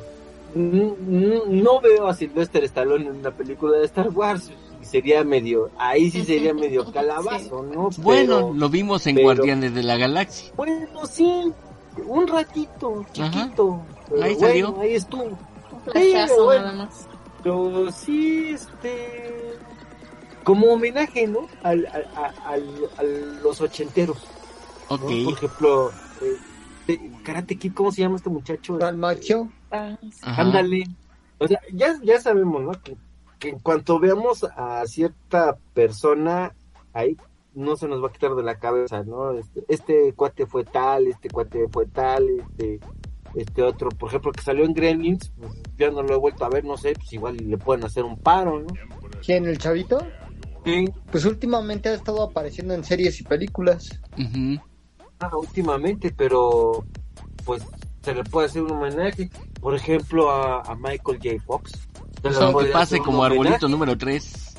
no 0.56 1.82
veo 1.82 2.08
a 2.08 2.14
Sylvester 2.14 2.64
Stallone 2.66 3.08
en 3.08 3.16
una 3.18 3.32
película 3.32 3.78
de 3.78 3.86
Star 3.86 4.10
Wars 4.10 4.52
sería 4.82 5.24
medio, 5.24 5.70
ahí 5.78 6.12
sí 6.12 6.24
sería 6.24 6.54
medio 6.54 6.92
calabazo, 6.94 7.64
¿no? 7.64 7.90
bueno, 7.98 8.54
lo 8.54 8.70
vimos 8.70 9.06
en 9.08 9.22
Guardianes 9.22 9.74
de 9.74 9.84
la 9.84 9.98
Galaxia. 9.98 10.52
Bueno, 10.56 11.06
sí, 11.10 11.52
un 12.06 12.28
ratito, 12.28 13.06
chiquito. 13.12 13.82
ahí 14.22 14.36
salió. 14.36 14.78
ahí 14.80 14.96
estuvo. 14.96 15.38
Sí, 15.94 16.14
bueno, 16.44 16.90
pero 17.44 17.92
sí, 17.92 18.50
este, 18.50 19.56
como 20.44 20.68
homenaje, 20.68 21.28
¿no? 21.28 21.48
Al, 21.64 21.86
a, 21.86 22.58
los 23.44 23.62
ochenteros. 23.62 24.18
Ok. 24.88 25.02
Por 25.02 25.34
ejemplo, 25.34 25.92
eh, 26.88 27.12
Karate 27.24 27.58
Kid, 27.58 27.74
¿cómo 27.74 27.92
se 27.92 28.02
llama 28.02 28.18
este 28.18 28.30
muchacho? 28.30 28.78
Al 28.82 28.98
macho. 28.98 29.50
Ándale. 30.22 30.86
O 31.38 31.48
sea, 31.48 31.60
ya, 31.74 31.98
ya 32.04 32.20
sabemos, 32.20 32.62
¿no? 32.62 32.72
Que 32.84 32.96
que 33.42 33.50
en 33.50 33.60
cuanto 33.60 34.00
veamos 34.00 34.44
a 34.56 34.86
cierta 34.86 35.58
persona 35.74 36.54
ahí, 36.94 37.18
no 37.56 37.76
se 37.76 37.88
nos 37.88 38.02
va 38.02 38.10
a 38.10 38.12
quitar 38.12 38.36
de 38.36 38.44
la 38.44 38.60
cabeza, 38.60 39.04
¿no? 39.04 39.32
Este, 39.32 39.66
este 39.68 40.14
cuate 40.14 40.46
fue 40.46 40.64
tal, 40.64 41.08
este 41.08 41.28
cuate 41.28 41.68
fue 41.68 41.88
tal, 41.88 42.30
este 42.40 42.80
este 43.34 43.64
otro, 43.64 43.90
por 43.90 44.10
ejemplo, 44.10 44.32
que 44.34 44.42
salió 44.42 44.66
en 44.66 44.74
Gremlins, 44.74 45.32
pues 45.40 45.54
ya 45.78 45.90
no 45.90 46.04
lo 46.04 46.14
he 46.14 46.18
vuelto 46.18 46.46
a 46.46 46.50
ver, 46.50 46.66
no 46.66 46.78
sé, 46.78 46.94
pues 46.94 47.12
igual 47.14 47.38
le 47.38 47.58
pueden 47.58 47.84
hacer 47.86 48.04
un 48.04 48.18
paro, 48.18 48.60
¿no? 48.60 48.68
¿Quién, 49.26 49.46
el 49.46 49.58
chavito? 49.58 50.06
Sí. 50.66 50.86
Pues 51.12 51.26
últimamente 51.26 51.90
ha 51.90 51.94
estado 51.96 52.24
apareciendo 52.24 52.74
en 52.74 52.84
series 52.84 53.20
y 53.20 53.24
películas. 53.24 54.00
Ah, 55.20 55.36
últimamente, 55.36 56.14
pero 56.16 56.86
pues 57.46 57.64
se 58.02 58.14
le 58.14 58.24
puede 58.24 58.48
hacer 58.48 58.62
un 58.64 58.72
homenaje, 58.72 59.30
por 59.60 59.76
ejemplo, 59.76 60.30
a, 60.32 60.76
Michael 60.76 61.20
J. 61.22 61.44
Fox. 61.46 61.72
Eso 62.24 62.58
que 62.58 62.66
pase 62.68 63.00
como 63.00 63.24
arbolito 63.24 63.68
número 63.68 63.98
3. 63.98 64.56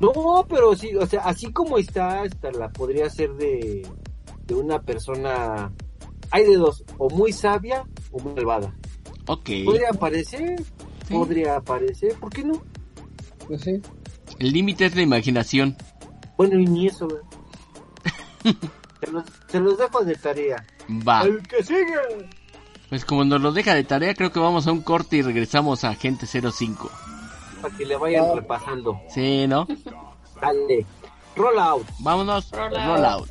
No, 0.00 0.44
pero 0.48 0.74
sí, 0.74 0.94
o 0.96 1.06
sea, 1.06 1.20
así 1.20 1.52
como 1.52 1.78
está, 1.78 2.22
hasta 2.22 2.50
la 2.50 2.68
podría 2.70 3.08
ser 3.08 3.34
de, 3.34 3.86
de 4.46 4.54
una 4.54 4.80
persona 4.80 5.72
hay 6.34 6.44
de 6.44 6.56
dos, 6.56 6.84
o 6.98 7.08
muy 7.10 7.32
sabia 7.32 7.84
o 8.10 8.18
muy 8.18 8.34
malvada. 8.34 8.74
Ok. 9.28 9.50
Podría 9.64 9.90
aparecer, 9.90 10.60
podría 11.08 11.56
aparecer, 11.56 12.14
¿por 12.14 12.30
qué 12.30 12.42
no? 12.42 12.60
Pues 13.46 13.60
sí. 13.60 13.80
El 14.38 14.52
límite 14.52 14.86
es 14.86 14.96
la 14.96 15.02
imaginación. 15.02 15.76
Bueno, 16.36 16.58
y 16.58 16.66
ni 16.66 16.86
eso, 16.88 17.08
se, 19.48 19.60
los, 19.60 19.78
dejo 19.78 20.04
de 20.04 20.16
tarea. 20.16 20.64
Va. 20.88 21.22
El 21.22 21.42
que 21.42 21.62
sigue. 21.62 21.94
Pues 22.88 23.04
como 23.04 23.24
nos 23.24 23.40
lo 23.40 23.52
deja 23.52 23.74
de 23.74 23.84
tarea, 23.84 24.14
creo 24.14 24.32
que 24.32 24.40
vamos 24.40 24.66
a 24.66 24.72
un 24.72 24.82
corte 24.82 25.16
y 25.16 25.22
regresamos 25.22 25.84
a 25.84 25.90
Agente 25.90 26.26
05. 26.26 26.90
Para 27.62 27.76
que 27.76 27.86
le 27.86 27.96
vayan 27.96 28.36
repasando. 28.36 29.00
Sí, 29.08 29.46
¿no? 29.46 29.66
Dale. 30.40 30.86
Roll 31.36 31.58
out. 31.58 31.86
Vámonos. 32.00 32.50
Roll, 32.50 33.04
out. 33.04 33.30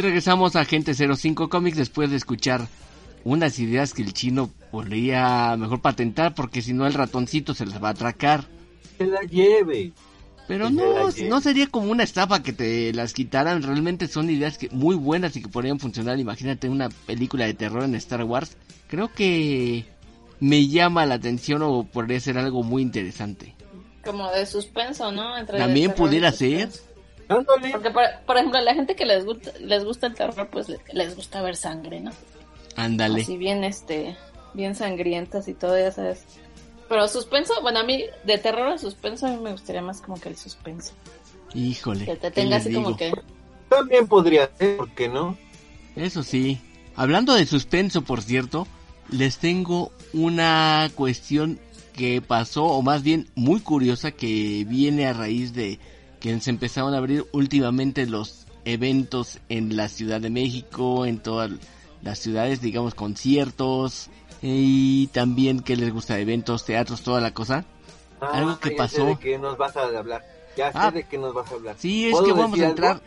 Y 0.00 0.02
regresamos 0.02 0.56
a 0.56 0.60
Agente 0.60 0.94
05 0.94 1.50
Comics 1.50 1.76
después 1.76 2.08
de 2.08 2.16
escuchar 2.16 2.66
unas 3.22 3.58
ideas 3.58 3.92
que 3.92 4.00
el 4.00 4.14
chino 4.14 4.50
podría 4.70 5.54
mejor 5.58 5.82
patentar 5.82 6.34
porque 6.34 6.62
si 6.62 6.72
no 6.72 6.86
el 6.86 6.94
ratoncito 6.94 7.52
se 7.52 7.66
las 7.66 7.84
va 7.84 7.88
a 7.88 7.90
atracar. 7.90 8.44
Que 8.96 9.04
la 9.04 9.20
lleve. 9.20 9.92
Pero 10.48 10.70
no, 10.70 11.10
no 11.10 11.40
sería 11.42 11.66
como 11.66 11.90
una 11.90 12.02
estafa 12.02 12.42
que 12.42 12.54
te 12.54 12.94
las 12.94 13.12
quitaran, 13.12 13.62
realmente 13.62 14.08
son 14.08 14.30
ideas 14.30 14.56
que 14.56 14.70
muy 14.70 14.96
buenas 14.96 15.36
y 15.36 15.42
que 15.42 15.48
podrían 15.48 15.78
funcionar. 15.78 16.18
Imagínate 16.18 16.70
una 16.70 16.88
película 16.88 17.44
de 17.44 17.52
terror 17.52 17.84
en 17.84 17.94
Star 17.96 18.24
Wars. 18.24 18.56
Creo 18.88 19.12
que 19.12 19.84
me 20.38 20.66
llama 20.66 21.04
la 21.04 21.16
atención 21.16 21.60
o 21.60 21.84
podría 21.84 22.20
ser 22.20 22.38
algo 22.38 22.62
muy 22.62 22.80
interesante. 22.80 23.54
Como 24.02 24.30
de 24.30 24.46
suspenso, 24.46 25.12
¿no? 25.12 25.44
También 25.44 25.92
pudiera 25.92 26.32
ser. 26.32 26.70
Porque, 27.30 27.90
por, 28.26 28.36
ejemplo, 28.36 28.58
a 28.58 28.62
la 28.62 28.74
gente 28.74 28.96
que 28.96 29.06
les 29.06 29.24
gusta, 29.24 29.52
les 29.60 29.84
gusta 29.84 30.08
el 30.08 30.14
terror, 30.14 30.48
pues 30.50 30.66
les 30.92 31.14
gusta 31.14 31.40
ver 31.42 31.54
sangre, 31.54 32.00
¿no? 32.00 32.10
Ándale. 32.76 33.22
Así 33.22 33.36
bien, 33.36 33.62
este, 33.62 34.16
bien 34.52 34.74
sangrientas 34.74 35.46
y 35.46 35.54
todo, 35.54 35.78
ya 35.78 35.92
sabes. 35.92 36.24
Pero 36.88 37.06
suspenso, 37.06 37.54
bueno, 37.62 37.78
a 37.78 37.84
mí, 37.84 38.04
de 38.24 38.38
terror 38.38 38.66
a 38.66 38.78
suspenso, 38.78 39.26
a 39.26 39.30
mí 39.30 39.36
me 39.36 39.52
gustaría 39.52 39.80
más 39.80 40.00
como 40.00 40.20
que 40.20 40.28
el 40.28 40.36
suspenso. 40.36 40.92
Híjole. 41.54 42.04
Que 42.04 42.16
te 42.16 42.30
tenga 42.32 42.56
así 42.56 42.74
como 42.74 42.96
que... 42.96 43.12
También 43.68 44.08
podría 44.08 44.50
ser, 44.56 44.76
¿por 44.76 44.90
qué 44.90 45.08
no? 45.08 45.38
Eso 45.94 46.24
sí. 46.24 46.60
Hablando 46.96 47.34
de 47.34 47.46
suspenso, 47.46 48.02
por 48.02 48.22
cierto, 48.22 48.66
les 49.08 49.38
tengo 49.38 49.92
una 50.12 50.90
cuestión 50.96 51.60
que 51.92 52.20
pasó, 52.20 52.64
o 52.64 52.82
más 52.82 53.04
bien 53.04 53.28
muy 53.36 53.60
curiosa, 53.60 54.10
que 54.10 54.64
viene 54.66 55.06
a 55.06 55.12
raíz 55.12 55.52
de 55.52 55.78
que 56.20 56.38
se 56.40 56.50
empezaron 56.50 56.94
a 56.94 56.98
abrir 56.98 57.26
últimamente 57.32 58.06
los 58.06 58.46
eventos 58.64 59.38
en 59.48 59.76
la 59.76 59.88
Ciudad 59.88 60.20
de 60.20 60.30
México, 60.30 61.06
en 61.06 61.18
todas 61.18 61.50
las 62.02 62.18
ciudades, 62.18 62.60
digamos 62.60 62.94
conciertos 62.94 64.10
y 64.42 65.08
también 65.08 65.60
que 65.60 65.76
les 65.76 65.92
gusta 65.92 66.18
eventos, 66.18 66.64
teatros, 66.64 67.02
toda 67.02 67.20
la 67.20 67.32
cosa. 67.32 67.64
Ah, 68.20 68.30
algo 68.34 68.58
que 68.58 68.72
pasó. 68.72 69.06
de 69.06 69.18
qué 69.18 69.38
nos 69.38 69.56
vas 69.56 69.76
a 69.76 69.82
hablar. 69.82 70.24
Ya 70.56 70.72
sé 70.72 70.78
ah. 70.78 70.90
de 70.90 71.04
qué 71.04 71.18
nos 71.18 71.34
vas 71.34 71.50
a 71.50 71.54
hablar. 71.54 71.76
Sí, 71.78 72.08
es 72.08 72.20
que 72.20 72.32
vamos 72.32 72.58
a 72.58 72.68
entrar 72.68 73.02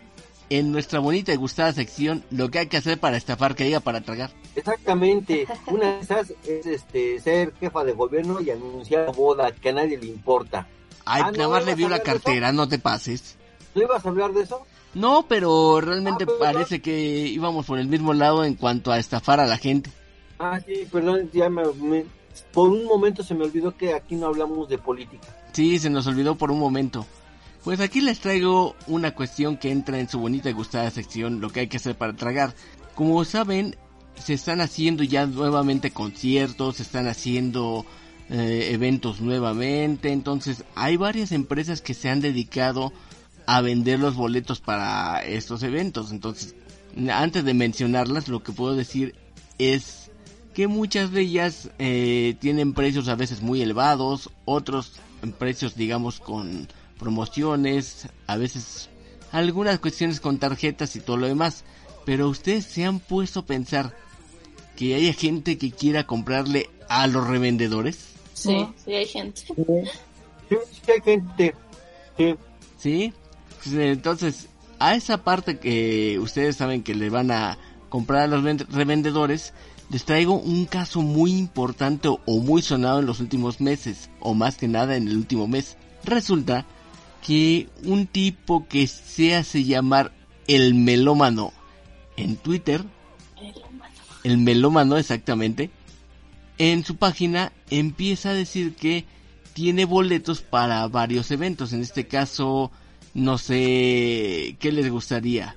en 0.50 0.72
nuestra 0.72 1.00
bonita 1.00 1.34
y 1.34 1.36
gustada 1.36 1.74
sección 1.74 2.24
lo 2.30 2.50
que 2.50 2.60
hay 2.60 2.68
que 2.68 2.78
hacer 2.78 3.00
para 3.00 3.18
estafar 3.18 3.56
que 3.56 3.64
haya 3.64 3.80
para 3.80 4.02
tragar. 4.02 4.32
Exactamente. 4.56 5.48
Una 5.68 5.94
de 5.94 6.00
esas 6.00 6.34
es 6.46 6.66
este 6.66 7.20
ser 7.20 7.54
jefa 7.60 7.84
de 7.84 7.94
gobierno 7.94 8.42
y 8.42 8.50
anunciar 8.52 9.14
boda 9.16 9.52
que 9.52 9.70
a 9.70 9.74
nadie 9.74 9.98
le 9.98 10.08
importa. 10.08 10.68
Ay, 11.06 11.24
ah, 11.26 11.32
nada 11.32 11.50
más 11.50 11.66
le 11.66 11.76
vio 11.76 11.90
la 11.90 12.02
cartera, 12.02 12.52
no 12.52 12.68
te 12.68 12.80
pases. 12.80 13.38
¿No 13.76 13.82
ibas 13.82 14.06
a 14.06 14.10
hablar 14.10 14.34
de 14.34 14.44
eso? 14.44 14.66
No, 14.94 15.26
pero 15.28 15.82
realmente 15.82 16.26
ah, 16.28 16.34
parece 16.40 16.82
que 16.82 17.28
íbamos 17.28 17.66
por 17.66 17.80
el 17.80 17.88
mismo 17.88 18.14
lado 18.14 18.46
en 18.46 18.56
cuanto 18.56 18.92
a 18.92 19.00
estafar 19.00 19.40
a 19.40 19.48
la 19.48 19.58
gente. 19.58 19.90
Ah, 20.40 20.60
sí, 20.66 20.88
perdón, 20.92 21.30
ya 21.34 21.50
me, 21.50 21.64
por 22.54 22.70
un 22.70 22.86
momento 22.86 23.24
se 23.24 23.34
me 23.34 23.46
olvidó 23.46 23.76
que 23.76 23.94
aquí 23.94 24.16
no 24.16 24.28
hablamos 24.28 24.70
de 24.70 24.78
política. 24.78 25.28
Sí, 25.52 25.80
se 25.80 25.90
nos 25.90 26.08
olvidó 26.08 26.36
por 26.36 26.52
un 26.52 26.60
momento. 26.60 27.06
Pues 27.64 27.80
aquí 27.80 28.02
les 28.02 28.20
traigo 28.20 28.76
una 28.88 29.16
cuestión 29.16 29.58
que 29.58 29.72
entra 29.72 30.00
en 30.00 30.10
su 30.10 30.20
bonita 30.20 30.50
y 30.50 30.54
gustada 30.54 30.90
sección, 30.92 31.40
lo 31.40 31.50
que 31.50 31.62
hay 31.62 31.68
que 31.68 31.78
hacer 31.78 31.96
para 31.96 32.14
tragar. 32.14 32.54
Como 32.94 33.24
saben, 33.24 33.78
se 34.16 34.34
están 34.34 34.62
haciendo 34.62 35.04
ya 35.04 35.26
nuevamente 35.26 35.92
conciertos, 35.92 36.78
se 36.78 36.84
están 36.84 37.08
haciendo 37.08 37.86
eh, 38.30 38.70
eventos 38.72 39.22
nuevamente. 39.22 40.12
Entonces 40.12 40.64
hay 40.76 40.98
varias 40.98 41.32
empresas 41.32 41.82
que 41.82 41.94
se 41.94 42.10
han 42.10 42.22
dedicado 42.22 42.94
a 43.46 43.62
vender 43.62 44.00
los 44.00 44.16
boletos 44.16 44.60
para 44.60 45.24
estos 45.26 45.64
eventos. 45.64 46.12
Entonces, 46.12 46.56
antes 47.12 47.44
de 47.44 47.54
mencionarlas, 47.54 48.28
lo 48.28 48.44
que 48.44 48.52
puedo 48.52 48.76
decir 48.76 49.16
es 49.58 50.12
que 50.54 50.68
muchas 50.68 51.12
de 51.12 51.22
ellas 51.22 51.70
eh, 51.80 52.36
tienen 52.40 52.74
precios 52.74 53.08
a 53.08 53.16
veces 53.16 53.42
muy 53.42 53.62
elevados, 53.62 54.30
otros 54.46 54.94
precios 55.40 55.76
digamos 55.76 56.20
con 56.20 56.68
promociones, 57.00 58.08
a 58.28 58.38
veces 58.38 58.90
algunas 59.32 59.80
cuestiones 59.80 60.20
con 60.20 60.38
tarjetas 60.38 60.96
y 60.96 61.00
todo 61.00 61.18
lo 61.18 61.28
demás. 61.28 61.64
Pero 62.06 62.30
ustedes 62.30 62.66
se 62.66 62.86
han 62.86 63.00
puesto 63.00 63.42
a 63.42 63.46
pensar 63.46 63.96
que 64.76 64.96
haya 64.96 65.14
gente 65.14 65.58
que 65.58 65.72
quiera 65.72 66.06
comprarle 66.06 66.70
a 66.90 67.08
los 67.08 67.26
revendedores. 67.28 68.13
Sí, 68.34 68.68
sí 68.84 68.94
hay 68.94 69.06
gente. 69.06 69.42
Sí, 69.42 70.58
sí 70.72 70.92
hay 70.92 71.02
gente. 71.02 71.56
Sí. 72.18 72.36
Sí. 72.78 73.14
Entonces, 73.76 74.50
a 74.80 74.96
esa 74.96 75.24
parte 75.24 75.58
que 75.58 76.20
ustedes 76.20 76.58
saben 76.58 76.84
que 76.84 76.96
le 76.96 77.10
van 77.10 77.32
a 77.32 77.58
comprar 77.90 78.24
a 78.24 78.28
los 78.28 78.44
revendedores, 78.70 79.54
les 79.90 80.04
traigo 80.06 80.34
un 80.34 80.66
caso 80.66 81.02
muy 81.02 81.32
importante 81.32 82.10
o 82.10 82.40
muy 82.40 82.62
sonado 82.62 83.00
en 83.00 83.06
los 83.06 83.20
últimos 83.20 83.62
meses, 83.62 84.10
o 84.20 84.34
más 84.34 84.58
que 84.58 84.68
nada 84.68 84.98
en 84.98 85.08
el 85.08 85.16
último 85.16 85.48
mes. 85.48 85.78
Resulta 86.04 86.66
que 87.26 87.70
un 87.86 88.08
tipo 88.08 88.68
que 88.68 88.88
se 88.88 89.36
hace 89.36 89.64
llamar 89.64 90.12
el 90.48 90.74
melómano 90.74 91.54
en 92.18 92.36
Twitter, 92.36 92.84
el 94.24 94.38
melómano 94.38 94.98
exactamente, 94.98 95.70
en 96.58 96.84
su 96.84 96.96
página 96.96 97.52
empieza 97.70 98.30
a 98.30 98.34
decir 98.34 98.76
que 98.76 99.06
tiene 99.54 99.86
boletos 99.86 100.42
para 100.42 100.88
varios 100.88 101.32
eventos. 101.32 101.74
En 101.74 101.82
este 101.82 102.08
caso, 102.08 102.72
no 103.14 103.38
sé 103.38 104.56
qué 104.60 104.72
les 104.72 104.90
gustaría. 104.90 105.56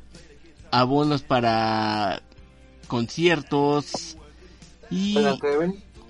Abonos 0.70 1.22
para 1.22 2.22
conciertos 2.86 4.16
y 4.90 5.16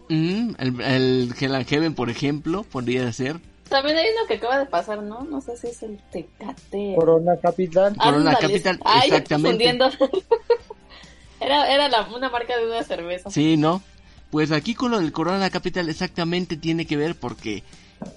el, 0.09 0.81
el 0.81 1.35
Hell 1.39 1.65
Heaven, 1.65 1.95
por 1.95 2.11
ejemplo, 2.11 2.65
podría 2.65 3.13
ser. 3.13 3.41
También 3.69 3.97
hay 3.97 4.07
uno 4.17 4.27
que 4.29 4.35
acaba 4.35 4.59
de 4.59 4.67
pasar, 4.67 5.03
¿no? 5.03 5.25
No 5.25 5.41
sé 5.41 5.57
si 5.57 5.69
es 5.69 5.83
el 5.83 5.99
Tecate. 6.13 6.95
Corona 6.95 7.37
Capital. 7.37 7.97
Corona 7.97 8.37
Capital, 8.37 8.81
exactamente. 9.05 9.69
era 11.41 11.73
era 11.73 11.89
la, 11.89 12.09
una 12.15 12.31
marca 12.31 12.57
de 12.57 12.67
una 12.67 12.83
cerveza. 12.85 13.31
Sí, 13.31 13.57
¿no? 13.57 13.83
Pues 14.31 14.53
aquí 14.53 14.75
con 14.75 14.91
lo 14.91 14.99
del 14.99 15.13
Corona 15.13 15.51
Capital 15.51 15.89
exactamente 15.89 16.57
tiene 16.57 16.87
que 16.87 16.97
ver 16.97 17.15
porque 17.15 17.63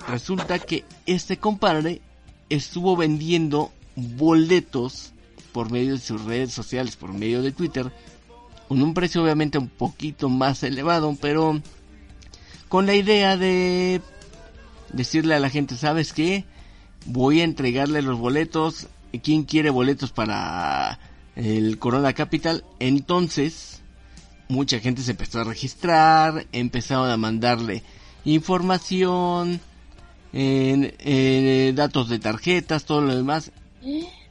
resulta 0.07 0.60
que 0.60 0.84
este 1.05 1.38
compadre 1.38 2.01
estuvo 2.49 2.97
vendiendo 2.97 3.72
boletos 3.95 5.14
por 5.51 5.72
medio 5.72 5.93
de 5.93 5.99
sus 5.99 6.24
redes 6.26 6.51
sociales, 6.51 6.95
por 6.95 7.14
medio 7.14 7.41
de 7.41 7.51
Twitter, 7.51 7.91
con 8.68 8.82
un 8.82 8.93
precio 8.93 9.24
obviamente 9.24 9.57
un 9.57 9.70
poquito 9.70 10.30
más 10.30 10.64
elevado, 10.64 11.18
pero 11.20 11.62
con 12.68 12.86
la 12.86 12.95
idea 12.95 13.36
de 13.36 14.01
decirle 14.93 15.36
a 15.36 15.39
la 15.39 15.49
gente, 15.49 15.76
¿sabes 15.76 16.14
qué? 16.14 16.45
Voy 17.05 17.41
a 17.41 17.43
entregarle 17.43 18.01
los 18.01 18.18
boletos. 18.20 18.88
¿Quién 19.24 19.43
quiere 19.43 19.72
boletos 19.72 20.12
para 20.12 20.99
el 21.36 21.80
Corona 21.80 22.14
Capital? 22.14 22.64
Entonces, 22.80 23.79
mucha 24.50 24.80
gente 24.80 25.02
se 25.04 25.12
empezó 25.12 25.39
a 25.39 25.45
registrar, 25.45 26.45
empezaron 26.52 27.10
a 27.10 27.18
mandarle 27.18 27.84
información, 28.26 29.62
en, 30.34 31.76
datos 31.76 32.10
de 32.10 32.20
tarjetas, 32.20 32.86
todo 32.86 33.02
lo 33.02 33.16
demás. 33.16 33.52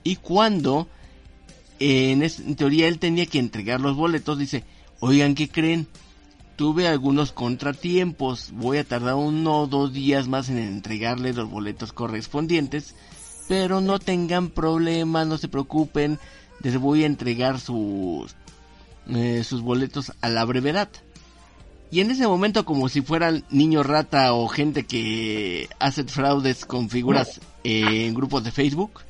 Y 0.03 0.17
cuando, 0.17 0.89
en, 1.79 2.23
en 2.23 2.57
teoría, 2.57 2.89
él 2.89 2.99
tenía 2.99 3.27
que 3.27 3.39
entregar 3.39 3.81
los 3.81 3.97
boletos, 3.97 4.39
dice, 4.39 4.65
oigan, 5.01 5.35
¿qué 5.35 5.49
creen? 5.49 5.87
Tuve 6.57 6.89
algunos 6.89 7.31
contratiempos, 7.31 8.51
voy 8.53 8.79
a 8.79 8.85
tardar 8.85 9.15
uno 9.15 9.61
o 9.61 9.67
dos 9.69 9.93
días 9.93 10.27
más 10.27 10.49
en 10.49 10.59
entregarle 10.59 11.33
los 11.33 11.49
boletos 11.49 11.93
correspondientes, 11.93 12.97
pero 13.47 13.81
no 13.81 14.01
tengan 14.01 14.49
problema, 14.49 15.25
no 15.25 15.39
se 15.39 15.47
preocupen, 15.47 16.19
les 16.61 16.77
voy 16.77 17.05
a 17.05 17.07
entregar 17.07 17.61
sus, 17.61 18.35
eh, 19.09 19.43
sus 19.45 19.63
boletos 19.63 20.13
a 20.21 20.29
la 20.29 20.45
brevedad. 20.45 20.89
Y 21.91 22.01
en 22.01 22.11
ese 22.11 22.27
momento, 22.27 22.65
como 22.65 22.89
si 22.89 23.01
fueran 23.01 23.45
niño 23.51 23.83
rata 23.83 24.35
o 24.35 24.47
gente 24.49 24.85
que 24.85 25.69
hace 25.79 26.05
fraudes 26.05 26.67
con 26.67 26.91
figuras 26.91 27.41
en 27.65 28.15
grupos 28.15 28.45
de 28.45 28.51
Facebook, 28.51 29.01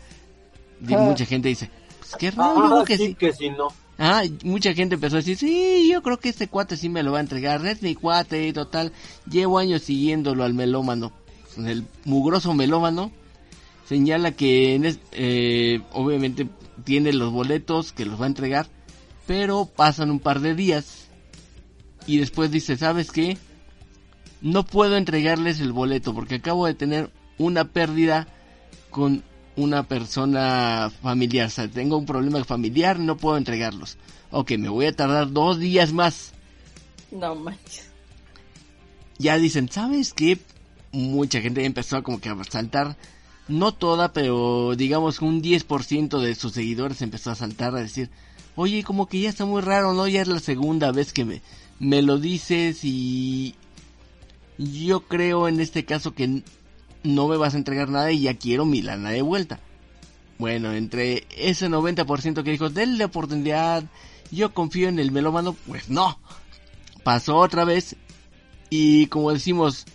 ah. 0.82 0.98
mucha 0.98 1.26
gente 1.26 1.48
dice, 1.48 1.70
pues 1.98 2.14
qué 2.16 2.30
raro, 2.30 2.80
ah, 2.80 2.84
que 2.86 2.96
sí. 2.96 3.14
que 3.14 3.32
sí 3.32 3.50
no. 3.50 3.68
Ah, 3.98 4.22
mucha 4.44 4.74
gente 4.74 4.94
empezó 4.94 5.16
a 5.16 5.18
decir, 5.18 5.36
sí, 5.36 5.90
yo 5.90 6.02
creo 6.02 6.18
que 6.18 6.28
este 6.28 6.46
cuate 6.46 6.76
sí 6.76 6.88
me 6.88 7.02
lo 7.02 7.12
va 7.12 7.18
a 7.18 7.22
entregar, 7.22 7.66
es 7.66 7.82
mi 7.82 7.96
cuate 7.96 8.46
y 8.46 8.52
total. 8.52 8.92
Llevo 9.28 9.58
años 9.58 9.82
siguiéndolo 9.82 10.44
al 10.44 10.54
melómano. 10.54 11.10
El 11.56 11.84
mugroso 12.04 12.54
melómano 12.54 13.10
señala 13.88 14.30
que 14.30 14.76
en 14.76 14.98
eh, 15.12 15.80
obviamente 15.92 16.46
tiene 16.84 17.12
los 17.12 17.32
boletos 17.32 17.92
que 17.92 18.04
los 18.04 18.20
va 18.20 18.24
a 18.24 18.28
entregar, 18.28 18.68
pero 19.28 19.66
pasan 19.66 20.10
un 20.10 20.20
par 20.20 20.40
de 20.40 20.54
días 20.54 21.06
y 22.06 22.16
después 22.16 22.50
dice, 22.50 22.78
¿sabes 22.78 23.12
qué? 23.12 23.36
No 24.40 24.64
puedo 24.64 24.96
entregarles 24.96 25.60
el 25.60 25.72
boleto 25.72 26.14
porque 26.14 26.36
acabo 26.36 26.64
de 26.64 26.72
tener 26.72 27.10
una 27.36 27.66
pérdida 27.66 28.26
con 28.88 29.22
una 29.54 29.82
persona 29.82 30.90
familiar. 31.02 31.48
O 31.48 31.50
sea, 31.50 31.68
tengo 31.68 31.98
un 31.98 32.06
problema 32.06 32.42
familiar, 32.42 32.98
no 32.98 33.18
puedo 33.18 33.36
entregarlos. 33.36 33.98
Ok, 34.30 34.52
me 34.52 34.70
voy 34.70 34.86
a 34.86 34.96
tardar 34.96 35.30
dos 35.30 35.58
días 35.58 35.92
más. 35.92 36.32
No 37.10 37.34
manches. 37.34 37.90
Ya 39.18 39.36
dicen, 39.36 39.68
¿sabes 39.68 40.14
qué? 40.14 40.38
Mucha 40.90 41.42
gente 41.42 41.66
empezó 41.66 42.02
como 42.02 42.18
que 42.18 42.30
a 42.30 42.44
saltar. 42.44 42.96
No 43.46 43.74
toda, 43.74 44.14
pero 44.14 44.74
digamos 44.74 45.20
un 45.20 45.42
10% 45.42 46.18
de 46.18 46.34
sus 46.34 46.52
seguidores 46.52 47.02
empezó 47.02 47.30
a 47.30 47.34
saltar 47.34 47.74
a 47.76 47.80
decir, 47.80 48.10
oye, 48.58 48.82
como 48.82 49.06
que 49.06 49.20
ya 49.20 49.28
está 49.28 49.44
muy 49.44 49.62
raro, 49.62 49.94
¿no? 49.94 50.08
Ya 50.08 50.20
es 50.20 50.28
la 50.28 50.40
segunda 50.40 50.90
vez 50.90 51.12
que 51.12 51.24
me, 51.24 51.42
me 51.78 52.02
lo 52.02 52.18
dices 52.18 52.80
y 52.82 53.54
yo 54.58 55.06
creo 55.06 55.46
en 55.46 55.60
este 55.60 55.84
caso 55.84 56.12
que 56.12 56.42
no 57.04 57.28
me 57.28 57.36
vas 57.36 57.54
a 57.54 57.58
entregar 57.58 57.88
nada 57.88 58.10
y 58.10 58.22
ya 58.22 58.34
quiero 58.34 58.64
mi 58.64 58.82
lana 58.82 59.10
de 59.10 59.22
vuelta. 59.22 59.60
Bueno, 60.38 60.72
entre 60.72 61.26
ese 61.36 61.68
90% 61.68 62.42
que 62.42 62.50
dijo, 62.50 62.68
denle 62.68 63.04
oportunidad, 63.04 63.84
yo 64.32 64.52
confío 64.52 64.88
en 64.88 64.98
el 64.98 65.12
melómano, 65.12 65.54
pues 65.66 65.88
no. 65.88 66.18
Pasó 67.04 67.36
otra 67.36 67.64
vez 67.64 67.94
y 68.70 69.06
como 69.06 69.32
decimos, 69.32 69.86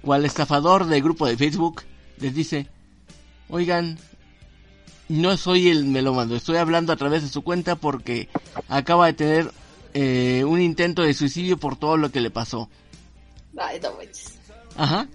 cual 0.00 0.24
estafador 0.24 0.86
del 0.86 1.02
grupo 1.02 1.26
de 1.26 1.36
Facebook 1.36 1.82
les 2.18 2.34
dice, 2.34 2.68
oigan, 3.48 3.98
no 5.12 5.36
soy 5.36 5.68
el 5.68 5.84
melómano, 5.84 6.34
estoy 6.34 6.56
hablando 6.56 6.92
a 6.92 6.96
través 6.96 7.22
de 7.22 7.28
su 7.28 7.42
cuenta 7.42 7.76
porque 7.76 8.28
acaba 8.68 9.06
de 9.06 9.12
tener 9.12 9.52
eh, 9.94 10.44
un 10.46 10.60
intento 10.60 11.02
de 11.02 11.14
suicidio 11.14 11.56
por 11.56 11.76
todo 11.76 11.96
lo 11.96 12.10
que 12.10 12.20
le 12.20 12.30
pasó. 12.30 12.68
Ay, 13.56 13.80
no 13.80 13.90
Ajá 14.76 15.06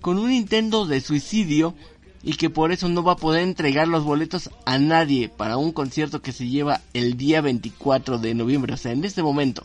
con 0.00 0.18
un 0.18 0.32
intento 0.32 0.86
de 0.86 1.00
suicidio 1.00 1.74
y 2.22 2.34
que 2.34 2.50
por 2.50 2.72
eso 2.72 2.88
no 2.88 3.02
va 3.02 3.12
a 3.12 3.16
poder 3.16 3.42
entregar 3.42 3.88
los 3.88 4.04
boletos 4.04 4.50
a 4.66 4.78
nadie 4.78 5.28
para 5.28 5.56
un 5.56 5.72
concierto 5.72 6.20
que 6.20 6.32
se 6.32 6.48
lleva 6.48 6.80
el 6.92 7.16
día 7.16 7.40
24 7.40 8.18
de 8.18 8.34
noviembre, 8.34 8.74
o 8.74 8.76
sea, 8.76 8.92
en 8.92 9.04
este 9.04 9.22
momento. 9.22 9.64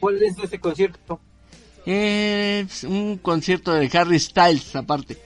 ¿Cuál 0.00 0.22
es 0.22 0.36
ese 0.38 0.58
concierto? 0.58 1.20
Es 1.86 2.84
un 2.84 3.18
concierto 3.18 3.72
de 3.72 3.90
Harry 3.96 4.18
Styles 4.18 4.74
aparte. 4.74 5.18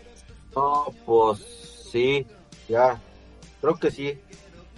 No, 0.54 0.86
pues 1.04 1.38
sí, 1.90 2.26
ya, 2.68 3.00
creo 3.66 3.78
que 3.78 3.90
sí. 3.90 4.18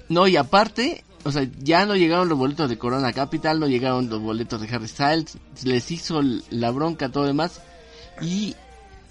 No, 0.09 0.27
y 0.27 0.37
aparte, 0.37 1.05
o 1.25 1.33
sea, 1.33 1.47
ya 1.59 1.85
no 1.85 1.95
llegaron 1.95 2.29
los 2.29 2.39
boletos 2.39 2.71
de 2.71 2.79
Corona 2.79 3.13
Capital, 3.13 3.61
no 3.61 3.67
llegaron 3.67 4.09
los 4.09 4.21
boletos 4.21 4.61
de 4.61 4.75
Harry 4.75 4.89
Styles, 4.89 5.37
les 5.65 5.91
hizo 5.91 6.23
la 6.51 6.71
bronca 6.71 7.11
todo 7.11 7.27
demás. 7.27 7.61
Y 8.23 8.57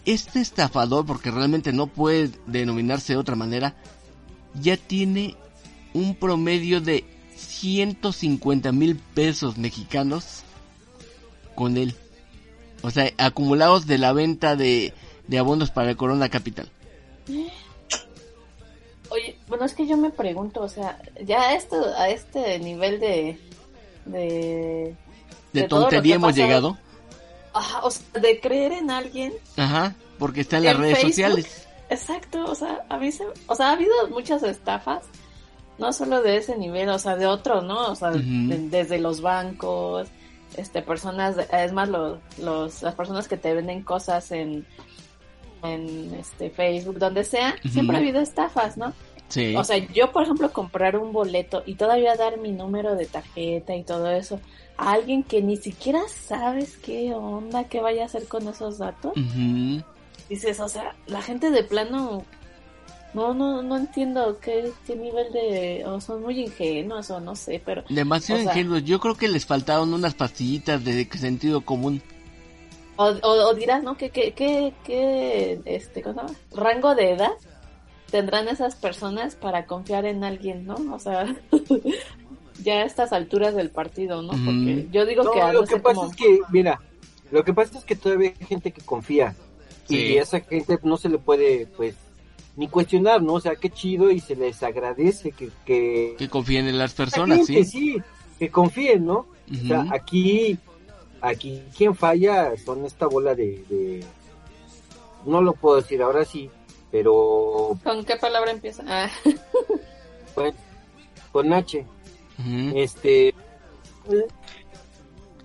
este 0.05 0.39
estafador, 0.39 1.05
porque 1.05 1.30
realmente 1.30 1.71
no 1.71 1.88
puede 1.88 2.32
denominarse 2.47 3.13
de 3.13 3.19
otra 3.19 3.36
manera, 3.36 3.75
ya 4.59 4.78
tiene 4.78 5.36
un 5.93 6.15
promedio 6.15 6.82
de 6.82 7.05
150 7.36 8.71
mil 8.71 8.95
pesos 8.95 9.57
mexicanos 9.57 10.41
con 11.53 11.78
él. 11.78 11.93
O 12.82 12.89
sea, 12.89 13.11
acumulados 13.17 13.86
de 13.86 13.97
la 13.99 14.13
venta 14.13 14.55
de, 14.55 14.93
de 15.28 15.38
abonos 15.38 15.69
para 15.69 15.91
el 15.91 15.97
Corona 15.97 16.30
Capital. 16.30 16.71
Oye, 19.09 19.37
bueno, 19.47 19.65
es 19.65 19.73
que 19.73 19.87
yo 19.87 19.97
me 19.97 20.09
pregunto, 20.09 20.61
o 20.61 20.69
sea, 20.69 20.99
ya 21.23 21.53
esto, 21.53 21.81
a 21.97 22.09
este 22.09 22.59
nivel 22.59 22.99
de... 22.99 23.39
De, 24.05 24.95
de, 25.51 25.63
tontería 25.63 26.15
hemos 26.15 26.33
llegado 26.33 26.77
o 27.83 27.91
sea, 27.91 28.21
de 28.21 28.39
creer 28.39 28.73
en 28.73 28.91
alguien. 28.91 29.33
Ajá, 29.55 29.95
porque 30.19 30.41
está 30.41 30.57
en 30.57 30.65
las 30.65 30.77
redes 30.77 31.01
sociales. 31.01 31.67
Exacto, 31.89 32.43
o 32.45 32.55
sea, 32.55 32.85
a 32.89 32.97
mí 32.97 33.11
se, 33.11 33.25
o 33.47 33.55
sea, 33.55 33.69
ha 33.69 33.71
habido 33.73 33.93
muchas 34.09 34.43
estafas, 34.43 35.03
no 35.77 35.93
solo 35.93 36.21
de 36.21 36.37
ese 36.37 36.57
nivel, 36.57 36.89
o 36.89 36.99
sea, 36.99 37.15
de 37.15 37.27
otros, 37.27 37.63
¿no? 37.63 37.91
O 37.91 37.95
sea, 37.95 38.11
desde 38.11 38.99
los 38.99 39.21
bancos, 39.21 40.09
este, 40.57 40.81
personas, 40.81 41.37
es 41.37 41.71
más, 41.71 41.87
los, 41.87 42.19
los, 42.39 42.81
las 42.81 42.95
personas 42.95 43.27
que 43.27 43.37
te 43.37 43.53
venden 43.53 43.83
cosas 43.83 44.31
en, 44.31 44.65
en 45.63 46.13
este, 46.15 46.49
Facebook, 46.49 46.99
donde 46.99 47.23
sea, 47.23 47.55
siempre 47.69 47.97
ha 47.97 47.99
habido 47.99 48.21
estafas, 48.21 48.77
¿no? 48.77 48.93
Sí. 49.29 49.55
O 49.55 49.63
sea, 49.63 49.77
yo, 49.77 50.11
por 50.11 50.23
ejemplo, 50.23 50.51
comprar 50.51 50.97
un 50.97 51.11
boleto 51.11 51.63
y 51.65 51.75
todavía 51.75 52.15
dar 52.15 52.37
mi 52.39 52.51
número 52.51 52.95
de 52.95 53.05
tarjeta 53.05 53.75
y 53.75 53.83
todo 53.83 54.09
eso, 54.09 54.39
alguien 54.77 55.23
que 55.23 55.41
ni 55.41 55.57
siquiera 55.57 56.01
sabes 56.07 56.77
qué 56.77 57.13
onda, 57.13 57.65
qué 57.65 57.81
vaya 57.81 58.03
a 58.03 58.05
hacer 58.05 58.27
con 58.27 58.47
esos 58.47 58.77
datos. 58.77 59.13
Dices, 60.29 60.59
o 60.59 60.69
sea, 60.69 60.95
la 61.07 61.21
gente 61.21 61.51
de 61.51 61.63
plano, 61.63 62.23
no, 63.13 63.33
no, 63.33 63.61
no 63.63 63.77
entiendo 63.77 64.39
qué, 64.39 64.71
qué 64.85 64.95
nivel 64.95 65.31
de, 65.33 65.83
o 65.85 65.99
son 65.99 66.21
muy 66.21 66.39
ingenuos 66.41 67.09
o 67.09 67.19
no 67.19 67.35
sé, 67.35 67.61
pero... 67.65 67.83
Demasiado 67.89 68.41
ingenuos, 68.41 68.83
yo 68.83 68.99
creo 68.99 69.15
que 69.15 69.27
les 69.27 69.45
faltaron 69.45 69.93
unas 69.93 70.13
pastillitas 70.13 70.83
de 70.83 71.07
sentido 71.17 71.61
común. 71.61 72.01
O, 72.97 73.05
o, 73.05 73.53
dirás, 73.53 73.83
¿no? 73.83 73.95
¿Qué, 73.95 74.09
qué, 74.09 74.33
qué, 74.33 74.73
qué 74.83 75.61
este, 75.65 76.01
¿cómo 76.01 76.15
se 76.15 76.27
llama? 76.27 76.39
rango 76.51 76.95
de 76.95 77.11
edad 77.11 77.31
tendrán 78.09 78.47
esas 78.47 78.75
personas 78.75 79.35
para 79.35 79.65
confiar 79.65 80.05
en 80.05 80.23
alguien, 80.23 80.65
¿no? 80.65 80.75
O 80.93 80.99
sea, 80.99 81.35
ya 82.63 82.73
a 82.75 82.85
estas 82.85 83.13
alturas 83.13 83.55
del 83.55 83.69
partido, 83.69 84.21
¿no? 84.21 84.29
Porque 84.29 84.87
yo 84.91 85.05
digo 85.05 85.31
que... 85.31 85.53
Lo 85.53 85.63
que 85.63 85.79
pasa 85.79 86.05
es 86.07 86.15
que, 86.15 86.39
mira, 86.51 86.79
lo 87.31 87.43
que 87.43 87.53
pasa 87.53 87.77
es 87.77 87.85
que 87.85 87.95
todavía 87.95 88.33
hay 88.39 88.45
gente 88.45 88.71
que 88.71 88.81
confía. 88.81 89.35
Y 89.89 90.17
esa 90.17 90.41
gente 90.41 90.79
no 90.83 90.97
se 90.97 91.09
le 91.09 91.17
puede, 91.17 91.65
pues, 91.65 91.95
ni 92.55 92.67
cuestionar, 92.67 93.21
¿no? 93.21 93.33
O 93.33 93.39
sea, 93.39 93.55
qué 93.55 93.69
chido 93.69 94.11
y 94.11 94.19
se 94.19 94.35
les 94.35 94.63
agradece 94.63 95.31
que... 95.31 95.49
Que, 95.65 96.29
confíen 96.29 96.67
en 96.67 96.77
las 96.77 96.93
personas, 96.93 97.45
sí. 97.45 97.63
Sí, 97.63 97.97
que 98.39 98.49
confíen, 98.49 99.05
¿no? 99.05 99.27
O 99.49 99.67
sea, 99.67 99.85
aquí, 99.91 100.57
aquí 101.22 101.63
quien 101.76 101.95
falla 101.95 102.55
son 102.57 102.86
esta 102.86 103.07
bola 103.07 103.36
de, 103.36 104.03
no 105.26 105.41
lo 105.41 105.53
puedo 105.53 105.78
decir 105.78 106.01
ahora 106.01 106.26
sí, 106.26 106.49
pero... 106.91 107.78
¿Con 107.84 108.05
qué 108.05 108.15
palabra 108.15 108.51
empieza? 108.51 108.84
Ah. 108.88 109.09
con 111.32 111.53
H. 111.53 111.86
Este... 112.76 113.34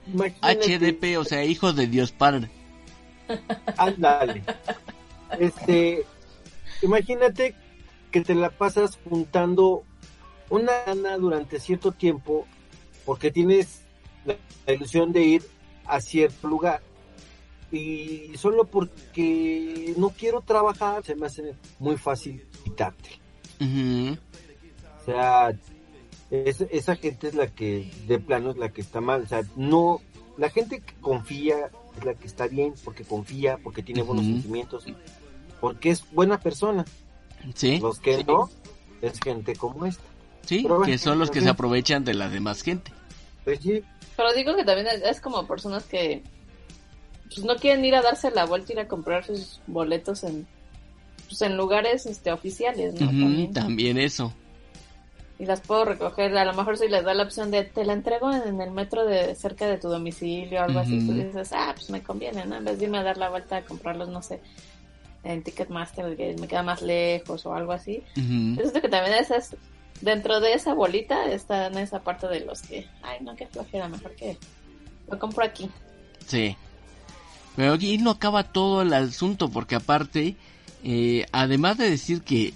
HDP, 0.06 1.18
o 1.18 1.24
sea, 1.24 1.44
hijo 1.44 1.72
de 1.72 1.86
Dios 1.86 2.12
Padre. 2.12 2.50
Ándale. 3.76 4.42
Este, 5.38 6.04
imagínate 6.82 7.54
que 8.10 8.20
te 8.20 8.34
la 8.34 8.50
pasas 8.50 8.98
juntando 9.08 9.84
una 10.50 10.72
gana 10.84 11.16
durante 11.16 11.58
cierto 11.58 11.92
tiempo 11.92 12.46
porque 13.04 13.30
tienes 13.30 13.82
la 14.24 14.72
ilusión 14.72 15.12
de 15.12 15.22
ir 15.22 15.42
a 15.86 16.00
cierto 16.00 16.48
lugar 16.48 16.80
y 17.72 18.32
solo 18.36 18.66
porque 18.66 19.94
no 19.96 20.10
quiero 20.10 20.42
trabajar 20.42 21.02
se 21.02 21.16
me 21.16 21.26
hace 21.26 21.54
muy 21.78 21.96
fácil 21.96 22.44
quitarte. 22.64 23.18
O 23.60 25.04
sea, 25.04 25.56
esa 26.30 26.96
gente 26.96 27.28
es 27.28 27.34
la 27.34 27.46
que 27.46 27.90
de 28.06 28.18
plano 28.18 28.50
es 28.50 28.58
la 28.58 28.68
que 28.68 28.82
está 28.82 29.00
mal. 29.00 29.22
O 29.22 29.26
sea, 29.26 29.42
no, 29.56 30.02
la 30.36 30.50
gente 30.50 30.80
que 30.80 30.94
confía 31.00 31.70
es 31.96 32.04
la 32.04 32.14
que 32.14 32.26
está 32.26 32.46
bien 32.46 32.74
porque 32.84 33.04
confía, 33.04 33.58
porque 33.62 33.82
tiene 33.82 34.02
buenos 34.02 34.26
sentimientos, 34.26 34.84
porque 35.60 35.90
es 35.90 36.04
buena 36.12 36.38
persona. 36.38 36.84
Sí. 37.54 37.78
Los 37.78 38.00
que 38.00 38.22
no, 38.24 38.50
es 39.00 39.18
gente 39.18 39.56
como 39.56 39.86
esta. 39.86 40.04
Sí, 40.44 40.66
que 40.84 40.98
son 40.98 41.18
los 41.18 41.30
que 41.30 41.40
se 41.40 41.48
aprovechan 41.48 42.04
de 42.04 42.14
la 42.14 42.28
demás 42.28 42.62
gente. 42.62 42.92
Pues 43.44 43.60
sí. 43.60 43.82
Pero 44.16 44.32
digo 44.32 44.54
que 44.54 44.64
también 44.64 44.88
es, 45.04 45.20
como 45.20 45.46
personas 45.46 45.84
que 45.84 46.22
pues, 47.26 47.44
no 47.44 47.56
quieren 47.56 47.84
ir 47.84 47.94
a 47.94 48.02
darse 48.02 48.30
la 48.30 48.44
vuelta 48.44 48.72
y 48.72 48.74
ir 48.74 48.80
a 48.80 48.88
comprar 48.88 49.24
sus 49.24 49.60
boletos 49.66 50.24
en 50.24 50.46
pues, 51.32 51.40
en 51.42 51.56
lugares 51.56 52.04
este 52.04 52.30
oficiales, 52.30 53.00
¿no? 53.00 53.06
también. 53.52 53.96
eso. 53.96 54.34
Y 55.38 55.46
las 55.46 55.62
puedo 55.62 55.86
recoger, 55.86 56.36
a 56.36 56.44
lo 56.44 56.52
mejor 56.52 56.76
si 56.76 56.88
les 56.88 57.04
da 57.04 57.14
la 57.14 57.22
opción 57.22 57.50
de 57.50 57.64
te 57.64 57.86
la 57.86 57.94
entrego 57.94 58.30
en 58.30 58.60
el 58.60 58.70
metro 58.70 59.06
de 59.06 59.34
cerca 59.34 59.66
de 59.66 59.78
tu 59.78 59.88
domicilio 59.88 60.60
o 60.60 60.64
algo 60.64 60.80
así, 60.80 61.04
tú 61.04 61.14
dices, 61.14 61.52
ah, 61.52 61.72
pues 61.74 61.88
me 61.88 62.02
conviene, 62.02 62.44
¿no? 62.44 62.56
En 62.56 62.64
vez 62.64 62.78
de 62.78 62.84
irme 62.84 62.98
a 62.98 63.02
dar 63.02 63.16
la 63.16 63.30
vuelta 63.30 63.56
a 63.56 63.64
comprarlos, 63.64 64.10
no 64.10 64.22
sé, 64.22 64.40
en 65.24 65.42
Ticketmaster, 65.42 66.16
que 66.16 66.36
me 66.38 66.46
queda 66.46 66.62
más 66.62 66.82
lejos 66.82 67.46
o 67.46 67.54
algo 67.54 67.72
así. 67.72 68.02
Uh 68.16 68.56
que 68.72 68.88
también 68.88 69.16
es, 69.18 69.56
dentro 70.02 70.40
de 70.40 70.52
esa 70.52 70.74
bolita 70.74 71.24
está 71.26 71.68
en 71.68 71.78
esa 71.78 72.02
parte 72.02 72.26
de 72.28 72.40
los 72.40 72.62
que, 72.62 72.86
ay, 73.02 73.18
no, 73.22 73.34
qué 73.34 73.46
flojera, 73.46 73.88
mejor 73.88 74.14
que 74.14 74.36
lo 75.10 75.18
compro 75.18 75.44
aquí. 75.44 75.70
Sí. 76.26 76.56
Pero 77.56 77.74
aquí 77.74 77.98
no 77.98 78.10
acaba 78.10 78.44
todo 78.44 78.82
el 78.82 78.92
asunto, 78.92 79.48
porque 79.48 79.76
aparte, 79.76 80.36
eh, 80.84 81.26
además 81.32 81.78
de 81.78 81.88
decir 81.88 82.22
que 82.22 82.52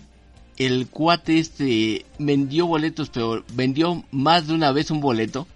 el 0.57 0.89
cuate 0.89 1.39
este 1.39 2.05
vendió 2.19 2.67
boletos, 2.67 3.11
pero 3.11 3.45
vendió 3.53 4.05
más 4.11 4.47
de 4.47 4.55
una 4.55 4.73
vez 4.73 4.91
un 4.91 5.01
boleto, 5.01 5.47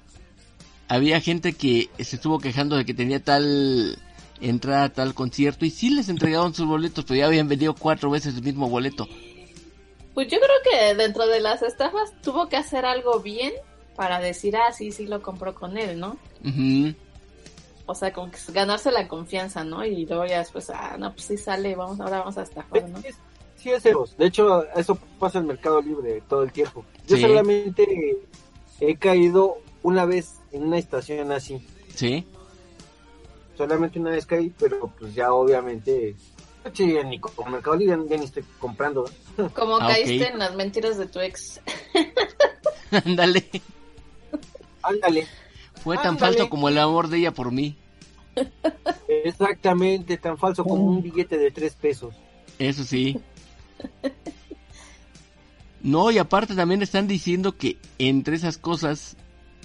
había 0.89 1.21
gente 1.21 1.55
que 1.55 1.89
se 1.99 2.17
estuvo 2.17 2.39
quejando 2.39 2.77
de 2.77 2.85
que 2.85 2.95
tenía 2.95 3.23
tal 3.23 3.99
entrada 4.41 4.85
a 4.85 4.93
tal 4.93 5.15
concierto 5.15 5.65
y 5.65 5.71
sí 5.71 5.91
les 5.91 6.09
entregaron 6.09 6.55
sus 6.55 6.67
boletos, 6.67 7.05
pero 7.05 7.19
ya 7.19 7.27
habían 7.27 7.49
vendido 7.49 7.75
cuatro 7.75 8.11
veces 8.11 8.35
el 8.35 8.43
mismo 8.43 8.69
boleto. 8.69 9.09
Pues 10.15 10.29
yo 10.29 10.39
creo 10.39 10.57
que 10.71 10.95
dentro 10.95 11.27
de 11.27 11.41
las 11.41 11.63
estafas 11.63 12.13
tuvo 12.23 12.49
que 12.49 12.57
hacer 12.57 12.85
algo 12.85 13.21
bien 13.21 13.53
para 13.97 14.21
decir, 14.21 14.57
ah, 14.57 14.73
sí, 14.73 14.93
sí 14.93 15.07
lo 15.07 15.23
compró 15.23 15.55
con 15.55 15.77
él, 15.79 15.99
¿no? 15.99 16.17
O 17.87 17.95
sea, 17.95 18.13
como 18.13 18.31
que 18.31 18.39
ganarse 18.53 18.91
la 18.91 19.09
confianza, 19.09 19.65
¿no? 19.65 19.85
Y 19.85 20.07
luego 20.07 20.27
ya 20.27 20.39
después, 20.39 20.71
ah, 20.71 20.97
no, 20.99 21.13
pues 21.13 21.25
sí 21.27 21.37
sale, 21.37 21.75
vamos, 21.75 22.01
ahora 22.01 22.21
vamos 22.21 22.39
a 22.39 22.43
estafar, 22.43 22.89
¿no? 22.89 23.01
Sí, 23.57 23.71
es 23.71 23.85
eso. 23.85 24.09
De 24.17 24.27
hecho, 24.27 24.65
eso 24.75 24.99
pasa 25.19 25.39
en 25.39 25.47
Mercado 25.47 25.83
Libre 25.83 26.23
todo 26.29 26.43
el 26.43 26.53
tiempo. 26.53 26.85
Yo 27.07 27.17
solamente 27.19 27.87
he 28.81 28.97
caído 28.97 29.59
una 29.83 30.07
vez 30.07 30.41
en 30.53 30.65
una 30.65 30.79
estación 30.79 31.31
así. 31.31 31.67
Sí 31.95 32.27
solamente 33.61 33.99
una 33.99 34.11
vez 34.13 34.25
caí, 34.25 34.51
pero 34.59 34.91
pues 34.99 35.15
ya 35.15 35.35
obviamente 35.35 36.17
sí, 36.73 36.95
ni 37.07 37.19
con 37.19 37.51
Mercado 37.51 37.77
Libre 37.77 37.99
ya 38.09 38.17
ni 38.17 38.25
estoy 38.25 38.45
comprando. 38.59 39.09
Como 39.55 39.77
ah, 39.77 39.89
caíste 39.89 40.29
en 40.29 40.39
las 40.39 40.55
mentiras 40.55 40.99
de 40.99 41.07
tu 41.07 41.21
ex. 41.21 41.61
Ándale. 43.05 43.49
Ándale. 44.83 45.27
Fue 45.83 45.97
tan 45.99 46.19
falso 46.19 46.51
como 46.51 46.69
el 46.69 46.79
amor 46.79 47.09
de 47.09 47.19
ella 47.19 47.33
por 47.33 47.53
mí. 47.53 47.77
Exactamente, 49.09 50.17
tan 50.17 50.39
falso 50.39 50.65
como 50.65 50.85
un 50.85 51.03
billete 51.03 51.39
de 51.39 51.51
tres 51.51 51.75
pesos. 51.75 52.15
Eso 52.59 52.85
sí. 52.85 53.19
No, 55.83 56.11
y 56.11 56.19
aparte 56.19 56.55
también 56.55 56.83
están 56.83 57.09
diciendo 57.09 57.57
que 57.57 57.79
entre 57.99 58.37
esas 58.37 58.59
cosas 58.59 59.17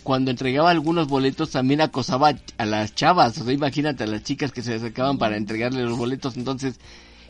cuando 0.06 0.30
entregaba 0.30 0.70
algunos 0.70 1.08
boletos 1.08 1.50
también 1.50 1.82
acosaba 1.82 2.36
a 2.60 2.66
las 2.68 2.94
chavas, 2.94 3.40
o 3.40 3.44
sea, 3.44 3.52
imagínate 3.52 4.04
a 4.04 4.08
las 4.08 4.24
chicas 4.24 4.52
que 4.52 4.62
se 4.62 4.76
acercaban 4.76 5.18
para 5.18 5.36
entregarle 5.36 5.82
los 5.82 5.98
boletos, 5.98 6.38
entonces, 6.38 6.80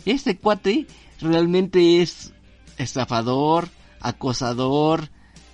este 0.06 0.38
cuate 0.38 0.86
realmente 1.22 2.02
es 2.02 2.34
estafador, 2.78 3.70
acosador, 4.02 5.08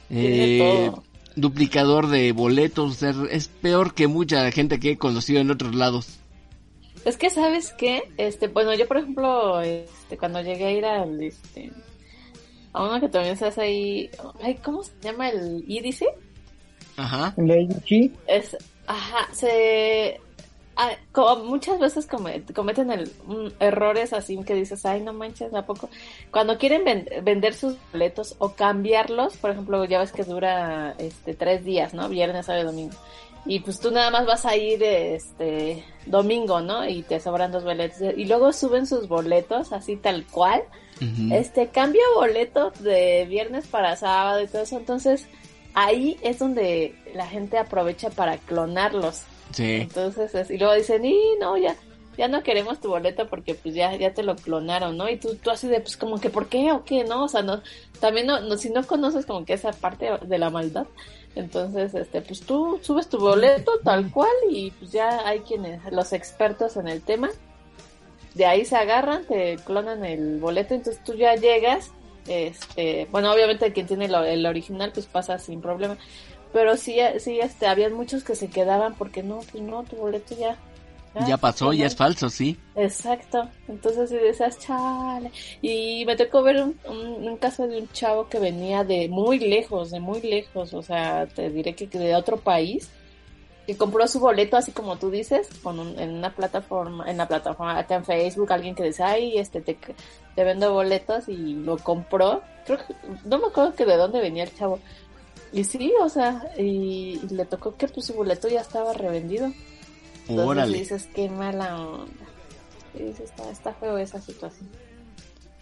eh, 0.10 0.92
duplicador 1.36 2.08
de 2.08 2.32
boletos, 2.32 2.92
o 2.92 2.96
sea, 2.96 3.14
es 3.30 3.50
peor 3.50 3.94
que 3.94 4.08
mucha 4.08 4.52
gente 4.52 4.80
que 4.80 4.94
he 4.94 4.98
conocido 4.98 5.42
en 5.42 5.52
otros 5.52 5.76
lados. 5.76 6.18
Es 7.06 7.18
que 7.18 7.30
sabes 7.30 7.72
qué, 7.78 8.02
este, 8.18 8.48
bueno, 8.48 8.74
yo 8.74 8.88
por 8.88 8.98
ejemplo, 8.98 9.62
este, 9.62 10.18
cuando 10.18 10.42
llegué 10.42 10.66
a 10.66 10.72
ir 10.72 10.86
al, 10.86 11.22
este, 11.22 11.72
a 12.74 12.84
uno 12.84 13.00
que 13.00 13.10
también 13.10 13.38
se 13.38 13.46
hace 13.46 13.62
ahí, 13.62 14.10
ay, 14.42 14.56
¿cómo 14.56 14.82
se 14.82 14.94
llama 15.04 15.30
el 15.30 15.64
IDC? 15.68 16.06
Ajá. 17.02 17.34
Es, 18.28 18.58
ajá, 18.88 19.28
se... 19.34 20.20
Ah, 20.78 20.92
como 21.12 21.44
muchas 21.44 21.80
veces 21.80 22.08
cometen 22.08 22.92
el, 22.92 23.12
errores 23.60 24.14
así 24.14 24.38
que 24.44 24.56
dices, 24.56 24.86
ay, 24.86 25.02
no 25.02 25.12
manches, 25.12 25.54
¿a 25.54 25.66
poco? 25.66 25.90
Cuando 26.32 26.58
quieren 26.58 27.06
vender 27.24 27.54
sus 27.54 27.76
boletos 27.92 28.36
o 28.40 28.54
cambiarlos, 28.54 29.36
por 29.38 29.52
ejemplo, 29.52 29.84
ya 29.86 30.00
ves 30.00 30.14
que 30.14 30.24
dura 30.24 30.96
este 30.98 31.34
tres 31.34 31.66
días, 31.66 31.94
¿no? 31.94 32.08
Viernes, 32.08 32.46
sábado 32.46 32.64
y 32.64 32.68
domingo. 32.68 32.96
Y 33.46 33.60
pues 33.60 33.80
tú 33.80 33.92
nada 33.92 34.12
más 34.12 34.26
vas 34.26 34.46
a 34.46 34.56
ir 34.56 34.82
este 34.84 35.84
domingo, 36.06 36.62
¿no? 36.62 36.88
Y 36.88 37.02
te 37.04 37.20
sobran 37.20 37.52
dos 37.52 37.64
boletos. 37.64 38.00
Y 38.16 38.26
luego 38.26 38.54
suben 38.54 38.86
sus 38.86 39.08
boletos 39.08 39.74
así 39.74 39.98
tal 39.98 40.26
cual. 40.28 40.64
Este 41.32 41.70
cambio 41.70 42.02
boleto 42.16 42.72
de 42.80 43.26
viernes 43.28 43.66
para 43.66 43.96
sábado 43.96 44.42
y 44.42 44.48
todo 44.48 44.62
eso. 44.62 44.78
Entonces, 44.78 45.28
ahí 45.74 46.18
es 46.22 46.40
donde 46.40 46.96
la 47.14 47.28
gente 47.28 47.58
aprovecha 47.58 48.10
para 48.10 48.38
clonarlos. 48.38 49.24
Sí. 49.52 49.76
Entonces, 49.82 50.50
y 50.50 50.58
luego 50.58 50.74
dicen, 50.74 51.04
y 51.04 51.20
no, 51.40 51.58
ya, 51.58 51.76
ya 52.18 52.28
no 52.28 52.44
queremos 52.44 52.80
tu 52.80 52.90
boleto 52.90 53.28
porque 53.28 53.56
pues 53.56 53.76
ya, 53.76 53.96
ya 53.96 54.14
te 54.14 54.24
lo 54.24 54.36
clonaron, 54.36 54.98
¿no? 54.98 55.10
Y 55.10 55.18
tú, 55.18 55.36
tú 55.36 55.50
así 55.50 55.68
de, 55.68 55.82
pues 55.82 55.98
como 55.98 56.20
que, 56.20 56.30
¿por 56.30 56.48
qué 56.48 56.72
o 56.72 56.84
qué? 56.84 57.04
¿No? 57.04 57.26
O 57.26 57.28
sea, 57.28 57.42
no, 57.42 57.62
también 58.00 58.28
no, 58.28 58.40
no, 58.42 58.58
si 58.58 58.70
no 58.70 58.86
conoces 58.86 59.26
como 59.26 59.46
que 59.46 59.54
esa 59.54 59.72
parte 59.72 60.10
de 60.22 60.38
la 60.38 60.50
maldad, 60.50 60.88
entonces, 61.36 61.94
este, 61.94 62.22
pues 62.22 62.42
tú 62.42 62.80
subes 62.82 63.08
tu 63.08 63.18
boleto 63.18 63.80
tal 63.84 64.12
cual 64.12 64.32
y 64.50 64.72
pues 64.72 64.92
ya 64.92 65.26
hay 65.26 65.40
quienes, 65.40 65.82
los 65.92 66.12
expertos 66.12 66.76
en 66.76 66.88
el 66.88 67.02
tema, 67.02 67.30
de 68.34 68.46
ahí 68.46 68.66
se 68.66 68.76
agarran, 68.76 69.26
te 69.26 69.58
clonan 69.58 70.04
el 70.04 70.40
boleto, 70.40 70.74
entonces 70.74 71.04
tú 71.04 71.14
ya 71.14 71.36
llegas 71.36 71.92
este, 72.28 73.08
bueno, 73.12 73.32
obviamente 73.32 73.74
quien 73.74 73.88
tiene 73.88 74.06
el 74.06 74.46
original 74.46 74.92
pues 74.94 75.06
pasa 75.06 75.40
sin 75.40 75.62
problema, 75.62 75.98
pero 76.54 76.78
sí, 76.78 76.98
sí, 77.20 77.40
este, 77.40 77.68
habían 77.68 77.94
muchos 77.94 78.24
que 78.24 78.36
se 78.36 78.50
quedaban 78.50 78.96
porque 78.96 79.24
no, 79.24 79.40
pues 79.52 79.64
no, 79.64 79.84
tu 79.84 79.96
boleto 79.96 80.36
ya. 80.38 80.58
Ya, 81.28 81.36
pasó, 81.36 81.74
ya 81.74 81.88
es 81.88 81.96
falso, 81.96 82.30
sí. 82.30 82.58
Exacto, 82.74 83.50
entonces 83.68 84.10
si 84.10 84.16
decías, 84.16 84.58
chale. 84.60 85.30
Y 85.62 86.06
me 86.06 86.16
tocó 86.16 86.42
ver 86.42 86.64
un, 86.64 86.78
un, 86.86 87.36
caso 87.36 87.68
de 87.68 87.80
un 87.80 87.90
chavo 87.92 88.30
que 88.30 88.40
venía 88.40 88.86
de 88.86 89.10
muy 89.10 89.38
lejos, 89.38 89.92
de 89.92 90.00
muy 90.00 90.22
lejos, 90.22 90.74
o 90.74 90.82
sea, 90.82 91.28
te 91.28 91.50
diré 91.50 91.76
que 91.76 91.88
de 91.88 92.16
otro 92.16 92.38
país, 92.38 92.90
que 93.72 93.78
compró 93.78 94.06
su 94.06 94.20
boleto 94.20 94.58
así 94.58 94.74
como 94.74 94.98
tú 94.98 95.10
dices, 95.10 95.48
con 95.64 95.98
en 95.98 96.16
una 96.16 96.36
plataforma, 96.36 97.10
en 97.10 97.16
la 97.16 97.26
plataforma, 97.30 97.80
acá 97.80 97.96
en 97.96 98.04
Facebook, 98.04 98.52
alguien 98.52 98.76
que 98.76 98.84
dice, 98.84 99.02
ay, 99.02 99.38
este, 99.38 99.62
te, 99.62 99.78
te 100.36 100.44
vendo 100.44 100.74
boletos 100.74 101.30
y 101.30 101.54
lo 101.54 101.78
compró. 101.78 102.42
Creo 102.66 102.80
que, 102.80 102.94
no 103.24 103.40
me 103.40 103.48
acuerdo 103.48 103.74
que 103.74 103.86
de 103.86 103.96
dónde 103.96 104.20
venía 104.20 104.44
el 104.44 104.54
chavo. 104.54 104.80
Y 105.54 105.64
sí, 105.64 105.94
o 106.02 106.10
sea, 106.10 106.52
y, 106.58 107.22
le 107.30 107.46
tocó 107.46 107.78
que 107.78 107.88
pues 107.88 108.08
su 108.08 108.14
boleto 108.14 108.50
ya 108.50 108.60
estaba 108.60 108.92
revendido. 108.92 109.46
Entonces 110.28 110.46
Órale. 110.46 110.78
dices, 110.78 111.08
qué 111.16 111.30
mala 111.30 111.80
onda. 111.80 112.26
Y 112.94 113.04
dices, 113.04 113.30
está, 113.30 113.50
está 113.50 113.74
feo 113.76 113.98
esa 113.98 114.20
situación. 114.20 114.70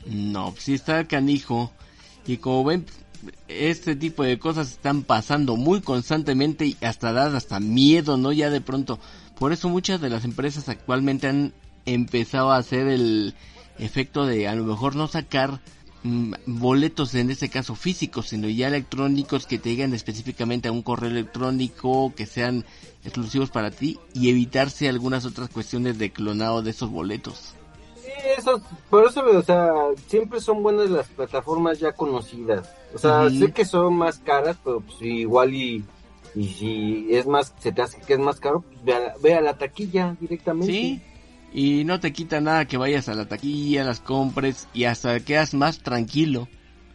No, 0.08 0.50
pues 0.50 0.64
sí 0.64 0.74
está 0.74 1.08
canijo. 1.08 1.70
Y 2.26 2.38
como 2.38 2.64
ven, 2.64 2.88
este 3.48 3.96
tipo 3.96 4.24
de 4.24 4.40
cosas 4.40 4.72
están 4.72 5.04
pasando 5.04 5.56
muy 5.56 5.82
constantemente 5.82 6.66
y 6.66 6.78
hasta 6.82 7.12
dar 7.12 7.36
hasta 7.36 7.60
miedo, 7.60 8.18
¿no? 8.18 8.32
Ya 8.32 8.50
de 8.50 8.62
pronto. 8.62 9.00
Por 9.38 9.54
eso 9.54 9.70
muchas 9.70 10.02
de 10.02 10.10
las 10.10 10.26
empresas 10.26 10.68
actualmente 10.70 11.28
han 11.28 11.54
empezaba 11.86 12.56
a 12.56 12.60
hacer 12.60 12.88
el 12.88 13.34
efecto 13.78 14.26
de 14.26 14.48
a 14.48 14.56
lo 14.56 14.66
mejor 14.66 14.96
no 14.96 15.08
sacar 15.08 15.62
mm, 16.04 16.34
boletos 16.46 17.16
en 17.16 17.30
este 17.30 17.50
caso 17.50 17.76
físicos, 17.76 18.30
sino 18.30 18.48
ya 18.50 18.68
electrónicos 18.68 19.46
que 19.46 19.58
te 19.58 19.70
lleguen 19.70 19.94
específicamente 19.94 20.68
a 20.68 20.72
un 20.72 20.82
correo 20.82 21.10
electrónico, 21.10 22.14
que 22.16 22.26
sean 22.26 22.66
exclusivos 23.04 23.50
para 23.50 23.72
ti 23.72 23.98
y 24.14 24.30
evitarse 24.30 24.90
algunas 24.90 25.26
otras 25.26 25.50
cuestiones 25.50 25.98
de 25.98 26.12
clonado 26.12 26.62
de 26.62 26.72
esos 26.72 26.90
boletos. 26.90 27.56
Sí, 28.20 28.28
eso, 28.38 28.62
por 28.90 29.06
eso, 29.06 29.24
o 29.26 29.42
sea, 29.42 29.72
siempre 30.08 30.40
son 30.40 30.64
buenas 30.64 30.90
las 30.90 31.08
plataformas 31.08 31.80
ya 31.80 31.92
conocidas. 31.94 32.70
O 32.94 32.98
sea, 32.98 33.30
sé 33.30 33.52
que 33.52 33.66
son 33.66 33.96
más 33.96 34.20
caras, 34.20 34.58
pero 34.64 34.82
pues 34.82 35.02
igual 35.02 35.54
y, 35.54 35.84
y 36.36 36.48
si 36.48 37.08
es 37.12 37.26
más, 37.28 37.54
se 37.60 37.72
te 37.72 37.82
hace 37.82 38.02
que 38.02 38.14
es 38.14 38.20
más 38.20 38.40
caro, 38.40 38.62
pues 38.62 38.98
ve 39.22 39.34
a, 39.36 39.42
la 39.42 39.58
taquilla 39.58 40.16
directamente. 40.20 40.72
Sí, 40.72 41.02
y 41.54 41.84
no 41.86 42.00
te 42.00 42.14
quita 42.14 42.42
nada 42.42 42.66
que 42.66 42.78
vayas 42.78 43.10
a 43.10 43.16
la 43.16 43.28
taquilla, 43.28 43.84
las 43.84 44.00
compres 44.00 44.68
y 44.74 44.86
hasta 44.86 45.20
quedas 45.20 45.54
más 45.54 45.80
tranquilo. 45.80 46.48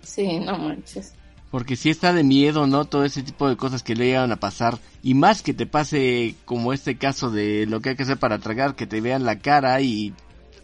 Sí, 0.02 0.38
no 0.40 0.58
manches. 0.58 1.14
Porque 1.50 1.76
si 1.76 1.88
está 1.88 2.12
de 2.12 2.24
miedo, 2.24 2.66
¿no? 2.66 2.84
Todo 2.84 3.04
ese 3.04 3.22
tipo 3.22 3.48
de 3.48 3.56
cosas 3.56 3.84
que 3.84 3.94
le 3.94 4.06
llegan 4.06 4.32
a 4.32 4.40
pasar. 4.40 4.78
Y 5.04 5.14
más 5.14 5.40
que 5.40 5.54
te 5.54 5.66
pase 5.66 6.34
como 6.44 6.72
este 6.72 6.96
caso 6.96 7.30
de 7.30 7.66
lo 7.66 7.80
que 7.80 7.90
hay 7.90 7.96
que 7.96 8.02
hacer 8.02 8.18
para 8.18 8.40
tragar, 8.40 8.74
que 8.74 8.88
te 8.88 9.00
vean 9.00 9.24
la 9.24 9.38
cara 9.38 9.80
y, 9.80 10.12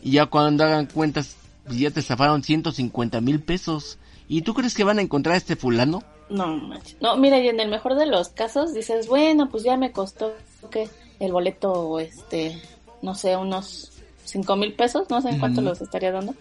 y 0.03 0.13
ya 0.13 0.27
cuando 0.27 0.65
hagan 0.65 0.87
cuentas, 0.87 1.37
ya 1.69 1.91
te 1.91 2.03
zafaron 2.03 2.43
150 2.43 3.21
mil 3.21 3.41
pesos. 3.41 3.99
¿Y 4.29 4.43
tú 4.43 4.55
crees 4.55 4.75
que 4.75 4.85
van 4.85 4.99
a 4.99 5.03
encontrar 5.03 5.35
a 5.35 5.39
este 5.39 5.57
fulano? 5.57 6.03
No, 6.29 6.47
manches. 6.57 6.97
No, 7.01 7.17
mira, 7.17 7.41
y 7.41 7.49
en 7.49 7.59
el 7.59 7.69
mejor 7.69 7.97
de 7.97 8.07
los 8.07 8.29
casos 8.29 8.73
dices, 8.73 9.09
bueno, 9.09 9.49
pues 9.49 9.65
ya 9.65 9.77
me 9.77 9.91
costó 9.91 10.33
que 10.71 10.89
el 11.19 11.33
boleto, 11.33 11.99
este, 11.99 12.61
no 13.03 13.15
sé, 13.15 13.37
unos 13.37 13.91
5 14.25 14.57
mil 14.57 14.75
pesos, 14.75 15.11
no 15.11 15.21
sé 15.21 15.31
en 15.31 15.41
cuánto 15.41 15.61
los 15.61 15.81
estaría 15.81 16.13
dando. 16.13 16.35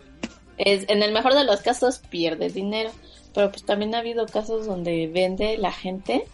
Es, 0.57 0.85
en 0.89 1.01
el 1.01 1.11
mejor 1.11 1.33
de 1.33 1.45
los 1.45 1.61
casos 1.61 1.99
pierde 2.09 2.49
dinero 2.49 2.91
pero 3.33 3.51
pues 3.51 3.63
también 3.63 3.93
ha 3.95 3.99
habido 3.99 4.25
casos 4.25 4.65
donde 4.65 5.07
vende 5.07 5.57
la 5.57 5.71
gente, 5.71 6.25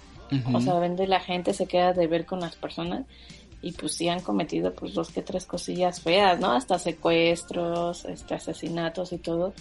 o 0.54 0.60
sea, 0.60 0.80
vende 0.80 1.08
la 1.08 1.20
gente, 1.20 1.54
se 1.54 1.68
queda 1.68 1.94
de 1.94 2.08
ver 2.08 2.26
con 2.26 2.40
las 2.40 2.56
personas 2.56 3.06
y 3.62 3.72
pues 3.72 3.94
sí 3.94 4.10
han 4.10 4.22
cometido 4.22 4.74
pues 4.74 4.94
dos 4.94 5.10
que 5.10 5.22
tres 5.22 5.46
cosillas 5.46 6.02
feas, 6.02 6.40
¿no? 6.40 6.52
Hasta 6.52 6.78
secuestros, 6.80 8.06
este, 8.06 8.36
asesinatos 8.36 9.12
y 9.14 9.18
todo, 9.18 9.54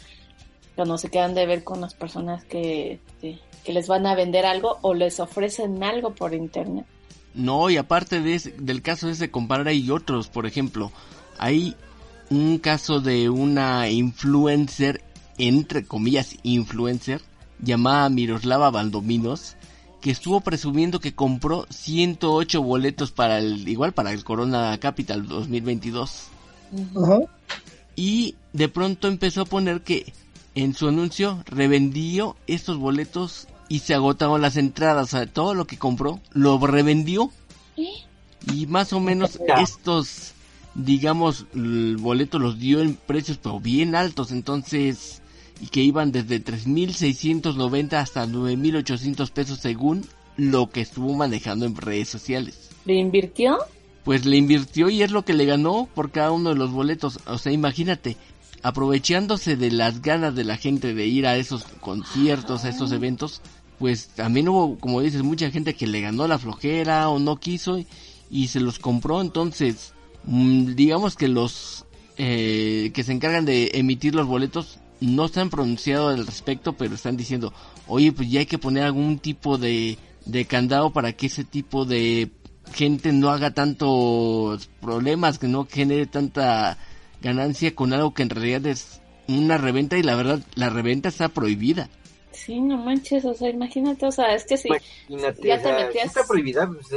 cuando 0.75 0.99
se 0.99 1.11
quedan 1.11 1.35
de 1.35 1.47
ver 1.47 1.65
con 1.65 1.81
las 1.81 1.95
personas 1.95 2.45
que, 2.45 2.95
este, 2.95 3.41
que 3.65 3.73
les 3.73 3.89
van 3.89 4.07
a 4.07 4.15
vender 4.15 4.47
algo 4.47 4.79
o 4.83 4.95
les 4.95 5.21
ofrecen 5.21 5.83
algo 5.83 6.15
por 6.15 6.35
internet. 6.35 6.87
No, 7.35 7.71
y 7.71 7.77
aparte 7.77 8.21
de 8.21 8.39
del 8.59 8.83
caso 8.83 9.09
ese 9.09 9.31
comparar 9.31 9.69
hay 9.69 9.91
otros, 9.91 10.29
por 10.29 10.47
ejemplo, 10.47 10.93
hay 11.39 11.75
un 12.31 12.59
caso 12.59 13.01
de 13.01 13.29
una 13.29 13.89
influencer 13.89 15.03
entre 15.39 15.85
comillas, 15.85 16.37
influencer 16.43 17.21
llamada 17.59 18.09
Miroslava 18.09 18.71
Valdominos, 18.71 19.57
que 20.05 20.11
estuvo 20.11 20.43
presumiendo 20.43 21.01
que 21.01 21.15
compró 21.15 21.67
108 21.71 22.63
boletos 22.63 23.11
para 23.11 23.39
el, 23.39 23.67
igual 23.67 23.95
para 23.95 24.13
el 24.13 24.23
Corona 24.23 24.77
Capital 24.79 25.27
2022. 25.27 26.27
Y 27.97 28.35
de 28.53 28.69
pronto 28.69 29.09
empezó 29.09 29.41
a 29.41 29.47
poner 29.47 29.81
que 29.81 30.13
en 30.55 30.75
su 30.75 30.89
anuncio 30.89 31.43
revendió 31.47 32.37
estos 32.47 32.77
boletos 32.77 33.49
y 33.71 33.79
se 33.79 33.95
agotaron 33.95 34.43
las 34.43 34.59
entradas, 34.59 35.05
o 35.05 35.17
sea, 35.17 35.27
todo 35.27 35.55
lo 35.55 35.67
que 35.67 35.79
compró 35.79 36.21
lo 36.35 36.59
revendió. 36.59 37.31
Y 38.53 38.67
más 38.67 38.93
o 38.93 39.01
menos 39.01 39.41
estos, 39.59 40.33
digamos, 40.75 41.47
boletos 41.55 42.43
los 42.43 42.59
dio 42.59 42.83
en 42.83 42.95
precios 42.95 43.39
pero 43.43 43.59
bien 43.59 43.95
altos, 43.95 44.33
entonces 44.33 45.23
y 45.61 45.67
que 45.69 45.83
iban 45.83 46.13
desde 46.13 46.43
3.690 46.43 47.93
hasta 47.95 48.27
9.800 48.27 49.31
pesos 49.31 49.61
según 49.61 50.07
lo 50.37 50.71
que 50.71 50.81
estuvo 50.81 51.15
manejando 51.15 51.67
en 51.67 51.77
redes 51.77 52.09
sociales. 52.09 52.71
¿Le 52.85 52.95
invirtió? 52.95 53.59
Pues 54.05 54.27
le 54.27 54.37
invirtió 54.37 54.91
y 54.91 55.03
es 55.03 55.11
lo 55.11 55.25
que 55.25 55.33
le 55.33 55.47
ganó 55.47 55.89
por 55.95 56.11
cada 56.11 56.33
uno 56.33 56.51
de 56.51 56.57
los 56.57 56.73
boletos. 56.73 57.21
O 57.27 57.39
sea, 57.39 57.53
imagínate, 57.53 58.17
aprovechándose 58.63 59.57
de 59.57 59.71
las 59.71 60.03
ganas 60.03 60.35
de 60.35 60.45
la 60.45 60.57
gente 60.57 60.95
de 60.95 61.07
ir 61.07 61.27
a 61.27 61.37
esos 61.37 61.65
conciertos, 61.81 62.65
a 62.65 62.69
esos 62.69 62.93
eventos, 62.93 63.41
pues 63.79 64.09
también 64.09 64.49
hubo, 64.49 64.79
como 64.79 65.01
dices, 65.01 65.23
mucha 65.23 65.51
gente 65.51 65.75
que 65.75 65.87
le 65.87 66.01
ganó 66.01 66.29
la 66.29 66.39
flojera 66.39 67.09
o 67.09 67.19
no 67.19 67.37
quiso 67.37 67.79
y, 68.31 68.49
se 68.49 68.61
los 68.61 68.79
compró. 68.79 69.21
Entonces, 69.21 69.95
mm, 70.25 70.75
digamos 70.75 71.17
que 71.17 71.29
los 71.29 71.87
eh, 72.17 72.91
que 72.95 73.03
se 73.05 73.13
encargan 73.13 73.45
de 73.45 73.71
emitir 73.75 74.15
los 74.15 74.27
boletos 74.27 74.79
no 75.01 75.29
se 75.29 75.41
han 75.41 75.51
pronunciado 75.51 76.09
al 76.09 76.27
respecto, 76.27 76.75
pero 76.75 76.95
están 76.95 77.17
diciendo, 77.17 77.53
oye, 77.87 78.13
pues 78.13 78.31
ya 78.31 78.41
hay 78.41 78.47
que 78.47 78.59
poner 78.59 78.85
algún 78.85 79.19
tipo 79.19 79.59
de, 79.59 79.99
de 80.25 80.45
candado 80.47 80.93
para 80.93 81.13
que 81.13 81.27
ese 81.27 81.45
tipo 81.45 81.85
de 81.85 82.31
gente 82.73 83.13
no 83.13 83.31
haga 83.31 83.53
tantos 83.53 84.69
problemas, 84.81 85.39
que 85.39 85.49
no 85.49 85.67
genere 85.67 86.07
tanta 86.07 86.79
ganancia 87.21 87.75
con 87.75 87.93
algo 87.93 88.15
que 88.15 88.23
en 88.23 88.31
realidad 88.31 88.67
es 88.67 89.01
una 89.29 89.59
reventa 89.59 89.97
y 89.97 90.03
la 90.03 90.17
verdad, 90.17 90.41
la 90.55 90.71
reventa 90.71 91.09
está 91.09 91.29
prohibida. 91.29 91.89
Sí, 92.33 92.61
no 92.61 92.77
manches, 92.79 93.25
o 93.25 93.35
sea, 93.35 93.49
imagínate, 93.49 94.07
o 94.07 94.13
sea, 94.13 94.35
es 94.35 94.45
que 94.45 94.57
si 94.57 94.69
ya 95.09 95.33
te 95.63 95.73
metías... 95.73 96.07
está 96.07 96.25
prohibida, 96.27 96.67
pues, 96.67 96.89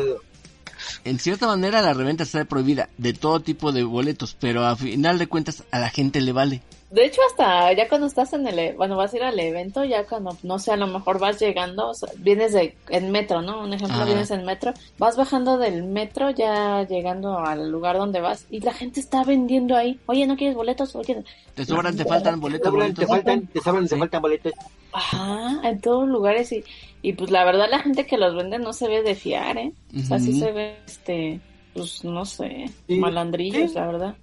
en 1.03 1.19
cierta 1.19 1.48
manera 1.48 1.82
la 1.82 1.94
reventa 1.94 2.24
está 2.24 2.44
prohibida 2.45 2.90
de 2.98 3.14
todo 3.14 3.40
tipo 3.40 3.72
de 3.72 3.84
boletos, 3.84 4.36
pero 4.40 4.65
a 4.65 4.76
final 4.76 5.18
de 5.18 5.28
cuentas 5.28 5.64
a 5.72 5.80
la 5.80 5.90
gente 5.90 6.22
le 6.22 6.32
vale. 6.32 6.61
De 6.90 7.06
hecho, 7.06 7.20
hasta 7.30 7.74
ya 7.74 7.90
cuando 7.90 8.08
estás 8.08 8.32
en 8.32 8.48
el, 8.48 8.58
e, 8.58 8.74
bueno, 8.74 8.96
vas 8.96 9.14
a 9.14 9.18
ir 9.18 9.24
al 9.24 9.38
evento, 9.38 9.84
ya 9.84 10.06
cuando, 10.06 10.38
no 10.44 10.58
sé, 10.58 10.72
a 10.72 10.78
lo 10.78 10.88
mejor 10.88 11.20
vas 11.20 11.38
llegando, 11.38 11.92
vienes 12.20 12.54
de, 12.54 12.78
en 12.88 13.12
metro, 13.12 13.42
¿no? 13.42 13.62
Un 13.62 13.74
ejemplo, 13.74 14.06
vienes 14.06 14.32
en 14.32 14.46
metro, 14.46 14.74
vas 14.98 15.18
bajando 15.18 15.58
del 15.58 15.84
metro, 15.84 16.30
ya 16.30 16.88
llegando 16.88 17.40
al 17.40 17.70
lugar 17.70 17.98
donde 17.98 18.22
vas, 18.22 18.46
y 18.50 18.62
la 18.62 18.74
gente 18.74 19.02
está 19.02 19.26
vendiendo 19.26 19.76
ahí. 19.76 20.00
Oye, 20.06 20.26
¿no 20.26 20.38
quieres 20.38 20.56
boletos? 20.56 20.96
Oye, 20.96 21.24
te 21.56 21.66
sobran, 21.66 21.98
te 21.98 22.06
faltan 22.06 22.40
boletos. 22.40 22.74
Te, 22.96 23.06
faltan, 23.06 23.48
te 23.48 23.60
sobran, 23.60 23.88
te 23.88 23.98
faltan 23.98 24.22
boletos. 24.22 24.54
Ajá, 24.94 25.60
en 25.68 25.82
todos 25.82 26.08
lugares, 26.08 26.54
y, 26.54 26.64
y 27.02 27.12
pues 27.14 27.32
la 27.32 27.44
verdad 27.44 27.68
la 27.70 27.80
gente 27.80 28.06
que 28.06 28.18
los 28.18 28.34
vende 28.34 28.60
no 28.60 28.72
se 28.72 28.88
ve 28.88 29.04
de 29.04 29.14
fiar, 29.14 29.58
¿eh? 29.58 29.74
O 29.94 30.06
sea, 30.06 30.20
sí 30.20 30.40
se 30.40 30.54
ve, 30.54 30.78
este, 30.86 31.42
pues 31.74 32.06
no 32.06 32.24
sé, 32.24 32.72
malandrillos, 32.88 33.74
la 33.74 33.88
verdad 33.88 34.16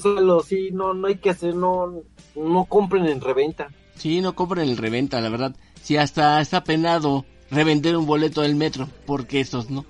solo, 0.00 0.42
sí, 0.42 0.70
no, 0.72 0.94
no 0.94 1.08
hay 1.08 1.16
que 1.16 1.30
hacer, 1.30 1.54
no, 1.54 2.02
no 2.34 2.64
compren 2.64 3.06
en 3.06 3.20
reventa. 3.20 3.68
Sí, 3.96 4.20
no 4.20 4.34
compren 4.34 4.68
en 4.68 4.76
reventa, 4.76 5.20
la 5.20 5.28
verdad. 5.28 5.54
Si 5.82 5.96
hasta 5.96 6.40
está 6.40 6.64
penado 6.64 7.24
revender 7.50 7.96
un 7.96 8.06
boleto 8.06 8.40
del 8.40 8.56
metro, 8.56 8.88
porque 9.06 9.40
esos 9.40 9.70
no. 9.70 9.84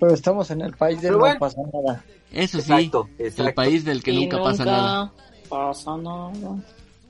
pero 0.00 0.14
estamos 0.14 0.50
en 0.50 0.62
el 0.62 0.74
país 0.74 1.02
del 1.02 1.12
no 1.12 1.38
pasa 1.38 1.60
nada. 1.72 2.04
Eso 2.32 2.60
sí, 2.60 2.90
el 3.18 3.54
país 3.54 3.84
del 3.84 4.02
que 4.02 4.12
nunca, 4.12 4.42
pasa 4.42 4.64
nada. 4.64 5.12
Pasa 5.48 5.96
nada. 5.96 6.32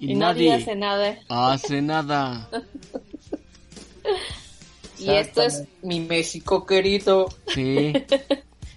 Y, 0.01 0.15
nadie, 0.15 0.55
hace 0.55 0.77
nada. 0.77 1.19
Hace 1.29 1.83
nada. 1.83 2.49
y 4.99 5.11
esto 5.11 5.43
es 5.43 5.65
mi 5.83 6.01
México 6.01 6.65
querido. 6.65 7.27
Sí. 7.49 7.93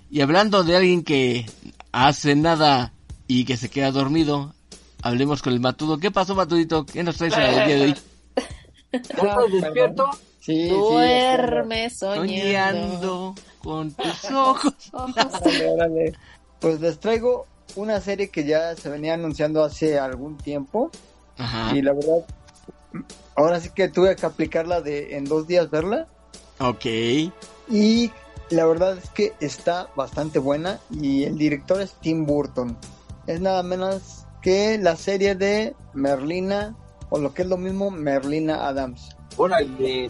Y 0.09 0.21
hablando 0.21 0.63
de 0.63 0.75
alguien 0.75 1.03
que 1.03 1.45
hace 1.91 2.35
nada 2.35 2.93
y 3.27 3.45
que 3.45 3.57
se 3.57 3.69
queda 3.69 3.91
dormido, 3.91 4.53
hablemos 5.01 5.41
con 5.41 5.53
el 5.53 5.59
Matudo. 5.59 5.97
¿Qué 5.97 6.11
pasó, 6.11 6.35
Matudito? 6.35 6.85
¿Qué 6.85 7.03
nos 7.03 7.17
traes 7.17 7.33
el 7.37 7.49
día 7.49 7.67
de 7.67 7.81
hoy? 7.81 7.95
¿Estás 8.91 9.51
despierto? 9.51 10.09
Sí, 10.39 10.69
Duerme 10.69 11.89
soñando. 11.89 13.35
con 13.63 13.91
tus 13.91 14.25
ojos. 14.31 14.73
Pues 16.59 16.79
les 16.79 16.99
traigo 16.99 17.47
una 17.75 17.99
serie 18.01 18.29
que 18.29 18.45
ya 18.45 18.75
se 18.75 18.87
venía 18.89 19.15
anunciando 19.15 19.63
hace 19.63 19.97
algún 19.97 20.37
tiempo. 20.37 20.91
Y 21.73 21.81
la 21.81 21.93
verdad, 21.93 22.23
ahora 23.35 23.59
sí 23.59 23.69
que 23.73 23.87
tuve 23.87 24.15
que 24.15 24.27
aplicarla 24.27 24.79
de 24.81 25.15
en 25.17 25.25
dos 25.25 25.47
días 25.47 25.71
verla. 25.71 26.07
Ok. 26.59 26.85
Y 27.69 28.11
la 28.51 28.65
verdad 28.65 28.97
es 28.97 29.09
que 29.09 29.33
está 29.39 29.89
bastante 29.95 30.39
buena 30.39 30.79
y 30.91 31.23
el 31.23 31.37
director 31.37 31.81
es 31.81 31.93
Tim 32.01 32.25
Burton. 32.25 32.77
Es 33.27 33.39
nada 33.41 33.63
menos 33.63 34.25
que 34.41 34.77
la 34.77 34.95
serie 34.95 35.35
de 35.35 35.75
Merlina, 35.93 36.75
o 37.09 37.19
lo 37.19 37.33
que 37.33 37.43
es 37.43 37.47
lo 37.47 37.57
mismo, 37.57 37.91
Merlina 37.91 38.67
Adams. 38.67 39.15
Bueno, 39.37 39.55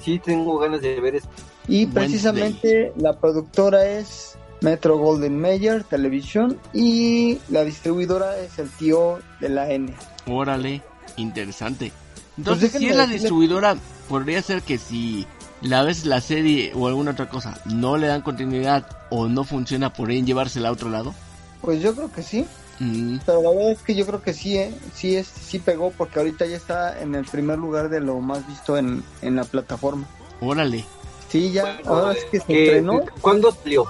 sí 0.01 0.19
tengo 0.23 0.57
ganas 0.57 0.81
de 0.81 0.99
ver 0.99 1.15
esto. 1.15 1.29
Y 1.67 1.85
precisamente 1.85 2.91
la 2.97 3.19
productora 3.19 3.85
es 3.85 4.35
Metro 4.61 4.97
Golden 4.97 5.39
Mayer 5.39 5.83
Televisión 5.83 6.59
y 6.73 7.37
la 7.49 7.63
distribuidora 7.63 8.37
es 8.39 8.57
el 8.57 8.69
tío 8.71 9.19
de 9.39 9.49
la 9.49 9.71
N. 9.71 9.93
Órale, 10.27 10.81
interesante. 11.17 11.91
Entonces, 12.37 12.71
pues 12.71 12.81
si 12.81 12.89
es 12.89 12.95
la 12.95 13.05
distribuidora, 13.05 13.75
podría 14.09 14.41
ser 14.41 14.61
que 14.63 14.77
si 14.77 15.27
la 15.61 15.83
vez 15.83 16.05
la 16.05 16.21
serie 16.21 16.71
o 16.75 16.87
alguna 16.87 17.11
otra 17.11 17.29
cosa 17.29 17.59
no 17.65 17.97
le 17.97 18.07
dan 18.07 18.21
continuidad 18.21 18.85
o 19.09 19.27
no 19.27 19.43
funciona 19.43 19.93
por 19.93 20.09
ahí 20.09 20.19
en 20.19 20.25
llevársela 20.25 20.69
a 20.69 20.71
otro 20.71 20.89
lado? 20.89 21.13
Pues 21.61 21.81
yo 21.81 21.95
creo 21.95 22.11
que 22.11 22.23
sí. 22.23 22.45
Mm. 22.79 23.17
Pero 23.25 23.43
la 23.43 23.49
verdad 23.51 23.71
es 23.71 23.81
que 23.83 23.93
yo 23.93 24.05
creo 24.07 24.21
que 24.21 24.33
sí, 24.33 24.57
¿eh? 24.57 24.73
sí, 24.93 25.15
es, 25.15 25.27
sí 25.27 25.59
pegó 25.59 25.91
porque 25.91 26.19
ahorita 26.19 26.45
ya 26.47 26.57
está 26.57 26.99
en 26.99 27.13
el 27.13 27.25
primer 27.25 27.59
lugar 27.59 27.89
de 27.89 27.99
lo 27.99 28.19
más 28.19 28.45
visto 28.47 28.77
en, 28.77 29.03
en 29.21 29.35
la 29.35 29.43
plataforma. 29.43 30.07
Órale. 30.39 30.83
Sí, 31.29 31.51
ya, 31.51 31.79
ahora 31.85 32.13
es 32.13 32.25
que 32.25 32.39
se 32.39 32.63
entrenó. 32.63 33.01
¿Cuándo 33.21 33.51
salió? 33.51 33.85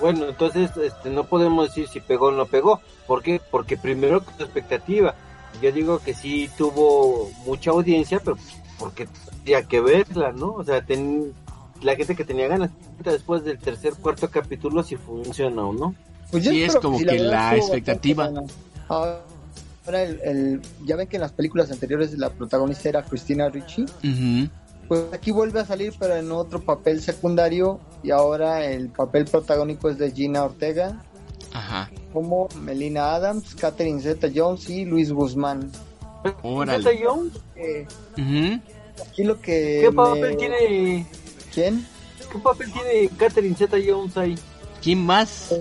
Bueno, 0.00 0.28
entonces 0.28 0.70
este, 0.76 1.10
no 1.10 1.24
podemos 1.24 1.68
decir 1.68 1.88
si 1.88 2.00
pegó 2.00 2.26
o 2.26 2.32
no 2.32 2.46
pegó. 2.46 2.80
¿Por 3.06 3.22
qué? 3.22 3.40
Porque 3.50 3.76
primero 3.76 4.24
con 4.24 4.34
expectativa. 4.40 5.14
Yo 5.62 5.70
digo 5.72 6.00
que 6.00 6.14
sí 6.14 6.50
tuvo 6.56 7.30
mucha 7.44 7.70
audiencia, 7.70 8.20
pero 8.20 8.36
porque 8.78 9.08
tenía 9.44 9.62
que 9.62 9.80
verla, 9.80 10.32
¿no? 10.32 10.52
O 10.52 10.64
sea, 10.64 10.84
ten, 10.84 11.32
la 11.82 11.96
gente 11.96 12.14
que 12.14 12.24
tenía 12.24 12.48
ganas. 12.48 12.70
Después 13.02 13.44
del 13.44 13.58
tercer, 13.58 13.94
cuarto 13.94 14.30
capítulo, 14.30 14.82
si 14.82 14.96
funciona 14.96 15.64
o 15.64 15.72
no. 15.72 15.94
Pues 16.30 16.44
sí, 16.44 16.62
es 16.62 16.76
como 16.76 16.98
que, 16.98 17.18
la, 17.18 17.56
expectativa. 17.56 18.30
Ahora, 18.88 19.22
el, 20.02 20.60
ya 20.84 20.96
ven 20.96 21.06
que 21.06 21.16
en 21.16 21.22
las 21.22 21.32
películas 21.32 21.70
anteriores 21.70 22.16
la 22.18 22.30
protagonista 22.30 22.88
era 22.88 23.02
Christina 23.02 23.48
Ricci. 23.48 23.86
Pues 24.88 25.02
aquí 25.12 25.32
vuelve 25.32 25.60
a 25.60 25.64
salir, 25.64 25.94
pero 25.98 26.16
en 26.16 26.30
otro 26.32 26.60
papel 26.60 27.00
secundario. 27.00 27.80
Y 28.02 28.10
ahora 28.10 28.64
el 28.64 28.88
papel 28.88 29.24
protagónico 29.24 29.88
es 29.88 29.98
de 29.98 30.10
Gina 30.10 30.44
Ortega. 30.44 31.02
Ajá. 31.52 31.90
Como 32.12 32.48
Melina 32.60 33.14
Adams, 33.14 33.54
Catherine 33.54 34.00
Zeta 34.00 34.28
Jones 34.34 34.68
y 34.68 34.84
Luis 34.84 35.12
Guzmán. 35.12 35.70
Zeta 36.26 36.90
Jones? 37.02 37.32
Aquí 39.10 39.24
lo 39.24 39.40
que. 39.40 39.80
¿Qué 39.82 39.92
papel 39.92 40.36
tiene? 40.36 41.06
¿Quién? 41.52 41.86
¿Qué 42.32 42.38
papel 42.38 42.72
tiene 42.72 43.08
Catherine 43.16 43.56
Zeta 43.56 43.76
Jones 43.84 44.16
ahí? 44.16 44.34
¿Quién 44.82 45.04
más? 45.04 45.54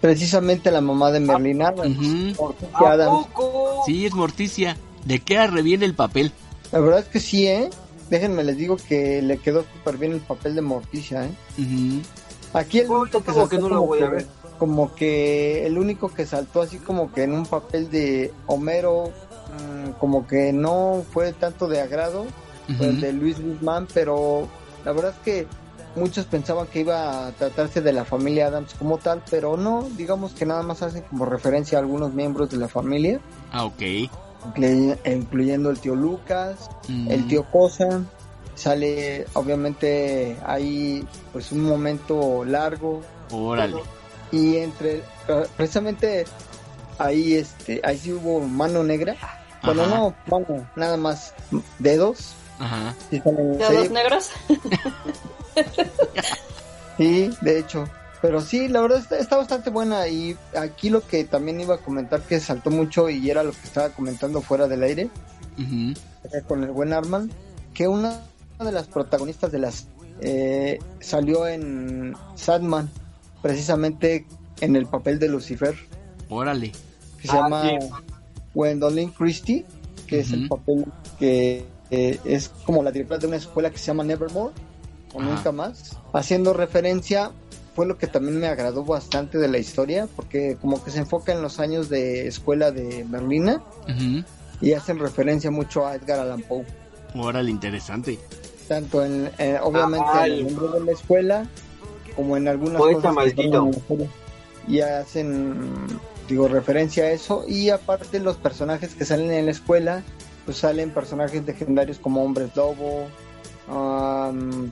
precisamente 0.00 0.70
la 0.70 0.80
mamá 0.80 1.10
de 1.12 1.20
Merlin 1.20 1.62
Adams. 1.62 1.96
Sí, 3.86 4.06
es 4.06 4.14
Morticia. 4.14 4.76
¿De 5.04 5.18
qué 5.20 5.46
reviene 5.46 5.84
el 5.84 5.94
papel? 5.94 6.32
La 6.72 6.80
verdad 6.80 7.00
es 7.00 7.06
que 7.06 7.20
sí, 7.20 7.46
¿eh? 7.46 7.70
Déjenme 8.10 8.42
les 8.44 8.56
digo 8.56 8.76
que 8.76 9.22
le 9.22 9.38
quedó 9.38 9.64
súper 9.72 9.96
bien 9.96 10.12
el 10.12 10.20
papel 10.20 10.54
de 10.54 10.62
Morticia, 10.62 11.26
¿eh? 11.26 11.30
Aquí 12.52 12.80
el 12.80 12.90
único 12.90 13.22
que, 13.22 13.32
que 13.48 13.58
no 13.58 13.68
lo 13.68 13.82
voy 13.82 14.00
a 14.00 14.08
ver. 14.08 14.26
Como 14.58 14.94
que 14.94 15.66
el 15.66 15.78
único 15.78 16.12
que 16.12 16.26
saltó 16.26 16.60
así 16.60 16.78
como 16.78 17.12
que 17.12 17.22
en 17.22 17.32
un 17.32 17.46
papel 17.46 17.90
de 17.90 18.32
Homero, 18.46 19.10
mm, 19.58 19.90
como 19.98 20.26
que 20.26 20.52
no 20.52 21.04
fue 21.12 21.32
tanto 21.32 21.68
de 21.68 21.80
agrado, 21.80 22.26
el 22.78 23.00
de 23.00 23.12
Luis 23.12 23.42
Guzmán, 23.42 23.88
pero 23.92 24.46
la 24.84 24.92
verdad 24.92 25.10
es 25.10 25.24
que 25.24 25.46
muchos 25.96 26.26
pensaban 26.26 26.66
que 26.68 26.80
iba 26.80 27.26
a 27.26 27.32
tratarse 27.32 27.80
de 27.80 27.92
la 27.92 28.04
familia 28.04 28.46
Adams 28.46 28.74
como 28.74 28.98
tal, 28.98 29.22
pero 29.28 29.56
no, 29.56 29.88
digamos 29.96 30.32
que 30.32 30.46
nada 30.46 30.62
más 30.62 30.82
hacen 30.82 31.02
como 31.02 31.24
referencia 31.24 31.78
a 31.78 31.80
algunos 31.80 32.14
miembros 32.14 32.50
de 32.50 32.58
la 32.58 32.68
familia. 32.68 33.20
Ah, 33.52 33.64
ok. 33.64 33.82
Incluyendo 35.04 35.70
el 35.70 35.78
tío 35.80 35.94
Lucas, 35.94 36.70
el 36.88 37.26
tío 37.26 37.44
Cosa. 37.50 38.02
Sale, 38.54 39.26
obviamente, 39.34 40.36
ahí 40.44 41.06
pues 41.32 41.50
un 41.50 41.62
momento 41.62 42.44
largo. 42.44 43.00
Órale. 43.30 43.80
Y 44.32 44.58
entre, 44.58 45.02
precisamente 45.56 46.24
ahí, 46.98 47.34
este, 47.34 47.80
ahí 47.82 47.96
sí 47.96 48.12
hubo 48.12 48.40
mano 48.40 48.84
negra. 48.84 49.16
Bueno, 49.62 49.86
no, 49.86 50.14
nada 50.76 50.96
más 50.96 51.34
dedos. 51.78 52.34
Ajá. 52.58 52.94
¿Dedos 53.10 53.90
negros? 53.90 54.30
sí, 56.98 57.30
de 57.40 57.58
hecho. 57.58 57.88
Pero 58.22 58.42
sí, 58.42 58.68
la 58.68 58.82
verdad 58.82 59.02
está, 59.12 59.36
bastante 59.36 59.70
buena 59.70 60.06
y 60.08 60.36
aquí 60.58 60.90
lo 60.90 61.06
que 61.06 61.24
también 61.24 61.60
iba 61.60 61.76
a 61.76 61.78
comentar 61.78 62.20
que 62.20 62.38
saltó 62.38 62.70
mucho 62.70 63.08
y 63.08 63.30
era 63.30 63.42
lo 63.42 63.52
que 63.52 63.64
estaba 63.64 63.88
comentando 63.90 64.42
fuera 64.42 64.68
del 64.68 64.82
aire 64.82 65.08
con 66.46 66.62
el 66.62 66.70
buen 66.70 66.92
Arman, 66.92 67.30
que 67.74 67.88
una 67.88 68.20
de 68.58 68.72
las 68.72 68.86
protagonistas 68.86 69.50
de 69.50 69.58
las 69.58 69.86
eh, 70.20 70.78
salió 71.00 71.46
en 71.46 72.14
Sadman, 72.34 72.90
precisamente 73.42 74.26
en 74.60 74.76
el 74.76 74.86
papel 74.86 75.18
de 75.18 75.28
Lucifer. 75.28 75.74
Órale. 76.28 76.72
Que 77.20 77.28
se 77.28 77.36
ah, 77.36 77.42
llama 77.42 77.70
Gwendolyn 78.54 79.10
Christie, 79.10 79.64
que 80.06 80.20
es 80.20 80.32
el 80.32 80.48
papel 80.48 80.84
que 81.18 81.64
eh, 81.90 82.18
es 82.24 82.48
como 82.64 82.82
la 82.82 82.90
directora 82.90 83.20
de 83.20 83.26
una 83.28 83.36
escuela 83.36 83.70
que 83.70 83.78
se 83.78 83.86
llama 83.86 84.04
Nevermore 84.04 84.54
o 85.12 85.20
nunca 85.20 85.52
más, 85.52 85.96
haciendo 86.12 86.52
referencia 86.52 87.32
fue 87.74 87.86
lo 87.86 87.96
que 87.96 88.06
también 88.06 88.38
me 88.38 88.46
agradó 88.46 88.84
bastante 88.84 89.38
de 89.38 89.48
la 89.48 89.58
historia, 89.58 90.08
porque 90.16 90.56
como 90.60 90.82
que 90.82 90.90
se 90.90 90.98
enfoca 90.98 91.32
en 91.32 91.40
los 91.40 91.60
años 91.60 91.88
de 91.88 92.26
escuela 92.26 92.70
de 92.70 93.04
Merlina 93.04 93.62
y 94.60 94.72
hacen 94.72 94.98
referencia 94.98 95.50
mucho 95.50 95.86
a 95.86 95.94
Edgar 95.94 96.20
Allan 96.20 96.42
Poe. 96.42 96.64
Órale, 97.14 97.50
interesante. 97.50 98.18
Tanto 98.68 99.04
en, 99.04 99.30
eh, 99.38 99.58
obviamente 99.62 100.10
en 100.18 100.32
el 100.32 100.44
nombre 100.46 100.78
de 100.78 100.84
la 100.84 100.92
escuela, 100.92 101.48
como 102.14 102.36
en 102.36 102.48
algunas 102.48 102.80
cosas 102.80 103.14
y 104.68 104.80
hacen, 104.80 105.72
digo, 106.30 106.48
referencia 106.48 107.04
a 107.04 107.10
eso, 107.10 107.44
y 107.46 107.70
aparte 107.70 108.20
los 108.20 108.36
personajes 108.36 108.94
que 108.94 109.04
salen 109.04 109.30
en 109.32 109.46
la 109.46 109.50
escuela, 109.52 110.02
pues 110.44 110.58
salen 110.58 110.90
personajes 110.90 111.44
legendarios 111.44 111.98
como 111.98 112.24
Hombres 112.24 112.50
Lobo, 112.56 113.06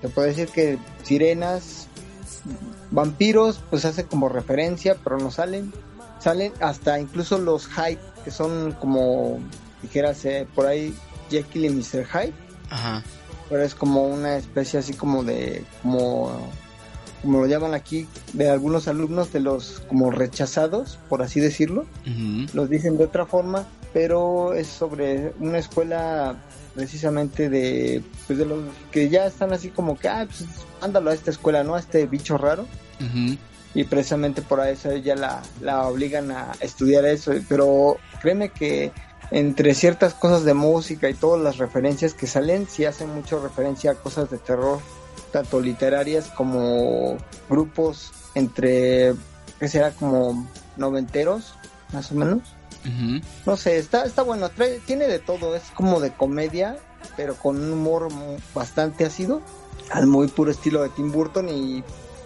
te 0.00 0.08
puedo 0.08 0.26
decir 0.26 0.48
que 0.48 0.78
sirenas, 1.02 1.86
vampiros, 2.90 3.60
pues 3.70 3.84
hace 3.84 4.04
como 4.04 4.28
referencia, 4.28 4.96
pero 5.02 5.18
no 5.18 5.30
salen. 5.30 5.72
Salen 6.18 6.52
hasta 6.60 6.98
incluso 6.98 7.38
los 7.38 7.68
Hyde, 7.68 8.00
que 8.24 8.30
son 8.32 8.72
como, 8.72 9.38
dijeras, 9.82 10.24
eh, 10.24 10.48
por 10.52 10.66
ahí 10.66 10.92
Jekyll 11.30 11.66
y 11.66 11.70
Mr. 11.70 12.06
Hyde. 12.06 12.34
Ajá. 12.70 13.04
Pero 13.48 13.62
es 13.62 13.74
como 13.74 14.02
una 14.02 14.36
especie 14.36 14.80
así 14.80 14.94
como 14.94 15.22
de, 15.22 15.64
como, 15.82 16.32
como 17.22 17.40
lo 17.40 17.46
llaman 17.46 17.74
aquí, 17.74 18.06
de 18.32 18.50
algunos 18.50 18.88
alumnos 18.88 19.32
de 19.32 19.40
los 19.40 19.82
como 19.88 20.10
rechazados, 20.10 20.98
por 21.08 21.22
así 21.22 21.40
decirlo. 21.40 21.86
Los 22.54 22.70
dicen 22.70 22.96
de 22.96 23.04
otra 23.04 23.26
forma, 23.26 23.66
pero 23.92 24.54
es 24.54 24.66
sobre 24.66 25.32
una 25.40 25.58
escuela 25.58 26.36
precisamente 26.74 27.48
de, 27.48 28.02
pues 28.26 28.38
de 28.38 28.46
los 28.46 28.60
que 28.92 29.08
ya 29.08 29.26
están 29.26 29.52
así 29.52 29.70
como 29.70 29.98
que, 29.98 30.08
ah, 30.08 30.26
pues 30.26 30.44
ándalo 30.80 31.10
a 31.10 31.14
esta 31.14 31.30
escuela, 31.30 31.64
¿no? 31.64 31.74
A 31.74 31.80
este 31.80 32.06
bicho 32.06 32.38
raro. 32.38 32.66
Y 33.74 33.84
precisamente 33.84 34.42
por 34.42 34.66
eso 34.66 34.96
ya 34.96 35.14
la, 35.14 35.42
la 35.60 35.86
obligan 35.86 36.30
a 36.30 36.52
estudiar 36.60 37.04
eso. 37.04 37.32
Pero 37.48 37.96
créeme 38.20 38.50
que 38.50 38.92
entre 39.30 39.74
ciertas 39.74 40.14
cosas 40.14 40.44
de 40.44 40.54
música 40.54 41.08
y 41.10 41.14
todas 41.14 41.42
las 41.42 41.58
referencias 41.58 42.14
que 42.14 42.26
salen, 42.26 42.66
sí 42.68 42.84
hacen 42.84 43.14
mucho 43.14 43.42
referencia 43.42 43.92
a 43.92 43.94
cosas 43.94 44.30
de 44.30 44.38
terror, 44.38 44.80
tanto 45.32 45.60
literarias 45.60 46.28
como 46.28 47.16
grupos 47.48 48.12
entre, 48.34 49.14
que 49.58 49.68
será 49.68 49.90
como 49.92 50.48
noventeros, 50.76 51.54
más 51.92 52.10
o 52.12 52.14
menos. 52.14 52.40
No 53.44 53.56
sé, 53.56 53.76
está, 53.76 54.04
está 54.04 54.22
bueno, 54.22 54.50
tiene 54.86 55.08
de 55.08 55.18
todo, 55.18 55.54
es 55.54 55.64
como 55.74 56.00
de 56.00 56.10
comedia, 56.12 56.78
pero 57.16 57.34
con 57.34 57.60
un 57.60 57.72
humor 57.72 58.08
bastante 58.54 59.04
ácido, 59.04 59.42
al 59.90 60.06
muy 60.06 60.28
puro 60.28 60.50
estilo 60.50 60.82
de 60.82 60.88
Tim 60.90 61.12
Burton 61.12 61.48
y 61.48 61.82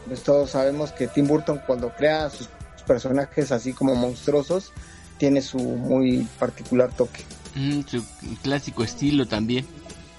pues 0.06 0.22
todos 0.22 0.50
sabemos 0.50 0.92
que 0.92 1.08
Tim 1.08 1.26
Burton 1.26 1.60
cuando 1.66 1.90
crea 1.90 2.28
sus 2.30 2.48
personajes 2.86 3.52
así 3.52 3.72
como 3.72 3.94
monstruosos, 3.94 4.72
tiene 5.18 5.40
su 5.42 5.58
muy 5.58 6.26
particular 6.38 6.92
toque. 6.94 7.24
su 7.86 8.04
clásico 8.42 8.82
estilo 8.82 9.26
también. 9.26 9.66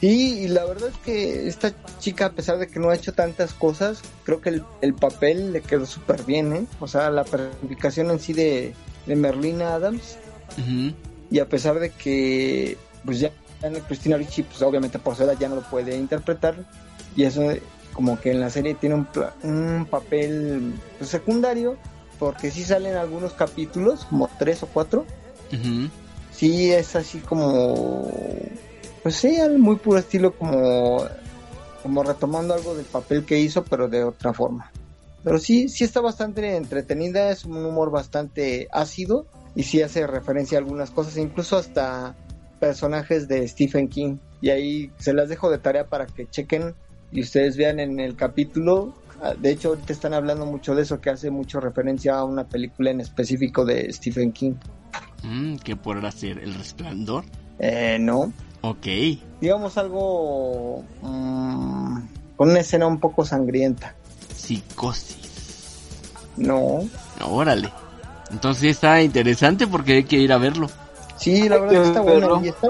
Sí, 0.04 0.40
y 0.42 0.48
la 0.50 0.66
verdad 0.66 0.90
es 0.90 0.98
que 0.98 1.48
esta 1.48 1.72
chica, 2.02 2.26
a 2.26 2.32
pesar 2.34 2.58
de 2.58 2.68
que 2.68 2.78
no 2.78 2.90
ha 2.90 2.96
hecho 2.96 3.14
tantas 3.14 3.54
cosas, 3.54 4.02
creo 4.26 4.42
que 4.42 4.62
el, 4.82 4.94
papel 4.94 5.54
le 5.54 5.62
quedó 5.62 5.86
súper 5.86 6.24
bien, 6.24 6.54
¿eh? 6.54 6.66
O 6.82 6.90
sea, 6.90 7.10
la 7.10 7.24
personificación 7.24 8.12
en 8.12 8.20
sí 8.20 8.34
de, 8.34 8.74
de 9.06 9.16
Merlina 9.16 9.76
Adams 9.76 10.18
y 11.32 11.40
a 11.40 11.48
pesar 11.48 11.80
de 11.80 11.90
que, 11.92 12.78
pues 13.06 13.22
ya 13.22 13.32
Cristina 13.88 14.18
Ricci, 14.18 14.44
pues 14.44 14.62
obviamente 14.62 15.00
por 15.00 15.16
su 15.16 15.24
edad 15.24 15.38
ya 15.40 15.48
no 15.48 15.56
lo 15.56 15.62
puede 15.62 15.96
interpretar. 15.96 16.56
Y 17.16 17.24
eso, 17.24 17.54
como 17.94 18.20
que 18.20 18.32
en 18.32 18.42
la 18.42 18.50
serie 18.50 18.74
tiene 18.74 18.96
un, 18.96 19.08
un 19.44 19.88
papel 19.90 20.74
pues, 20.98 21.12
secundario, 21.12 21.78
porque 22.20 22.52
sí 22.52 22.66
salen 22.66 22.98
algunos 22.98 23.32
capítulos, 23.32 24.04
como 24.04 24.30
tres 24.38 24.64
o 24.64 24.68
cuatro. 24.68 25.06
Sí, 26.34 26.74
es 26.74 26.94
así 26.98 27.20
como, 27.20 28.12
pues 29.04 29.16
sí, 29.16 29.38
muy 29.58 29.76
puro 29.76 30.00
estilo, 30.00 30.32
como, 30.34 31.06
como 31.84 32.04
retomando 32.04 32.54
algo 32.54 32.76
del 32.76 32.86
papel 32.86 33.26
que 33.26 33.40
hizo, 33.40 33.64
pero 33.64 33.88
de 33.88 34.04
otra 34.04 34.34
forma. 34.34 34.72
Pero 35.24 35.38
sí, 35.38 35.70
sí 35.70 35.84
está 35.84 36.02
bastante 36.02 36.56
entretenida, 36.56 37.30
es 37.30 37.46
un 37.46 37.66
humor 37.66 37.92
bastante 37.92 38.68
ácido 38.72 39.26
y 39.56 39.64
sí 39.64 39.82
hace 39.82 40.08
referencia 40.08 40.58
a 40.58 40.62
algunas 40.62 40.92
cosas, 40.92 41.18
incluso 41.18 41.58
hasta 41.58 42.16
personajes 42.60 43.28
de 43.28 43.48
Stephen 43.48 43.88
King. 43.88 44.18
Y 44.42 44.50
ahí 44.50 44.92
se 44.98 45.14
las 45.14 45.30
dejo 45.30 45.50
de 45.50 45.60
tarea 45.60 45.88
para 45.88 46.06
que 46.08 46.28
chequen 46.30 46.76
y 47.12 47.22
ustedes 47.22 47.56
vean 47.56 47.80
en 47.80 48.00
el 48.00 48.16
capítulo 48.16 48.94
Ah, 49.24 49.34
de 49.40 49.52
hecho, 49.52 49.78
te 49.78 49.94
están 49.94 50.14
hablando 50.14 50.46
mucho 50.46 50.76
de 50.76 50.82
eso, 50.82 51.00
que 51.00 51.10
hace 51.10 51.32
mucho 51.32 51.62
referencia 51.62 52.16
a 52.16 52.26
una 52.26 52.44
película 52.44 52.92
en 52.92 53.00
específico 53.00 53.64
de 53.64 53.92
Stephen 53.94 54.34
King. 54.34 54.56
Mm, 55.24 55.56
¿Qué 55.64 55.78
podrá 55.78 56.12
ser? 56.12 56.40
¿El 56.40 56.54
resplandor? 56.56 57.24
Eh, 57.58 57.98
no. 58.02 58.34
Ok. 58.66 58.86
Digamos 59.42 59.78
algo 59.78 60.86
mm, 61.02 61.98
con 62.38 62.50
una 62.50 62.62
escena 62.62 62.88
un 62.88 62.98
poco 62.98 63.26
sangrienta. 63.26 63.94
Psicosis. 64.34 65.82
No. 66.38 66.88
Órale. 67.22 67.70
Entonces 68.32 68.72
está 68.72 69.02
interesante 69.02 69.68
porque 69.68 69.96
hay 69.96 70.04
que 70.06 70.16
ir 70.16 70.32
a 70.32 70.38
verlo. 70.38 70.70
Sí, 71.18 71.50
la 71.50 71.58
verdad 71.58 71.82
que 71.82 71.88
está 71.90 72.02
bueno 72.02 72.42
y 72.42 72.48
está, 72.48 72.68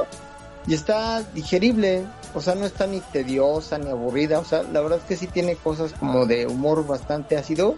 y 0.65 0.74
está 0.74 1.24
digerible. 1.36 2.03
O 2.34 2.41
sea, 2.41 2.56
no 2.56 2.65
está 2.65 2.88
ni 2.88 2.99
tediosa 2.99 3.78
ni 3.78 3.91
aburrida. 3.91 4.40
O 4.40 4.45
sea, 4.45 4.64
la 4.64 4.82
verdad 4.82 4.98
es 4.98 5.06
que 5.06 5.15
sí 5.15 5.28
tiene 5.28 5.56
cosas 5.56 5.94
como 5.94 6.26
de 6.26 6.48
humor 6.48 6.88
bastante 6.88 7.38
ácido 7.38 7.76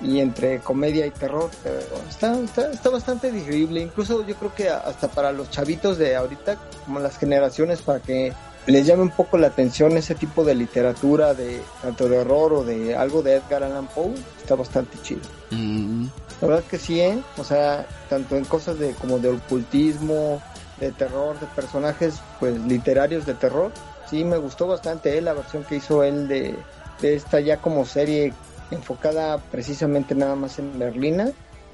y 0.00 0.20
entre 0.20 0.60
comedia 0.60 1.06
y 1.06 1.10
terror. 1.10 1.50
Pero 1.62 1.78
está, 2.08 2.38
está, 2.38 2.70
está 2.70 2.90
bastante 2.90 3.30
digerible. 3.30 3.80
Incluso 3.80 4.26
yo 4.26 4.34
creo 4.36 4.54
que 4.54 4.68
hasta 4.68 5.08
para 5.08 5.32
los 5.32 5.50
chavitos 5.50 5.98
de 5.98 6.16
ahorita, 6.16 6.56
como 6.84 7.00
las 7.00 7.18
generaciones, 7.18 7.82
para 7.82 8.00
que 8.00 8.32
les 8.66 8.86
llame 8.86 9.02
un 9.02 9.10
poco 9.10 9.38
la 9.38 9.46
atención 9.46 9.96
ese 9.96 10.14
tipo 10.14 10.44
de 10.44 10.54
literatura, 10.54 11.34
de 11.34 11.60
tanto 11.82 12.08
de 12.08 12.18
horror 12.18 12.52
o 12.52 12.64
de 12.64 12.94
algo 12.94 13.22
de 13.22 13.36
Edgar 13.36 13.62
Allan 13.62 13.86
Poe, 13.86 14.14
está 14.40 14.54
bastante 14.54 14.98
chido. 15.02 15.22
Mm. 15.50 16.06
La 16.40 16.48
verdad 16.48 16.64
que 16.70 16.78
sí, 16.78 17.00
¿eh? 17.00 17.18
O 17.36 17.44
sea, 17.44 17.86
tanto 18.08 18.36
en 18.36 18.44
cosas 18.44 18.78
de 18.78 18.92
como 18.92 19.18
de 19.18 19.30
ocultismo, 19.30 20.40
de 20.78 20.92
terror, 20.92 21.38
de 21.40 21.46
personajes 21.46 22.20
pues 22.38 22.58
literarios 22.60 23.26
de 23.26 23.34
terror, 23.34 23.72
sí 24.08 24.24
me 24.24 24.36
gustó 24.36 24.66
bastante 24.66 25.16
¿eh? 25.18 25.20
la 25.20 25.32
versión 25.32 25.64
que 25.64 25.76
hizo 25.76 26.04
él 26.04 26.28
de, 26.28 26.54
de 27.00 27.14
esta 27.14 27.40
ya 27.40 27.56
como 27.56 27.84
serie 27.84 28.32
enfocada 28.70 29.38
precisamente 29.50 30.14
nada 30.14 30.34
más 30.34 30.58
en 30.58 30.78
Merlina 30.78 31.32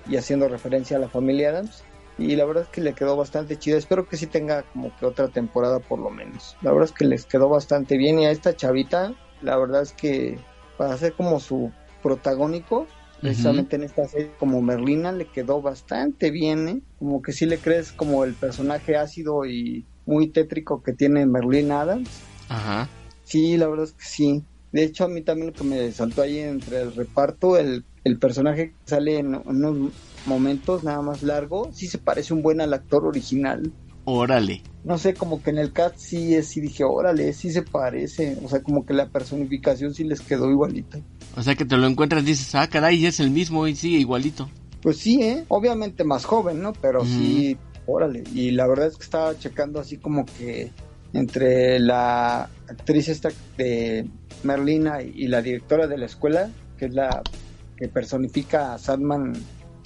y 0.09 0.17
haciendo 0.17 0.49
referencia 0.49 0.97
a 0.97 1.01
la 1.01 1.09
familia 1.09 1.51
Adams. 1.51 1.83
Y 2.17 2.37
la 2.37 2.45
verdad 2.45 2.65
es 2.65 2.69
que 2.69 2.81
le 2.81 2.95
quedó 2.95 3.17
bastante 3.17 3.59
chido. 3.59 3.77
Espero 3.77 4.07
que 4.07 4.17
sí 4.17 4.27
tenga 4.27 4.63
como 4.63 4.95
que 4.97 5.07
otra 5.07 5.29
temporada 5.29 5.81
por 5.81 5.99
lo 5.99 6.11
menos. 6.11 6.57
La 6.63 6.71
verdad 6.71 6.89
es 6.89 6.95
que 6.95 7.05
les 7.05 7.27
quedó 7.27 7.49
bastante 7.49 7.97
bien. 7.97 8.21
Y 8.21 8.27
a 8.27 8.31
esta 8.31 8.55
chavita, 8.55 9.15
la 9.43 9.57
verdad 9.57 9.83
es 9.83 9.93
que 9.93 10.39
para 10.79 10.97
ser 10.97 11.15
como 11.15 11.41
su 11.41 11.73
protagónico, 12.03 12.87
precisamente 13.21 13.77
en 13.77 13.83
esta 13.83 14.07
serie 14.07 14.33
como 14.39 14.63
Merlina, 14.63 15.11
le 15.11 15.27
quedó 15.27 15.61
bastante 15.61 16.31
bien. 16.31 16.69
¿eh? 16.69 16.83
Como 16.99 17.21
que 17.21 17.33
sí 17.33 17.47
le 17.47 17.59
crees 17.59 17.91
como 17.91 18.23
el 18.23 18.35
personaje 18.35 18.97
ácido 18.97 19.45
y 19.45 19.89
muy 20.07 20.31
tétrico 20.31 20.83
que 20.83 20.93
tiene 20.93 21.27
Merlina 21.27 21.81
Adams. 21.81 22.11
Ajá. 22.49 22.89
Sí, 23.25 23.57
la 23.57 23.67
verdad 23.67 23.87
es 23.87 23.93
que 23.93 24.05
sí. 24.05 24.45
De 24.75 24.83
hecho, 24.83 25.05
a 25.05 25.09
mí 25.09 25.23
también 25.23 25.47
lo 25.47 25.53
que 25.53 25.63
me 25.63 25.93
saltó 25.93 26.23
ahí 26.23 26.41
entre 26.41 26.81
el 26.81 26.93
reparto, 26.93 27.57
el, 27.57 27.85
el 28.03 28.19
personaje 28.19 28.71
que 28.71 28.75
sale 28.87 29.21
en, 29.21 29.37
unos 29.37 29.93
momentos 30.27 30.83
nada 30.83 31.01
más 31.01 31.23
largo, 31.23 31.71
sí 31.73 31.87
se 31.87 31.99
parece 31.99 32.35
un 32.35 32.43
buen 32.43 32.61
al 32.61 32.75
actor 32.75 33.07
original. 33.07 33.71
Órale. 34.05 34.63
No 34.83 34.99
sé, 34.99 35.15
como 35.15 35.41
que 35.41 35.51
en 35.51 35.59
el 35.59 35.73
cast 35.73 35.99
sí, 35.99 36.43
sí 36.43 36.61
dije, 36.61 36.83
órale, 36.83 37.33
sí 37.35 37.53
se 37.53 37.63
parece. 37.63 38.37
O 38.45 38.49
sea, 38.49 38.65
como 38.65 38.85
que 38.85 38.95
la 38.95 39.11
personificación 39.11 39.95
sí 39.95 40.03
les 40.03 40.21
quedó 40.21 40.51
igualito. 40.51 40.99
O 41.37 41.43
sea, 41.45 41.55
que 41.55 41.65
te 41.65 41.77
lo 41.77 41.87
encuentras 41.87 42.25
y 42.25 42.27
dices, 42.27 42.53
ah, 42.57 42.67
caray, 42.67 43.07
es 43.07 43.21
el 43.21 43.31
mismo 43.31 43.69
y 43.69 43.77
sigue 43.77 43.99
igualito. 43.99 44.51
Pues 44.83 44.97
sí, 44.97 45.23
¿eh? 45.23 45.45
Obviamente 45.47 46.03
más 46.03 46.25
joven, 46.25 46.61
¿no? 46.61 46.73
Pero 46.73 47.05
sí, 47.05 47.57
órale. 47.87 48.25
Y 48.35 48.51
la 48.51 48.67
verdad 48.67 48.89
es 48.89 48.97
que 48.97 49.05
estaba 49.05 49.39
checando 49.39 49.79
así 49.79 49.99
como 49.99 50.27
que 50.27 50.73
entre 51.13 51.79
la 51.79 52.51
actriz 52.69 53.09
esta 53.09 53.31
de 53.57 54.05
Merlina 54.45 55.03
y 55.03 55.27
la 55.29 55.43
directora 55.43 55.87
de 55.87 55.99
la 55.99 56.07
escuela, 56.07 56.51
que 56.79 56.87
es 56.87 56.95
la 56.95 57.23
que 57.77 57.89
personifica 57.89 58.75
a 58.75 58.79
Sandman 58.79 59.33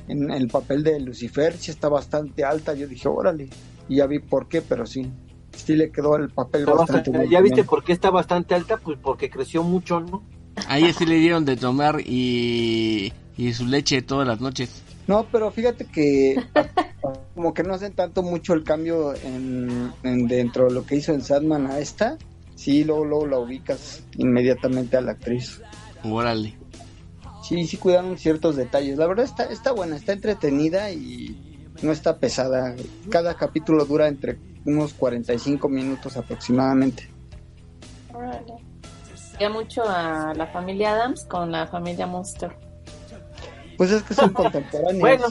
en 0.08 0.30
el 0.30 0.48
papel 0.48 0.82
de 0.82 1.00
Lucifer, 1.00 1.56
sí 1.56 1.70
está 1.70 1.88
bastante 1.88 2.44
alta. 2.44 2.74
Yo 2.74 2.86
dije, 2.86 3.08
órale, 3.08 3.48
y 3.88 3.96
ya 3.96 4.06
vi 4.06 4.18
por 4.18 4.48
qué, 4.48 4.62
pero 4.62 4.86
sí, 4.86 5.10
sí 5.54 5.74
le 5.74 5.90
quedó 5.90 6.16
el 6.16 6.30
papel 6.30 6.66
bastante 6.66 7.10
¿Ya 7.28 7.40
viste 7.40 7.64
por 7.64 7.84
qué 7.84 7.92
está 7.92 8.10
bastante 8.10 8.54
alta? 8.54 8.76
Pues 8.76 8.98
porque 9.00 9.30
creció 9.30 9.62
mucho, 9.62 10.00
¿no? 10.00 10.22
Ahí 10.66 10.92
sí 10.92 11.06
le 11.06 11.16
dieron 11.16 11.44
de 11.44 11.56
tomar 11.56 12.00
y, 12.04 13.12
y 13.36 13.52
su 13.52 13.66
leche 13.66 14.02
todas 14.02 14.26
las 14.26 14.40
noches. 14.40 14.82
No, 15.06 15.26
pero 15.30 15.50
fíjate 15.50 15.86
que 15.86 16.36
como 17.34 17.54
que 17.54 17.62
no 17.62 17.74
hacen 17.74 17.94
tanto 17.94 18.22
mucho 18.22 18.52
el 18.52 18.64
cambio 18.64 19.14
en, 19.14 19.92
dentro 20.28 20.66
de 20.66 20.72
lo 20.72 20.84
que 20.84 20.96
hizo 20.96 21.12
en 21.12 21.22
Sandman 21.22 21.66
a 21.66 21.78
esta. 21.78 22.18
Sí, 22.58 22.82
luego, 22.82 23.04
luego 23.04 23.26
la 23.28 23.38
ubicas 23.38 24.02
inmediatamente 24.16 24.96
a 24.96 25.00
la 25.00 25.12
actriz. 25.12 25.62
Órale. 26.02 26.58
Sí, 27.40 27.68
sí 27.68 27.76
cuidaron 27.76 28.18
ciertos 28.18 28.56
detalles. 28.56 28.98
La 28.98 29.06
verdad 29.06 29.24
está, 29.24 29.44
está 29.44 29.70
buena, 29.70 29.94
está 29.94 30.12
entretenida 30.12 30.90
y 30.90 31.64
no 31.82 31.92
está 31.92 32.18
pesada. 32.18 32.74
Cada 33.10 33.34
capítulo 33.34 33.84
dura 33.84 34.08
entre 34.08 34.40
unos 34.64 34.92
45 34.92 35.68
minutos 35.68 36.16
aproximadamente. 36.16 37.08
Órale. 38.12 38.54
Ya 39.38 39.50
mucho 39.50 39.84
a 39.86 40.34
la 40.34 40.48
familia 40.48 40.94
Adams 40.94 41.26
con 41.26 41.52
la 41.52 41.68
familia 41.68 42.08
Monster. 42.08 42.56
Pues 43.76 43.92
es 43.92 44.02
que 44.02 44.14
son 44.14 44.30
contemporáneos. 44.32 44.98
bueno. 44.98 45.26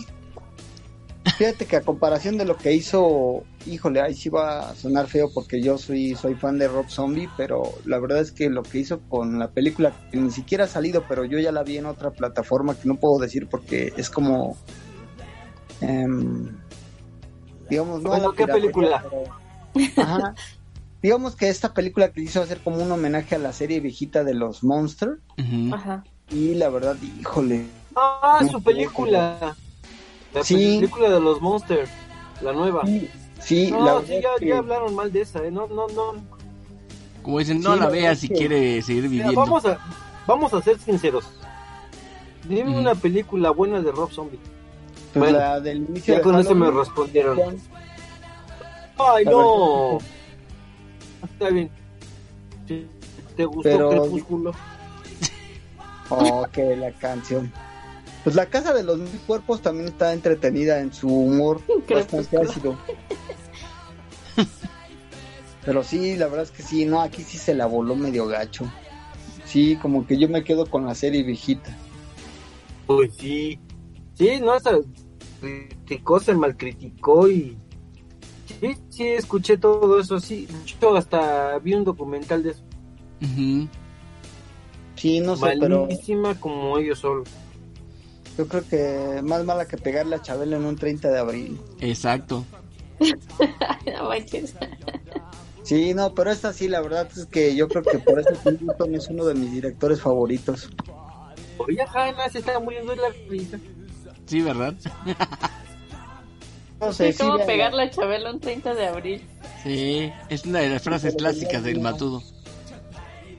Fíjate 1.38 1.66
que 1.66 1.76
a 1.76 1.82
comparación 1.82 2.38
de 2.38 2.46
lo 2.46 2.56
que 2.56 2.72
hizo, 2.72 3.44
híjole, 3.68 4.02
ahí 4.02 4.14
sí 4.14 4.30
va 4.30 4.70
a 4.70 4.76
sonar 4.76 5.08
feo 5.08 5.30
porque 5.34 5.62
yo 5.62 5.78
soy, 5.78 6.16
soy 6.16 6.36
fan 6.36 6.58
de 6.58 6.68
Rob 6.68 6.90
Zombie, 6.90 7.30
pero 7.38 7.64
la 7.86 8.00
verdad 8.00 8.20
es 8.20 8.32
que 8.32 8.50
lo 8.50 8.64
que 8.64 8.80
hizo 8.80 9.00
con 9.10 9.40
la 9.40 9.50
película, 9.50 9.94
que 10.12 10.18
ni 10.18 10.32
siquiera 10.32 10.66
ha 10.66 10.68
salido, 10.68 11.04
pero 11.08 11.26
yo 11.26 11.40
ya 11.40 11.52
la 11.52 11.64
vi 11.64 11.78
en 11.78 11.86
otra 11.86 12.12
plataforma 12.12 12.76
que 12.76 12.88
no 12.88 12.96
puedo 12.96 13.20
decir 13.20 13.48
porque 13.48 13.94
es 13.98 14.10
como... 14.10 14.58
Em, 15.82 16.58
digamos, 17.70 18.02
no... 18.02 18.32
¿Qué 18.34 18.48
película? 18.48 19.04
ajá, 19.98 20.34
digamos 21.02 21.36
que 21.36 21.50
esta 21.50 21.74
película 21.74 22.12
que 22.12 22.22
hizo 22.22 22.42
hacer 22.42 22.60
como 22.60 22.78
un 22.78 22.92
homenaje 22.92 23.36
a 23.36 23.40
la 23.40 23.54
serie 23.54 23.80
viejita 23.80 24.24
de 24.24 24.34
los 24.34 24.64
Monsters. 24.64 25.20
Ajá. 25.72 26.04
Y 26.30 26.56
la 26.56 26.70
verdad, 26.70 26.98
híjole, 27.20 27.66
Ah, 28.00 28.40
su 28.50 28.62
película. 28.62 29.56
La 30.34 30.44
película 30.44 31.10
de 31.10 31.20
los 31.20 31.42
Monsters, 31.42 31.90
la 32.42 32.54
nueva. 32.54 32.86
Sí, 32.86 33.10
no, 33.72 34.02
sí 34.02 34.22
ya, 34.42 34.58
hablaron 34.58 34.96
mal 34.96 35.12
de 35.12 35.22
esa, 35.22 35.44
¿eh? 35.44 35.52
No, 35.52 35.68
no, 35.68 35.88
no. 35.88 36.16
Como 37.22 37.40
dicen, 37.40 37.62
no 37.62 37.76
la 37.76 37.88
veas 37.88 38.20
si 38.20 38.30
quiere 38.30 38.82
seguir 38.82 39.04
viviendo. 39.04 39.34
vamos, 39.34 39.66
a, 39.66 39.78
vamos 40.26 40.54
a 40.54 40.62
ser 40.62 40.80
sinceros. 40.80 41.26
Dime 42.48 42.78
una 42.78 42.96
película 42.96 43.52
buena 43.52 43.82
de 43.82 43.92
Rob 43.92 44.12
Zombie. 44.12 44.40
Pues 45.14 45.32
la 45.34 45.60
del 45.60 45.78
inicio 45.78 46.16
ya 46.16 46.22
con 46.22 46.40
eso 46.40 46.56
me 46.56 46.72
respondieron. 46.72 47.40
Ay, 48.98 49.26
no. 49.26 49.98
Está 51.24 51.50
bien. 51.50 51.70
¿Te 52.66 53.46
gustó 53.46 53.62
Pero... 53.64 53.90
Crepúsculo? 53.90 54.52
Oh, 56.10 56.48
que 56.54 56.74
la 56.78 56.90
canción. 56.94 57.52
Pues 58.28 58.36
la 58.36 58.48
casa 58.48 58.74
de 58.74 58.84
los 58.84 58.98
mil 59.00 59.22
cuerpos 59.26 59.62
también 59.62 59.88
está 59.88 60.12
entretenida 60.12 60.82
en 60.82 60.92
su 60.92 61.08
humor 61.08 61.62
bastante 61.90 62.38
ácido. 62.38 62.78
Pero 65.64 65.82
sí, 65.82 66.18
la 66.18 66.26
verdad 66.26 66.44
es 66.44 66.52
que 66.52 66.62
sí, 66.62 66.84
no, 66.84 67.02
aquí 67.02 67.24
sí 67.24 67.38
se 67.38 67.54
la 67.54 67.68
voló 67.68 67.96
medio 67.96 68.28
gacho. 68.28 68.70
Sí, 69.46 69.78
como 69.78 70.06
que 70.06 70.18
yo 70.18 70.28
me 70.28 70.44
quedo 70.44 70.66
con 70.66 70.86
la 70.86 70.94
serie 70.94 71.24
viejita. 71.24 71.74
Pues 72.86 73.16
sí, 73.16 73.60
sí, 74.16 74.42
no, 74.42 74.56
esa 74.56 74.72
criticó, 75.40 76.20
se 76.20 76.34
mal 76.34 76.58
criticó 76.58 77.30
y 77.30 77.56
sí, 78.60 78.76
sí, 78.90 79.08
escuché 79.08 79.58
todo 79.58 80.02
eso, 80.02 80.20
sí, 80.20 80.50
yo 80.82 80.98
hasta 80.98 81.58
vi 81.60 81.76
un 81.76 81.86
documental 81.86 82.44
de 82.44 82.50
eso. 82.50 82.64
Sí, 84.98 85.22
no 85.22 85.38
sé, 85.38 85.56
Malísima 85.56 86.38
como 86.38 86.78
ellos 86.78 87.00
solos. 87.00 87.30
Yo 88.38 88.48
creo 88.48 88.64
que 88.68 89.22
más 89.24 89.44
mala 89.44 89.68
que 89.68 89.78
pegarle 89.78 90.16
a 90.16 90.22
Chabelo 90.22 90.58
en 90.58 90.66
un 90.66 90.76
30 90.76 91.10
de 91.10 91.18
abril. 91.18 91.60
Exacto. 91.80 92.46
sí, 95.64 95.94
no, 95.96 96.14
pero 96.14 96.32
esta 96.32 96.54
sí, 96.54 96.68
la 96.68 96.82
verdad 96.82 97.10
es 97.16 97.26
que 97.26 97.56
yo 97.56 97.68
creo 97.68 97.82
que 97.82 97.98
por 97.98 98.20
eso 98.20 98.30
Tim 98.44 98.94
es 98.94 99.08
uno 99.08 99.26
de 99.26 99.34
mis 99.34 99.52
directores 99.52 100.02
favoritos. 100.02 100.70
Oye, 101.58 101.84
Jaime, 101.88 102.30
se 102.30 102.40
está 102.40 102.60
muriendo 102.60 102.96
la 102.96 103.10
risa. 103.28 103.58
Sí, 104.28 104.42
¿verdad? 104.42 104.76
no 106.80 106.94
sé, 106.94 107.14
sí, 107.14 107.24
¿Cómo 107.24 107.44
pegarle 107.44 107.84
a 107.84 107.90
Chabelo 107.90 108.32
un 108.32 108.40
30 108.40 108.76
de 108.76 108.88
abril? 108.88 109.28
Sí, 109.64 110.12
es 110.30 110.46
una 110.46 110.60
de 110.60 110.70
las 110.70 110.84
frases 110.84 111.16
clásicas 111.16 111.64
del 111.64 111.80
Matudo. 111.80 112.22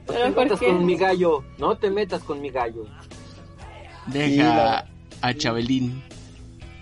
No 0.08 0.14
te 0.14 0.30
metas 0.30 0.58
con 0.58 0.86
mi 0.86 0.96
gallo, 0.96 1.44
no 1.58 1.76
te 1.76 1.90
metas 1.90 2.22
con 2.22 2.40
mi 2.40 2.50
gallo. 2.50 2.86
Deja 4.12 4.86
a 5.20 5.34
Chabelín. 5.34 6.02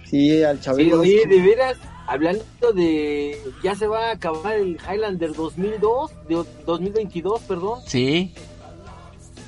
Sí, 0.05 0.43
al 0.43 0.61
Chabelín. 0.61 1.03
Sí, 1.03 1.23
de 1.28 1.40
veras, 1.40 1.77
hablando 2.07 2.73
de. 2.74 3.39
Ya 3.62 3.74
se 3.74 3.86
va 3.86 4.09
a 4.09 4.12
acabar 4.12 4.55
el 4.55 4.78
Highlander 4.89 5.35
2002, 5.35 6.12
de 6.28 6.44
2022, 6.65 7.40
perdón. 7.43 7.81
Sí. 7.86 8.32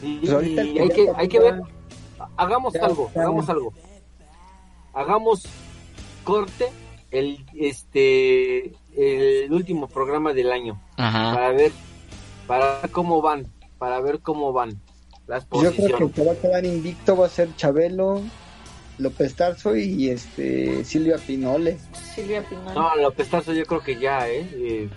Y, 0.02 0.18
pues 0.18 0.32
hay, 0.32 0.88
que, 0.90 1.10
hay 1.16 1.28
que 1.28 1.40
ver, 1.40 1.60
hagamos 2.36 2.74
algo, 2.76 3.10
hagamos 3.14 3.48
algo. 3.48 3.72
Hagamos 4.94 5.42
corte 6.24 6.68
el 7.10 7.44
este 7.54 8.72
el 8.96 9.52
último 9.52 9.88
programa 9.88 10.32
del 10.34 10.52
año 10.52 10.80
para 10.96 11.50
ver 11.52 11.72
para 12.46 12.80
ver 12.80 12.90
cómo 12.90 13.22
van, 13.22 13.46
para 13.78 14.00
ver 14.00 14.20
cómo 14.20 14.52
van 14.52 14.80
las 15.28 15.44
posiciones. 15.44 15.78
Yo 15.78 15.86
creo 15.86 15.98
que 15.98 16.04
el 16.04 16.12
que 16.12 16.24
va 16.24 16.32
a 16.32 16.36
quedar 16.36 16.64
invicto 16.64 17.16
va 17.16 17.26
a 17.26 17.28
ser 17.28 17.54
Chabelo, 17.54 18.22
López 18.98 19.34
Tarso 19.34 19.76
y 19.76 20.08
este 20.08 20.84
Silvia 20.84 21.18
Pinole. 21.18 21.78
Silvia 22.14 22.42
Pinole. 22.42 22.74
No, 22.74 22.96
López 22.96 23.28
Tarso 23.28 23.52
yo 23.52 23.64
creo 23.64 23.80
que 23.80 24.00
ya, 24.00 24.28
¿eh? 24.28 24.48
eh 24.54 24.88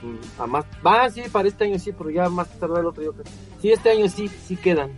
más, 0.48 0.66
va, 0.86 1.10
sí, 1.10 1.22
para 1.32 1.48
este 1.48 1.66
año 1.66 1.78
sí, 1.78 1.92
pero 1.92 2.10
ya 2.10 2.30
más 2.30 2.48
tarde 2.60 2.80
el 2.80 2.86
otro 2.86 3.04
yo 3.04 3.14
creo. 3.14 3.26
Sí, 3.62 3.72
este 3.72 3.92
año 3.92 4.08
sí, 4.08 4.28
sí 4.28 4.56
quedan. 4.56 4.92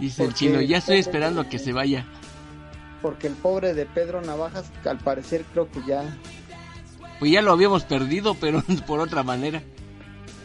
Dice 0.00 0.24
el 0.24 0.34
chino, 0.34 0.60
ya 0.60 0.78
estoy 0.78 0.98
esperando 0.98 1.42
a 1.42 1.48
que 1.48 1.58
se 1.58 1.72
vaya. 1.72 2.04
Porque 3.00 3.26
el 3.26 3.34
pobre 3.34 3.74
de 3.74 3.86
Pedro 3.86 4.22
Navajas, 4.22 4.72
al 4.84 4.98
parecer 4.98 5.44
creo 5.52 5.70
que 5.70 5.80
ya... 5.86 6.02
Pues 7.20 7.30
ya 7.30 7.42
lo 7.42 7.52
habíamos 7.52 7.84
perdido, 7.84 8.34
pero 8.40 8.62
por 8.86 8.98
otra 8.98 9.22
manera. 9.22 9.62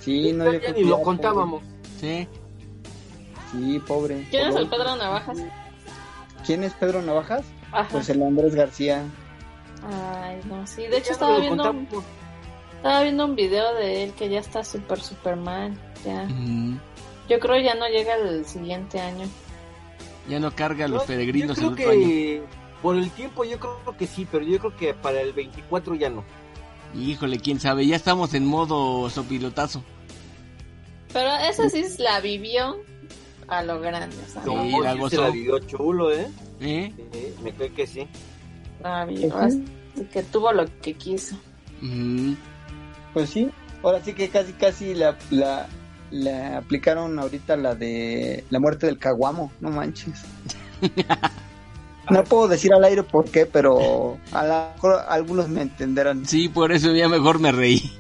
Sí, 0.01 0.33
no, 0.33 0.51
yo 0.51 0.73
ni 0.73 0.83
lo 0.83 1.01
contábamos. 1.01 1.63
Sí. 1.99 2.27
Sí, 3.51 3.79
pobre. 3.79 4.27
¿Quién 4.29 4.49
es 4.49 4.55
el 4.55 4.67
Pedro 4.67 4.95
Navajas? 4.95 5.37
¿Quién 6.45 6.63
es 6.63 6.73
Pedro 6.73 7.01
Navajas? 7.01 7.45
Pues 7.91 8.09
el 8.09 8.21
Andrés 8.23 8.55
García. 8.55 9.03
Ay, 9.83 10.39
no, 10.45 10.65
sí. 10.67 10.87
De 10.87 10.97
hecho, 10.97 11.13
estaba 11.13 11.39
viendo, 11.39 11.69
un, 11.69 11.87
estaba 12.75 13.03
viendo 13.03 13.25
un 13.25 13.35
video 13.35 13.75
de 13.75 14.03
él 14.03 14.13
que 14.13 14.29
ya 14.29 14.39
está 14.39 14.63
súper, 14.63 14.99
súper 14.99 15.35
mal. 15.35 15.73
Ya. 16.05 16.27
Yo 17.29 17.39
creo 17.39 17.59
ya 17.61 17.75
no 17.75 17.87
llega 17.87 18.15
el 18.15 18.45
siguiente 18.45 18.99
año. 18.99 19.27
Ya 20.27 20.39
no 20.39 20.51
carga 20.51 20.85
a 20.85 20.87
los 20.87 21.03
peregrinos 21.03 21.57
yo 21.59 21.73
creo 21.73 21.89
que 21.89 22.43
Por 22.83 22.95
el 22.95 23.09
tiempo 23.09 23.43
yo 23.45 23.59
creo 23.59 23.97
que 23.97 24.05
sí, 24.05 24.27
pero 24.31 24.45
yo 24.45 24.59
creo 24.59 24.75
que 24.75 24.93
para 24.93 25.21
el 25.21 25.33
24 25.33 25.95
ya 25.95 26.09
no. 26.09 26.23
Híjole, 26.95 27.39
quién 27.39 27.59
sabe, 27.59 27.85
ya 27.85 27.95
estamos 27.95 28.33
en 28.33 28.45
modo 28.45 29.09
sopilotazo. 29.09 29.83
Pero 31.13 31.31
esa 31.35 31.69
sí 31.69 31.83
la 31.99 32.19
vivió 32.19 32.77
a 33.49 33.63
lo 33.63 33.79
grande. 33.79 34.15
O 34.45 34.63
sí, 34.63 34.71
la 34.83 34.93
gozó. 34.95 35.21
la 35.23 35.29
vivió 35.29 35.59
chulo, 35.59 36.11
¿eh? 36.11 36.27
¿Eh? 36.59 36.93
Sí, 37.11 37.33
me 37.43 37.53
creo 37.53 37.73
que 37.73 37.87
sí. 37.87 38.07
La 38.81 39.05
vivió, 39.05 39.35
que 40.11 40.23
tuvo 40.23 40.51
lo 40.53 40.65
que 40.81 40.93
quiso. 40.93 41.35
Pues 43.13 43.29
sí, 43.29 43.49
ahora 43.83 44.03
sí 44.03 44.13
que 44.13 44.29
casi 44.29 44.53
casi 44.53 44.93
la, 44.93 45.17
la, 45.31 45.67
la 46.11 46.57
aplicaron 46.57 47.17
ahorita 47.17 47.57
la 47.57 47.75
de 47.75 48.43
la 48.49 48.59
muerte 48.59 48.85
del 48.85 48.99
caguamo, 48.99 49.51
no 49.59 49.69
manches. 49.69 50.23
No 52.09 52.23
puedo 52.23 52.47
decir 52.47 52.73
al 52.73 52.83
aire 52.83 53.03
por 53.03 53.25
qué, 53.25 53.45
pero 53.45 54.17
a 54.31 54.43
la, 54.43 54.73
algunos 55.07 55.47
me 55.47 55.61
entenderán. 55.61 56.25
Sí, 56.25 56.49
por 56.49 56.71
eso 56.71 56.91
ya 56.91 57.07
mejor 57.07 57.39
me 57.39 57.51
reí. 57.51 57.91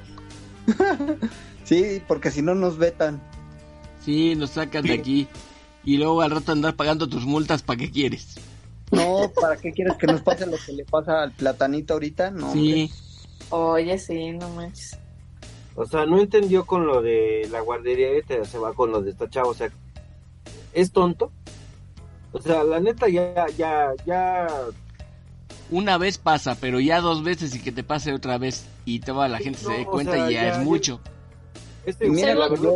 sí, 1.63 2.01
porque 2.07 2.31
si 2.31 2.41
no 2.41 2.55
nos 2.55 2.77
vetan. 2.77 3.21
Sí, 4.03 4.35
nos 4.35 4.51
sacan 4.51 4.83
de 4.83 4.93
aquí. 4.93 5.27
Y 5.83 5.97
luego 5.97 6.21
al 6.21 6.31
rato 6.31 6.51
andar 6.51 6.75
pagando 6.75 7.07
tus 7.07 7.25
multas, 7.25 7.61
¿para 7.61 7.79
qué 7.79 7.91
quieres? 7.91 8.35
No, 8.91 9.31
¿para 9.39 9.55
qué 9.57 9.71
quieres 9.71 9.95
que 9.97 10.07
nos 10.07 10.21
pase 10.21 10.45
lo 10.45 10.57
que 10.57 10.73
le 10.73 10.85
pasa 10.85 11.23
al 11.23 11.31
platanito 11.31 11.93
ahorita? 11.93 12.31
No. 12.31 12.51
Sí. 12.53 12.91
Oye, 13.49 13.97
sí, 13.97 14.31
no 14.31 14.49
manches. 14.49 14.97
O 15.75 15.85
sea, 15.85 16.05
no 16.05 16.19
entendió 16.19 16.65
con 16.65 16.85
lo 16.85 17.01
de 17.01 17.47
la 17.51 17.61
guardería, 17.61 18.09
este 18.11 18.43
se 18.45 18.57
va 18.57 18.73
con 18.73 18.91
lo 18.91 19.01
de 19.01 19.11
esta 19.11 19.29
chava, 19.29 19.47
o 19.47 19.53
sea, 19.53 19.69
es 20.73 20.91
tonto. 20.91 21.31
O 22.31 22.41
sea, 22.41 22.63
la 22.63 22.79
neta 22.79 23.07
ya, 23.07 23.47
ya, 23.57 23.93
ya... 24.05 24.47
Una 25.71 25.97
vez 25.97 26.17
pasa, 26.17 26.57
pero 26.59 26.79
ya 26.79 26.99
dos 26.99 27.23
veces 27.23 27.55
y 27.55 27.61
que 27.61 27.71
te 27.71 27.83
pase 27.83 28.13
otra 28.13 28.37
vez 28.37 28.65
y 28.85 28.99
toda 28.99 29.27
la 29.29 29.37
gente 29.37 29.59
se 29.59 29.71
dé 29.71 29.85
cuenta 29.85 30.29
y 30.29 30.33
ya, 30.33 30.49
es 30.49 30.57
mucho. 30.57 30.99
Este, 31.85 32.09
mira, 32.09 32.35
la 32.35 32.49
verdad, 32.49 32.69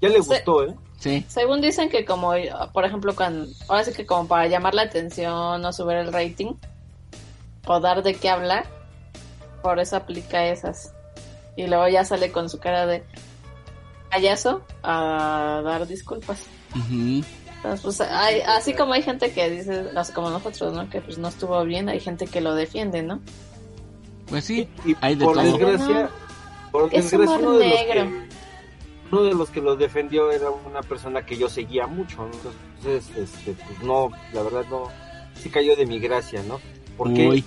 ya 0.00 0.08
le 0.08 0.18
gustó, 0.18 0.64
¿eh? 0.64 0.74
Sí. 0.98 1.24
Según 1.28 1.60
dicen 1.60 1.88
que 1.88 2.04
como, 2.04 2.32
por 2.72 2.84
ejemplo, 2.84 3.14
cuando, 3.16 3.50
ahora 3.68 3.84
sí 3.84 3.92
que 3.92 4.04
como 4.04 4.28
para 4.28 4.46
llamar 4.48 4.74
la 4.74 4.82
atención 4.82 5.64
o 5.64 5.72
subir 5.72 5.96
el 5.96 6.12
rating 6.12 6.54
o 7.66 7.80
dar 7.80 8.02
de 8.02 8.14
qué 8.14 8.28
hablar, 8.28 8.66
por 9.62 9.78
eso 9.78 9.96
aplica 9.96 10.46
esas. 10.46 10.92
Y 11.56 11.66
luego 11.66 11.88
ya 11.88 12.04
sale 12.04 12.30
con 12.32 12.48
su 12.48 12.58
cara 12.58 12.86
de 12.86 13.02
payaso 14.10 14.62
a 14.82 15.62
dar 15.64 15.86
disculpas. 15.86 16.42
pues, 17.82 18.00
hay, 18.02 18.40
así 18.42 18.74
como 18.74 18.92
hay 18.92 19.02
gente 19.02 19.32
que 19.32 19.48
dice, 19.48 19.86
como 20.14 20.30
nosotros, 20.30 20.72
¿no? 20.74 20.88
Que 20.90 21.00
pues 21.00 21.16
no 21.16 21.28
estuvo 21.28 21.62
bien, 21.64 21.88
hay 21.88 22.00
gente 22.00 22.26
que 22.26 22.40
lo 22.40 22.54
defiende, 22.54 23.02
¿no? 23.02 23.20
Pues 24.28 24.44
sí, 24.44 24.68
y, 24.84 24.94
hay 25.00 25.14
de 25.14 25.24
por 25.24 25.42
desgracia, 25.42 26.10
por 26.70 26.90
desgracia 26.90 27.38
negro 27.38 28.29
uno 29.10 29.22
de 29.22 29.34
los 29.34 29.50
que 29.50 29.60
los 29.60 29.78
defendió 29.78 30.30
era 30.30 30.50
una 30.50 30.82
persona 30.82 31.24
que 31.24 31.36
yo 31.36 31.48
seguía 31.48 31.86
mucho, 31.86 32.28
entonces, 32.32 33.10
este, 33.16 33.52
pues 33.52 33.82
no, 33.82 34.10
la 34.32 34.42
verdad 34.42 34.64
no, 34.70 34.88
sí 35.34 35.50
cayó 35.50 35.74
de 35.76 35.86
mi 35.86 35.98
gracia, 35.98 36.42
¿no? 36.44 36.60
¿Por 36.96 37.12
qué? 37.12 37.42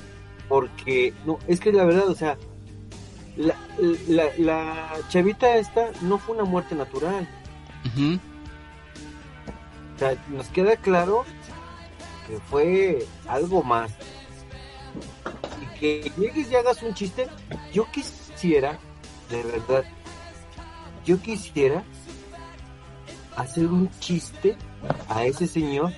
Porque, 0.49 1.13
no, 1.25 1.39
es 1.47 1.59
que 1.59 1.71
la 1.71 1.85
verdad, 1.85 2.09
o 2.09 2.15
sea, 2.15 2.37
la, 3.37 3.55
la, 4.37 4.91
chavita 5.09 5.57
esta 5.57 5.91
no 6.01 6.17
fue 6.17 6.35
una 6.35 6.45
muerte 6.45 6.75
natural. 6.75 7.27
O 9.95 9.99
sea, 9.99 10.15
nos 10.29 10.47
queda 10.47 10.75
claro 10.75 11.23
que 12.27 12.37
fue 12.49 13.05
algo 13.27 13.63
más. 13.63 13.91
Y 15.61 15.79
que 15.79 16.11
llegues 16.17 16.51
y 16.51 16.55
hagas 16.55 16.83
un 16.83 16.93
chiste, 16.93 17.27
yo 17.71 17.87
quisiera, 17.91 18.77
de 19.29 19.43
verdad, 19.43 19.85
yo 21.05 21.19
quisiera 21.21 21.83
hacer 23.35 23.65
un 23.65 23.89
chiste 23.99 24.55
a 25.09 25.25
ese 25.25 25.47
señor 25.47 25.91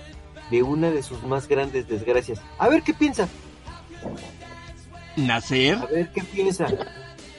de 0.49 0.64
una 0.64 0.91
de 0.91 1.03
sus 1.03 1.23
más 1.23 1.48
grandes 1.48 1.88
desgracias. 1.88 2.41
A 2.57 2.69
ver 2.69 2.84
qué 2.84 2.94
piensa. 2.94 3.27
¿Nacer? 5.15 5.76
A 5.76 5.86
ver 5.86 6.11
qué 6.11 6.23
piensa. 6.23 6.68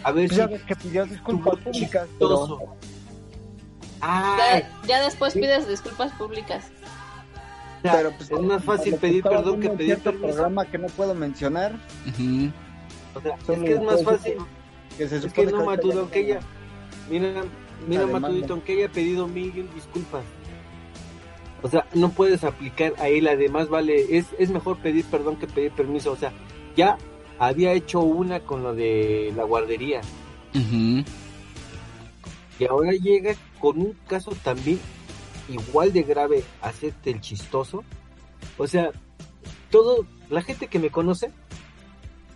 A 0.03 0.13
ver 0.13 0.31
ya 0.31 0.49
si... 0.49 0.59
que 0.59 0.77
pidió 0.77 1.07
disculpas 1.07 1.57
públicas. 1.59 2.09
Ya, 4.87 5.03
después 5.03 5.35
pides 5.35 5.69
disculpas 5.69 6.13
públicas. 6.13 6.71
pero 7.83 8.13
pues, 8.13 8.31
es 8.31 8.41
más 8.41 8.65
fácil 8.65 8.95
pedir 8.97 9.23
perdón 9.23 9.61
que 9.61 9.71
pedir 9.71 9.99
permiso. 9.99 10.27
programa 10.27 10.65
que 10.67 10.79
no 10.79 10.87
puedo 10.89 11.15
mencionar. 11.15 11.75
O 13.15 13.21
sea, 13.21 13.35
es 13.35 13.63
que 13.63 13.73
es 13.73 13.83
más 13.83 14.05
fácil. 14.05 14.37
Que 14.97 15.09
se 15.09 15.17
es 15.19 15.33
que 15.33 15.47
no, 15.47 15.65
Matudón, 15.65 16.09
que 16.09 16.21
ella 16.21 16.41
Mira, 17.11 17.45
mira 17.87 18.07
Matudito, 18.07 18.55
aunque 18.55 18.73
haya 18.73 18.91
pedido 18.91 19.27
mil 19.29 19.53
disculpas. 19.75 20.25
O 21.63 21.69
sea, 21.69 21.87
no 21.95 22.11
puedes 22.11 22.45
aplicar 22.45 22.95
a 22.99 23.09
él, 23.09 23.27
además 23.27 23.69
vale, 23.69 24.17
es, 24.17 24.27
es 24.39 24.51
mejor 24.51 24.79
pedir 24.79 25.05
perdón 25.07 25.37
que 25.37 25.47
pedir 25.47 25.73
permiso. 25.73 26.13
O 26.13 26.17
sea, 26.17 26.33
ya 26.77 26.99
había 27.39 27.73
hecho 27.73 28.01
una 28.01 28.41
con 28.41 28.63
lo 28.63 28.75
de 28.75 29.33
la 29.37 29.45
guardería. 29.45 30.01
Y 32.59 32.65
ahora 32.65 32.93
llega 32.93 33.35
con 33.61 33.79
un 33.79 33.97
caso 34.07 34.33
también 34.43 34.81
igual 35.49 35.93
de 35.93 36.03
grave, 36.03 36.45
hacerte 36.63 37.11
el 37.11 37.21
chistoso. 37.21 37.85
O 38.59 38.67
sea, 38.67 38.91
todo, 39.71 40.07
la 40.31 40.43
gente 40.43 40.69
que 40.69 40.79
me 40.79 40.91
conoce, 40.91 41.31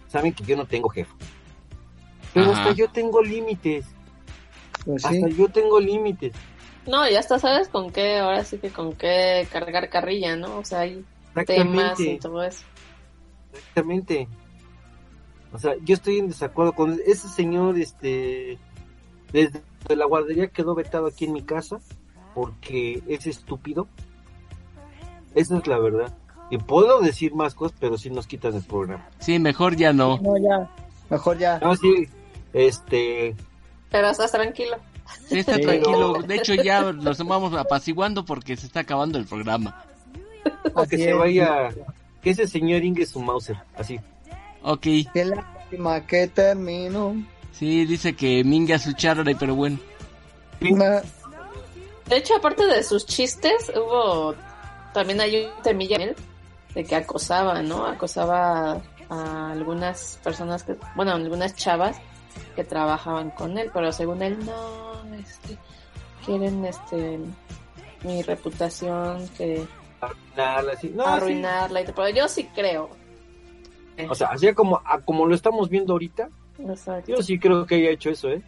saben 0.08 0.32
que 0.32 0.44
yo 0.44 0.56
no 0.56 0.66
tengo 0.66 0.88
jefe. 0.88 1.12
Pero 2.34 2.52
hasta 2.52 2.72
yo 2.72 2.90
tengo 2.90 3.22
límites. 3.22 3.86
Pues 4.84 5.04
Hasta 5.04 5.28
yo 5.28 5.48
tengo 5.48 5.80
límites. 5.80 6.32
No, 6.86 7.08
ya 7.08 7.20
hasta 7.20 7.38
sabes 7.38 7.68
con 7.68 7.90
qué, 7.90 8.18
ahora 8.18 8.44
sí 8.44 8.58
que 8.58 8.70
con 8.70 8.94
qué 8.94 9.46
cargar 9.52 9.88
carrilla, 9.90 10.36
¿no? 10.36 10.58
O 10.58 10.64
sea, 10.64 10.80
hay 10.80 11.04
temas 11.46 12.00
y 12.00 12.18
todo 12.18 12.42
eso. 12.42 12.64
Exactamente. 13.52 14.28
O 15.52 15.58
sea, 15.58 15.74
yo 15.82 15.94
estoy 15.94 16.18
en 16.18 16.28
desacuerdo 16.28 16.72
con 16.72 16.98
ese 17.06 17.28
señor, 17.28 17.78
este, 17.78 18.58
desde 19.32 19.62
la 19.88 20.06
guardería 20.06 20.48
quedó 20.48 20.74
vetado 20.74 21.06
aquí 21.06 21.24
en 21.24 21.32
mi 21.32 21.42
casa 21.42 21.80
porque 22.34 23.02
es 23.08 23.26
estúpido. 23.26 23.88
Esa 25.34 25.58
es 25.58 25.66
la 25.66 25.78
verdad. 25.78 26.16
Y 26.50 26.58
puedo 26.58 27.00
decir 27.00 27.34
más 27.34 27.54
cosas, 27.54 27.76
pero 27.78 27.96
si 27.96 28.10
nos 28.10 28.26
quitan 28.26 28.54
el 28.54 28.62
programa. 28.62 29.08
Sí, 29.18 29.38
mejor 29.38 29.76
ya 29.76 29.92
no. 29.92 30.18
No, 30.20 30.36
ya. 30.36 30.68
Mejor 31.08 31.38
ya. 31.38 31.58
No, 31.60 31.76
sí. 31.76 32.08
Este, 32.52 33.36
pero 33.90 34.10
estás 34.10 34.32
tranquilo. 34.32 34.76
Sí, 35.28 35.40
está 35.40 35.58
tranquilo. 35.58 36.22
De 36.22 36.36
hecho, 36.36 36.54
ya 36.54 36.92
nos 36.92 37.18
vamos 37.18 37.54
apaciguando 37.54 38.24
porque 38.24 38.56
se 38.56 38.66
está 38.66 38.80
acabando 38.80 39.18
el 39.18 39.26
programa. 39.26 39.84
O 40.74 40.84
que 40.84 40.96
se 40.96 41.12
vaya. 41.12 41.70
Que 42.22 42.30
ese 42.30 42.46
señor 42.46 42.84
Inge 42.84 43.06
su 43.06 43.20
Mauser. 43.20 43.56
Así. 43.76 43.98
Ok. 44.62 44.86
Qué 45.12 45.24
lástima 45.24 46.06
que 46.06 46.28
termino. 46.28 47.14
Sí, 47.52 47.84
dice 47.86 48.14
que 48.14 48.44
minga 48.44 48.78
su 48.78 48.92
charre, 48.92 49.34
pero 49.38 49.54
bueno. 49.54 49.78
De 50.60 52.16
hecho, 52.16 52.36
aparte 52.36 52.66
de 52.66 52.82
sus 52.82 53.06
chistes, 53.06 53.70
hubo 53.74 54.34
también 54.92 55.20
hay 55.20 55.44
un 55.44 55.62
temilla 55.62 55.98
de 56.74 56.84
que 56.84 56.96
acosaba, 56.96 57.62
¿no? 57.62 57.86
Acosaba 57.86 58.80
a 59.08 59.50
algunas 59.50 60.18
personas 60.22 60.62
que, 60.62 60.76
bueno, 60.94 61.12
algunas 61.12 61.54
chavas 61.54 61.96
que 62.54 62.64
trabajaban 62.64 63.30
con 63.30 63.58
él, 63.58 63.70
pero 63.72 63.92
según 63.92 64.22
él 64.22 64.38
no, 64.44 65.14
este, 65.14 65.56
quieren 66.24 66.64
este 66.64 67.18
mi 68.04 68.22
reputación 68.22 69.28
que 69.36 69.66
arruinarla, 70.00 70.76
sí. 70.76 70.92
no, 70.94 71.06
arruinarla, 71.06 71.82
pero 71.84 72.08
yo 72.08 72.28
sí 72.28 72.48
creo. 72.54 72.88
O 74.08 74.14
sea, 74.14 74.28
así 74.28 74.52
como, 74.54 74.80
como 75.04 75.26
lo 75.26 75.34
estamos 75.34 75.68
viendo 75.68 75.92
ahorita, 75.92 76.30
yo 77.06 77.22
sí 77.22 77.38
creo 77.38 77.66
que 77.66 77.76
haya 77.76 77.90
hecho 77.90 78.10
eso, 78.10 78.28
¿eh? 78.28 78.42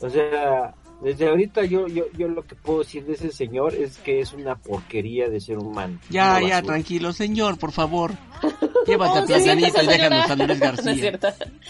O 0.00 0.10
sea, 0.10 0.74
desde 1.00 1.28
ahorita 1.28 1.64
yo, 1.64 1.86
yo, 1.86 2.04
yo 2.16 2.28
lo 2.28 2.42
que 2.42 2.54
puedo 2.54 2.80
decir 2.80 3.04
de 3.04 3.14
ese 3.14 3.30
señor 3.30 3.74
es 3.74 3.98
que 3.98 4.20
es 4.20 4.32
una 4.32 4.56
porquería 4.56 5.28
de 5.28 5.40
ser 5.40 5.58
humano. 5.58 5.98
Ya, 6.10 6.40
ya, 6.40 6.62
tranquilo, 6.62 7.12
señor, 7.12 7.58
por 7.58 7.72
favor. 7.72 8.12
Llévate 8.86 9.18
a 9.18 9.24
Platanito 9.24 9.82
y 9.82 9.86
déjanos 9.86 10.30
a 10.30 10.36
Luis 10.36 10.60
García. 10.60 11.18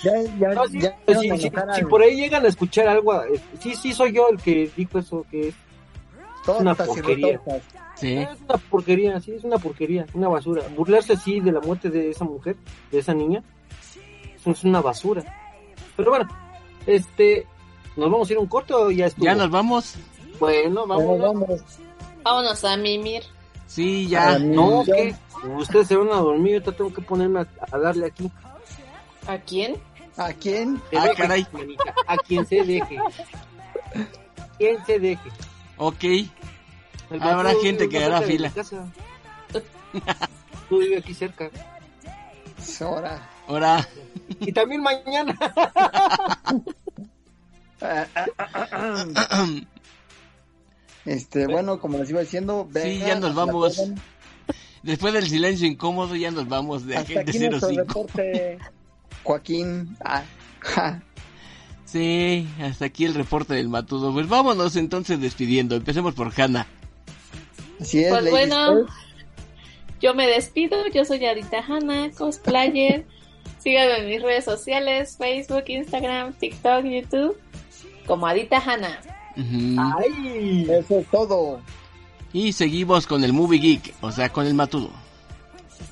ya, 0.02 0.12
ya, 0.38 0.94
ya, 1.06 1.74
si, 1.74 1.84
por 1.84 2.02
ahí 2.02 2.16
llegan 2.16 2.44
a 2.44 2.48
escuchar 2.48 2.88
algo, 2.88 3.22
eh, 3.22 3.40
sí, 3.60 3.74
sí 3.74 3.93
soy 3.93 4.12
yo 4.12 4.28
el 4.28 4.38
que 4.38 4.70
dijo 4.76 4.98
eso, 4.98 5.24
que 5.30 5.48
es 5.48 5.55
una 6.47 6.74
porquería. 6.74 7.40
¿Sí? 7.94 8.18
Es 8.18 8.40
una 8.43 8.59
porquería, 8.59 9.20
sí, 9.20 9.32
es 9.32 9.44
una 9.44 9.59
porquería, 9.59 10.06
una 10.12 10.28
basura. 10.28 10.62
Burlarse 10.76 11.14
así 11.14 11.40
de 11.40 11.52
la 11.52 11.60
muerte 11.60 11.88
de 11.88 12.10
esa 12.10 12.24
mujer, 12.24 12.56
de 12.90 12.98
esa 12.98 13.14
niña, 13.14 13.43
es 14.44 14.64
una 14.64 14.80
basura. 14.80 15.24
Pero 15.97 16.10
bueno, 16.10 16.28
este, 16.86 17.47
¿nos 17.97 18.10
vamos 18.10 18.28
a 18.28 18.32
ir 18.32 18.38
un 18.38 18.47
corto 18.47 18.82
o 18.82 18.90
ya 18.90 19.06
estuvo? 19.06 19.24
Ya 19.24 19.34
nos 19.34 19.51
vamos. 19.51 19.94
Bueno, 20.38 20.86
vamos. 20.86 21.18
vamos. 21.18 21.60
Vámonos 22.22 22.64
a 22.64 22.76
mimir. 22.76 23.22
Sí, 23.66 24.09
ya. 24.09 24.38
no, 24.38 24.84
¿qué? 24.84 25.14
Ustedes 25.44 25.88
se 25.88 25.96
van 25.96 26.08
a 26.08 26.16
dormir, 26.16 26.62
yo 26.62 26.72
tengo 26.72 26.92
que 26.92 27.02
ponerme 27.02 27.40
a, 27.40 27.78
darle 27.78 28.06
aquí. 28.06 28.30
¿A 29.26 29.38
quién? 29.38 29.76
¿A 30.16 30.32
quién? 30.32 30.80
Ah, 30.96 31.08
caray. 31.16 31.46
A 32.06 32.16
quien 32.16 32.46
se 32.46 32.62
deje. 32.64 32.98
Quien 34.58 34.84
se 34.86 34.98
deje. 34.98 35.30
Ok. 35.76 36.04
Habrá 37.20 37.54
gente 37.62 37.88
que 37.88 38.02
hará 38.02 38.22
fila. 38.22 38.50
Tú 40.68 40.78
vives 40.78 41.02
aquí 41.02 41.14
cerca. 41.14 41.50
Ahora. 42.80 43.28
Ahora. 43.46 43.88
Y 44.40 44.52
también 44.52 44.82
mañana. 44.82 45.38
este, 51.04 51.46
bueno, 51.46 51.78
como 51.78 51.98
les 51.98 52.10
iba 52.10 52.20
diciendo, 52.20 52.68
sí, 52.74 52.98
ya 52.98 53.14
nos 53.20 53.34
vamos. 53.34 53.80
Después 54.86 55.12
del 55.12 55.28
silencio 55.28 55.66
incómodo, 55.66 56.14
ya 56.14 56.30
nos 56.30 56.48
vamos 56.48 56.86
de 56.86 56.96
Hasta 56.96 57.20
Agente 57.20 57.30
aquí 57.30 57.58
05. 57.60 57.68
Reporte, 57.76 58.58
Joaquín. 59.24 59.96
Ah, 60.04 60.22
Sí, 61.84 62.48
hasta 62.60 62.84
aquí 62.84 63.04
el 63.04 63.14
reporte 63.14 63.54
del 63.54 63.68
Matudo. 63.68 64.12
Pues 64.12 64.28
vámonos 64.28 64.76
entonces 64.76 65.20
despidiendo. 65.20 65.74
Empecemos 65.74 66.14
por 66.14 66.32
Hanna. 66.40 66.66
Así 67.80 68.04
es, 68.04 68.10
pues 68.10 68.30
bueno, 68.30 68.86
yo 70.00 70.14
me 70.14 70.28
despido. 70.28 70.86
Yo 70.88 71.04
soy 71.04 71.24
Arita 71.26 71.64
Hanna, 71.66 72.10
cosplayer. 72.16 73.04
Síganme 73.58 73.98
en 73.98 74.06
mis 74.06 74.22
redes 74.22 74.44
sociales, 74.44 75.16
Facebook, 75.18 75.64
Instagram, 75.66 76.32
TikTok, 76.34 76.84
YouTube, 76.84 77.36
como 78.06 78.28
Adita 78.28 78.58
Hanna. 78.58 79.00
¡Ay! 79.36 80.66
Eso 80.70 81.00
es 81.00 81.06
todo. 81.08 81.60
Y 82.32 82.52
seguimos 82.52 83.06
con 83.06 83.24
el 83.24 83.32
Movie 83.32 83.60
Geek, 83.60 83.94
o 84.00 84.12
sea, 84.12 84.28
con 84.30 84.46
el 84.46 84.54
Matudo. 84.54 84.90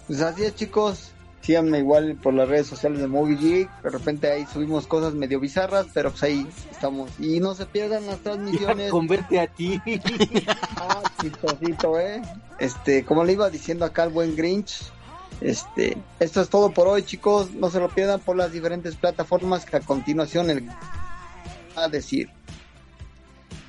Pues 0.06 0.20
así 0.20 0.44
es, 0.44 0.54
chicos. 0.54 1.10
Síganme 1.40 1.78
igual 1.78 2.16
por 2.22 2.32
las 2.32 2.48
redes 2.48 2.66
sociales 2.66 3.00
de 3.00 3.06
Movie 3.06 3.36
Geek. 3.36 3.82
De 3.82 3.90
repente 3.90 4.30
ahí 4.30 4.46
subimos 4.50 4.86
cosas 4.86 5.12
medio 5.12 5.40
bizarras, 5.40 5.86
pero 5.92 6.10
pues 6.10 6.22
ahí 6.22 6.46
estamos. 6.70 7.10
Y 7.18 7.38
no 7.38 7.54
se 7.54 7.66
pierdan 7.66 8.06
las 8.06 8.20
transmisiones. 8.20 8.90
converte 8.90 9.38
a 9.38 9.46
ti. 9.46 9.80
ah, 10.76 11.02
chistosito, 11.20 11.98
eh. 12.00 12.22
Este, 12.58 13.04
como 13.04 13.24
le 13.24 13.34
iba 13.34 13.50
diciendo 13.50 13.84
acá 13.84 14.04
al 14.04 14.10
buen 14.10 14.34
Grinch. 14.36 14.90
Este, 15.40 15.98
esto 16.18 16.40
es 16.40 16.48
todo 16.48 16.70
por 16.70 16.88
hoy, 16.88 17.02
chicos. 17.02 17.50
No 17.52 17.68
se 17.68 17.78
lo 17.78 17.90
pierdan 17.90 18.20
por 18.20 18.36
las 18.36 18.52
diferentes 18.52 18.96
plataformas 18.96 19.66
que 19.66 19.76
a 19.76 19.80
continuación 19.80 20.48
el 20.48 20.66
a 21.76 21.88
decir. 21.88 22.30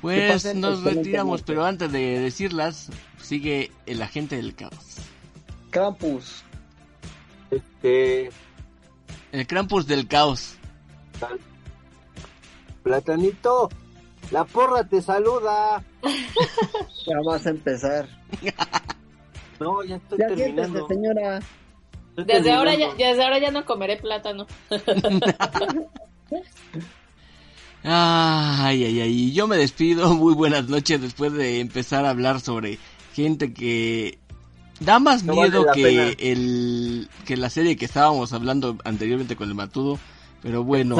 Pues 0.00 0.54
nos 0.54 0.82
retiramos, 0.82 1.42
pero 1.42 1.64
antes 1.64 1.90
de 1.90 2.20
decirlas, 2.20 2.90
sigue 3.20 3.72
el 3.86 4.02
agente 4.02 4.36
del 4.36 4.54
caos. 4.54 4.98
Krampus. 5.70 6.44
Este. 7.50 8.30
El 9.32 9.46
Krampus 9.46 9.86
del 9.86 10.06
caos. 10.06 10.56
Platanito, 12.82 13.68
la 14.30 14.44
porra 14.44 14.84
te 14.84 15.02
saluda. 15.02 15.82
ya 17.06 17.16
vas 17.24 17.46
a 17.46 17.50
empezar. 17.50 18.08
no, 19.60 19.82
ya 19.84 19.96
estoy 19.96 20.18
terminando. 20.18 20.86
señora. 20.86 21.40
desde 22.16 22.52
ahora, 22.52 22.74
ya, 22.74 22.94
desde 22.94 23.24
ahora 23.24 23.38
ya 23.38 23.50
no 23.50 23.64
comeré 23.64 23.96
plátano. 23.96 24.46
Ay, 27.88 28.82
ay, 28.82 29.00
ay. 29.00 29.32
Yo 29.32 29.46
me 29.46 29.56
despido. 29.56 30.12
Muy 30.14 30.34
buenas 30.34 30.68
noches 30.68 31.00
después 31.00 31.32
de 31.32 31.60
empezar 31.60 32.04
a 32.04 32.10
hablar 32.10 32.40
sobre 32.40 32.80
gente 33.14 33.52
que 33.52 34.18
da 34.80 34.98
más 34.98 35.22
miedo 35.22 35.66
que 35.72 36.16
el 36.18 37.08
que 37.24 37.36
la 37.36 37.48
serie 37.48 37.76
que 37.76 37.84
estábamos 37.84 38.32
hablando 38.32 38.76
anteriormente 38.84 39.36
con 39.36 39.48
el 39.48 39.54
Matudo, 39.54 40.00
pero 40.42 40.64
bueno. 40.64 40.96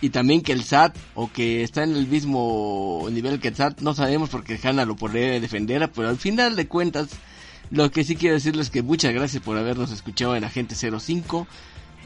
Y 0.00 0.10
también 0.10 0.42
que 0.42 0.52
el 0.52 0.64
SAT 0.64 0.96
o 1.14 1.30
que 1.32 1.62
está 1.62 1.84
en 1.84 1.96
el 1.96 2.08
mismo 2.08 3.06
nivel 3.10 3.40
que 3.40 3.48
el 3.48 3.56
SAT, 3.56 3.80
no 3.80 3.94
sabemos 3.94 4.30
porque 4.30 4.58
Hanna 4.60 4.84
lo 4.84 4.96
podría 4.96 5.40
defender, 5.40 5.90
pero 5.92 6.08
al 6.08 6.18
final 6.18 6.56
de 6.56 6.66
cuentas 6.66 7.08
lo 7.70 7.90
que 7.90 8.02
sí 8.02 8.16
quiero 8.16 8.34
decirles 8.34 8.66
es 8.66 8.70
que 8.70 8.82
muchas 8.82 9.12
gracias 9.12 9.42
por 9.42 9.56
habernos 9.56 9.92
escuchado 9.92 10.34
en 10.34 10.44
Agente 10.44 10.74
05, 10.74 11.46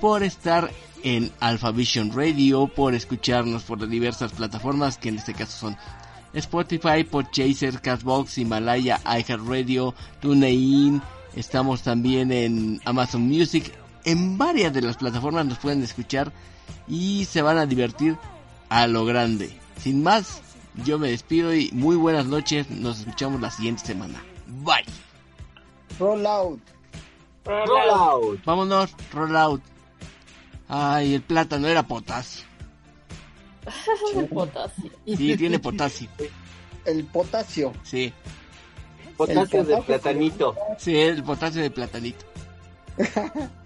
por 0.02 0.24
estar 0.24 0.68
en 1.04 1.30
Alpha 1.38 1.70
Vision 1.70 2.10
Radio, 2.12 2.66
por 2.66 2.92
escucharnos 2.92 3.62
por 3.62 3.86
diversas 3.86 4.32
plataformas 4.32 4.98
que 4.98 5.10
en 5.10 5.18
este 5.18 5.32
caso 5.32 5.56
son 5.56 5.76
Spotify, 6.32 7.04
Podchaser, 7.08 7.80
Castbox, 7.80 8.38
Himalaya, 8.38 9.00
iHeartRadio, 9.04 9.94
TuneIn. 10.20 11.00
Estamos 11.36 11.82
también 11.82 12.32
en 12.32 12.80
Amazon 12.84 13.22
Music. 13.22 13.72
En 14.04 14.36
varias 14.36 14.72
de 14.72 14.82
las 14.82 14.96
plataformas 14.96 15.46
nos 15.46 15.58
pueden 15.58 15.84
escuchar 15.84 16.32
y 16.88 17.24
se 17.26 17.40
van 17.40 17.58
a 17.58 17.66
divertir 17.66 18.18
a 18.70 18.88
lo 18.88 19.04
grande. 19.04 19.56
Sin 19.78 20.02
más, 20.02 20.42
yo 20.84 20.98
me 20.98 21.12
despido 21.12 21.54
y 21.54 21.70
muy 21.72 21.94
buenas 21.94 22.26
noches. 22.26 22.68
Nos 22.70 22.98
escuchamos 22.98 23.40
la 23.40 23.52
siguiente 23.52 23.86
semana. 23.86 24.20
Bye. 24.48 24.84
Roll 26.00 26.26
out. 26.26 26.60
Roll 27.44 27.90
out. 27.90 28.44
Vámonos, 28.44 28.96
roll 29.12 29.36
out. 29.36 29.71
Ay, 30.74 31.16
el 31.16 31.20
plátano 31.20 31.68
era 31.68 31.82
potasio. 31.82 32.46
potasio. 34.32 34.90
Sí, 35.04 35.36
tiene 35.36 35.58
potasio. 35.58 36.08
El 36.86 37.04
potasio. 37.04 37.74
Sí. 37.82 38.10
Potasio, 39.18 39.64
de 39.64 39.76
platanito. 39.82 40.56
Sí, 40.78 40.96
el 40.96 41.22
potasio 41.22 41.60
de 41.60 41.70
platanito. 41.70 42.24